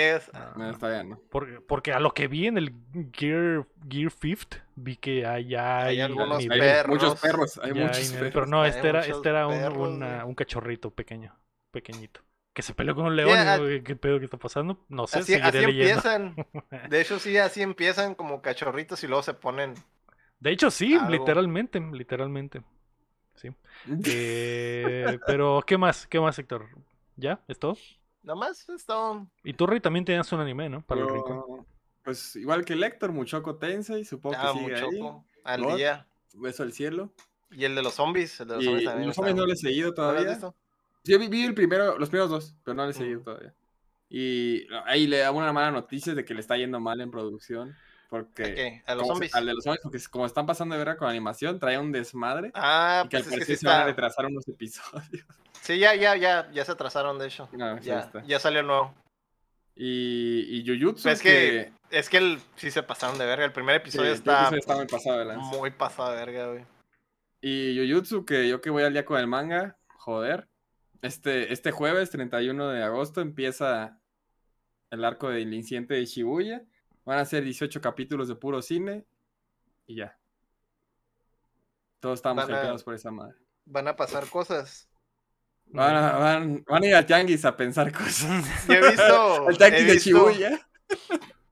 no. 0.58 0.70
está 0.70 0.90
bien, 0.90 1.08
¿no? 1.10 1.20
Porque, 1.30 1.60
porque 1.60 1.92
a 1.92 2.00
lo 2.00 2.12
que 2.12 2.28
vi 2.28 2.46
en 2.46 2.58
el 2.58 2.74
Gear, 3.12 3.66
Gear 3.88 4.10
Fifth, 4.10 4.56
vi 4.76 4.96
que 4.96 5.24
allá 5.26 5.84
hay, 5.84 5.96
Hay 5.96 6.00
algunos 6.02 6.38
nivel. 6.38 6.60
Hay 6.60 6.68
perros. 6.68 6.94
muchos 6.94 7.20
perros, 7.20 7.58
hay 7.62 7.72
Ya 7.72 7.86
muchos 7.86 8.10
perros. 8.12 8.30
Pero 8.34 8.46
no, 8.46 8.62
Hay 8.62 8.70
este 8.70 8.88
era, 8.88 9.00
este 9.00 9.28
era 9.28 9.46
un, 9.46 9.54
perros, 9.54 9.88
una- 9.88 10.14
güey. 10.16 10.28
un 10.28 10.34
cachorrito 10.34 10.90
pequeño, 10.90 11.34
pequeñito. 11.70 12.20
Que 12.52 12.62
se 12.62 12.74
peleó 12.74 12.94
con 12.94 13.06
un 13.06 13.16
león. 13.16 13.30
y 13.72 13.82
¿Qué 13.82 13.96
pedo 13.96 14.18
que 14.18 14.26
está 14.26 14.36
pasando? 14.36 14.84
No 14.88 15.06
sé, 15.06 15.20
Así, 15.20 15.32
seguiré 15.32 15.48
así 15.48 15.58
leyendo. 15.66 15.94
empiezan. 15.96 16.36
De 16.90 17.00
hecho, 17.00 17.18
sí, 17.18 17.36
así 17.38 17.62
empiezan 17.62 18.14
como 18.14 18.42
cachorritos 18.42 19.02
y 19.02 19.08
luego 19.08 19.22
se 19.22 19.34
ponen. 19.34 19.74
De 20.38 20.50
hecho, 20.52 20.70
sí, 20.70 20.94
Algo. 20.94 21.08
literalmente, 21.10 21.80
literalmente. 21.80 22.62
Sí. 23.34 23.48
Eh, 24.06 25.18
pero, 25.26 25.62
¿qué 25.66 25.78
más? 25.78 26.06
¿Qué 26.06 26.20
más, 26.20 26.38
Héctor? 26.38 26.68
¿Ya? 27.16 27.40
¿Es 27.48 27.58
todo? 27.58 27.76
Nomás 28.24 28.68
es 28.68 28.84
todo. 28.86 29.26
Y 29.44 29.52
tú, 29.52 29.66
Rey, 29.66 29.80
también 29.80 30.04
tenías 30.04 30.30
un 30.32 30.40
anime, 30.40 30.68
¿no? 30.68 30.82
Para 30.82 31.02
el 31.02 31.06
Yo, 31.06 31.14
rincón. 31.14 31.66
Pues 32.02 32.34
igual 32.36 32.64
que 32.64 32.74
Lector, 32.74 33.12
Muchoco 33.12 33.56
Tensei, 33.56 34.04
supongo 34.04 34.36
Ah, 34.38 34.52
que 34.52 34.58
sigue 34.60 34.74
ahí. 34.76 34.82
mucho 35.00 35.24
al 35.44 35.62
God. 35.62 35.76
día. 35.76 36.06
Beso 36.34 36.62
al 36.62 36.72
cielo. 36.72 37.12
Y 37.50 37.64
el 37.64 37.74
de 37.74 37.82
los 37.82 37.94
zombies. 37.94 38.40
El 38.40 38.48
de 38.48 38.54
los 38.56 38.62
Y 38.64 38.66
zombies 38.66 38.84
también. 38.86 39.08
los 39.08 39.18
hombres 39.18 39.34
no 39.36 39.46
lo 39.46 39.52
he 39.52 39.56
seguido 39.56 39.92
¿No 39.96 40.02
lo 40.02 40.08
has 40.18 40.38
todavía. 40.40 40.54
Yo 41.04 41.18
vi, 41.18 41.28
vi 41.28 41.44
el 41.44 41.54
primero, 41.54 41.98
los 41.98 42.08
primeros 42.08 42.30
dos, 42.30 42.56
pero 42.64 42.74
no 42.74 42.84
lo 42.84 42.90
he 42.90 42.94
seguido 42.94 43.20
Mm. 43.20 43.24
todavía. 43.24 43.54
Y 44.08 44.66
ahí 44.86 45.06
le 45.06 45.18
da 45.18 45.30
una 45.30 45.52
mala 45.52 45.70
noticia 45.70 46.14
de 46.14 46.24
que 46.24 46.34
le 46.34 46.40
está 46.40 46.56
yendo 46.56 46.80
mal 46.80 47.00
en 47.00 47.10
producción. 47.10 47.74
Porque. 48.10 48.42
¿A 48.44 48.54
qué? 48.54 48.82
¿A 48.86 48.94
los 48.94 49.06
zombies? 49.06 49.34
al 49.34 49.46
de 49.46 49.54
los 49.54 49.64
zombies, 49.64 49.82
porque 49.82 49.98
como 50.10 50.26
están 50.26 50.46
pasando 50.46 50.74
de 50.74 50.78
verga 50.78 50.96
con 50.96 51.08
animación, 51.08 51.58
trae 51.58 51.78
un 51.78 51.90
desmadre. 51.92 52.50
Ah, 52.54 53.02
y 53.04 53.08
que 53.08 53.16
al 53.18 53.22
pues 53.22 53.26
es 53.26 53.30
que 53.32 53.38
parecer 53.38 53.56
sí 53.56 53.60
se 53.60 53.66
van 53.66 53.80
a 53.82 53.84
retrasar 53.84 54.26
unos 54.26 54.46
episodios. 54.48 55.24
Sí, 55.64 55.78
ya, 55.78 55.94
ya, 55.94 56.14
ya, 56.14 56.50
ya 56.52 56.62
se 56.62 56.72
atrasaron, 56.72 57.18
de 57.18 57.26
hecho. 57.26 57.48
Sí 57.50 57.56
ya, 57.56 58.00
está. 58.00 58.22
ya 58.26 58.38
salió 58.38 58.60
el 58.60 58.66
nuevo. 58.66 58.94
Y, 59.74 60.58
y 60.58 60.78
Jujutsu, 60.78 61.08
Es 61.08 61.22
que, 61.22 61.72
es 61.88 62.10
que 62.10 62.18
el, 62.18 62.38
sí 62.56 62.70
se 62.70 62.82
pasaron 62.82 63.16
de 63.16 63.24
verga. 63.24 63.46
El 63.46 63.52
primer 63.52 63.76
sí, 63.76 63.80
episodio 63.80 64.12
está 64.12 64.54
está 64.54 64.76
muy 64.76 64.86
pasado 64.86 65.20
de 65.20 65.24
lanza. 65.24 65.56
muy 65.56 65.70
pasado 65.70 66.10
de 66.10 66.16
verga, 66.16 66.48
güey. 66.48 66.66
Y 67.40 67.78
Jujutsu, 67.78 68.26
que 68.26 68.46
yo 68.46 68.60
que 68.60 68.68
voy 68.68 68.82
al 68.82 68.92
día 68.92 69.06
con 69.06 69.18
el 69.18 69.26
manga, 69.26 69.78
joder. 69.96 70.50
Este, 71.00 71.50
este 71.50 71.70
jueves, 71.70 72.10
31 72.10 72.68
de 72.68 72.82
agosto, 72.82 73.22
empieza 73.22 73.98
el 74.90 75.02
arco 75.02 75.30
del 75.30 75.54
incidente 75.54 75.94
de 75.94 76.04
Shibuya. 76.04 76.62
Van 77.06 77.20
a 77.20 77.24
ser 77.24 77.42
18 77.42 77.80
capítulos 77.80 78.28
de 78.28 78.34
puro 78.34 78.60
cine. 78.60 79.06
Y 79.86 79.96
ya. 79.96 80.18
Todos 82.00 82.18
estamos 82.18 82.44
hypeados 82.44 82.84
por 82.84 82.92
esa 82.92 83.10
madre. 83.10 83.38
Van 83.64 83.88
a 83.88 83.96
pasar 83.96 84.28
cosas. 84.28 84.90
Van 85.74 85.96
a, 85.96 86.12
van, 86.18 86.64
van 86.66 86.82
a 86.82 86.86
ir 86.86 86.94
al 86.94 87.04
tianguis 87.06 87.44
a 87.44 87.56
pensar 87.56 87.92
cosas. 87.92 88.66
Yo 88.68 88.74
he 88.74 88.90
visto. 88.90 89.46
Al 89.48 89.58
tianguis 89.58 89.80
he 89.82 89.84
de 89.86 89.92
visto- 89.94 90.08
Shibuya. 90.30 90.66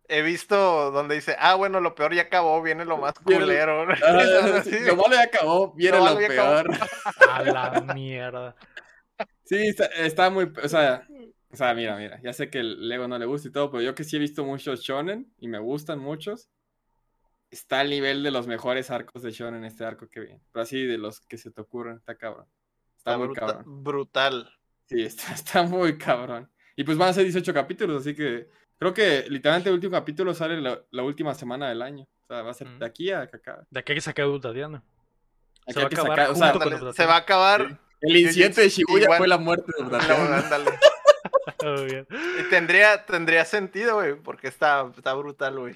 He 0.09 0.21
visto 0.23 0.91
donde 0.91 1.15
dice, 1.15 1.35
ah, 1.39 1.55
bueno, 1.55 1.81
lo 1.81 1.95
peor 1.95 2.15
ya 2.15 2.23
acabó, 2.23 2.61
viene 2.63 2.85
lo 2.85 2.99
más 2.99 3.15
Viene- 3.25 3.45
culero. 3.45 3.87
Ah, 4.05 4.63
Sí. 4.63 4.79
Lo 4.87 4.97
malo 4.97 5.15
ya 5.15 5.23
acabó, 5.23 5.73
viene 5.73 5.99
Lo 5.99 6.17
peor. 6.19 6.71
A 7.31 7.43
la 7.43 7.81
mierda. 7.95 8.55
Sí, 9.45 9.57
está, 9.67 9.87
está 9.87 10.31
muy. 10.31 10.53
O 10.63 10.69
sea, 10.69 11.07
o 11.51 11.57
sea, 11.57 11.75
mira, 11.75 11.97
mira. 11.97 12.21
Ya 12.23 12.33
sé 12.33 12.49
que 12.51 12.61
el 12.61 12.89
Lego 12.89 13.09
no 13.09 13.19
le 13.19 13.27
gusta 13.27 13.49
y 13.49 13.53
todo, 13.53 13.71
pero 13.71 13.83
yo 13.83 13.95
que 13.95 14.05
sí 14.05 14.17
he 14.17 14.21
visto 14.21 14.45
muchos 14.45 14.83
Shonen 14.83 15.33
y 15.39 15.49
me 15.49 15.59
gustan 15.59 15.99
muchos. 15.99 16.49
Está 17.51 17.81
al 17.81 17.91
nivel 17.91 18.23
de 18.23 18.31
los 18.31 18.47
mejores 18.47 18.91
arcos 18.91 19.23
de 19.23 19.31
Shonen 19.31 19.65
este 19.65 19.85
arco 19.85 20.09
que 20.09 20.21
viene. 20.21 20.41
Pero 20.53 20.63
así 20.63 20.85
de 20.87 20.97
los 20.99 21.21
que 21.21 21.39
se 21.39 21.51
te 21.51 21.61
ocurren, 21.61 21.97
está 21.97 22.15
cabrón. 22.17 22.47
Está, 23.03 23.13
Está 23.13 23.19
muy 23.19 23.27
bruta- 23.29 23.41
cabrón. 23.47 23.83
brutal. 23.85 24.53
Sí, 24.87 25.03
está, 25.03 25.25
está 25.35 25.63
muy 25.65 25.99
cabrón. 25.99 26.49
Y 26.77 26.85
pues 26.85 26.97
van 26.97 27.09
a 27.09 27.13
ser 27.13 27.25
18 27.25 27.53
capítulos, 27.53 28.03
así 28.03 28.15
que 28.15 28.49
creo 28.79 28.95
que 28.95 29.25
literalmente 29.29 29.69
el 29.71 29.75
último 29.75 29.91
capítulo 29.93 30.33
sale 30.35 30.61
la, 30.61 30.81
la 30.91 31.03
última 31.03 31.35
semana 31.35 31.69
del 31.69 31.83
año. 31.83 32.05
O 32.23 32.27
sea, 32.29 32.43
va 32.43 32.53
a 32.53 32.55
ser 32.55 32.69
Mm. 32.69 32.79
de 32.79 32.87
aquí 32.87 33.11
a 33.11 33.23
acá. 33.23 33.67
De 33.71 33.81
aquí 33.81 33.93
a 33.93 33.95
que 33.97 34.01
se 34.01 34.11
acabe 34.11 34.29
Ultadiana. 34.31 34.83
Aquí 35.67 35.73
Se 35.75 35.75
va 35.75 35.81
hay 35.83 35.87
a 35.87 35.89
que 35.89 35.95
acabar 35.97 36.19
sacar- 36.19 36.31
o 36.31 36.35
sea, 36.37 36.93
se 36.93 37.07
va 37.07 37.15
a 37.15 37.19
acabar. 37.19 37.69
Sí. 37.69 37.77
el 38.09 38.17
incidente 38.17 38.61
de 38.63 38.69
Shibuya 38.69 39.05
Igual- 39.05 39.19
fue 39.19 39.29
la 39.29 39.39
muerte 39.39 39.73
de 39.79 39.85
bien. 41.87 42.07
Y 42.41 42.51
tendría, 42.51 43.05
tendría 43.07 43.45
sentido, 43.45 43.95
güey, 43.97 44.15
porque 44.17 44.49
está, 44.49 44.91
está 44.97 45.15
brutal, 45.15 45.59
güey. 45.59 45.75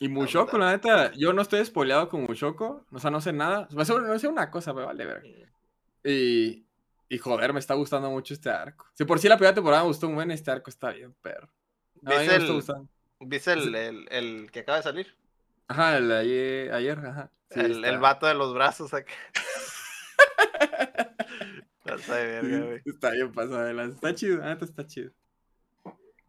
Y 0.00 0.08
Mushoko, 0.08 0.58
la 0.58 0.70
neta, 0.70 1.12
yo 1.14 1.32
no 1.32 1.42
estoy 1.42 1.64
spoileado 1.64 2.08
con 2.08 2.22
Mushoko, 2.22 2.84
o 2.92 2.98
sea, 3.00 3.10
no 3.10 3.20
sé 3.20 3.32
nada. 3.32 3.66
Me 3.72 3.84
sé, 3.84 3.94
no 3.98 4.16
sé 4.18 4.28
una 4.28 4.48
cosa, 4.50 4.72
me 4.72 4.84
vale 4.84 5.04
ver. 5.06 5.22
Y, 6.04 6.66
y 7.08 7.18
joder, 7.18 7.52
me 7.52 7.60
está 7.60 7.74
gustando 7.74 8.10
mucho 8.10 8.34
este 8.34 8.50
arco. 8.50 8.86
Si 8.94 9.04
por 9.04 9.18
sí 9.18 9.28
la 9.28 9.36
primera 9.36 9.54
temporada 9.54 9.82
me 9.82 9.88
gustó 9.88 10.08
un 10.08 10.14
buen, 10.14 10.30
este 10.30 10.50
arco 10.50 10.70
está 10.70 10.90
bien, 10.90 11.14
perro. 11.20 11.48
Mí 12.02 12.14
¿Viste 12.16 12.36
el, 12.36 12.52
gustando. 12.52 12.88
¿viste 13.20 13.52
el, 13.52 13.74
el, 13.74 14.08
el 14.10 14.50
que 14.50 14.60
acaba 14.60 14.78
de 14.78 14.84
salir? 14.84 15.16
Ajá, 15.68 15.98
el 15.98 16.08
de 16.08 16.16
ayer, 16.18 16.72
ayer 16.72 16.98
ajá. 16.98 17.30
Sí, 17.50 17.60
el, 17.60 17.84
el 17.84 17.98
vato 17.98 18.26
de 18.26 18.34
los 18.34 18.54
brazos 18.54 18.92
acá. 18.94 19.12
Está 21.84 22.14
verga, 22.14 22.58
güey. 22.66 22.82
Está 22.84 23.10
bien 23.10 23.32
pasado 23.32 23.64
de 23.64 23.74
lanza. 23.74 23.94
Está 23.94 24.14
chido, 24.14 24.44
neta 24.44 24.64
está 24.64 24.86
chido. 24.86 25.10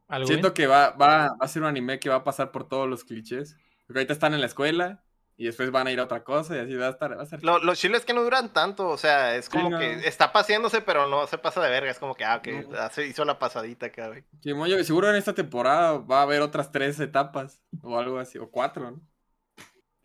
¿Algo 0.07 0.27
Siento 0.27 0.47
bien? 0.47 0.53
que 0.53 0.67
va, 0.67 0.91
va, 0.91 1.29
va 1.29 1.37
a 1.39 1.47
ser 1.47 1.61
un 1.61 1.67
anime 1.67 1.99
que 1.99 2.09
va 2.09 2.15
a 2.15 2.23
pasar 2.23 2.51
por 2.51 2.67
todos 2.67 2.87
los 2.89 3.03
clichés. 3.03 3.57
Porque 3.85 3.99
ahorita 3.99 4.13
están 4.13 4.33
en 4.33 4.39
la 4.39 4.47
escuela 4.47 5.03
y 5.41 5.45
después 5.45 5.71
van 5.71 5.87
a 5.87 5.91
ir 5.91 5.99
a 6.01 6.03
otra 6.03 6.23
cosa 6.25 6.55
y 6.57 6.59
así 6.59 6.75
va 6.75 6.87
a 6.87 6.89
estar. 6.89 7.15
Va 7.17 7.21
a 7.21 7.23
estar 7.23 7.41
Lo- 7.41 7.59
los 7.59 7.79
chiles 7.79 8.03
que 8.03 8.13
no 8.13 8.21
duran 8.23 8.51
tanto, 8.51 8.89
o 8.89 8.97
sea, 8.97 9.35
es 9.37 9.47
como 9.49 9.69
no. 9.69 9.79
que 9.79 10.05
está 10.05 10.33
paseándose, 10.33 10.81
pero 10.81 11.07
no 11.07 11.25
se 11.27 11.37
pasa 11.37 11.61
de 11.61 11.69
verga. 11.69 11.89
Es 11.89 11.97
como 11.97 12.13
que, 12.13 12.25
ah, 12.25 12.41
No. 12.69 12.77
hace- 12.77 13.07
hizo 13.07 13.23
la 13.23 13.39
pasadita 13.39 13.85
acá, 13.85 14.09
güey. 14.09 14.25
Sí, 14.43 14.53
mo, 14.53 14.67
yo- 14.67 14.83
seguro 14.83 15.09
en 15.09 15.15
esta 15.15 15.33
temporada 15.33 15.93
va 15.99 16.19
a 16.19 16.23
haber 16.23 16.41
otras 16.41 16.71
tres 16.73 16.99
etapas 16.99 17.63
o 17.81 17.97
algo 17.97 18.19
así, 18.19 18.37
o 18.37 18.51
cuatro, 18.51 18.91
¿no? 18.91 19.01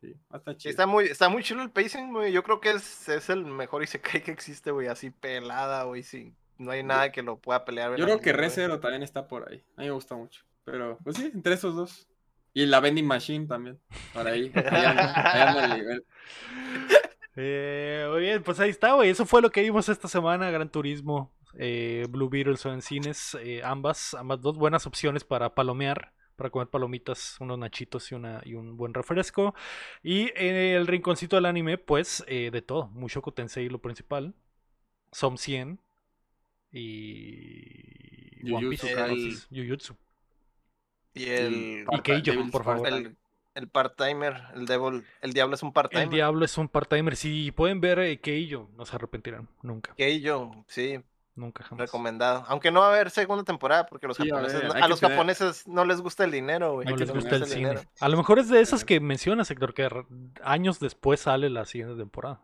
Sí, 0.00 0.12
Sí, 0.12 0.56
chido. 0.58 0.70
está 0.70 0.86
muy, 0.86 1.04
está 1.06 1.28
muy 1.28 1.42
chido 1.42 1.62
el 1.62 1.70
pacing, 1.70 2.12
güey. 2.12 2.30
Yo 2.30 2.42
creo 2.42 2.60
que 2.60 2.70
es, 2.70 3.08
es 3.08 3.28
el 3.30 3.44
mejor 3.44 3.82
Isekai 3.82 4.22
que 4.22 4.30
existe, 4.30 4.70
güey. 4.70 4.86
Así 4.86 5.10
pelada, 5.10 5.82
güey. 5.84 6.02
Sí. 6.02 6.32
No 6.58 6.70
hay 6.70 6.84
nada 6.84 7.10
que 7.10 7.22
lo 7.22 7.38
pueda 7.38 7.64
pelear. 7.64 7.96
Yo 7.96 8.04
creo 8.04 8.20
que 8.20 8.30
güey. 8.30 8.42
ReZero 8.44 8.78
también 8.78 9.02
está 9.02 9.26
por 9.26 9.50
ahí. 9.50 9.64
A 9.76 9.80
mí 9.80 9.86
me 9.88 9.90
gusta 9.92 10.14
mucho. 10.14 10.44
Pero, 10.64 10.98
pues 11.02 11.16
sí, 11.16 11.30
entre 11.34 11.54
esos 11.54 11.74
dos. 11.74 12.06
Y 12.54 12.66
la 12.66 12.80
Vending 12.80 13.06
Machine 13.06 13.46
también. 13.46 13.80
Por 14.12 14.26
ahí. 14.26 14.50
Ahí 14.54 14.84
anda, 14.86 15.12
ahí 15.32 15.42
anda 15.42 15.64
el 15.66 15.72
nivel. 15.80 16.04
Eh, 17.36 18.06
muy 18.12 18.20
bien, 18.20 18.44
pues 18.44 18.60
ahí 18.60 18.70
está, 18.70 18.92
güey. 18.92 19.10
Eso 19.10 19.26
fue 19.26 19.42
lo 19.42 19.50
que 19.50 19.62
vimos 19.62 19.88
esta 19.88 20.06
semana. 20.06 20.52
Gran 20.52 20.70
Turismo, 20.70 21.34
eh, 21.58 22.06
Blue 22.08 22.28
Beetle 22.28 22.56
son 22.56 22.74
en 22.74 22.82
cines. 22.82 23.36
eh, 23.42 23.60
ambas, 23.64 24.14
ambas 24.14 24.40
dos 24.40 24.56
buenas 24.56 24.86
opciones 24.86 25.24
para 25.24 25.52
palomear, 25.52 26.12
para 26.36 26.50
comer 26.50 26.68
palomitas, 26.68 27.36
unos 27.40 27.58
nachitos 27.58 28.12
y, 28.12 28.14
una, 28.14 28.40
y 28.44 28.54
un 28.54 28.76
buen 28.76 28.94
refresco. 28.94 29.52
Y 30.04 30.30
en 30.36 30.54
el 30.54 30.86
rinconcito 30.86 31.34
del 31.34 31.46
anime, 31.46 31.76
pues 31.76 32.24
de 32.28 32.62
todo. 32.62 32.86
Mushoku 32.90 33.32
Tensei, 33.32 33.68
lo 33.68 33.80
principal. 33.80 34.32
Som 35.10 35.36
100. 35.36 35.80
Y. 36.70 38.52
One 38.52 38.68
Piece. 38.68 38.94
Kaisen. 38.94 39.96
Y 41.14 41.28
el, 41.30 41.86
Y 41.90 41.96
Y 41.96 42.00
Keijo, 42.00 42.50
por 42.50 42.64
favor. 42.64 42.86
El, 42.88 43.16
el 43.54 43.68
part-timer, 43.68 44.42
el 44.54 44.66
devil, 44.66 45.04
el 45.20 45.32
diablo 45.32 45.54
es 45.54 45.62
un 45.62 45.68
El 45.68 45.72
part-timer. 45.74 46.08
diablo 46.08 46.44
es 46.44 46.58
un 46.58 46.68
part-timer. 46.68 47.14
Si 47.16 47.52
pueden 47.52 47.80
ver 47.80 47.98
eh, 48.00 48.18
Keijo, 48.20 48.68
no 48.76 48.84
se 48.84 48.96
arrepentirán. 48.96 49.48
Nunca. 49.62 49.94
Que 49.96 50.20
yo, 50.20 50.50
sí, 50.66 51.00
Nunca 51.36 51.62
jamás. 51.64 51.86
recomendado. 51.86 52.44
Aunque 52.48 52.70
no 52.72 52.80
va 52.80 52.86
a 52.86 52.94
haber 52.94 53.10
segunda 53.10 53.44
temporada 53.44 53.86
porque 53.86 54.06
los 54.08 54.16
Sí, 54.16 54.28
a 54.30 54.36
ver, 54.40 54.52
no- 54.64 54.88
los 54.88 55.00
tener- 55.00 55.16
japoneses 55.16 55.66
no 55.68 55.84
les 55.84 56.00
gusta 56.00 56.24
el 56.24 56.30
dinero, 56.32 56.74
güey. 56.74 56.86
No 56.88 56.96
les 56.96 57.12
gusta 57.12 57.36
el 57.36 57.42
el 57.42 57.48
cine. 57.48 57.60
dinero. 57.70 57.82
A 58.00 58.08
lo 58.08 58.16
mejor 58.16 58.38
es 58.40 58.48
de 58.48 58.60
esas 58.60 58.84
que 58.84 58.98
mencionas, 59.00 59.50
Héctor, 59.50 59.72
que 59.74 59.88
años 60.42 60.80
después 60.80 61.20
sale 61.20 61.48
la 61.50 61.64
siguiente 61.64 61.96
temporada. 61.96 62.40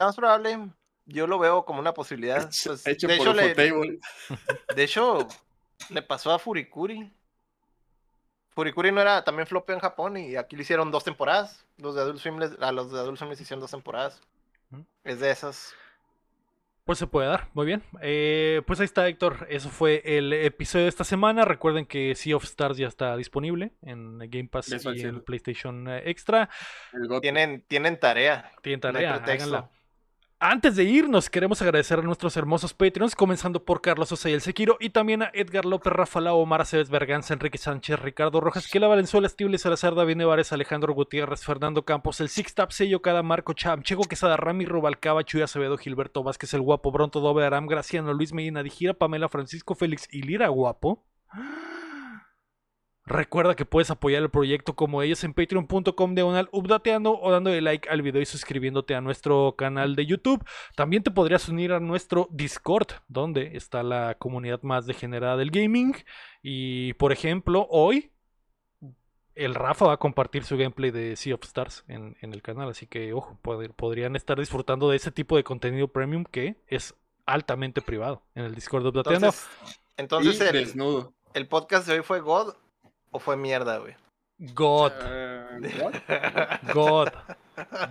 Más 0.00 0.14
probable, 0.16 0.70
yo 1.06 1.26
lo 1.26 1.38
veo 1.38 1.64
como 1.64 1.80
una 1.80 1.92
posibilidad. 1.92 2.44
Pues, 2.64 2.86
Hecho 2.86 3.08
de, 3.08 3.16
por 3.16 3.28
hecho, 3.28 3.34
le, 3.34 3.54
de 4.74 4.82
hecho, 4.84 5.26
le 5.90 6.02
pasó 6.02 6.32
a 6.32 6.38
Furikuri. 6.38 7.10
Furikuri 8.58 8.90
no 8.90 9.00
era 9.00 9.22
también 9.22 9.46
flopeo 9.46 9.76
en 9.76 9.80
Japón 9.80 10.16
y 10.16 10.34
aquí 10.34 10.56
le 10.56 10.62
hicieron 10.62 10.90
dos 10.90 11.04
temporadas. 11.04 11.64
Los 11.76 11.94
de 11.94 12.00
Adult 12.00 12.18
Swim 12.18 12.40
les- 12.40 12.60
a 12.60 12.72
los 12.72 12.90
de 12.90 12.98
Adult 12.98 13.16
Swim 13.16 13.30
les 13.30 13.40
hicieron 13.40 13.60
dos 13.60 13.70
temporadas. 13.70 14.20
Es 15.04 15.20
de 15.20 15.30
esas. 15.30 15.76
Pues 16.82 16.98
se 16.98 17.06
puede 17.06 17.28
dar, 17.28 17.50
muy 17.54 17.66
bien. 17.66 17.84
Eh, 18.00 18.62
pues 18.66 18.80
ahí 18.80 18.86
está, 18.86 19.06
Héctor. 19.06 19.46
Eso 19.48 19.68
fue 19.68 20.02
el 20.04 20.32
episodio 20.32 20.86
de 20.86 20.88
esta 20.88 21.04
semana. 21.04 21.44
Recuerden 21.44 21.86
que 21.86 22.16
Sea 22.16 22.34
of 22.34 22.42
Stars 22.42 22.76
ya 22.78 22.88
está 22.88 23.16
disponible 23.16 23.70
en 23.82 24.18
Game 24.18 24.48
Pass 24.48 24.70
y 24.72 25.02
en. 25.02 25.20
PlayStation 25.20 25.86
eh, 25.86 26.02
Extra. 26.06 26.50
Tienen, 27.20 27.62
tienen 27.68 28.00
tarea. 28.00 28.50
Tienen 28.62 28.80
tarea, 28.80 29.14
háganla. 29.14 29.70
Antes 30.40 30.76
de 30.76 30.84
irnos, 30.84 31.30
queremos 31.30 31.60
agradecer 31.62 31.98
a 31.98 32.02
nuestros 32.02 32.36
hermosos 32.36 32.72
Patreons, 32.72 33.16
comenzando 33.16 33.64
por 33.64 33.80
Carlos 33.80 34.12
Osa 34.12 34.30
y 34.30 34.34
el 34.34 34.40
Sequiro, 34.40 34.76
y 34.78 34.90
también 34.90 35.24
a 35.24 35.32
Edgar 35.34 35.64
López, 35.64 35.92
Rafa 35.92 36.20
Lau, 36.20 36.38
Omar 36.38 36.60
Aceves, 36.60 36.90
Berganza, 36.90 37.34
Enrique 37.34 37.58
Sánchez, 37.58 37.98
Ricardo 37.98 38.40
Rojas, 38.40 38.68
Kela 38.68 38.86
Valenzuela, 38.86 39.26
Estible 39.26 39.58
Salazar, 39.58 39.96
David 39.96 40.14
Nevares, 40.14 40.52
Alejandro 40.52 40.94
Gutiérrez, 40.94 41.44
Fernando 41.44 41.84
Campos, 41.84 42.20
el 42.20 42.28
Six 42.28 42.54
Tap, 42.54 42.70
Sello 42.70 43.02
Cada, 43.02 43.24
Marco 43.24 43.52
Cham, 43.52 43.82
Checo 43.82 44.04
Quesada, 44.04 44.36
Rami 44.36 44.64
Rubalcaba, 44.64 45.24
Chuy 45.24 45.42
Acevedo, 45.42 45.76
Gilberto 45.76 46.22
Vázquez, 46.22 46.54
el 46.54 46.62
Guapo, 46.62 46.92
Bronto, 46.92 47.18
Dobe 47.18 47.44
Aram, 47.44 47.66
Graciano, 47.66 48.12
Luis 48.12 48.32
Medina, 48.32 48.62
Dijira, 48.62 48.94
Pamela, 48.94 49.28
Francisco 49.28 49.74
Félix 49.74 50.06
y 50.12 50.22
Lira 50.22 50.46
Guapo. 50.46 51.04
Recuerda 53.08 53.56
que 53.56 53.64
puedes 53.64 53.90
apoyar 53.90 54.22
el 54.22 54.28
proyecto 54.28 54.74
como 54.76 55.02
ellos 55.02 55.24
en 55.24 55.32
patreon.com 55.32 56.14
diagonal 56.14 56.48
updateando 56.52 57.18
o 57.18 57.32
dándole 57.32 57.62
like 57.62 57.88
al 57.88 58.02
video 58.02 58.20
y 58.20 58.26
suscribiéndote 58.26 58.94
a 58.94 59.00
nuestro 59.00 59.54
canal 59.56 59.96
de 59.96 60.04
YouTube. 60.04 60.44
También 60.76 61.02
te 61.02 61.10
podrías 61.10 61.48
unir 61.48 61.72
a 61.72 61.80
nuestro 61.80 62.28
Discord, 62.30 62.88
donde 63.08 63.56
está 63.56 63.82
la 63.82 64.16
comunidad 64.18 64.62
más 64.62 64.84
degenerada 64.84 65.38
del 65.38 65.50
gaming. 65.50 65.94
Y 66.42 66.92
por 66.94 67.12
ejemplo, 67.12 67.66
hoy 67.70 68.12
el 69.34 69.54
Rafa 69.54 69.86
va 69.86 69.92
a 69.94 69.98
compartir 69.98 70.44
su 70.44 70.58
gameplay 70.58 70.90
de 70.90 71.16
Sea 71.16 71.34
of 71.36 71.44
Stars 71.44 71.84
en, 71.88 72.16
en 72.20 72.34
el 72.34 72.42
canal. 72.42 72.68
Así 72.68 72.86
que, 72.86 73.14
ojo, 73.14 73.38
pod- 73.42 73.72
podrían 73.74 74.16
estar 74.16 74.38
disfrutando 74.38 74.90
de 74.90 74.96
ese 74.96 75.10
tipo 75.12 75.36
de 75.36 75.44
contenido 75.44 75.88
premium 75.88 76.24
que 76.24 76.56
es 76.66 76.94
altamente 77.24 77.80
privado 77.80 78.22
en 78.34 78.44
el 78.44 78.54
Discord 78.54 78.82
de 78.82 78.88
Updateando. 78.90 79.28
Entonces, 79.28 79.48
Entonces, 79.96 80.40
y 80.40 80.44
el, 80.44 80.52
desnudo. 80.52 81.14
¿el 81.32 81.48
podcast 81.48 81.86
de 81.86 81.94
hoy 81.94 82.02
fue 82.02 82.20
God 82.20 82.54
o 83.10 83.18
fue 83.18 83.36
mierda, 83.36 83.78
güey? 83.78 83.94
God. 84.38 84.92
Eh, 85.02 85.82
¿what? 85.82 85.94
God. 86.74 87.08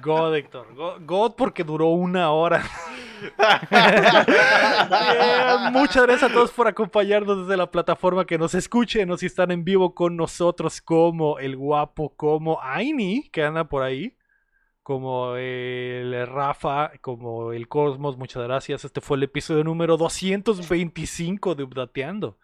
God, 0.02 0.36
Héctor. 0.36 0.74
God, 0.74 1.02
God 1.06 1.34
porque 1.36 1.64
duró 1.64 1.88
una 1.88 2.32
hora. 2.32 2.64
Muchas 5.72 6.04
gracias 6.04 6.32
a 6.32 6.34
todos 6.34 6.52
por 6.52 6.68
acompañarnos 6.68 7.48
desde 7.48 7.58
la 7.58 7.70
plataforma 7.70 8.26
que 8.26 8.38
nos 8.38 8.54
escuchen 8.54 9.12
o 9.12 9.18
si 9.18 9.26
están 9.26 9.52
en 9.52 9.66
vivo 9.66 9.94
con 9.94 10.16
nosotros 10.16 10.82
como 10.82 11.38
el 11.40 11.58
guapo, 11.58 12.16
como 12.16 12.62
Aini, 12.62 13.28
que 13.30 13.44
anda 13.44 13.68
por 13.68 13.84
ahí, 13.84 14.18
como 14.84 15.36
el 15.36 16.26
Rafa, 16.28 16.94
como 17.02 17.52
el 17.52 17.68
Cosmos, 17.68 18.18
muchas 18.18 18.44
gracias. 18.44 18.86
Este 18.86 19.02
fue 19.02 19.18
el 19.18 19.24
episodio 19.24 19.66
número 19.66 19.98
225 19.98 21.56
de 21.56 21.64
Updateando. 21.64 22.38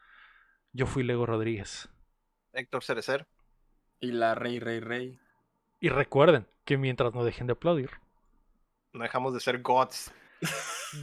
Yo 0.73 0.87
fui 0.87 1.03
Lego 1.03 1.25
Rodríguez. 1.25 1.89
Héctor 2.53 2.83
Cerecer. 2.83 3.27
Y 3.99 4.11
la 4.11 4.35
rey, 4.35 4.59
rey, 4.59 4.79
rey. 4.79 5.19
Y 5.79 5.89
recuerden 5.89 6.47
que 6.65 6.77
mientras 6.77 7.13
no 7.13 7.23
dejen 7.23 7.47
de 7.47 7.53
aplaudir. 7.53 7.89
No 8.93 9.03
dejamos 9.03 9.33
de 9.33 9.39
ser 9.39 9.61
gods. 9.61 10.11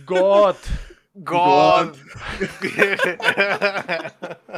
God. 0.05 0.57
God. 1.15 1.97